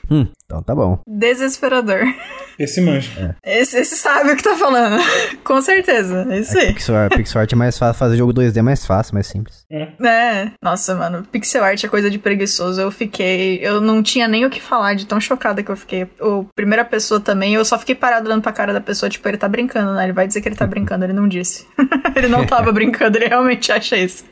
Hum, 0.08 0.28
então 0.44 0.62
tá 0.62 0.74
bom. 0.74 1.00
Desesperador. 1.06 2.04
Esse 2.58 2.80
manja. 2.80 3.36
Esse, 3.44 3.78
esse 3.78 3.96
sabe 3.96 4.32
o 4.32 4.36
que 4.36 4.42
tá 4.42 4.56
falando. 4.56 4.96
Com 5.44 5.60
certeza. 5.60 6.26
É 6.30 6.38
isso 6.40 6.58
aí. 6.58 6.68
Pixel, 6.72 6.96
art- 6.96 7.14
pixel 7.16 7.40
art 7.40 7.52
é 7.52 7.56
mais 7.56 7.76
fácil, 7.78 7.98
fazer 7.98 8.16
jogo 8.16 8.32
2D 8.32 8.56
é 8.56 8.62
mais 8.62 8.84
fácil, 8.86 9.14
mais 9.14 9.26
simples. 9.26 9.66
É, 9.70 10.50
nossa, 10.62 10.94
mano, 10.94 11.22
pixel 11.30 11.62
art 11.62 11.82
é 11.84 11.88
coisa 11.88 12.10
de 12.10 12.18
preguiçoso. 12.18 12.80
Eu 12.80 12.90
fiquei. 12.90 13.58
Eu 13.62 13.80
não 13.80 14.02
tinha 14.02 14.26
nem 14.26 14.44
o 14.46 14.50
que 14.50 14.60
falar 14.60 14.94
de 14.94 15.06
tão 15.06 15.20
chocada 15.20 15.62
que 15.62 15.70
eu 15.70 15.76
fiquei. 15.76 16.06
O 16.20 16.46
primeira 16.54 16.84
pessoa 16.84 17.20
também, 17.20 17.54
eu 17.54 17.64
só 17.64 17.78
fiquei 17.78 17.94
parado 17.94 18.26
olhando 18.28 18.42
pra 18.42 18.52
cara 18.52 18.72
da 18.72 18.80
pessoa, 18.80 19.10
tipo, 19.10 19.28
ele 19.28 19.36
tá 19.36 19.48
brincando, 19.48 19.92
né? 19.94 20.04
Ele 20.04 20.12
vai 20.12 20.26
dizer 20.26 20.40
que 20.40 20.48
ele 20.48 20.56
tá 20.56 20.66
brincando, 20.66 21.04
ele 21.04 21.12
não 21.12 21.28
disse. 21.28 21.66
ele 22.16 22.28
não 22.28 22.46
tava 22.46 22.72
brincando, 22.72 23.18
ele 23.18 23.28
realmente 23.28 23.70
acha 23.70 23.96
isso. 23.96 24.24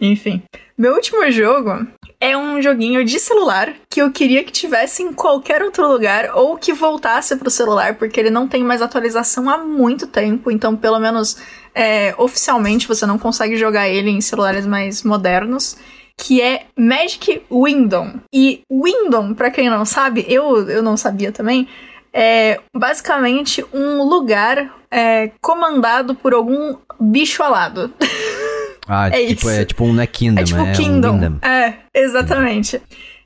Enfim. 0.00 0.42
Meu 0.78 0.92
último 0.92 1.30
jogo 1.30 1.86
é 2.20 2.36
um 2.36 2.60
joguinho 2.60 3.02
de 3.02 3.18
celular 3.18 3.72
que 3.88 4.02
eu 4.02 4.12
queria 4.12 4.44
que 4.44 4.52
tivesse 4.52 5.02
em 5.02 5.10
qualquer 5.10 5.62
outro 5.62 5.88
lugar 5.88 6.32
ou 6.34 6.58
que 6.58 6.74
voltasse 6.74 7.34
pro 7.36 7.50
celular, 7.50 7.94
porque 7.94 8.20
ele 8.20 8.28
não 8.28 8.46
tem 8.46 8.62
mais 8.62 8.82
atualização 8.82 9.48
há 9.48 9.56
muito 9.56 10.06
tempo, 10.06 10.50
então 10.50 10.76
pelo 10.76 10.98
menos 10.98 11.38
é, 11.74 12.14
oficialmente 12.18 12.86
você 12.86 13.06
não 13.06 13.18
consegue 13.18 13.56
jogar 13.56 13.88
ele 13.88 14.10
em 14.10 14.20
celulares 14.20 14.66
mais 14.66 15.02
modernos. 15.02 15.78
Que 16.18 16.40
é 16.40 16.64
Magic 16.74 17.42
Windom. 17.50 18.14
E 18.32 18.62
Windom, 18.70 19.34
pra 19.34 19.50
quem 19.50 19.68
não 19.68 19.84
sabe, 19.84 20.24
eu, 20.28 20.66
eu 20.68 20.82
não 20.82 20.96
sabia 20.96 21.30
também, 21.30 21.68
é 22.10 22.58
basicamente 22.74 23.64
um 23.72 24.02
lugar 24.02 24.74
é, 24.90 25.30
comandado 25.42 26.14
por 26.14 26.32
algum 26.32 26.76
bicho 26.98 27.42
alado. 27.42 27.92
Ah, 28.88 29.08
É 29.08 29.26
tipo, 29.26 29.48
isso. 29.48 29.50
é 29.50 29.64
tipo 29.64 29.84
um 29.84 29.92
não 29.92 30.02
é 30.02 30.06
Kingdom, 30.06 30.40
É 30.40 30.44
tipo 30.44 30.60
é 30.60 30.72
Kingdom. 30.72 31.08
um 31.14 31.18
Kingdom. 31.20 31.38
É, 31.46 31.74
exatamente. 31.94 32.80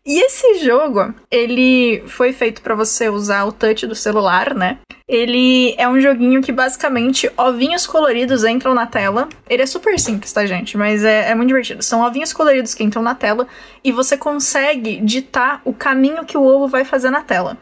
E 0.07 0.19
esse 0.25 0.65
jogo, 0.65 1.15
ele 1.31 2.03
foi 2.07 2.33
feito 2.33 2.63
pra 2.63 2.75
você 2.75 3.11
usar 3.11 3.45
o 3.45 3.53
touch 3.53 3.87
do 3.87 3.95
celular, 3.95 4.55
né? 4.55 4.79
Ele 5.07 5.75
é 5.77 5.87
um 5.87 6.01
joguinho 6.01 6.41
que 6.41 6.51
basicamente 6.53 7.31
ovinhos 7.37 7.87
coloridos 7.87 8.43
entram 8.45 8.75
na 8.75 8.87
tela. 8.87 9.29
Ele 9.49 9.63
é 9.63 9.67
super 9.67 9.99
simples, 10.01 10.33
tá, 10.33 10.47
gente? 10.47 10.77
Mas 10.77 11.05
é, 11.05 11.31
é 11.31 11.35
muito 11.35 11.49
divertido. 11.49 11.83
São 11.83 12.01
ovinhos 12.07 12.33
coloridos 12.33 12.75
que 12.75 12.83
entram 12.83 13.03
na 13.03 13.15
tela 13.15 13.47
e 13.85 13.93
você 13.93 14.17
consegue 14.17 14.97
ditar 15.03 15.61
o 15.65 15.73
caminho 15.75 16.25
que 16.25 16.37
o 16.39 16.43
ovo 16.45 16.67
vai 16.67 16.85
fazer 16.85 17.11
na 17.11 17.21
tela. 17.21 17.59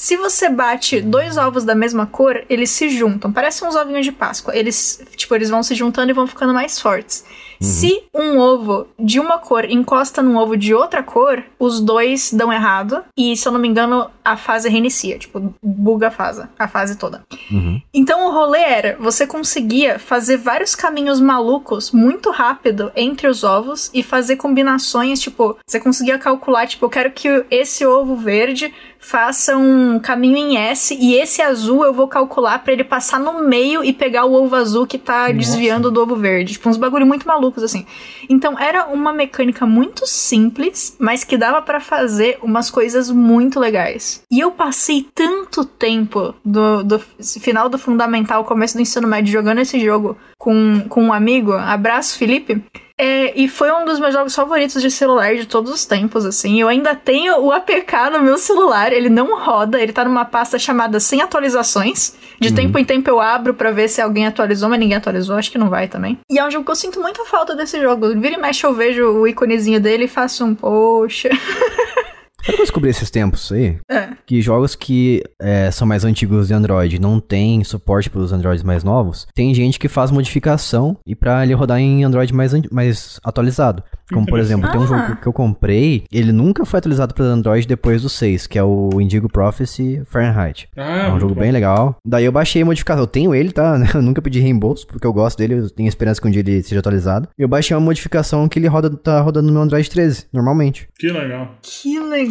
Se 0.00 0.16
você 0.16 0.48
bate 0.48 1.02
dois 1.02 1.36
ovos 1.36 1.62
da 1.62 1.74
mesma 1.74 2.06
cor, 2.06 2.42
eles 2.48 2.70
se 2.70 2.88
juntam. 2.88 3.30
Parecem 3.30 3.68
uns 3.68 3.76
ovinhos 3.76 4.02
de 4.02 4.10
Páscoa. 4.10 4.56
Eles, 4.56 4.98
tipo, 5.14 5.34
eles 5.34 5.50
vão 5.50 5.62
se 5.62 5.74
juntando 5.74 6.10
e 6.10 6.14
vão 6.14 6.26
ficando 6.26 6.54
mais 6.54 6.80
fortes. 6.80 7.22
Se 7.60 8.04
um 8.14 8.38
ovo 8.38 8.86
de 8.98 9.20
uma 9.20 9.38
cor 9.38 9.64
encosta 9.66 10.22
num 10.22 10.36
ovo 10.36 10.56
de 10.56 10.74
outra 10.74 11.02
cor, 11.02 11.42
os 11.58 11.80
dois 11.80 12.32
dão 12.32 12.52
errado. 12.52 13.04
E, 13.16 13.36
se 13.36 13.46
eu 13.46 13.52
não 13.52 13.60
me 13.60 13.68
engano, 13.68 14.10
a 14.24 14.36
fase 14.36 14.68
reinicia. 14.68 15.18
Tipo, 15.18 15.54
buga 15.62 16.08
a 16.08 16.10
fase, 16.10 16.48
a 16.58 16.66
fase 16.66 16.96
toda. 16.96 17.22
Uhum. 17.50 17.80
Então 17.92 18.26
o 18.26 18.32
rolê 18.32 18.60
era, 18.60 18.96
você 18.98 19.26
conseguia 19.26 19.98
fazer 19.98 20.38
vários 20.38 20.74
caminhos 20.74 21.20
malucos 21.20 21.90
muito 21.90 22.30
rápido 22.30 22.90
entre 22.96 23.28
os 23.28 23.44
ovos 23.44 23.90
e 23.92 24.02
fazer 24.02 24.36
combinações, 24.36 25.20
tipo, 25.20 25.56
você 25.66 25.78
conseguia 25.78 26.18
calcular, 26.18 26.66
tipo, 26.66 26.84
eu 26.86 26.90
quero 26.90 27.10
que 27.10 27.44
esse 27.50 27.84
ovo 27.84 28.16
verde 28.16 28.72
faça 29.00 29.56
um 29.56 29.98
caminho 29.98 30.36
em 30.36 30.56
S 30.58 30.94
e 30.94 31.14
esse 31.14 31.40
azul 31.40 31.84
eu 31.84 31.92
vou 31.92 32.06
calcular 32.06 32.62
pra 32.62 32.72
ele 32.72 32.84
passar 32.84 33.18
no 33.18 33.42
meio 33.42 33.82
e 33.82 33.92
pegar 33.92 34.26
o 34.26 34.34
ovo 34.34 34.54
azul 34.54 34.86
que 34.86 34.98
tá 34.98 35.22
Nossa. 35.22 35.32
desviando 35.32 35.90
do 35.90 36.02
ovo 36.02 36.14
verde. 36.14 36.52
Tipo, 36.52 36.68
uns 36.68 36.76
bagulho 36.76 37.06
muito 37.06 37.26
malucos 37.50 37.62
assim. 37.62 37.84
Então 38.28 38.58
era 38.58 38.86
uma 38.86 39.12
mecânica 39.12 39.66
muito 39.66 40.06
simples, 40.06 40.96
mas 40.98 41.24
que 41.24 41.36
dava 41.36 41.60
pra 41.60 41.80
fazer 41.80 42.38
umas 42.42 42.70
coisas 42.70 43.10
muito 43.10 43.58
legais. 43.58 44.22
E 44.30 44.40
eu 44.40 44.52
passei 44.52 45.06
tanto 45.14 45.64
tempo 45.64 46.34
do, 46.44 46.82
do 46.84 46.98
final 47.40 47.68
do 47.68 47.78
fundamental, 47.78 48.44
começo 48.44 48.76
do 48.76 48.82
ensino 48.82 49.08
médio 49.08 49.32
jogando 49.32 49.60
esse 49.60 49.78
jogo 49.80 50.16
com, 50.38 50.86
com 50.88 51.04
um 51.04 51.12
amigo. 51.12 51.52
Abraço, 51.52 52.16
Felipe. 52.16 52.62
É, 53.02 53.32
e 53.34 53.48
foi 53.48 53.72
um 53.72 53.86
dos 53.86 53.98
meus 53.98 54.12
jogos 54.12 54.34
favoritos 54.34 54.82
de 54.82 54.90
celular 54.90 55.34
de 55.34 55.46
todos 55.46 55.72
os 55.72 55.86
tempos, 55.86 56.26
assim. 56.26 56.60
Eu 56.60 56.68
ainda 56.68 56.94
tenho 56.94 57.40
o 57.40 57.50
APK 57.50 58.10
no 58.12 58.20
meu 58.20 58.36
celular, 58.36 58.92
ele 58.92 59.08
não 59.08 59.40
roda, 59.40 59.80
ele 59.80 59.90
tá 59.90 60.04
numa 60.04 60.26
pasta 60.26 60.58
chamada 60.58 61.00
Sem 61.00 61.22
Atualizações. 61.22 62.14
De 62.38 62.52
tempo 62.52 62.78
em 62.78 62.84
tempo 62.84 63.08
eu 63.08 63.18
abro 63.18 63.54
pra 63.54 63.70
ver 63.70 63.88
se 63.88 64.02
alguém 64.02 64.26
atualizou, 64.26 64.68
mas 64.68 64.78
ninguém 64.78 64.98
atualizou, 64.98 65.36
acho 65.36 65.50
que 65.50 65.56
não 65.56 65.70
vai 65.70 65.88
também. 65.88 66.18
E 66.30 66.38
é 66.38 66.44
um 66.44 66.50
jogo 66.50 66.66
que 66.66 66.70
eu 66.72 66.76
sinto 66.76 67.00
muita 67.00 67.24
falta 67.24 67.56
desse 67.56 67.80
jogo. 67.80 68.08
Vira 68.20 68.34
e 68.34 68.38
mexe 68.38 68.66
eu 68.66 68.74
vejo 68.74 69.06
o 69.06 69.26
íconezinho 69.26 69.80
dele 69.80 70.04
e 70.04 70.08
faço 70.08 70.44
um, 70.44 70.54
poxa. 70.54 71.30
Sabe 72.40 72.52
o 72.52 72.56
que 72.56 72.60
eu 72.62 72.64
descobri 72.66 72.90
esses 72.90 73.10
tempos 73.10 73.50
aí? 73.52 73.78
É. 73.90 74.08
Que 74.26 74.40
jogos 74.40 74.74
que 74.74 75.22
é, 75.40 75.70
são 75.70 75.86
mais 75.86 76.04
antigos 76.04 76.48
de 76.48 76.54
Android 76.54 77.00
não 77.00 77.20
tem 77.20 77.62
suporte 77.64 78.08
para 78.10 78.20
os 78.20 78.32
Androids 78.32 78.62
mais 78.62 78.84
novos, 78.84 79.26
tem 79.34 79.52
gente 79.54 79.78
que 79.78 79.88
faz 79.88 80.10
modificação 80.10 80.96
e 81.06 81.14
para 81.14 81.42
ele 81.44 81.54
rodar 81.54 81.78
em 81.78 82.04
Android 82.04 82.32
mais, 82.34 82.52
mais 82.70 83.20
atualizado. 83.24 83.82
Como 84.12 84.26
por 84.26 84.40
exemplo, 84.40 84.68
tem 84.70 84.80
um 84.80 84.84
Ah. 84.84 84.86
jogo 84.86 85.16
que 85.20 85.26
eu 85.26 85.32
comprei, 85.32 86.02
ele 86.12 86.32
nunca 86.32 86.64
foi 86.64 86.78
atualizado 86.78 87.14
para 87.14 87.24
Android 87.26 87.66
depois 87.66 88.02
do 88.02 88.08
6, 88.08 88.46
que 88.48 88.58
é 88.58 88.62
o 88.62 88.90
Indigo 89.00 89.28
Prophecy 89.28 90.02
Fahrenheit. 90.06 90.68
Ah, 90.76 91.06
É 91.08 91.12
um 91.12 91.20
jogo 91.20 91.34
bom. 91.34 91.40
bem 91.40 91.52
legal. 91.52 91.96
Daí 92.04 92.24
eu 92.24 92.32
baixei 92.32 92.62
a 92.62 92.64
modificação. 92.64 93.04
Eu 93.04 93.06
tenho 93.06 93.32
ele, 93.34 93.52
tá? 93.52 93.78
Eu 93.94 94.02
nunca 94.02 94.20
pedi 94.22 94.40
reembolso, 94.40 94.86
porque 94.86 95.06
eu 95.06 95.12
gosto 95.12 95.38
dele. 95.38 95.54
Eu 95.54 95.70
tenho 95.70 95.88
esperança 95.88 96.20
que 96.20 96.26
um 96.26 96.30
dia 96.30 96.40
ele 96.40 96.62
seja 96.62 96.80
atualizado. 96.80 97.28
Eu 97.38 97.46
baixei 97.48 97.76
uma 97.76 97.80
modificação 97.84 98.48
que 98.48 98.58
ele 98.58 98.66
roda, 98.66 98.90
tá 98.90 99.20
rodando 99.20 99.46
no 99.48 99.52
meu 99.52 99.62
Android 99.62 99.88
13, 99.88 100.26
normalmente. 100.32 100.88
Que 100.98 101.10
legal. 101.12 101.54
Que 101.62 102.00
legal. 102.00 102.29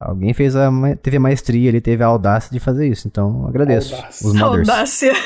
Alguém 0.00 0.32
fez 0.34 0.54
a, 0.56 0.70
teve 1.02 1.16
a 1.16 1.20
maestria, 1.20 1.68
ele 1.68 1.80
teve 1.80 2.02
a 2.02 2.06
audácia 2.06 2.50
de 2.52 2.60
fazer 2.60 2.86
isso. 2.88 3.08
Então, 3.08 3.46
agradeço. 3.46 3.94
Audácia. 3.94 4.26
Os. 4.28 4.40
Audácia. 4.42 5.12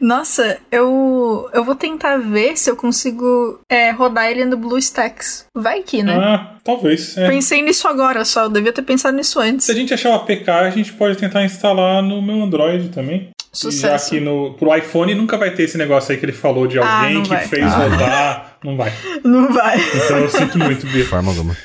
Nossa, 0.00 0.58
eu, 0.70 1.48
eu 1.54 1.64
vou 1.64 1.74
tentar 1.74 2.18
ver 2.18 2.58
se 2.58 2.68
eu 2.70 2.76
consigo 2.76 3.60
é, 3.70 3.90
rodar 3.90 4.26
ele 4.30 4.44
no 4.44 4.56
BlueStacks. 4.56 5.46
Vai 5.54 5.82
que, 5.82 6.02
né? 6.02 6.14
Ah, 6.16 6.56
talvez. 6.62 7.16
é. 7.16 7.26
Pensei 7.28 7.62
nisso 7.62 7.88
agora 7.88 8.22
só, 8.24 8.42
eu 8.44 8.50
devia 8.50 8.72
ter 8.72 8.82
pensado 8.82 9.16
nisso 9.16 9.40
antes. 9.40 9.64
Se 9.64 9.72
a 9.72 9.74
gente 9.74 9.94
achar 9.94 10.10
o 10.10 10.14
APK, 10.16 10.50
a 10.50 10.70
gente 10.70 10.92
pode 10.92 11.16
tentar 11.16 11.42
instalar 11.44 12.02
no 12.02 12.20
meu 12.20 12.42
Android 12.42 12.90
também. 12.90 13.30
Sucesso. 13.50 13.86
E 14.14 14.18
já 14.18 14.18
que 14.18 14.20
no, 14.20 14.54
pro 14.54 14.76
iPhone 14.76 15.14
nunca 15.14 15.38
vai 15.38 15.52
ter 15.52 15.62
esse 15.62 15.78
negócio 15.78 16.10
aí 16.12 16.18
que 16.18 16.24
ele 16.26 16.32
falou 16.32 16.66
de 16.66 16.78
Ah, 16.80 16.98
alguém 17.02 17.14
não 17.14 17.22
que 17.22 17.28
vai. 17.28 17.46
fez 17.46 17.64
Ah. 17.72 17.76
rodar. 17.88 18.56
Não 18.64 18.76
vai. 18.76 18.92
Não 19.24 19.52
vai. 19.52 19.78
Então 19.78 20.18
eu 20.18 20.28
sinto 20.28 20.58
muito, 20.58 20.86
De 20.86 20.92
Bia. 20.92 21.06
forma 21.06 21.30
alguma. 21.30 21.56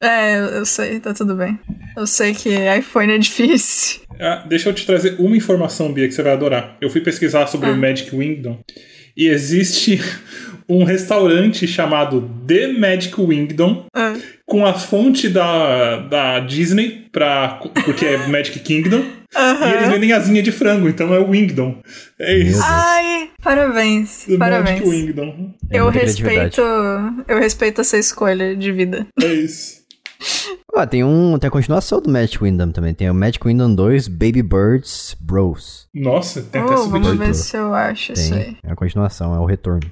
É, 0.00 0.38
eu, 0.58 0.64
sei, 0.64 1.00
tá 1.00 1.12
tudo 1.12 1.34
bem. 1.34 1.58
Eu 1.96 2.06
sei 2.06 2.32
que 2.32 2.50
iPhone 2.78 3.12
é 3.12 3.18
difícil. 3.18 4.00
Ah, 4.20 4.44
deixa 4.48 4.68
eu 4.68 4.72
te 4.74 4.86
trazer 4.86 5.16
uma 5.18 5.36
informação, 5.36 5.92
Bia, 5.92 6.06
que 6.06 6.14
você 6.14 6.22
vai 6.22 6.32
adorar. 6.32 6.76
Eu 6.80 6.88
fui 6.90 7.00
pesquisar 7.00 7.46
sobre 7.48 7.68
Ah. 7.68 7.72
o 7.72 7.76
Magic 7.76 8.10
Kingdom 8.10 8.60
e 9.16 9.28
existe 9.28 10.00
um 10.68 10.84
restaurante 10.84 11.66
chamado 11.66 12.30
The 12.46 12.68
Magic 12.68 13.14
Kingdom 13.14 13.86
Ah. 13.94 14.14
com 14.46 14.64
a 14.64 14.72
fonte 14.74 15.28
da, 15.28 15.98
da 16.00 16.40
Disney, 16.40 17.06
pra, 17.10 17.58
porque 17.84 18.04
é 18.06 18.18
Magic 18.28 18.58
Kingdom, 18.60 19.02
e 19.36 19.72
eles 19.76 19.88
vendem 19.88 20.12
asinha 20.12 20.42
de 20.42 20.50
frango, 20.52 20.88
então 20.88 21.12
é 21.12 21.18
o 21.18 21.30
Wingdom. 21.30 21.82
É 22.18 22.36
isso. 22.36 22.62
Ai, 22.64 23.30
parabéns. 23.42 24.24
The 24.26 24.36
parabéns. 24.36 24.80
Magic 24.80 24.88
Wingdom. 24.88 25.54
É 25.70 25.78
Eu 25.80 25.88
respeito, 25.90 26.60
eu 27.26 27.38
respeito 27.38 27.80
essa 27.80 27.98
escolha 27.98 28.54
de 28.56 28.72
vida. 28.72 29.06
É 29.20 29.32
isso. 29.34 29.77
Ah, 30.76 30.86
tem, 30.86 31.02
um, 31.02 31.36
tem 31.40 31.48
a 31.48 31.50
continuação 31.50 32.00
do 32.00 32.08
Magic 32.08 32.38
Kingdom 32.38 32.70
também. 32.70 32.94
Tem 32.94 33.10
o 33.10 33.14
Magic 33.14 33.40
Kingdom 33.40 33.74
2 33.74 34.06
Baby 34.06 34.42
Birds 34.42 35.16
Bros. 35.18 35.88
Nossa, 35.92 36.40
tem 36.42 36.62
até 36.62 36.72
Oh, 36.74 36.76
vamos 36.88 37.08
subtítulo. 37.08 37.16
ver 37.18 37.34
se 37.34 37.56
eu 37.56 37.74
acho 37.74 38.12
isso 38.12 38.32
aí. 38.34 38.44
Tem. 38.44 38.58
É 38.62 38.70
a 38.70 38.76
continuação, 38.76 39.34
é 39.34 39.40
o 39.40 39.44
retorno. 39.44 39.90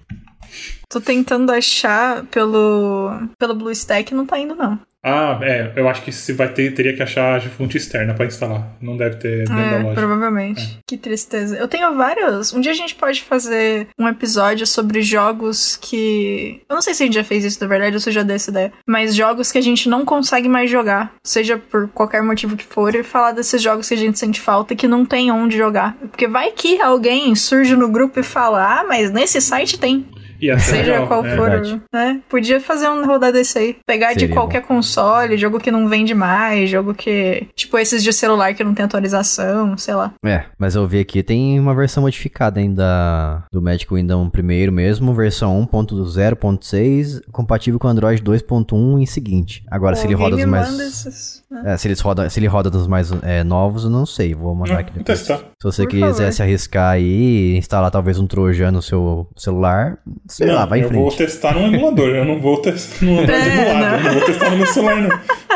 Tô 0.88 1.00
tentando 1.00 1.50
achar 1.52 2.24
pelo, 2.26 3.10
pelo 3.38 3.54
BlueStack 3.54 4.14
não 4.14 4.24
tá 4.26 4.38
indo, 4.38 4.54
não. 4.54 4.78
Ah, 5.08 5.38
é. 5.40 5.72
Eu 5.76 5.88
acho 5.88 6.02
que 6.02 6.10
se 6.10 6.32
vai 6.32 6.48
ter, 6.52 6.74
teria 6.74 6.92
que 6.92 7.00
achar 7.02 7.36
a 7.36 7.40
fonte 7.40 7.76
externa 7.76 8.12
pra 8.12 8.26
instalar. 8.26 8.72
Não 8.80 8.96
deve 8.96 9.16
ter 9.16 9.38
dentro 9.46 9.54
da 9.54 9.60
É, 9.60 9.78
loja. 9.82 9.94
provavelmente. 9.94 10.80
Que 10.84 10.96
tristeza. 10.96 11.56
Eu 11.56 11.68
tenho 11.68 11.94
vários. 11.94 12.52
Um 12.52 12.60
dia 12.60 12.72
a 12.72 12.74
gente 12.74 12.96
pode 12.96 13.22
fazer 13.22 13.86
um 13.96 14.08
episódio 14.08 14.66
sobre 14.66 15.02
jogos 15.02 15.76
que. 15.76 16.60
Eu 16.68 16.74
não 16.74 16.82
sei 16.82 16.92
se 16.92 17.04
a 17.04 17.06
gente 17.06 17.14
já 17.14 17.22
fez 17.22 17.44
isso 17.44 17.58
na 17.60 17.68
verdade 17.68 17.94
ou 17.94 18.00
se 18.00 18.08
eu 18.08 18.12
já 18.12 18.24
dei 18.24 18.34
essa 18.34 18.50
ideia. 18.50 18.72
Mas 18.84 19.14
jogos 19.14 19.52
que 19.52 19.58
a 19.58 19.62
gente 19.62 19.88
não 19.88 20.04
consegue 20.04 20.48
mais 20.48 20.68
jogar. 20.68 21.14
Seja 21.22 21.56
por 21.56 21.88
qualquer 21.90 22.22
motivo 22.22 22.56
que 22.56 22.64
for. 22.64 22.92
E 22.92 23.04
falar 23.04 23.30
desses 23.30 23.62
jogos 23.62 23.86
que 23.86 23.94
a 23.94 23.98
gente 23.98 24.18
sente 24.18 24.40
falta 24.40 24.72
e 24.72 24.76
que 24.76 24.88
não 24.88 25.04
tem 25.06 25.30
onde 25.30 25.56
jogar. 25.56 25.96
Porque 26.00 26.26
vai 26.26 26.50
que 26.50 26.80
alguém 26.80 27.32
surge 27.36 27.76
no 27.76 27.88
grupo 27.88 28.18
e 28.18 28.24
fala: 28.24 28.80
Ah, 28.80 28.84
mas 28.88 29.12
nesse 29.12 29.40
site 29.40 29.78
tem. 29.78 30.04
E 30.40 30.50
é 30.50 30.58
Seja 30.58 30.92
legal, 30.92 31.06
qual 31.06 31.24
é. 31.24 31.36
for, 31.36 31.50
verdade. 31.50 31.82
né? 31.92 32.20
Podia 32.28 32.60
fazer 32.60 32.88
um 32.88 33.04
rodada 33.06 33.32
desse 33.32 33.58
aí. 33.58 33.76
Pegar 33.86 34.12
de 34.14 34.20
Seria 34.20 34.34
qualquer 34.34 34.62
console, 34.62 35.36
jogo 35.36 35.58
que 35.58 35.70
não 35.70 35.88
vende 35.88 36.14
mais, 36.14 36.68
jogo 36.70 36.94
que. 36.94 37.46
Tipo 37.54 37.78
esses 37.78 38.02
de 38.02 38.12
celular 38.12 38.54
que 38.54 38.62
não 38.64 38.74
tem 38.74 38.84
atualização, 38.84 39.76
sei 39.76 39.94
lá. 39.94 40.12
É, 40.24 40.44
mas 40.58 40.74
eu 40.74 40.86
vi 40.86 41.00
aqui, 41.00 41.22
tem 41.22 41.58
uma 41.58 41.74
versão 41.74 42.02
modificada 42.02 42.60
ainda 42.60 43.44
do 43.52 43.60
Magic 43.62 43.86
Kingdom 43.86 44.28
primeiro 44.30 44.72
mesmo, 44.72 45.14
versão 45.14 45.66
1.0.6, 45.72 47.22
compatível 47.32 47.78
com 47.78 47.88
Android 47.88 48.22
2.1 48.22 49.02
e 49.02 49.06
seguinte. 49.06 49.64
Agora, 49.70 49.94
se 49.96 50.06
ele 50.06 50.14
roda 50.14 50.36
dos 50.36 50.44
mais... 50.44 50.78
esses- 50.78 51.42
né? 51.50 51.62
É, 51.66 51.76
se, 51.76 51.86
eles 51.88 52.00
roda, 52.00 52.28
se 52.28 52.38
ele 52.40 52.46
roda 52.48 52.68
dos 52.68 52.86
mais 52.86 53.10
é, 53.22 53.44
novos, 53.44 53.84
eu 53.84 53.90
não 53.90 54.04
sei. 54.04 54.34
Vou 54.34 54.54
mandar 54.54 54.76
Ah, 54.76 54.80
aqui 54.80 54.92
depois. 54.92 55.20
testar. 55.20 55.38
Se 55.38 55.62
você 55.62 55.82
Por 55.84 55.90
quiser 55.90 56.12
favor. 56.14 56.32
se 56.32 56.42
arriscar 56.42 56.90
aí 56.92 57.54
e 57.54 57.56
instalar 57.56 57.90
talvez 57.90 58.18
um 58.18 58.26
Trojan 58.26 58.72
no 58.72 58.82
seu 58.82 59.28
celular, 59.36 59.96
sei 60.28 60.46
lá, 60.48 60.60
Não, 60.62 60.68
vai 60.68 60.78
em 60.80 60.82
eu 60.82 60.90
vou 60.90 61.10
frente. 61.10 61.26
testar 61.30 61.54
no 61.54 61.66
emulador. 61.66 62.08
Eu 62.08 62.24
não 62.24 62.40
vou 62.40 62.60
testar 62.60 63.04
no 63.04 63.20
Android 63.20 63.32
É, 63.48 63.52
emulado. 63.54 63.78
não. 63.80 63.96
Eu 63.98 64.02
não 64.04 64.12
vou 64.12 64.22
testar 64.22 64.50
no 64.50 64.56
meu 64.56 64.66
celular, 64.66 64.96
não. 64.96 65.20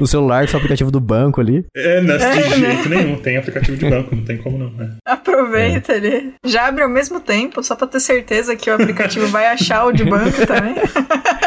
No 0.00 0.06
celular, 0.06 0.44
o 0.52 0.56
aplicativo 0.56 0.90
do 0.90 1.00
banco 1.00 1.40
ali. 1.40 1.64
É, 1.74 2.00
não, 2.00 2.16
de 2.16 2.22
É, 2.24 2.34
né? 2.34 2.42
jeito 2.56 2.88
nenhum. 2.88 3.16
Tem 3.16 3.36
aplicativo 3.36 3.76
de 3.76 3.88
banco, 3.88 4.14
não 4.14 4.24
tem 4.24 4.36
como 4.36 4.58
não. 4.58 4.70
né? 4.70 4.90
Aproveita 5.06 5.92
ali. 5.92 6.34
Já 6.44 6.66
abre 6.68 6.82
ao 6.82 6.88
mesmo 6.88 7.20
tempo, 7.20 7.62
só 7.62 7.74
pra 7.76 7.86
ter 7.86 8.00
certeza 8.00 8.54
que 8.56 8.68
o 8.68 8.74
aplicativo 8.74 9.26
vai 9.28 9.46
achar 9.46 9.84
o 9.86 9.92
de 9.92 10.04
banco 10.04 10.46
também. 10.46 10.74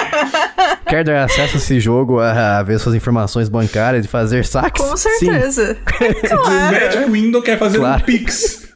Quer 0.88 1.04
dar 1.04 1.24
acesso 1.26 1.56
a 1.56 1.58
esse 1.58 1.80
jogo, 1.80 2.20
a, 2.20 2.64
ver 2.64 2.80
suas 2.80 2.96
informações 2.96 3.50
bancárias 3.50 4.06
e 4.06 4.08
fazer 4.08 4.46
saques? 4.46 4.82
Com 4.84 4.96
Sim. 4.98 5.10
certeza. 5.10 5.78
O 6.08 6.38
Claro. 6.38 6.76
Magic 6.76 7.12
Window 7.12 7.42
quer 7.42 7.58
fazer 7.60 7.78
Claro. 7.80 8.02
um 8.02 8.06
Pix. 8.06 8.68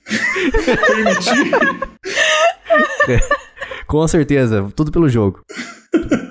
Permitir. 0.66 1.52
Com 3.88 4.08
certeza, 4.08 4.68
tudo 4.76 4.92
pelo 4.92 5.10
jogo. 5.10 5.44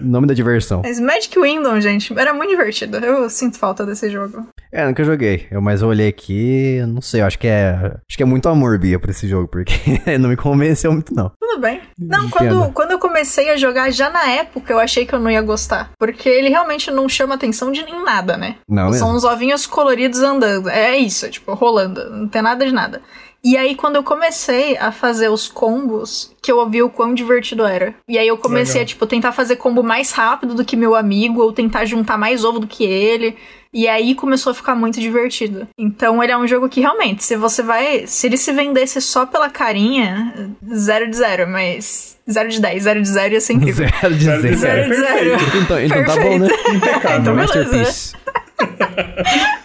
Nome 0.01 0.27
da 0.27 0.33
diversão. 0.33 0.81
Mas 0.83 0.99
Magic 0.99 1.29
Kingdom, 1.29 1.79
gente, 1.81 2.19
era 2.19 2.33
muito 2.33 2.49
divertido. 2.49 2.97
Eu 2.97 3.29
sinto 3.29 3.59
falta 3.59 3.85
desse 3.85 4.09
jogo. 4.09 4.47
É, 4.73 4.87
nunca 4.87 5.05
joguei. 5.05 5.47
Eu, 5.51 5.61
mas 5.61 5.83
eu 5.83 5.89
olhei 5.89 6.09
aqui, 6.09 6.83
não 6.89 7.03
sei, 7.03 7.21
acho 7.21 7.39
que 7.39 7.47
é. 7.47 7.75
Acho 8.09 8.17
que 8.17 8.23
é 8.23 8.27
muito 8.27 8.49
amor, 8.49 8.79
Bia, 8.79 8.99
por 8.99 9.11
esse 9.11 9.29
jogo, 9.29 9.47
porque 9.49 9.75
não 10.19 10.31
me 10.31 10.37
convenceu 10.37 10.91
muito, 10.93 11.15
não. 11.15 11.31
Tudo 11.39 11.61
bem. 11.61 11.83
Não, 11.99 12.25
Entendo. 12.25 12.31
quando, 12.31 12.73
quando 12.73 12.91
eu 12.93 12.99
comecei 12.99 13.51
a 13.51 13.57
jogar, 13.57 13.91
já 13.91 14.09
na 14.09 14.25
época, 14.31 14.73
eu 14.73 14.79
achei 14.79 15.05
que 15.05 15.15
eu 15.15 15.21
não 15.21 15.31
ia 15.31 15.43
gostar. 15.43 15.91
Porque 15.99 16.29
ele 16.29 16.49
realmente 16.49 16.91
não 16.91 17.09
chama 17.09 17.35
atenção 17.35 17.71
de 17.71 17.85
nem 17.85 18.03
nada, 18.03 18.39
né? 18.39 18.57
Não 18.67 18.91
São 18.93 19.09
mesmo? 19.09 19.17
uns 19.19 19.25
ovinhos 19.25 19.67
coloridos 19.67 20.21
andando. 20.21 20.71
É 20.71 20.97
isso, 20.97 21.29
tipo, 21.29 21.53
rolando. 21.53 22.09
Não 22.09 22.29
tem 22.29 22.41
nada 22.41 22.65
de 22.65 22.73
nada. 22.73 23.03
E 23.43 23.57
aí, 23.57 23.75
quando 23.75 23.97
eu 23.97 24.03
comecei 24.03 24.77
a 24.77 24.93
fazer 24.93 25.31
os 25.31 25.49
combos, 25.49 26.31
que 26.43 26.53
eu 26.53 26.59
ouvi 26.59 26.83
o 26.83 26.91
quão 26.91 27.15
divertido 27.15 27.65
era. 27.65 27.95
E 28.07 28.19
aí 28.19 28.29
eu 28.29 28.37
comecei 28.37 28.75
Legal. 28.75 28.83
a, 28.83 28.87
tipo, 28.87 29.07
tentar 29.07 29.33
fazer 29.33 29.57
combo 29.57 29.83
mais 29.83 30.13
rápido 30.13 30.55
do 30.55 30.65
que 30.65 30.77
meu 30.77 30.95
amigo, 30.95 31.41
ou 31.41 31.53
tentar 31.53 31.87
juntar 31.87 32.19
mais 32.19 32.45
ovo 32.45 32.59
do 32.59 32.67
que 32.67 32.85
ele. 32.85 33.37
E 33.73 33.89
aí 33.89 34.15
começou 34.17 34.51
a 34.51 34.55
ficar 34.55 34.75
muito 34.75 35.01
divertido. 35.01 35.67
Então 35.79 36.23
ele 36.23 36.33
é 36.33 36.37
um 36.37 36.47
jogo 36.47 36.69
que 36.69 36.81
realmente, 36.81 37.23
se 37.25 37.37
você 37.37 37.63
vai. 37.63 38.07
Se 38.07 38.27
ele 38.27 38.37
se 38.37 38.53
vendesse 38.53 39.01
só 39.01 39.25
pela 39.25 39.49
carinha, 39.49 40.55
zero 40.75 41.09
de 41.09 41.17
zero, 41.17 41.49
mas. 41.49 42.19
Zero 42.31 42.49
de 42.49 42.61
10, 42.61 42.83
zero 42.83 43.03
de 43.03 43.09
zero 43.09 43.35
ia 43.35 43.41
ser 43.41 43.55
incrível. 43.55 43.89
Zero 44.01 44.15
de 44.15 44.25
Zero 44.25 44.57
zero. 44.57 44.91
De 44.91 44.97
zero. 44.97 45.37
Então, 45.63 45.81
então 45.81 46.05
tá 46.05 46.17
bom, 46.17 46.39
né? 46.39 46.49
Impecável. 46.75 47.21
Então, 47.21 47.35
beleza. 47.35 48.13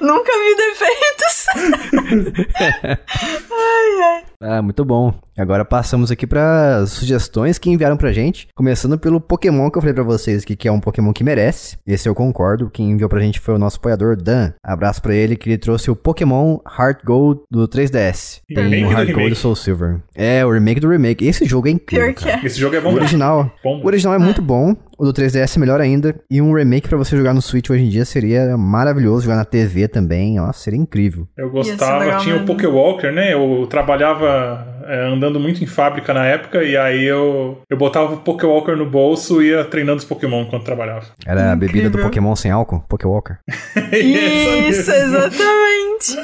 Nunca 0.00 0.32
vi 0.38 0.54
defeitos. 0.54 1.46
ai, 3.50 4.02
ai. 4.02 4.27
Ah, 4.40 4.62
muito 4.62 4.84
bom. 4.84 5.12
Agora 5.36 5.64
passamos 5.64 6.10
aqui 6.12 6.24
para 6.26 6.86
sugestões 6.86 7.58
que 7.58 7.70
enviaram 7.70 7.96
pra 7.96 8.12
gente. 8.12 8.46
Começando 8.54 8.96
pelo 8.96 9.20
Pokémon 9.20 9.68
que 9.68 9.78
eu 9.78 9.82
falei 9.82 9.94
pra 9.94 10.04
vocês 10.04 10.42
aqui, 10.44 10.54
que 10.54 10.68
é 10.68 10.72
um 10.72 10.78
Pokémon 10.80 11.12
que 11.12 11.24
merece. 11.24 11.76
Esse 11.84 12.08
eu 12.08 12.14
concordo. 12.14 12.70
Quem 12.70 12.90
enviou 12.90 13.08
pra 13.08 13.20
gente 13.20 13.40
foi 13.40 13.54
o 13.54 13.58
nosso 13.58 13.78
apoiador 13.78 14.16
Dan. 14.16 14.52
Abraço 14.62 15.02
pra 15.02 15.14
ele, 15.14 15.36
que 15.36 15.48
ele 15.48 15.58
trouxe 15.58 15.90
o 15.90 15.96
Pokémon 15.96 16.58
Heart 16.78 17.00
Gold 17.04 17.40
do 17.50 17.66
3DS. 17.66 18.40
E 18.48 18.54
Tem 18.54 18.64
remake 18.68 18.84
o 18.94 18.96
Heart 18.98 19.12
Gold 19.12 19.32
e 19.32 19.36
Soul 19.36 19.56
Silver. 19.56 20.00
É, 20.14 20.44
o 20.46 20.52
remake 20.52 20.80
do 20.80 20.88
remake. 20.88 21.26
Esse 21.26 21.44
jogo 21.44 21.66
é 21.66 21.72
incrível. 21.72 22.14
Que 22.14 22.24
cara. 22.24 22.40
é. 22.42 22.46
Esse 22.46 22.58
jogo 22.60 22.76
é 22.76 22.80
bom 22.80 22.90
O 22.90 22.92
mesmo. 22.92 23.02
original, 23.04 23.50
Bom. 23.62 23.80
o 23.82 23.86
original 23.86 24.14
é 24.14 24.18
muito 24.18 24.40
bom, 24.42 24.74
o 24.98 25.04
do 25.04 25.12
3DS 25.12 25.56
é 25.56 25.60
melhor 25.60 25.80
ainda, 25.80 26.14
e 26.30 26.40
um 26.42 26.52
remake 26.52 26.88
pra 26.88 26.98
você 26.98 27.16
jogar 27.16 27.32
no 27.34 27.42
Switch 27.42 27.70
hoje 27.70 27.84
em 27.84 27.88
dia 27.88 28.04
seria 28.04 28.56
maravilhoso, 28.56 29.22
jogar 29.24 29.36
na 29.36 29.44
TV 29.44 29.86
também, 29.88 30.36
nossa, 30.36 30.60
seria 30.60 30.78
incrível. 30.78 31.26
Eu 31.36 31.50
gostava, 31.50 32.04
legal 32.04 32.20
tinha 32.20 32.36
o. 32.36 32.44
Pokéwalker, 32.46 33.12
né? 33.12 33.32
Eu 33.32 33.66
trabalhava 33.68 34.27
é, 34.86 35.06
andando 35.06 35.38
muito 35.38 35.62
em 35.62 35.66
fábrica 35.66 36.14
na 36.14 36.24
época, 36.24 36.62
e 36.62 36.76
aí 36.76 37.04
eu, 37.04 37.62
eu 37.68 37.76
botava 37.76 38.14
o 38.14 38.18
Pokéwalker 38.18 38.76
no 38.76 38.86
bolso 38.86 39.42
e 39.42 39.48
ia 39.48 39.64
treinando 39.64 39.98
os 39.98 40.04
Pokémon 40.04 40.42
enquanto 40.42 40.64
trabalhava. 40.64 41.06
Era 41.26 41.52
a 41.52 41.56
bebida 41.56 41.90
do. 41.90 41.98
Pokémon 41.98 42.34
sem 42.36 42.50
álcool, 42.50 42.84
Pokéwalker. 42.88 43.38
Isso, 43.92 44.90
exatamente. 44.90 46.16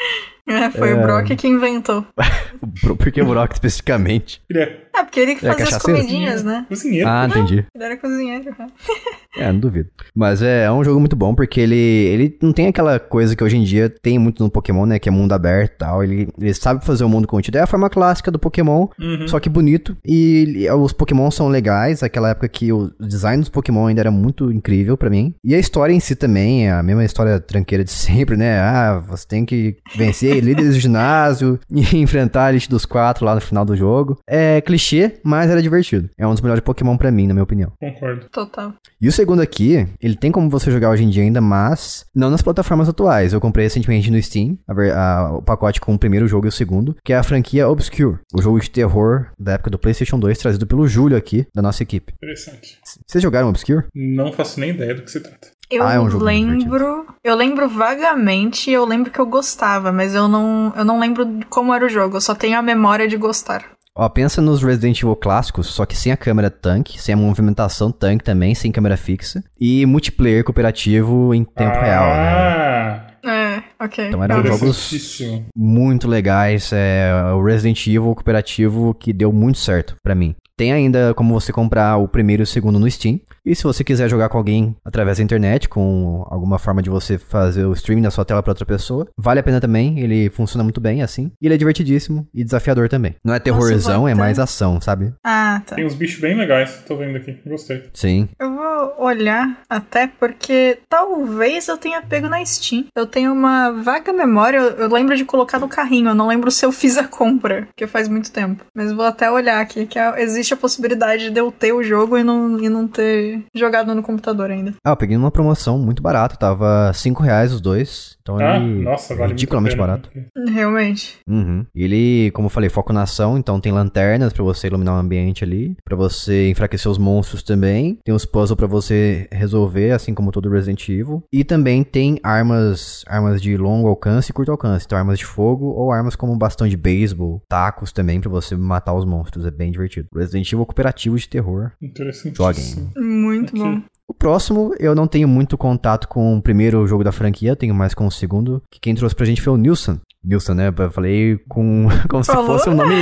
É, 0.50 0.68
foi 0.68 0.92
o 0.94 1.00
Brock 1.00 1.36
que 1.36 1.46
inventou. 1.46 2.04
Por 2.82 3.12
que 3.12 3.22
Brock 3.22 3.52
especificamente? 3.52 4.42
Ele 4.50 4.58
é 4.58 4.76
É, 4.94 5.02
porque 5.04 5.20
ele 5.20 5.34
que 5.36 5.46
É 5.46 5.52
fazia 5.52 5.76
as 5.76 5.82
comidinhas, 5.82 6.42
né? 6.42 6.66
cozinheiro. 6.68 7.08
Ah, 7.08 7.26
entendi. 7.28 7.64
Ele 7.74 7.84
era 7.84 7.96
cozinheiro. 7.96 8.54
É, 9.38 9.52
não 9.52 9.60
duvido. 9.60 9.88
Mas 10.12 10.42
é, 10.42 10.64
é 10.64 10.72
um 10.72 10.82
jogo 10.82 10.98
muito 10.98 11.14
bom 11.14 11.32
porque 11.36 11.60
ele, 11.60 11.76
ele 11.76 12.36
não 12.42 12.52
tem 12.52 12.66
aquela 12.66 12.98
coisa 12.98 13.36
que 13.36 13.44
hoje 13.44 13.56
em 13.56 13.62
dia 13.62 13.88
tem 13.88 14.18
muito 14.18 14.42
no 14.42 14.50
Pokémon, 14.50 14.84
né? 14.86 14.98
Que 14.98 15.08
é 15.08 15.12
mundo 15.12 15.32
aberto 15.32 15.72
e 15.74 15.78
tal. 15.78 16.02
Ele, 16.02 16.28
ele 16.36 16.52
sabe 16.52 16.84
fazer 16.84 17.04
o 17.04 17.08
mundo 17.08 17.28
contido. 17.28 17.54
É 17.56 17.60
a 17.60 17.66
forma 17.66 17.88
clássica 17.88 18.28
do 18.28 18.40
Pokémon, 18.40 18.88
Uhum. 18.98 19.28
só 19.28 19.38
que 19.38 19.48
bonito. 19.48 19.96
E 20.04 20.38
ele- 20.42 20.70
os 20.72 20.92
Pokémon 20.92 21.30
são 21.30 21.46
legais. 21.46 22.02
Aquela 22.02 22.30
época 22.30 22.48
que 22.48 22.72
o 22.72 22.90
design 22.98 23.38
dos 23.40 23.48
Pokémon 23.48 23.86
ainda 23.86 24.00
era 24.00 24.10
muito 24.10 24.50
incrível 24.50 24.96
pra 24.96 25.08
mim. 25.08 25.32
E 25.44 25.54
a 25.54 25.60
história 25.60 25.92
em 25.92 26.00
si 26.00 26.16
também, 26.16 26.66
é 26.66 26.72
a 26.72 26.82
mesma 26.82 27.04
história 27.04 27.38
tranqueira 27.38 27.84
de 27.84 27.92
sempre, 28.26 28.36
né? 28.36 28.58
Ah, 28.58 28.98
você 29.08 29.24
tem 29.28 29.44
que 29.44 29.76
vencer 29.96 30.42
líderes 30.42 30.74
do 30.74 30.80
ginásio 30.80 31.56
e 31.70 31.96
enfrentar 31.98 32.46
a 32.46 32.50
elite 32.50 32.68
dos 32.68 32.84
quatro 32.84 33.24
lá 33.24 33.36
no 33.36 33.40
final 33.40 33.64
do 33.64 33.76
jogo. 33.76 34.18
É 34.28 34.60
clichê, 34.60 34.79
mas 35.24 35.50
era 35.50 35.62
divertido. 35.62 36.08
É 36.18 36.26
um 36.26 36.32
dos 36.32 36.40
melhores 36.40 36.62
Pokémon 36.62 36.96
pra 36.96 37.10
mim, 37.10 37.26
na 37.26 37.34
minha 37.34 37.42
opinião. 37.44 37.72
Concordo. 37.78 38.26
Total. 38.30 38.72
E 39.00 39.08
o 39.08 39.12
segundo 39.12 39.40
aqui, 39.42 39.86
ele 40.00 40.16
tem 40.16 40.30
como 40.32 40.48
você 40.50 40.70
jogar 40.70 40.90
hoje 40.90 41.04
em 41.04 41.08
dia 41.10 41.22
ainda, 41.22 41.40
mas 41.40 42.04
não 42.14 42.30
nas 42.30 42.42
plataformas 42.42 42.88
atuais. 42.88 43.32
Eu 43.32 43.40
comprei 43.40 43.64
recentemente 43.66 44.10
no 44.10 44.20
Steam 44.22 44.58
a 44.68 44.72
a- 44.90 45.32
o 45.36 45.42
pacote 45.42 45.80
com 45.80 45.94
o 45.94 45.98
primeiro 45.98 46.26
jogo 46.26 46.46
e 46.46 46.48
o 46.48 46.52
segundo, 46.52 46.96
que 47.04 47.12
é 47.12 47.16
a 47.16 47.22
franquia 47.22 47.68
Obscure, 47.68 48.18
o 48.34 48.40
jogo 48.42 48.58
de 48.60 48.70
terror 48.70 49.26
da 49.38 49.52
época 49.52 49.70
do 49.70 49.78
PlayStation 49.78 50.18
2, 50.18 50.38
trazido 50.38 50.66
pelo 50.66 50.86
Júlio 50.88 51.16
aqui, 51.16 51.46
da 51.54 51.62
nossa 51.62 51.82
equipe. 51.82 52.12
Interessante. 52.16 52.78
Vocês 53.06 53.22
jogaram 53.22 53.48
Obscure? 53.48 53.84
Não 53.94 54.32
faço 54.32 54.58
nem 54.60 54.70
ideia 54.70 54.94
do 54.94 55.02
que 55.02 55.10
se 55.10 55.20
trata. 55.20 55.48
Eu 55.70 55.84
Ah, 55.84 55.94
é 55.94 56.00
um 56.00 56.06
lembro. 56.18 57.06
Eu 57.22 57.36
lembro 57.36 57.68
vagamente, 57.68 58.70
eu 58.70 58.84
lembro 58.84 59.10
que 59.12 59.18
eu 59.20 59.26
gostava, 59.26 59.92
mas 59.92 60.14
eu 60.14 60.26
não, 60.26 60.72
eu 60.76 60.84
não 60.84 60.98
lembro 60.98 61.26
como 61.48 61.72
era 61.72 61.86
o 61.86 61.88
jogo. 61.88 62.16
Eu 62.16 62.20
só 62.20 62.34
tenho 62.34 62.58
a 62.58 62.62
memória 62.62 63.06
de 63.06 63.16
gostar. 63.16 63.64
Ó, 64.00 64.08
pensa 64.08 64.40
nos 64.40 64.62
Resident 64.62 64.98
Evil 65.02 65.14
clássicos, 65.14 65.66
só 65.66 65.84
que 65.84 65.94
sem 65.94 66.10
a 66.10 66.16
câmera 66.16 66.48
tanque, 66.48 66.98
sem 66.98 67.12
a 67.12 67.18
movimentação 67.18 67.92
tanque 67.92 68.24
também, 68.24 68.54
sem 68.54 68.72
câmera 68.72 68.96
fixa, 68.96 69.44
e 69.60 69.84
multiplayer 69.84 70.42
cooperativo 70.42 71.34
em 71.34 71.44
tempo 71.44 71.78
real, 71.78 72.06
né? 72.06 72.30
Ah, 72.32 73.06
É, 73.22 73.84
ok. 73.84 74.08
Então 74.08 74.24
eram 74.24 74.42
jogos 74.42 75.20
muito 75.54 76.08
legais. 76.08 76.70
É 76.72 77.12
o 77.34 77.44
Resident 77.44 77.86
Evil 77.86 78.14
cooperativo 78.14 78.94
que 78.94 79.12
deu 79.12 79.30
muito 79.30 79.58
certo 79.58 79.96
pra 80.02 80.14
mim. 80.14 80.34
Tem 80.56 80.72
ainda 80.72 81.12
como 81.14 81.38
você 81.38 81.52
comprar 81.52 81.98
o 81.98 82.08
primeiro 82.08 82.42
e 82.42 82.44
o 82.44 82.46
segundo 82.46 82.78
no 82.78 82.90
Steam. 82.90 83.20
E 83.44 83.54
se 83.54 83.62
você 83.64 83.82
quiser 83.82 84.08
jogar 84.08 84.28
com 84.28 84.38
alguém 84.38 84.76
através 84.84 85.18
da 85.18 85.24
internet, 85.24 85.68
com 85.68 86.24
alguma 86.30 86.58
forma 86.58 86.82
de 86.82 86.90
você 86.90 87.18
fazer 87.18 87.64
o 87.64 87.72
streaming 87.72 88.02
da 88.02 88.10
sua 88.10 88.24
tela 88.24 88.42
pra 88.42 88.50
outra 88.52 88.66
pessoa, 88.66 89.06
vale 89.16 89.40
a 89.40 89.42
pena 89.42 89.60
também. 89.60 89.98
Ele 90.00 90.28
funciona 90.30 90.62
muito 90.64 90.80
bem 90.80 91.02
assim. 91.02 91.30
E 91.40 91.46
ele 91.46 91.54
é 91.54 91.58
divertidíssimo 91.58 92.26
e 92.34 92.44
desafiador 92.44 92.88
também. 92.88 93.14
Não 93.24 93.34
é 93.34 93.38
terrorzão, 93.38 94.06
é 94.06 94.14
mais 94.14 94.38
ação, 94.38 94.80
sabe? 94.80 95.12
Ah, 95.24 95.62
tá. 95.66 95.76
Tem 95.76 95.84
uns 95.86 95.94
bichos 95.94 96.20
bem 96.20 96.36
legais, 96.36 96.82
tô 96.86 96.96
vendo 96.96 97.16
aqui. 97.16 97.38
Gostei. 97.46 97.84
Sim. 97.94 98.28
Eu 98.38 98.54
vou 98.54 98.94
olhar 99.06 99.60
até 99.68 100.06
porque 100.06 100.78
talvez 100.88 101.68
eu 101.68 101.76
tenha 101.78 102.02
pego 102.02 102.28
na 102.28 102.44
Steam. 102.44 102.84
Eu 102.94 103.06
tenho 103.06 103.32
uma 103.32 103.70
vaga 103.70 104.12
memória, 104.12 104.58
eu, 104.58 104.70
eu 104.72 104.88
lembro 104.92 105.16
de 105.16 105.24
colocar 105.24 105.58
no 105.58 105.68
carrinho, 105.68 106.10
eu 106.10 106.14
não 106.14 106.26
lembro 106.28 106.50
se 106.50 106.64
eu 106.64 106.72
fiz 106.72 106.96
a 106.98 107.06
compra, 107.08 107.68
que 107.76 107.86
faz 107.86 108.08
muito 108.08 108.30
tempo. 108.30 108.64
Mas 108.74 108.92
vou 108.92 109.04
até 109.04 109.30
olhar 109.30 109.60
aqui, 109.60 109.86
que 109.86 109.98
é- 109.98 110.22
existe 110.22 110.54
a 110.54 110.56
possibilidade 110.56 111.30
de 111.30 111.38
eu 111.40 111.50
ter 111.50 111.72
o 111.72 111.82
jogo 111.82 112.18
e 112.18 112.22
não, 112.24 112.58
e 112.60 112.68
não 112.68 112.86
ter 112.86 113.29
jogado 113.54 113.94
no 113.94 114.02
computador 114.02 114.50
ainda. 114.50 114.74
Ah, 114.84 114.90
eu 114.90 114.96
peguei 114.96 115.16
numa 115.16 115.30
promoção 115.30 115.78
muito 115.78 116.02
barata. 116.02 116.36
Tava 116.36 116.92
5 116.94 117.22
reais 117.22 117.52
os 117.52 117.60
dois. 117.60 118.16
Então 118.36 118.46
Ah, 118.46 118.56
ele 118.58 118.82
nossa, 118.82 119.14
vale 119.14 119.32
ridiculamente 119.32 119.76
muito 119.76 119.90
a 119.90 119.98
pena. 119.98 120.08
barato. 120.34 120.50
Realmente. 120.52 121.18
Uhum. 121.28 121.64
Ele, 121.74 122.30
como 122.32 122.46
eu 122.46 122.50
falei, 122.50 122.68
foco 122.68 122.92
na 122.92 123.02
ação, 123.02 123.38
então 123.38 123.60
tem 123.60 123.72
lanternas 123.72 124.32
pra 124.32 124.42
você 124.44 124.66
iluminar 124.66 124.94
o 124.96 124.98
ambiente 124.98 125.44
ali, 125.44 125.76
pra 125.84 125.96
você 125.96 126.50
enfraquecer 126.50 126.90
os 126.90 126.98
monstros 126.98 127.42
também. 127.42 127.98
Tem 128.04 128.14
os 128.14 128.24
puzzles 128.24 128.56
pra 128.56 128.66
você 128.66 129.28
resolver, 129.32 129.92
assim 129.92 130.14
como 130.14 130.32
todo 130.32 130.50
Resident 130.50 130.88
Evil. 130.88 131.22
E 131.32 131.44
também 131.44 131.82
tem 131.82 132.18
armas, 132.22 133.04
armas 133.06 133.40
de 133.40 133.56
longo 133.56 133.88
alcance 133.88 134.30
e 134.30 134.32
curto 134.34 134.50
alcance, 134.52 134.84
então 134.86 134.98
armas 134.98 135.18
de 135.18 135.24
fogo 135.24 135.66
ou 135.66 135.92
armas 135.92 136.16
como 136.16 136.36
bastão 136.36 136.66
de 136.68 136.76
beisebol, 136.76 137.42
tacos 137.48 137.92
também 137.92 138.20
pra 138.20 138.30
você 138.30 138.56
matar 138.56 138.94
os 138.94 139.04
monstros, 139.04 139.44
é 139.46 139.50
bem 139.50 139.70
divertido. 139.70 140.08
Resident 140.14 140.50
Evil 140.52 140.66
cooperativo 140.66 141.18
de 141.18 141.28
terror. 141.28 141.72
Interessantíssimo. 141.82 142.90
Muito 142.96 143.50
Aqui. 143.50 143.58
bom. 143.58 143.82
O 144.10 144.14
próximo, 144.14 144.74
eu 144.80 144.92
não 144.92 145.06
tenho 145.06 145.28
muito 145.28 145.56
contato 145.56 146.08
com 146.08 146.36
o 146.36 146.42
primeiro 146.42 146.84
jogo 146.84 147.04
da 147.04 147.12
franquia, 147.12 147.54
tenho 147.54 147.72
mais 147.72 147.94
com 147.94 148.08
o 148.08 148.10
segundo, 148.10 148.60
que 148.68 148.80
quem 148.80 148.92
trouxe 148.92 149.14
pra 149.14 149.24
gente 149.24 149.40
foi 149.40 149.52
o 149.52 149.56
Nilson. 149.56 149.98
Nilson, 150.24 150.54
né? 150.54 150.74
Eu 150.76 150.90
falei 150.90 151.38
com, 151.48 151.86
como 152.10 152.24
se 152.24 152.32
Falou? 152.32 152.58
fosse 152.58 152.68
um 152.68 152.74
nome 152.74 152.92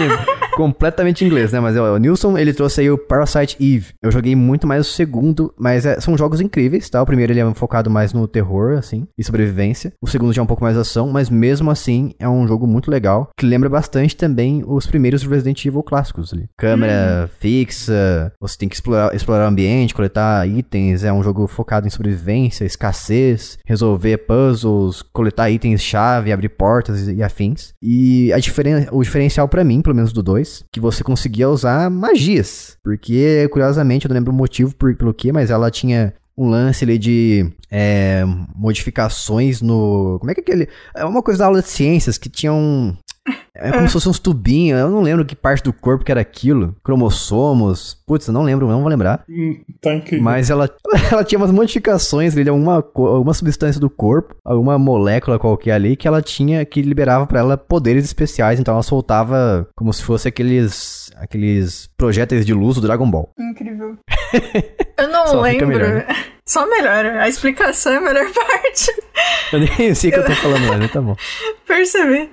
completamente 0.59 1.25
inglês, 1.25 1.53
né? 1.53 1.61
Mas 1.61 1.77
é, 1.77 1.81
o 1.81 1.97
Nilson, 1.99 2.37
ele 2.37 2.53
trouxe 2.53 2.81
aí 2.81 2.91
o 2.91 2.99
Parasite 2.99 3.57
Eve. 3.61 3.93
Eu 4.03 4.11
joguei 4.11 4.35
muito 4.35 4.67
mais 4.67 4.89
o 4.89 4.91
segundo, 4.91 5.55
mas 5.57 5.87
é, 5.87 6.01
são 6.01 6.19
jogos 6.19 6.41
incríveis, 6.41 6.91
tá? 6.91 7.01
O 7.01 7.07
primeiro 7.07 7.33
ele 7.33 7.39
é 7.39 7.55
focado 7.55 7.89
mais 7.89 8.13
no 8.13 8.27
terror, 8.27 8.77
assim, 8.77 9.07
e 9.17 9.23
sobrevivência. 9.23 9.93
O 10.03 10.09
segundo 10.09 10.33
já 10.33 10.43
é 10.43 10.45
um 10.45 10.49
pouco 10.49 10.65
mais 10.65 10.77
ação, 10.77 11.11
mas 11.11 11.31
mesmo 11.31 11.71
assim 11.71 12.13
é 12.19 12.29
um 12.29 12.45
jogo 12.49 12.67
muito 12.67 12.91
legal, 12.91 13.29
que 13.39 13.47
lembra 13.47 13.69
bastante 13.69 14.17
também 14.17 14.65
os 14.67 14.85
primeiros 14.85 15.23
Resident 15.23 15.65
Evil 15.65 15.81
clássicos 15.81 16.35
ali. 16.35 16.49
Câmera 16.59 17.31
fixa, 17.39 18.33
você 18.41 18.59
tem 18.59 18.69
que 18.69 18.75
explorar, 18.75 19.15
explorar 19.15 19.45
o 19.45 19.49
ambiente, 19.49 19.95
coletar 19.95 20.45
itens, 20.49 21.05
é 21.05 21.13
um 21.13 21.23
jogo 21.23 21.47
focado 21.47 21.87
em 21.87 21.91
sobrevivência, 21.91 22.65
escassez, 22.65 23.59
resolver 23.65 24.19
puzzles, 24.27 25.03
coletar 25.03 25.51
itens-chave, 25.51 26.33
abrir 26.33 26.49
portas 26.49 27.07
e, 27.07 27.15
e 27.15 27.23
afins. 27.23 27.75
E 27.81 28.33
a 28.33 28.41
diferen 28.41 28.89
o 28.91 29.05
diferencial 29.05 29.47
pra 29.47 29.63
mim, 29.63 29.81
pelo 29.81 29.95
menos 29.95 30.13
do 30.13 30.21
2, 30.21 30.48
que 30.73 30.81
você 30.81 31.03
conseguia 31.05 31.49
usar 31.49 31.91
magias. 31.91 32.77
Porque, 32.83 33.49
curiosamente, 33.53 34.07
eu 34.07 34.09
não 34.09 34.17
lembro 34.17 34.33
o 34.33 34.37
motivo 34.37 34.75
por, 34.75 34.95
pelo 34.97 35.15
que, 35.15 35.33
mas 35.33 35.51
ela 35.51 35.71
tinha 35.71 36.15
um 36.37 36.49
lance 36.49 36.85
ali 36.85 36.97
de 36.99 37.51
é, 37.71 38.23
modificações 38.55 39.61
no. 39.61 40.19
Como 40.21 40.31
é 40.31 40.35
que 40.35 40.41
é 40.41 40.43
aquele. 40.43 40.69
É 40.95 41.05
uma 41.05 41.23
coisa 41.23 41.41
da 41.41 41.47
aula 41.47 41.61
de 41.61 41.69
ciências 41.69 42.17
que 42.17 42.29
tinha 42.29 42.53
um. 42.53 42.97
É 43.61 43.73
como 43.73 43.87
se 43.89 43.93
fosse 43.95 44.09
uns 44.09 44.19
tubinhos, 44.21 44.79
eu 44.81 44.89
não 44.89 45.03
lembro 45.03 45.25
que 45.25 45.35
parte 45.35 45.63
do 45.65 45.73
corpo 45.73 46.05
que 46.05 46.13
era 46.13 46.21
aquilo. 46.21 46.77
Cromossomos. 46.85 47.97
Putz, 48.07 48.27
eu 48.29 48.33
não 48.33 48.43
lembro, 48.43 48.69
não 48.69 48.81
vou 48.81 48.89
lembrar. 48.89 49.25
Hum, 49.29 49.61
tá 49.81 49.95
incrível. 49.95 50.23
Mas 50.25 50.49
ela, 50.49 50.71
ela 51.11 51.25
tinha 51.25 51.39
umas 51.39 51.51
modificações 51.51 52.35
ali, 52.35 52.45
de 52.45 52.51
alguma, 52.51 52.81
co- 52.83 53.07
alguma 53.09 53.35
substância 53.35 53.81
do 53.81 53.91
corpo, 53.91 54.35
alguma 54.45 54.79
molécula 54.79 55.39
qualquer 55.39 55.73
ali, 55.73 55.97
que 55.97 56.07
ela 56.07 56.23
tinha, 56.23 56.65
que 56.65 56.81
liberava 56.83 57.27
pra 57.27 57.41
ela 57.41 57.57
poderes 57.57 58.05
especiais. 58.05 58.61
Então 58.61 58.75
ela 58.75 58.83
soltava 58.83 59.69
como 59.77 59.93
se 59.93 60.03
fosse 60.05 60.29
aqueles, 60.29 61.11
aqueles 61.17 61.89
projéteis 61.97 62.47
de 62.47 62.55
luz 62.55 62.77
do 62.77 62.83
Dragon 62.83 63.11
Ball. 63.11 63.31
Incrível. 63.39 63.97
Eu 64.99 65.09
não 65.09 65.27
Só 65.27 65.41
lembro. 65.41 65.67
melhor, 65.69 65.95
né? 65.95 66.07
Só 66.47 66.67
melhor. 66.69 67.05
A 67.05 67.29
explicação 67.29 67.93
é 67.93 67.97
a 67.97 68.01
melhor 68.01 68.25
parte. 68.33 68.91
Eu 69.53 69.61
nem 69.61 69.95
sei 69.95 70.11
o 70.11 70.13
que 70.15 70.19
eu 70.21 70.25
tô 70.25 70.33
falando 70.37 70.67
mas 70.79 70.91
tá 70.91 71.01
bom. 71.01 71.15
Percebi. 71.67 72.31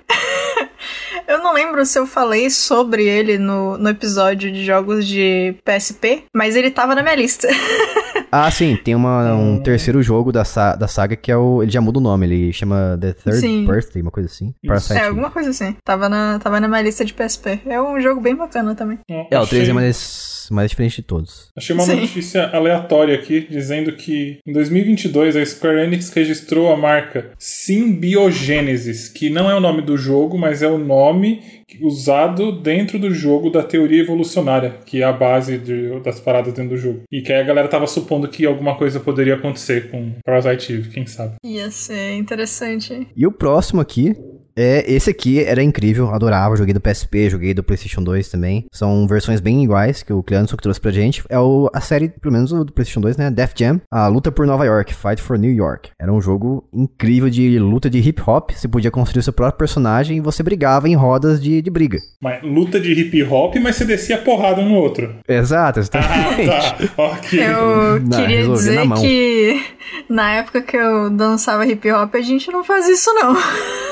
Eu 1.28 1.40
não 1.40 1.54
lembro 1.54 1.86
se 1.86 1.98
eu 2.00 2.06
falei 2.08 2.50
sobre 2.50 3.08
ele 3.08 3.38
no, 3.38 3.78
no 3.78 3.90
episódio 3.90 4.52
de 4.52 4.64
jogos 4.66 5.08
de 5.08 5.56
PSP, 5.64 6.24
mas 6.34 6.56
ele 6.56 6.72
tava 6.72 6.96
na 6.96 7.02
minha 7.04 7.16
lista. 7.16 7.48
Ah, 8.32 8.52
sim, 8.52 8.76
tem 8.76 8.94
uma, 8.96 9.34
um 9.34 9.62
terceiro 9.62 10.02
jogo 10.04 10.30
da, 10.30 10.44
sa 10.44 10.76
da 10.76 10.90
saga 10.90 11.16
que 11.16 11.32
é 11.32 11.38
o. 11.38 11.64
Ele 11.64 11.72
já 11.72 11.80
muda 11.80 12.00
o 12.00 12.02
nome, 12.02 12.26
ele 12.26 12.52
chama 12.52 12.98
The 13.00 13.14
Third 13.14 13.40
Sim. 13.40 13.66
Birthday, 13.66 14.02
uma 14.02 14.12
coisa 14.12 14.28
assim. 14.28 14.54
Parasite 14.66 15.00
É, 15.00 15.06
alguma 15.06 15.32
coisa 15.32 15.52
assim. 15.52 15.74
Tava 15.86 16.10
na, 16.10 16.38
tava 16.40 16.60
na 16.60 16.68
minha 16.68 16.82
lista 16.82 17.06
de 17.06 17.14
PSP. 17.14 17.62
É 17.66 17.82
um 17.82 17.98
jogo 18.02 18.20
bem 18.20 18.36
bacana 18.36 18.76
também. 18.76 19.00
É, 19.10 19.38
o 19.38 19.44
Achei- 19.44 19.60
3 19.60 19.70
é 19.70 19.74
mais, 19.74 20.35
mais 20.54 20.70
diferente 20.70 20.98
de 20.98 21.02
todos. 21.04 21.50
Achei 21.56 21.74
uma 21.76 21.84
Sim. 21.84 22.02
notícia 22.02 22.48
aleatória 22.48 23.16
aqui, 23.16 23.46
dizendo 23.50 23.92
que 23.94 24.40
em 24.46 24.54
2022 24.54 25.36
a 25.36 25.46
Square 25.46 25.82
Enix 25.82 26.10
registrou 26.12 26.72
a 26.72 26.78
marca 26.78 27.32
Symbiogenesis, 27.38 29.10
que 29.10 29.30
não 29.30 29.50
é 29.50 29.56
o 29.56 29.60
nome 29.60 29.82
do 29.82 29.98
jogo, 29.98 30.38
mas 30.38 30.62
é 30.62 30.68
o 30.68 30.78
nome 30.78 31.42
usado 31.82 32.52
dentro 32.62 32.98
do 33.00 33.12
jogo 33.14 33.50
da 33.50 33.62
teoria 33.64 34.02
evolucionária, 34.02 34.76
que 34.86 35.02
é 35.02 35.06
a 35.06 35.12
base 35.12 35.58
de- 35.58 36.00
das 36.02 36.20
paradas 36.20 36.54
dentro 36.54 36.70
do 36.76 36.78
jogo. 36.78 37.02
E 37.12 37.22
que 37.22 37.34
aí 37.34 37.42
a 37.42 37.44
galera 37.44 37.68
tava 37.68 37.88
supondo 37.88 38.28
que 38.28 38.46
alguma 38.46 38.76
coisa 38.76 39.00
poderia 39.00 39.34
acontecer 39.36 39.90
com 39.90 40.14
Parasite 40.24 40.74
Eve, 40.74 40.90
quem 40.90 41.06
sabe. 41.06 41.36
Ia 41.44 41.70
ser 41.72 42.14
interessante. 42.14 43.08
E 43.16 43.26
o 43.28 43.32
próximo 43.32 43.82
aqui 43.82 44.14
é 44.58 44.84
esse 44.92 45.10
aqui 45.10 45.44
era 45.44 45.62
incrível, 45.62 46.10
adorava, 46.14 46.56
joguei 46.56 46.74
do 46.74 46.80
PSP, 46.82 47.30
joguei 47.30 47.54
do 47.54 47.64
PlayStation 47.64 48.02
2 48.04 48.30
também. 48.30 48.66
São 48.72 49.08
versões 49.08 49.40
bem 49.40 49.64
iguais 49.64 50.04
que 50.04 50.14
o 50.14 50.24
Cleanson 50.24 50.56
que 50.56 50.64
trouxe 50.64 50.80
pra 50.80 50.92
gente. 50.92 51.24
É 51.30 51.40
o, 51.40 51.70
a 51.74 51.82
série, 51.82 52.10
pelo 52.10 52.34
menos 52.34 52.52
o 52.52 52.64
do 52.64 52.72
PlayStation 52.74 53.02
2, 53.02 53.18
né? 53.18 53.30
Def 53.32 53.54
Jam, 53.56 53.82
a 53.92 54.08
luta 54.08 54.32
por 54.32 54.46
Nova 54.48 54.66
York, 54.66 54.94
Fight 54.94 55.22
for 55.22 55.38
New 55.38 55.52
York. 55.54 55.90
Era 56.00 56.12
um 56.14 56.22
jogo 56.22 56.68
incrível 56.74 57.30
de 57.30 57.60
luta 57.60 57.90
de 57.90 58.00
hip 58.00 58.22
hop. 58.26 58.52
Você 58.52 58.68
podia 58.68 58.92
construir 58.92 59.24
seu 59.24 59.34
próprio 59.34 59.58
personagem 59.58 60.18
e 60.18 60.22
você 60.22 60.42
brigava 60.44 60.88
em 60.88 60.96
rodas 60.96 61.42
de, 61.42 61.62
de 61.62 61.70
briga. 61.70 61.98
Mas 62.22 62.42
luta 62.44 62.80
de 62.80 62.92
hip 62.94 63.24
hop, 63.24 63.56
mas 63.62 63.76
você 63.76 63.86
descia 63.86 64.18
porrada 64.18 64.62
um 64.62 64.70
no 64.70 64.76
outro. 64.76 65.16
Exato, 65.28 65.80
Ah, 65.80 65.82
exatamente. 65.82 66.48
tá. 66.48 66.76
Ok. 67.16 67.40
Eu 67.40 68.00
Não, 68.02 68.18
queria 68.18 68.48
dizer 68.48 68.86
na 68.86 68.96
que 68.96 69.62
na 70.10 70.32
época 70.36 70.62
que 70.62 70.76
eu 70.78 71.10
dançava 71.10 71.66
hip 71.66 71.90
hop, 71.92 72.16
a 72.16 72.22
gente 72.22 72.52
não 72.52 72.64
faz 72.64 72.88
isso, 72.88 73.14
não. 73.14 73.36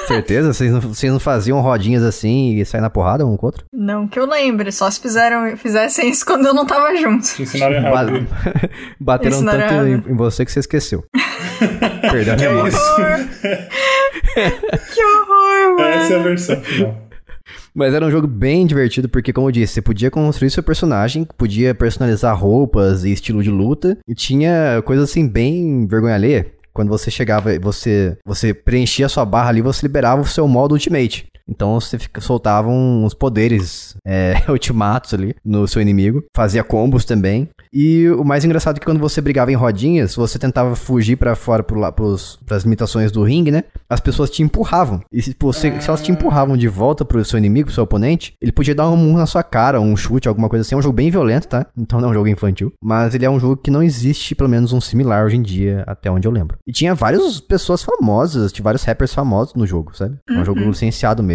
Certeza? 0.07 0.52
Vocês 0.53 0.71
não, 0.71 0.79
vocês 0.81 1.11
não 1.11 1.19
faziam 1.19 1.59
rodinhas 1.61 2.03
assim 2.03 2.55
e 2.57 2.65
sair 2.65 2.81
na 2.81 2.89
porrada 2.89 3.25
um 3.25 3.35
com 3.35 3.45
o 3.45 3.49
outro? 3.49 3.65
Não 3.73 4.07
que 4.07 4.19
eu 4.19 4.25
lembre, 4.25 4.71
só 4.71 4.89
se 4.89 4.99
fizeram, 4.99 5.57
fizessem 5.57 6.09
isso 6.09 6.25
quando 6.25 6.45
eu 6.47 6.53
não 6.53 6.65
tava 6.65 6.95
junto. 6.95 7.25
Te 7.25 7.41
ensinaram 7.43 7.81
Ba- 7.81 8.03
errado. 8.03 8.27
Bateram 8.99 9.35
Isso 9.35 9.43
não 9.45 9.53
era 9.53 9.67
tanto 9.67 9.87
errado. 9.87 10.07
em, 10.07 10.11
em 10.13 10.15
você 10.15 10.45
que 10.45 10.51
você 10.51 10.59
esqueceu. 10.59 11.03
Perdão, 12.11 12.35
Que 12.37 12.45
é 12.45 12.67
isso. 12.67 12.95
Que 14.93 15.03
horror, 15.03 15.77
mano. 15.77 15.89
Essa 15.89 16.13
é 16.13 16.19
a 16.19 16.23
versão 16.23 16.55
final. 16.61 16.97
Mas 17.75 17.93
era 17.93 18.05
um 18.05 18.11
jogo 18.11 18.27
bem 18.27 18.65
divertido, 18.65 19.09
porque, 19.09 19.33
como 19.33 19.47
eu 19.47 19.51
disse, 19.51 19.73
você 19.73 19.81
podia 19.81 20.09
construir 20.11 20.49
seu 20.51 20.61
personagem, 20.63 21.27
podia 21.37 21.73
personalizar 21.75 22.37
roupas 22.37 23.03
e 23.03 23.11
estilo 23.11 23.41
de 23.43 23.49
luta, 23.49 23.97
e 24.07 24.13
tinha 24.13 24.81
coisas 24.85 25.09
assim 25.09 25.27
bem 25.27 25.85
vergonha 25.87 26.15
alheia. 26.15 26.47
Quando 26.73 26.89
você 26.89 27.11
chegava, 27.11 27.57
você, 27.59 28.17
você 28.25 28.53
preenchia 28.53 29.05
a 29.05 29.09
sua 29.09 29.23
barra 29.23 29.49
ali, 29.49 29.61
você 29.61 29.85
liberava 29.85 30.21
o 30.21 30.25
seu 30.25 30.47
modo 30.47 30.73
Ultimate. 30.73 31.27
Então 31.47 31.79
você 31.79 31.99
fica, 31.99 32.21
soltava 32.21 32.69
uns 32.69 33.13
poderes 33.13 33.95
é, 34.05 34.41
ultimatos 34.49 35.13
ali 35.13 35.35
no 35.43 35.67
seu 35.67 35.81
inimigo, 35.81 36.23
fazia 36.35 36.63
combos 36.63 37.05
também. 37.05 37.49
E 37.71 38.07
o 38.09 38.23
mais 38.23 38.45
engraçado 38.45 38.77
é 38.77 38.79
que 38.79 38.85
quando 38.85 38.99
você 38.99 39.19
brigava 39.19 39.51
em 39.51 39.55
rodinhas, 39.55 40.15
você 40.15 40.37
tentava 40.37 40.75
fugir 40.75 41.15
pra 41.15 41.35
fora 41.35 41.63
pro, 41.63 41.91
pros, 41.91 42.39
pras 42.45 42.63
limitações 42.63 43.11
do 43.11 43.23
ringue, 43.23 43.51
né? 43.51 43.63
As 43.89 43.99
pessoas 43.99 44.29
te 44.29 44.43
empurravam. 44.43 45.01
E 45.11 45.21
se, 45.21 45.35
você, 45.39 45.81
se 45.81 45.89
elas 45.89 46.01
te 46.01 46.11
empurravam 46.11 46.55
de 46.55 46.67
volta 46.67 47.03
pro 47.03 47.23
seu 47.25 47.37
inimigo, 47.37 47.67
pro 47.67 47.75
seu 47.75 47.83
oponente, 47.83 48.33
ele 48.41 48.51
podia 48.51 48.75
dar 48.75 48.89
um 48.89 49.17
na 49.17 49.25
sua 49.25 49.43
cara, 49.43 49.81
um 49.81 49.97
chute, 49.97 50.27
alguma 50.27 50.49
coisa 50.49 50.61
assim. 50.61 50.75
É 50.75 50.77
um 50.77 50.81
jogo 50.81 50.95
bem 50.95 51.09
violento, 51.09 51.47
tá? 51.47 51.65
Então 51.77 51.99
não 51.99 52.09
é 52.09 52.11
um 52.11 52.13
jogo 52.13 52.27
infantil. 52.27 52.71
Mas 52.83 53.15
ele 53.15 53.25
é 53.25 53.29
um 53.29 53.39
jogo 53.39 53.57
que 53.57 53.71
não 53.71 53.81
existe, 53.81 54.35
pelo 54.35 54.49
menos 54.49 54.71
um 54.71 54.79
similar 54.79 55.25
hoje 55.25 55.37
em 55.37 55.41
dia, 55.41 55.83
até 55.87 56.11
onde 56.11 56.27
eu 56.27 56.31
lembro. 56.31 56.57
E 56.67 56.71
tinha 56.71 56.93
várias 56.93 57.39
pessoas 57.41 57.81
famosas, 57.81 58.51
tinha 58.51 58.63
vários 58.63 58.83
rappers 58.83 59.13
famosos 59.13 59.55
no 59.55 59.65
jogo, 59.65 59.95
sabe? 59.95 60.17
É 60.29 60.33
um 60.33 60.45
jogo 60.45 60.59
licenciado 60.59 61.23
mesmo, 61.23 61.32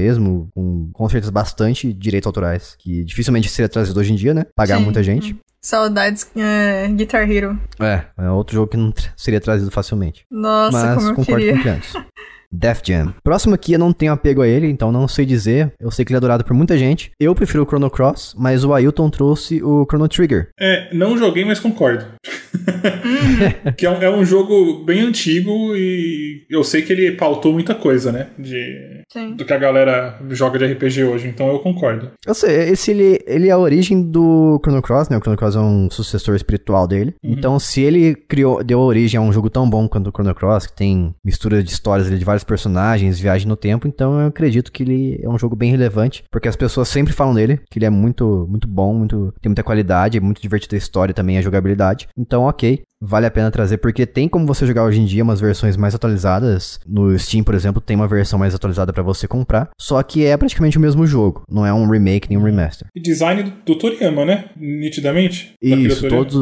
com 0.55 0.91
concertos 0.93 1.31
bastante 1.31 1.93
direitos 1.93 2.27
autorais, 2.27 2.75
que 2.79 3.05
dificilmente 3.05 3.49
seria 3.49 3.69
trazido 3.69 3.99
hoje 3.99 4.12
em 4.12 4.16
dia, 4.16 4.33
né? 4.35 4.45
Pagar 4.55 4.79
Sim. 4.79 4.85
muita 4.85 5.03
gente. 5.03 5.37
Saudades 5.61 6.31
é, 6.37 6.87
Guitar 6.89 7.29
Hero. 7.31 7.59
É, 7.81 8.05
é 8.16 8.31
outro 8.31 8.55
jogo 8.55 8.70
que 8.70 8.77
não 8.77 8.93
tra- 8.93 9.11
seria 9.16 9.41
trazido 9.41 9.70
facilmente. 9.70 10.25
Nossa, 10.31 10.73
Mas 10.79 10.95
como 10.97 11.09
eu 11.11 11.15
concordo 11.16 11.45
queria. 11.45 11.55
com 11.62 11.99
o 11.99 12.05
Def 12.51 12.81
Jam. 12.85 13.15
Próximo 13.23 13.55
aqui 13.55 13.73
eu 13.73 13.79
não 13.79 13.93
tenho 13.93 14.12
apego 14.12 14.43
a 14.43 14.49
ele, 14.49 14.69
então 14.69 14.91
não 14.91 15.07
sei 15.07 15.27
dizer. 15.27 15.73
Eu 15.79 15.91
sei 15.91 16.05
que 16.05 16.12
ele 16.12 16.16
é 16.16 16.19
adorado 16.19 16.45
por 16.45 16.55
muita 16.55 16.79
gente. 16.79 17.11
Eu 17.20 17.35
prefiro 17.35 17.62
o 17.62 17.66
Chrono 17.66 17.91
Cross, 17.91 18.35
mas 18.39 18.65
o 18.65 18.73
Ailton 18.73 19.11
trouxe 19.11 19.62
o 19.62 19.85
Chrono 19.85 20.09
Trigger. 20.09 20.49
É, 20.59 20.93
não 20.95 21.16
joguei, 21.16 21.45
mas 21.45 21.61
concordo. 21.61 22.07
que 23.77 23.87
é 23.87 23.91
um, 23.91 24.03
é 24.03 24.11
um 24.11 24.25
jogo 24.25 24.85
bem 24.85 25.01
antigo 25.01 25.75
e 25.77 26.47
eu 26.51 26.65
sei 26.65 26.83
que 26.83 26.93
ele 26.93 27.12
pautou 27.12 27.53
muita 27.53 27.75
coisa, 27.75 28.11
né? 28.11 28.29
De, 28.39 29.03
Sim. 29.12 29.35
do 29.35 29.45
que 29.45 29.53
a 29.53 29.59
galera 29.59 30.19
joga 30.31 30.59
de 30.59 30.66
RPG 30.73 31.05
hoje, 31.05 31.29
então 31.29 31.49
eu 31.49 31.59
concordo. 31.59 32.11
Eu 32.27 32.35
sei, 32.35 32.70
esse 32.70 32.91
ele, 32.91 33.23
ele 33.27 33.49
é 33.49 33.53
a 33.53 33.59
origem 33.59 34.03
do 34.03 34.61
Chrono 34.62 34.83
Cross, 34.83 35.09
né? 35.09 35.16
O 35.16 35.20
Chrono 35.20 35.37
Cross 35.37 35.57
é 35.57 35.61
um 35.61 35.91
sucessor 35.91 36.35
espiritual 36.35 36.87
dele. 36.87 37.15
Então, 37.23 37.59
se 37.59 37.83
ele 37.83 38.15
criou, 38.15 38.62
deu 38.62 38.81
origem 38.81 39.19
a 39.19 39.23
um 39.23 39.33
jogo 39.33 39.51
tão 39.51 39.69
bom 39.69 39.89
quanto 39.89 40.09
o 40.09 40.12
Chrono 40.12 40.35
Cross, 40.35 40.66
que 40.66 40.77
tem 40.77 41.15
mistura 41.25 41.62
de 41.62 41.70
histórias 41.70 42.09
ali 42.09 42.19
de 42.19 42.25
vários 42.25 42.38
personagens, 42.44 43.19
viagem 43.19 43.48
no 43.48 43.56
tempo, 43.56 43.86
então 43.86 44.20
eu 44.20 44.28
acredito 44.28 44.73
que 44.73 44.82
ele 44.82 45.20
é 45.23 45.28
um 45.28 45.39
jogo 45.39 45.56
bem 45.56 45.70
relevante, 45.70 46.24
porque 46.31 46.48
as 46.48 46.56
pessoas 46.56 46.89
sempre 46.89 47.12
falam 47.12 47.35
dele, 47.35 47.60
que 47.70 47.78
ele 47.78 47.86
é 47.86 47.90
muito, 47.90 48.47
muito 48.48 48.69
bom, 48.69 48.94
muito, 48.94 49.32
tem 49.40 49.51
muita 49.51 49.62
qualidade, 49.62 50.19
é 50.19 50.20
muito 50.20 50.40
divertido 50.40 50.74
a 50.74 50.78
história 50.78 51.15
também, 51.15 51.39
a 51.39 51.43
jogabilidade. 51.43 52.09
Então, 52.16 52.43
ok, 52.44 52.82
vale 53.01 53.27
a 53.27 53.31
pena 53.31 53.51
trazer, 53.51 53.78
porque 53.78 54.06
tem 54.06 54.28
como 54.28 54.47
você 54.47 54.66
jogar 54.66 54.85
hoje 54.85 55.01
em 55.01 55.05
dia 55.05 55.23
umas 55.23 55.40
versões 55.40 55.77
mais 55.77 55.94
atualizadas. 55.94 56.81
No 56.86 57.16
Steam, 57.19 57.44
por 57.44 57.55
exemplo, 57.55 57.81
tem 57.81 57.97
uma 57.97 58.09
versão 58.09 58.39
mais 58.39 58.55
atualizada 58.55 58.93
pra 58.93 59.02
você 59.02 59.28
comprar, 59.28 59.70
só 59.81 60.02
que 60.02 60.24
é 60.24 60.36
praticamente 60.36 60.78
o 60.78 60.81
mesmo 60.81 61.06
jogo, 61.06 61.43
não 61.48 61.65
é 61.65 61.73
um 61.73 61.89
remake 61.89 62.28
nem 62.28 62.39
um 62.39 62.43
remaster. 62.43 62.89
E 62.94 63.01
design 63.01 63.55
do, 63.65 63.77
Toriyama, 63.77 64.24
né? 64.24 64.47
Nitidamente. 64.56 65.55
Isso, 65.62 66.09
todos, 66.09 66.36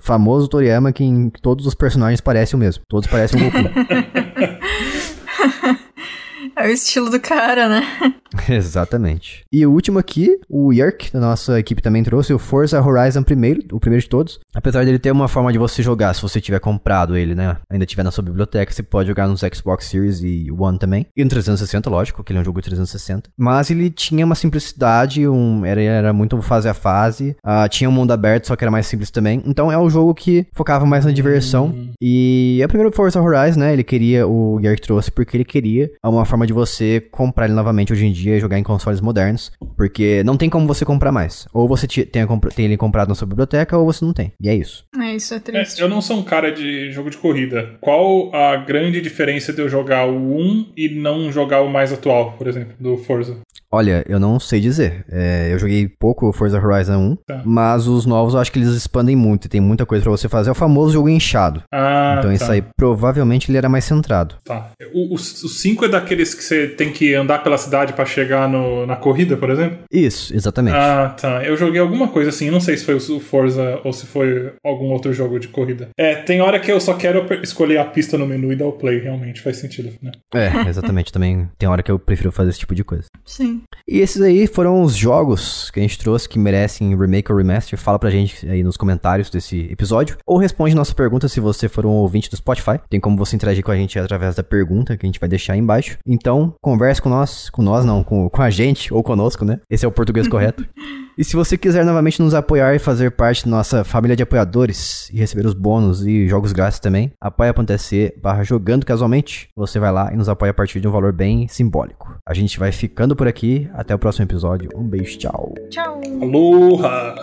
famoso 0.00 0.48
Toriyama 0.48 0.92
que 0.92 1.04
em 1.04 1.30
todos 1.30 1.66
os 1.66 1.74
personagens 1.74 2.20
parecem 2.20 2.56
o 2.56 2.60
mesmo. 2.60 2.82
Todos 2.88 3.08
parecem 3.08 3.40
um 3.40 3.44
Goku. 3.44 3.58
É 6.56 6.66
o 6.66 6.70
estilo 6.70 7.10
do 7.10 7.18
cara, 7.18 7.68
né? 7.68 7.82
Exatamente. 8.48 9.44
E 9.50 9.64
o 9.64 9.72
último 9.72 9.98
aqui, 9.98 10.38
o 10.48 10.72
Yerk, 10.72 11.12
da 11.12 11.20
nossa 11.20 11.58
equipe 11.58 11.80
também 11.80 12.02
trouxe 12.02 12.34
o 12.34 12.38
Forza 12.38 12.82
Horizon 12.82 13.22
primeiro, 13.22 13.62
o 13.72 13.80
primeiro 13.80 14.02
de 14.02 14.08
todos. 14.08 14.38
Apesar 14.54 14.84
dele 14.84 14.98
ter 14.98 15.10
uma 15.10 15.28
forma 15.28 15.52
de 15.52 15.58
você 15.58 15.82
jogar, 15.82 16.14
se 16.14 16.22
você 16.22 16.40
tiver 16.40 16.60
comprado 16.60 17.16
ele, 17.16 17.34
né? 17.34 17.56
Ainda 17.70 17.84
tiver 17.84 18.02
na 18.02 18.10
sua 18.10 18.22
biblioteca, 18.22 18.72
você 18.72 18.82
pode 18.82 19.08
jogar 19.08 19.26
nos 19.26 19.40
Xbox 19.40 19.86
Series 19.86 20.20
e 20.22 20.50
One 20.50 20.78
também. 20.78 21.06
E 21.16 21.24
no 21.24 21.30
360, 21.30 21.90
lógico, 21.90 22.22
que 22.22 22.32
ele 22.32 22.38
é 22.38 22.42
um 22.42 22.44
jogo 22.44 22.60
de 22.60 22.66
360. 22.66 23.30
Mas 23.36 23.70
ele 23.70 23.90
tinha 23.90 24.24
uma 24.24 24.34
simplicidade, 24.34 25.26
um, 25.26 25.64
era, 25.64 25.82
era 25.82 26.12
muito 26.12 26.40
fase 26.40 26.68
a 26.68 26.74
fase. 26.74 27.36
ah, 27.42 27.68
tinha 27.68 27.88
um 27.88 27.92
mundo 27.92 28.12
aberto, 28.12 28.46
só 28.46 28.56
que 28.56 28.64
era 28.64 28.70
mais 28.70 28.86
simples 28.86 29.10
também. 29.10 29.42
Então 29.44 29.70
é 29.70 29.78
um 29.78 29.90
jogo 29.90 30.14
que 30.14 30.46
focava 30.52 30.86
mais 30.86 31.04
na 31.04 31.10
diversão. 31.10 31.74
E 32.00 32.58
é 32.62 32.64
o 32.64 32.68
primeiro 32.68 32.94
Forza 32.94 33.20
Horizon, 33.20 33.60
né? 33.60 33.72
Ele 33.72 33.84
queria, 33.84 34.26
o 34.26 34.60
Yerk 34.60 34.80
trouxe 34.80 35.10
porque 35.10 35.36
ele 35.36 35.44
queria 35.44 35.90
uma 36.04 36.24
forma 36.24 36.46
de 36.46 36.52
você 36.52 37.00
comprar 37.00 37.46
ele 37.46 37.54
novamente 37.54 37.92
hoje 37.92 38.06
em 38.06 38.12
dia 38.12 38.36
e 38.36 38.40
jogar 38.40 38.58
em 38.58 38.62
consoles 38.62 39.00
modernos. 39.00 39.50
Porque 39.76 40.22
não 40.24 40.36
tem 40.36 40.48
como 40.48 40.66
você 40.66 40.84
comprar 40.84 41.10
mais. 41.10 41.46
Ou 41.52 41.66
você 41.66 41.86
tem 41.86 42.26
ele 42.58 42.76
comprado 42.76 43.08
na 43.08 43.14
sua 43.14 43.26
biblioteca, 43.26 43.76
ou 43.76 43.86
você 43.86 44.04
não 44.04 44.12
tem. 44.12 44.32
E 44.44 44.48
é 44.50 44.54
isso. 44.54 44.84
É, 45.00 45.14
isso 45.16 45.32
é 45.32 45.38
É, 45.38 45.40
triste. 45.40 45.80
eu 45.80 45.88
não 45.88 46.02
sou 46.02 46.18
um 46.18 46.22
cara 46.22 46.52
de 46.52 46.92
jogo 46.92 47.08
de 47.08 47.16
corrida. 47.16 47.78
Qual 47.80 48.30
a 48.34 48.56
grande 48.56 49.00
diferença 49.00 49.54
de 49.54 49.62
eu 49.62 49.70
jogar 49.70 50.06
o 50.06 50.36
1 50.38 50.72
e 50.76 50.90
não 50.90 51.32
jogar 51.32 51.62
o 51.62 51.70
mais 51.70 51.94
atual, 51.94 52.32
por 52.36 52.46
exemplo, 52.46 52.74
do 52.78 52.98
Forza? 52.98 53.38
Olha, 53.74 54.04
eu 54.08 54.20
não 54.20 54.38
sei 54.38 54.60
dizer. 54.60 55.04
É, 55.10 55.52
eu 55.52 55.58
joguei 55.58 55.88
pouco 55.88 56.28
o 56.28 56.32
Forza 56.32 56.60
Horizon 56.64 56.96
1, 56.96 57.16
Tá. 57.26 57.42
mas 57.44 57.88
os 57.88 58.06
novos 58.06 58.34
eu 58.34 58.40
acho 58.40 58.52
que 58.52 58.58
eles 58.60 58.68
expandem 58.68 59.16
muito 59.16 59.46
e 59.46 59.48
tem 59.48 59.60
muita 59.60 59.84
coisa 59.84 60.04
pra 60.04 60.12
você 60.12 60.28
fazer. 60.28 60.48
É 60.50 60.52
o 60.52 60.54
famoso 60.54 60.92
jogo 60.92 61.08
inchado. 61.08 61.62
Ah, 61.72 62.14
então 62.18 62.30
tá. 62.30 62.34
isso 62.34 62.52
aí 62.52 62.62
provavelmente 62.76 63.50
ele 63.50 63.58
era 63.58 63.68
mais 63.68 63.84
centrado. 63.84 64.36
Tá. 64.44 64.70
O 64.94 65.18
5 65.18 65.86
é 65.86 65.88
daqueles 65.88 66.34
que 66.34 66.44
você 66.44 66.68
tem 66.68 66.92
que 66.92 67.14
andar 67.16 67.42
pela 67.42 67.58
cidade 67.58 67.94
pra 67.94 68.04
chegar 68.04 68.48
no, 68.48 68.86
na 68.86 68.94
corrida, 68.94 69.36
por 69.36 69.50
exemplo? 69.50 69.78
Isso, 69.90 70.32
exatamente. 70.34 70.76
Ah, 70.76 71.14
tá. 71.20 71.42
Eu 71.44 71.56
joguei 71.56 71.80
alguma 71.80 72.06
coisa 72.06 72.30
assim, 72.30 72.50
não 72.52 72.60
sei 72.60 72.76
se 72.76 72.84
foi 72.84 72.94
o 72.94 73.20
Forza 73.20 73.80
ou 73.82 73.92
se 73.92 74.06
foi 74.06 74.52
algum 74.64 74.92
outro 74.92 75.12
jogo 75.12 75.40
de 75.40 75.48
corrida. 75.48 75.88
É, 75.98 76.14
tem 76.14 76.40
hora 76.40 76.60
que 76.60 76.70
eu 76.70 76.80
só 76.80 76.94
quero 76.94 77.26
escolher 77.42 77.78
a 77.78 77.84
pista 77.84 78.16
no 78.16 78.24
menu 78.26 78.52
e 78.52 78.56
dar 78.56 78.66
o 78.66 78.72
play, 78.72 79.00
realmente 79.00 79.40
faz 79.40 79.56
sentido, 79.56 79.90
né? 80.00 80.12
É, 80.32 80.48
exatamente. 80.68 81.12
Também 81.12 81.48
tem 81.58 81.68
hora 81.68 81.82
que 81.82 81.90
eu 81.90 81.98
prefiro 81.98 82.30
fazer 82.30 82.50
esse 82.50 82.60
tipo 82.60 82.74
de 82.74 82.84
coisa. 82.84 83.04
Sim. 83.24 83.62
E 83.86 83.98
esses 83.98 84.20
aí 84.22 84.46
foram 84.46 84.82
os 84.82 84.96
jogos 84.96 85.70
que 85.70 85.78
a 85.78 85.82
gente 85.82 85.98
trouxe 85.98 86.28
que 86.28 86.38
merecem 86.38 86.96
remake 86.96 87.30
ou 87.30 87.38
remaster. 87.38 87.78
Fala 87.78 87.98
pra 87.98 88.10
gente 88.10 88.48
aí 88.48 88.62
nos 88.62 88.76
comentários 88.76 89.30
desse 89.30 89.60
episódio. 89.70 90.16
Ou 90.26 90.38
responde 90.38 90.74
nossa 90.74 90.94
pergunta 90.94 91.28
se 91.28 91.40
você 91.40 91.68
for 91.68 91.84
um 91.84 91.90
ouvinte 91.90 92.30
do 92.30 92.36
Spotify. 92.36 92.78
Tem 92.88 93.00
como 93.00 93.16
você 93.16 93.36
interagir 93.36 93.62
com 93.62 93.70
a 93.70 93.76
gente 93.76 93.98
através 93.98 94.34
da 94.34 94.42
pergunta 94.42 94.96
que 94.96 95.04
a 95.04 95.08
gente 95.08 95.20
vai 95.20 95.28
deixar 95.28 95.52
aí 95.52 95.58
embaixo. 95.58 95.98
Então, 96.06 96.54
converse 96.62 97.02
com 97.02 97.08
nós. 97.08 97.50
Com 97.50 97.62
nós 97.62 97.84
não, 97.84 98.02
com, 98.02 98.28
com 98.28 98.42
a 98.42 98.50
gente 98.50 98.92
ou 98.92 99.02
conosco, 99.02 99.44
né? 99.44 99.60
Esse 99.68 99.84
é 99.84 99.88
o 99.88 99.92
português 99.92 100.28
correto. 100.28 100.64
E 101.16 101.24
se 101.24 101.36
você 101.36 101.56
quiser 101.56 101.84
novamente 101.84 102.20
nos 102.20 102.34
apoiar 102.34 102.74
e 102.74 102.78
fazer 102.78 103.12
parte 103.12 103.44
da 103.44 103.50
nossa 103.50 103.84
família 103.84 104.16
de 104.16 104.22
apoiadores 104.22 105.08
e 105.12 105.18
receber 105.18 105.46
os 105.46 105.54
bônus 105.54 106.04
e 106.04 106.28
jogos 106.28 106.52
grátis 106.52 106.80
também, 106.80 107.12
apoia.se 107.20 108.14
barra 108.20 108.42
jogando 108.42 108.84
casualmente. 108.84 109.48
Você 109.56 109.78
vai 109.78 109.92
lá 109.92 110.12
e 110.12 110.16
nos 110.16 110.28
apoia 110.28 110.50
a 110.50 110.54
partir 110.54 110.80
de 110.80 110.88
um 110.88 110.92
valor 110.92 111.12
bem 111.12 111.46
simbólico. 111.46 112.16
A 112.26 112.34
gente 112.34 112.58
vai 112.58 112.72
ficando 112.72 113.14
por 113.14 113.28
aqui. 113.28 113.68
Até 113.74 113.94
o 113.94 113.98
próximo 113.98 114.24
episódio. 114.24 114.70
Um 114.74 114.82
beijo, 114.82 115.18
tchau. 115.18 115.54
Tchau. 115.70 116.00
Aloha! 116.20 117.14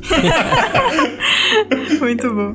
Muito 2.00 2.34
bom. 2.34 2.54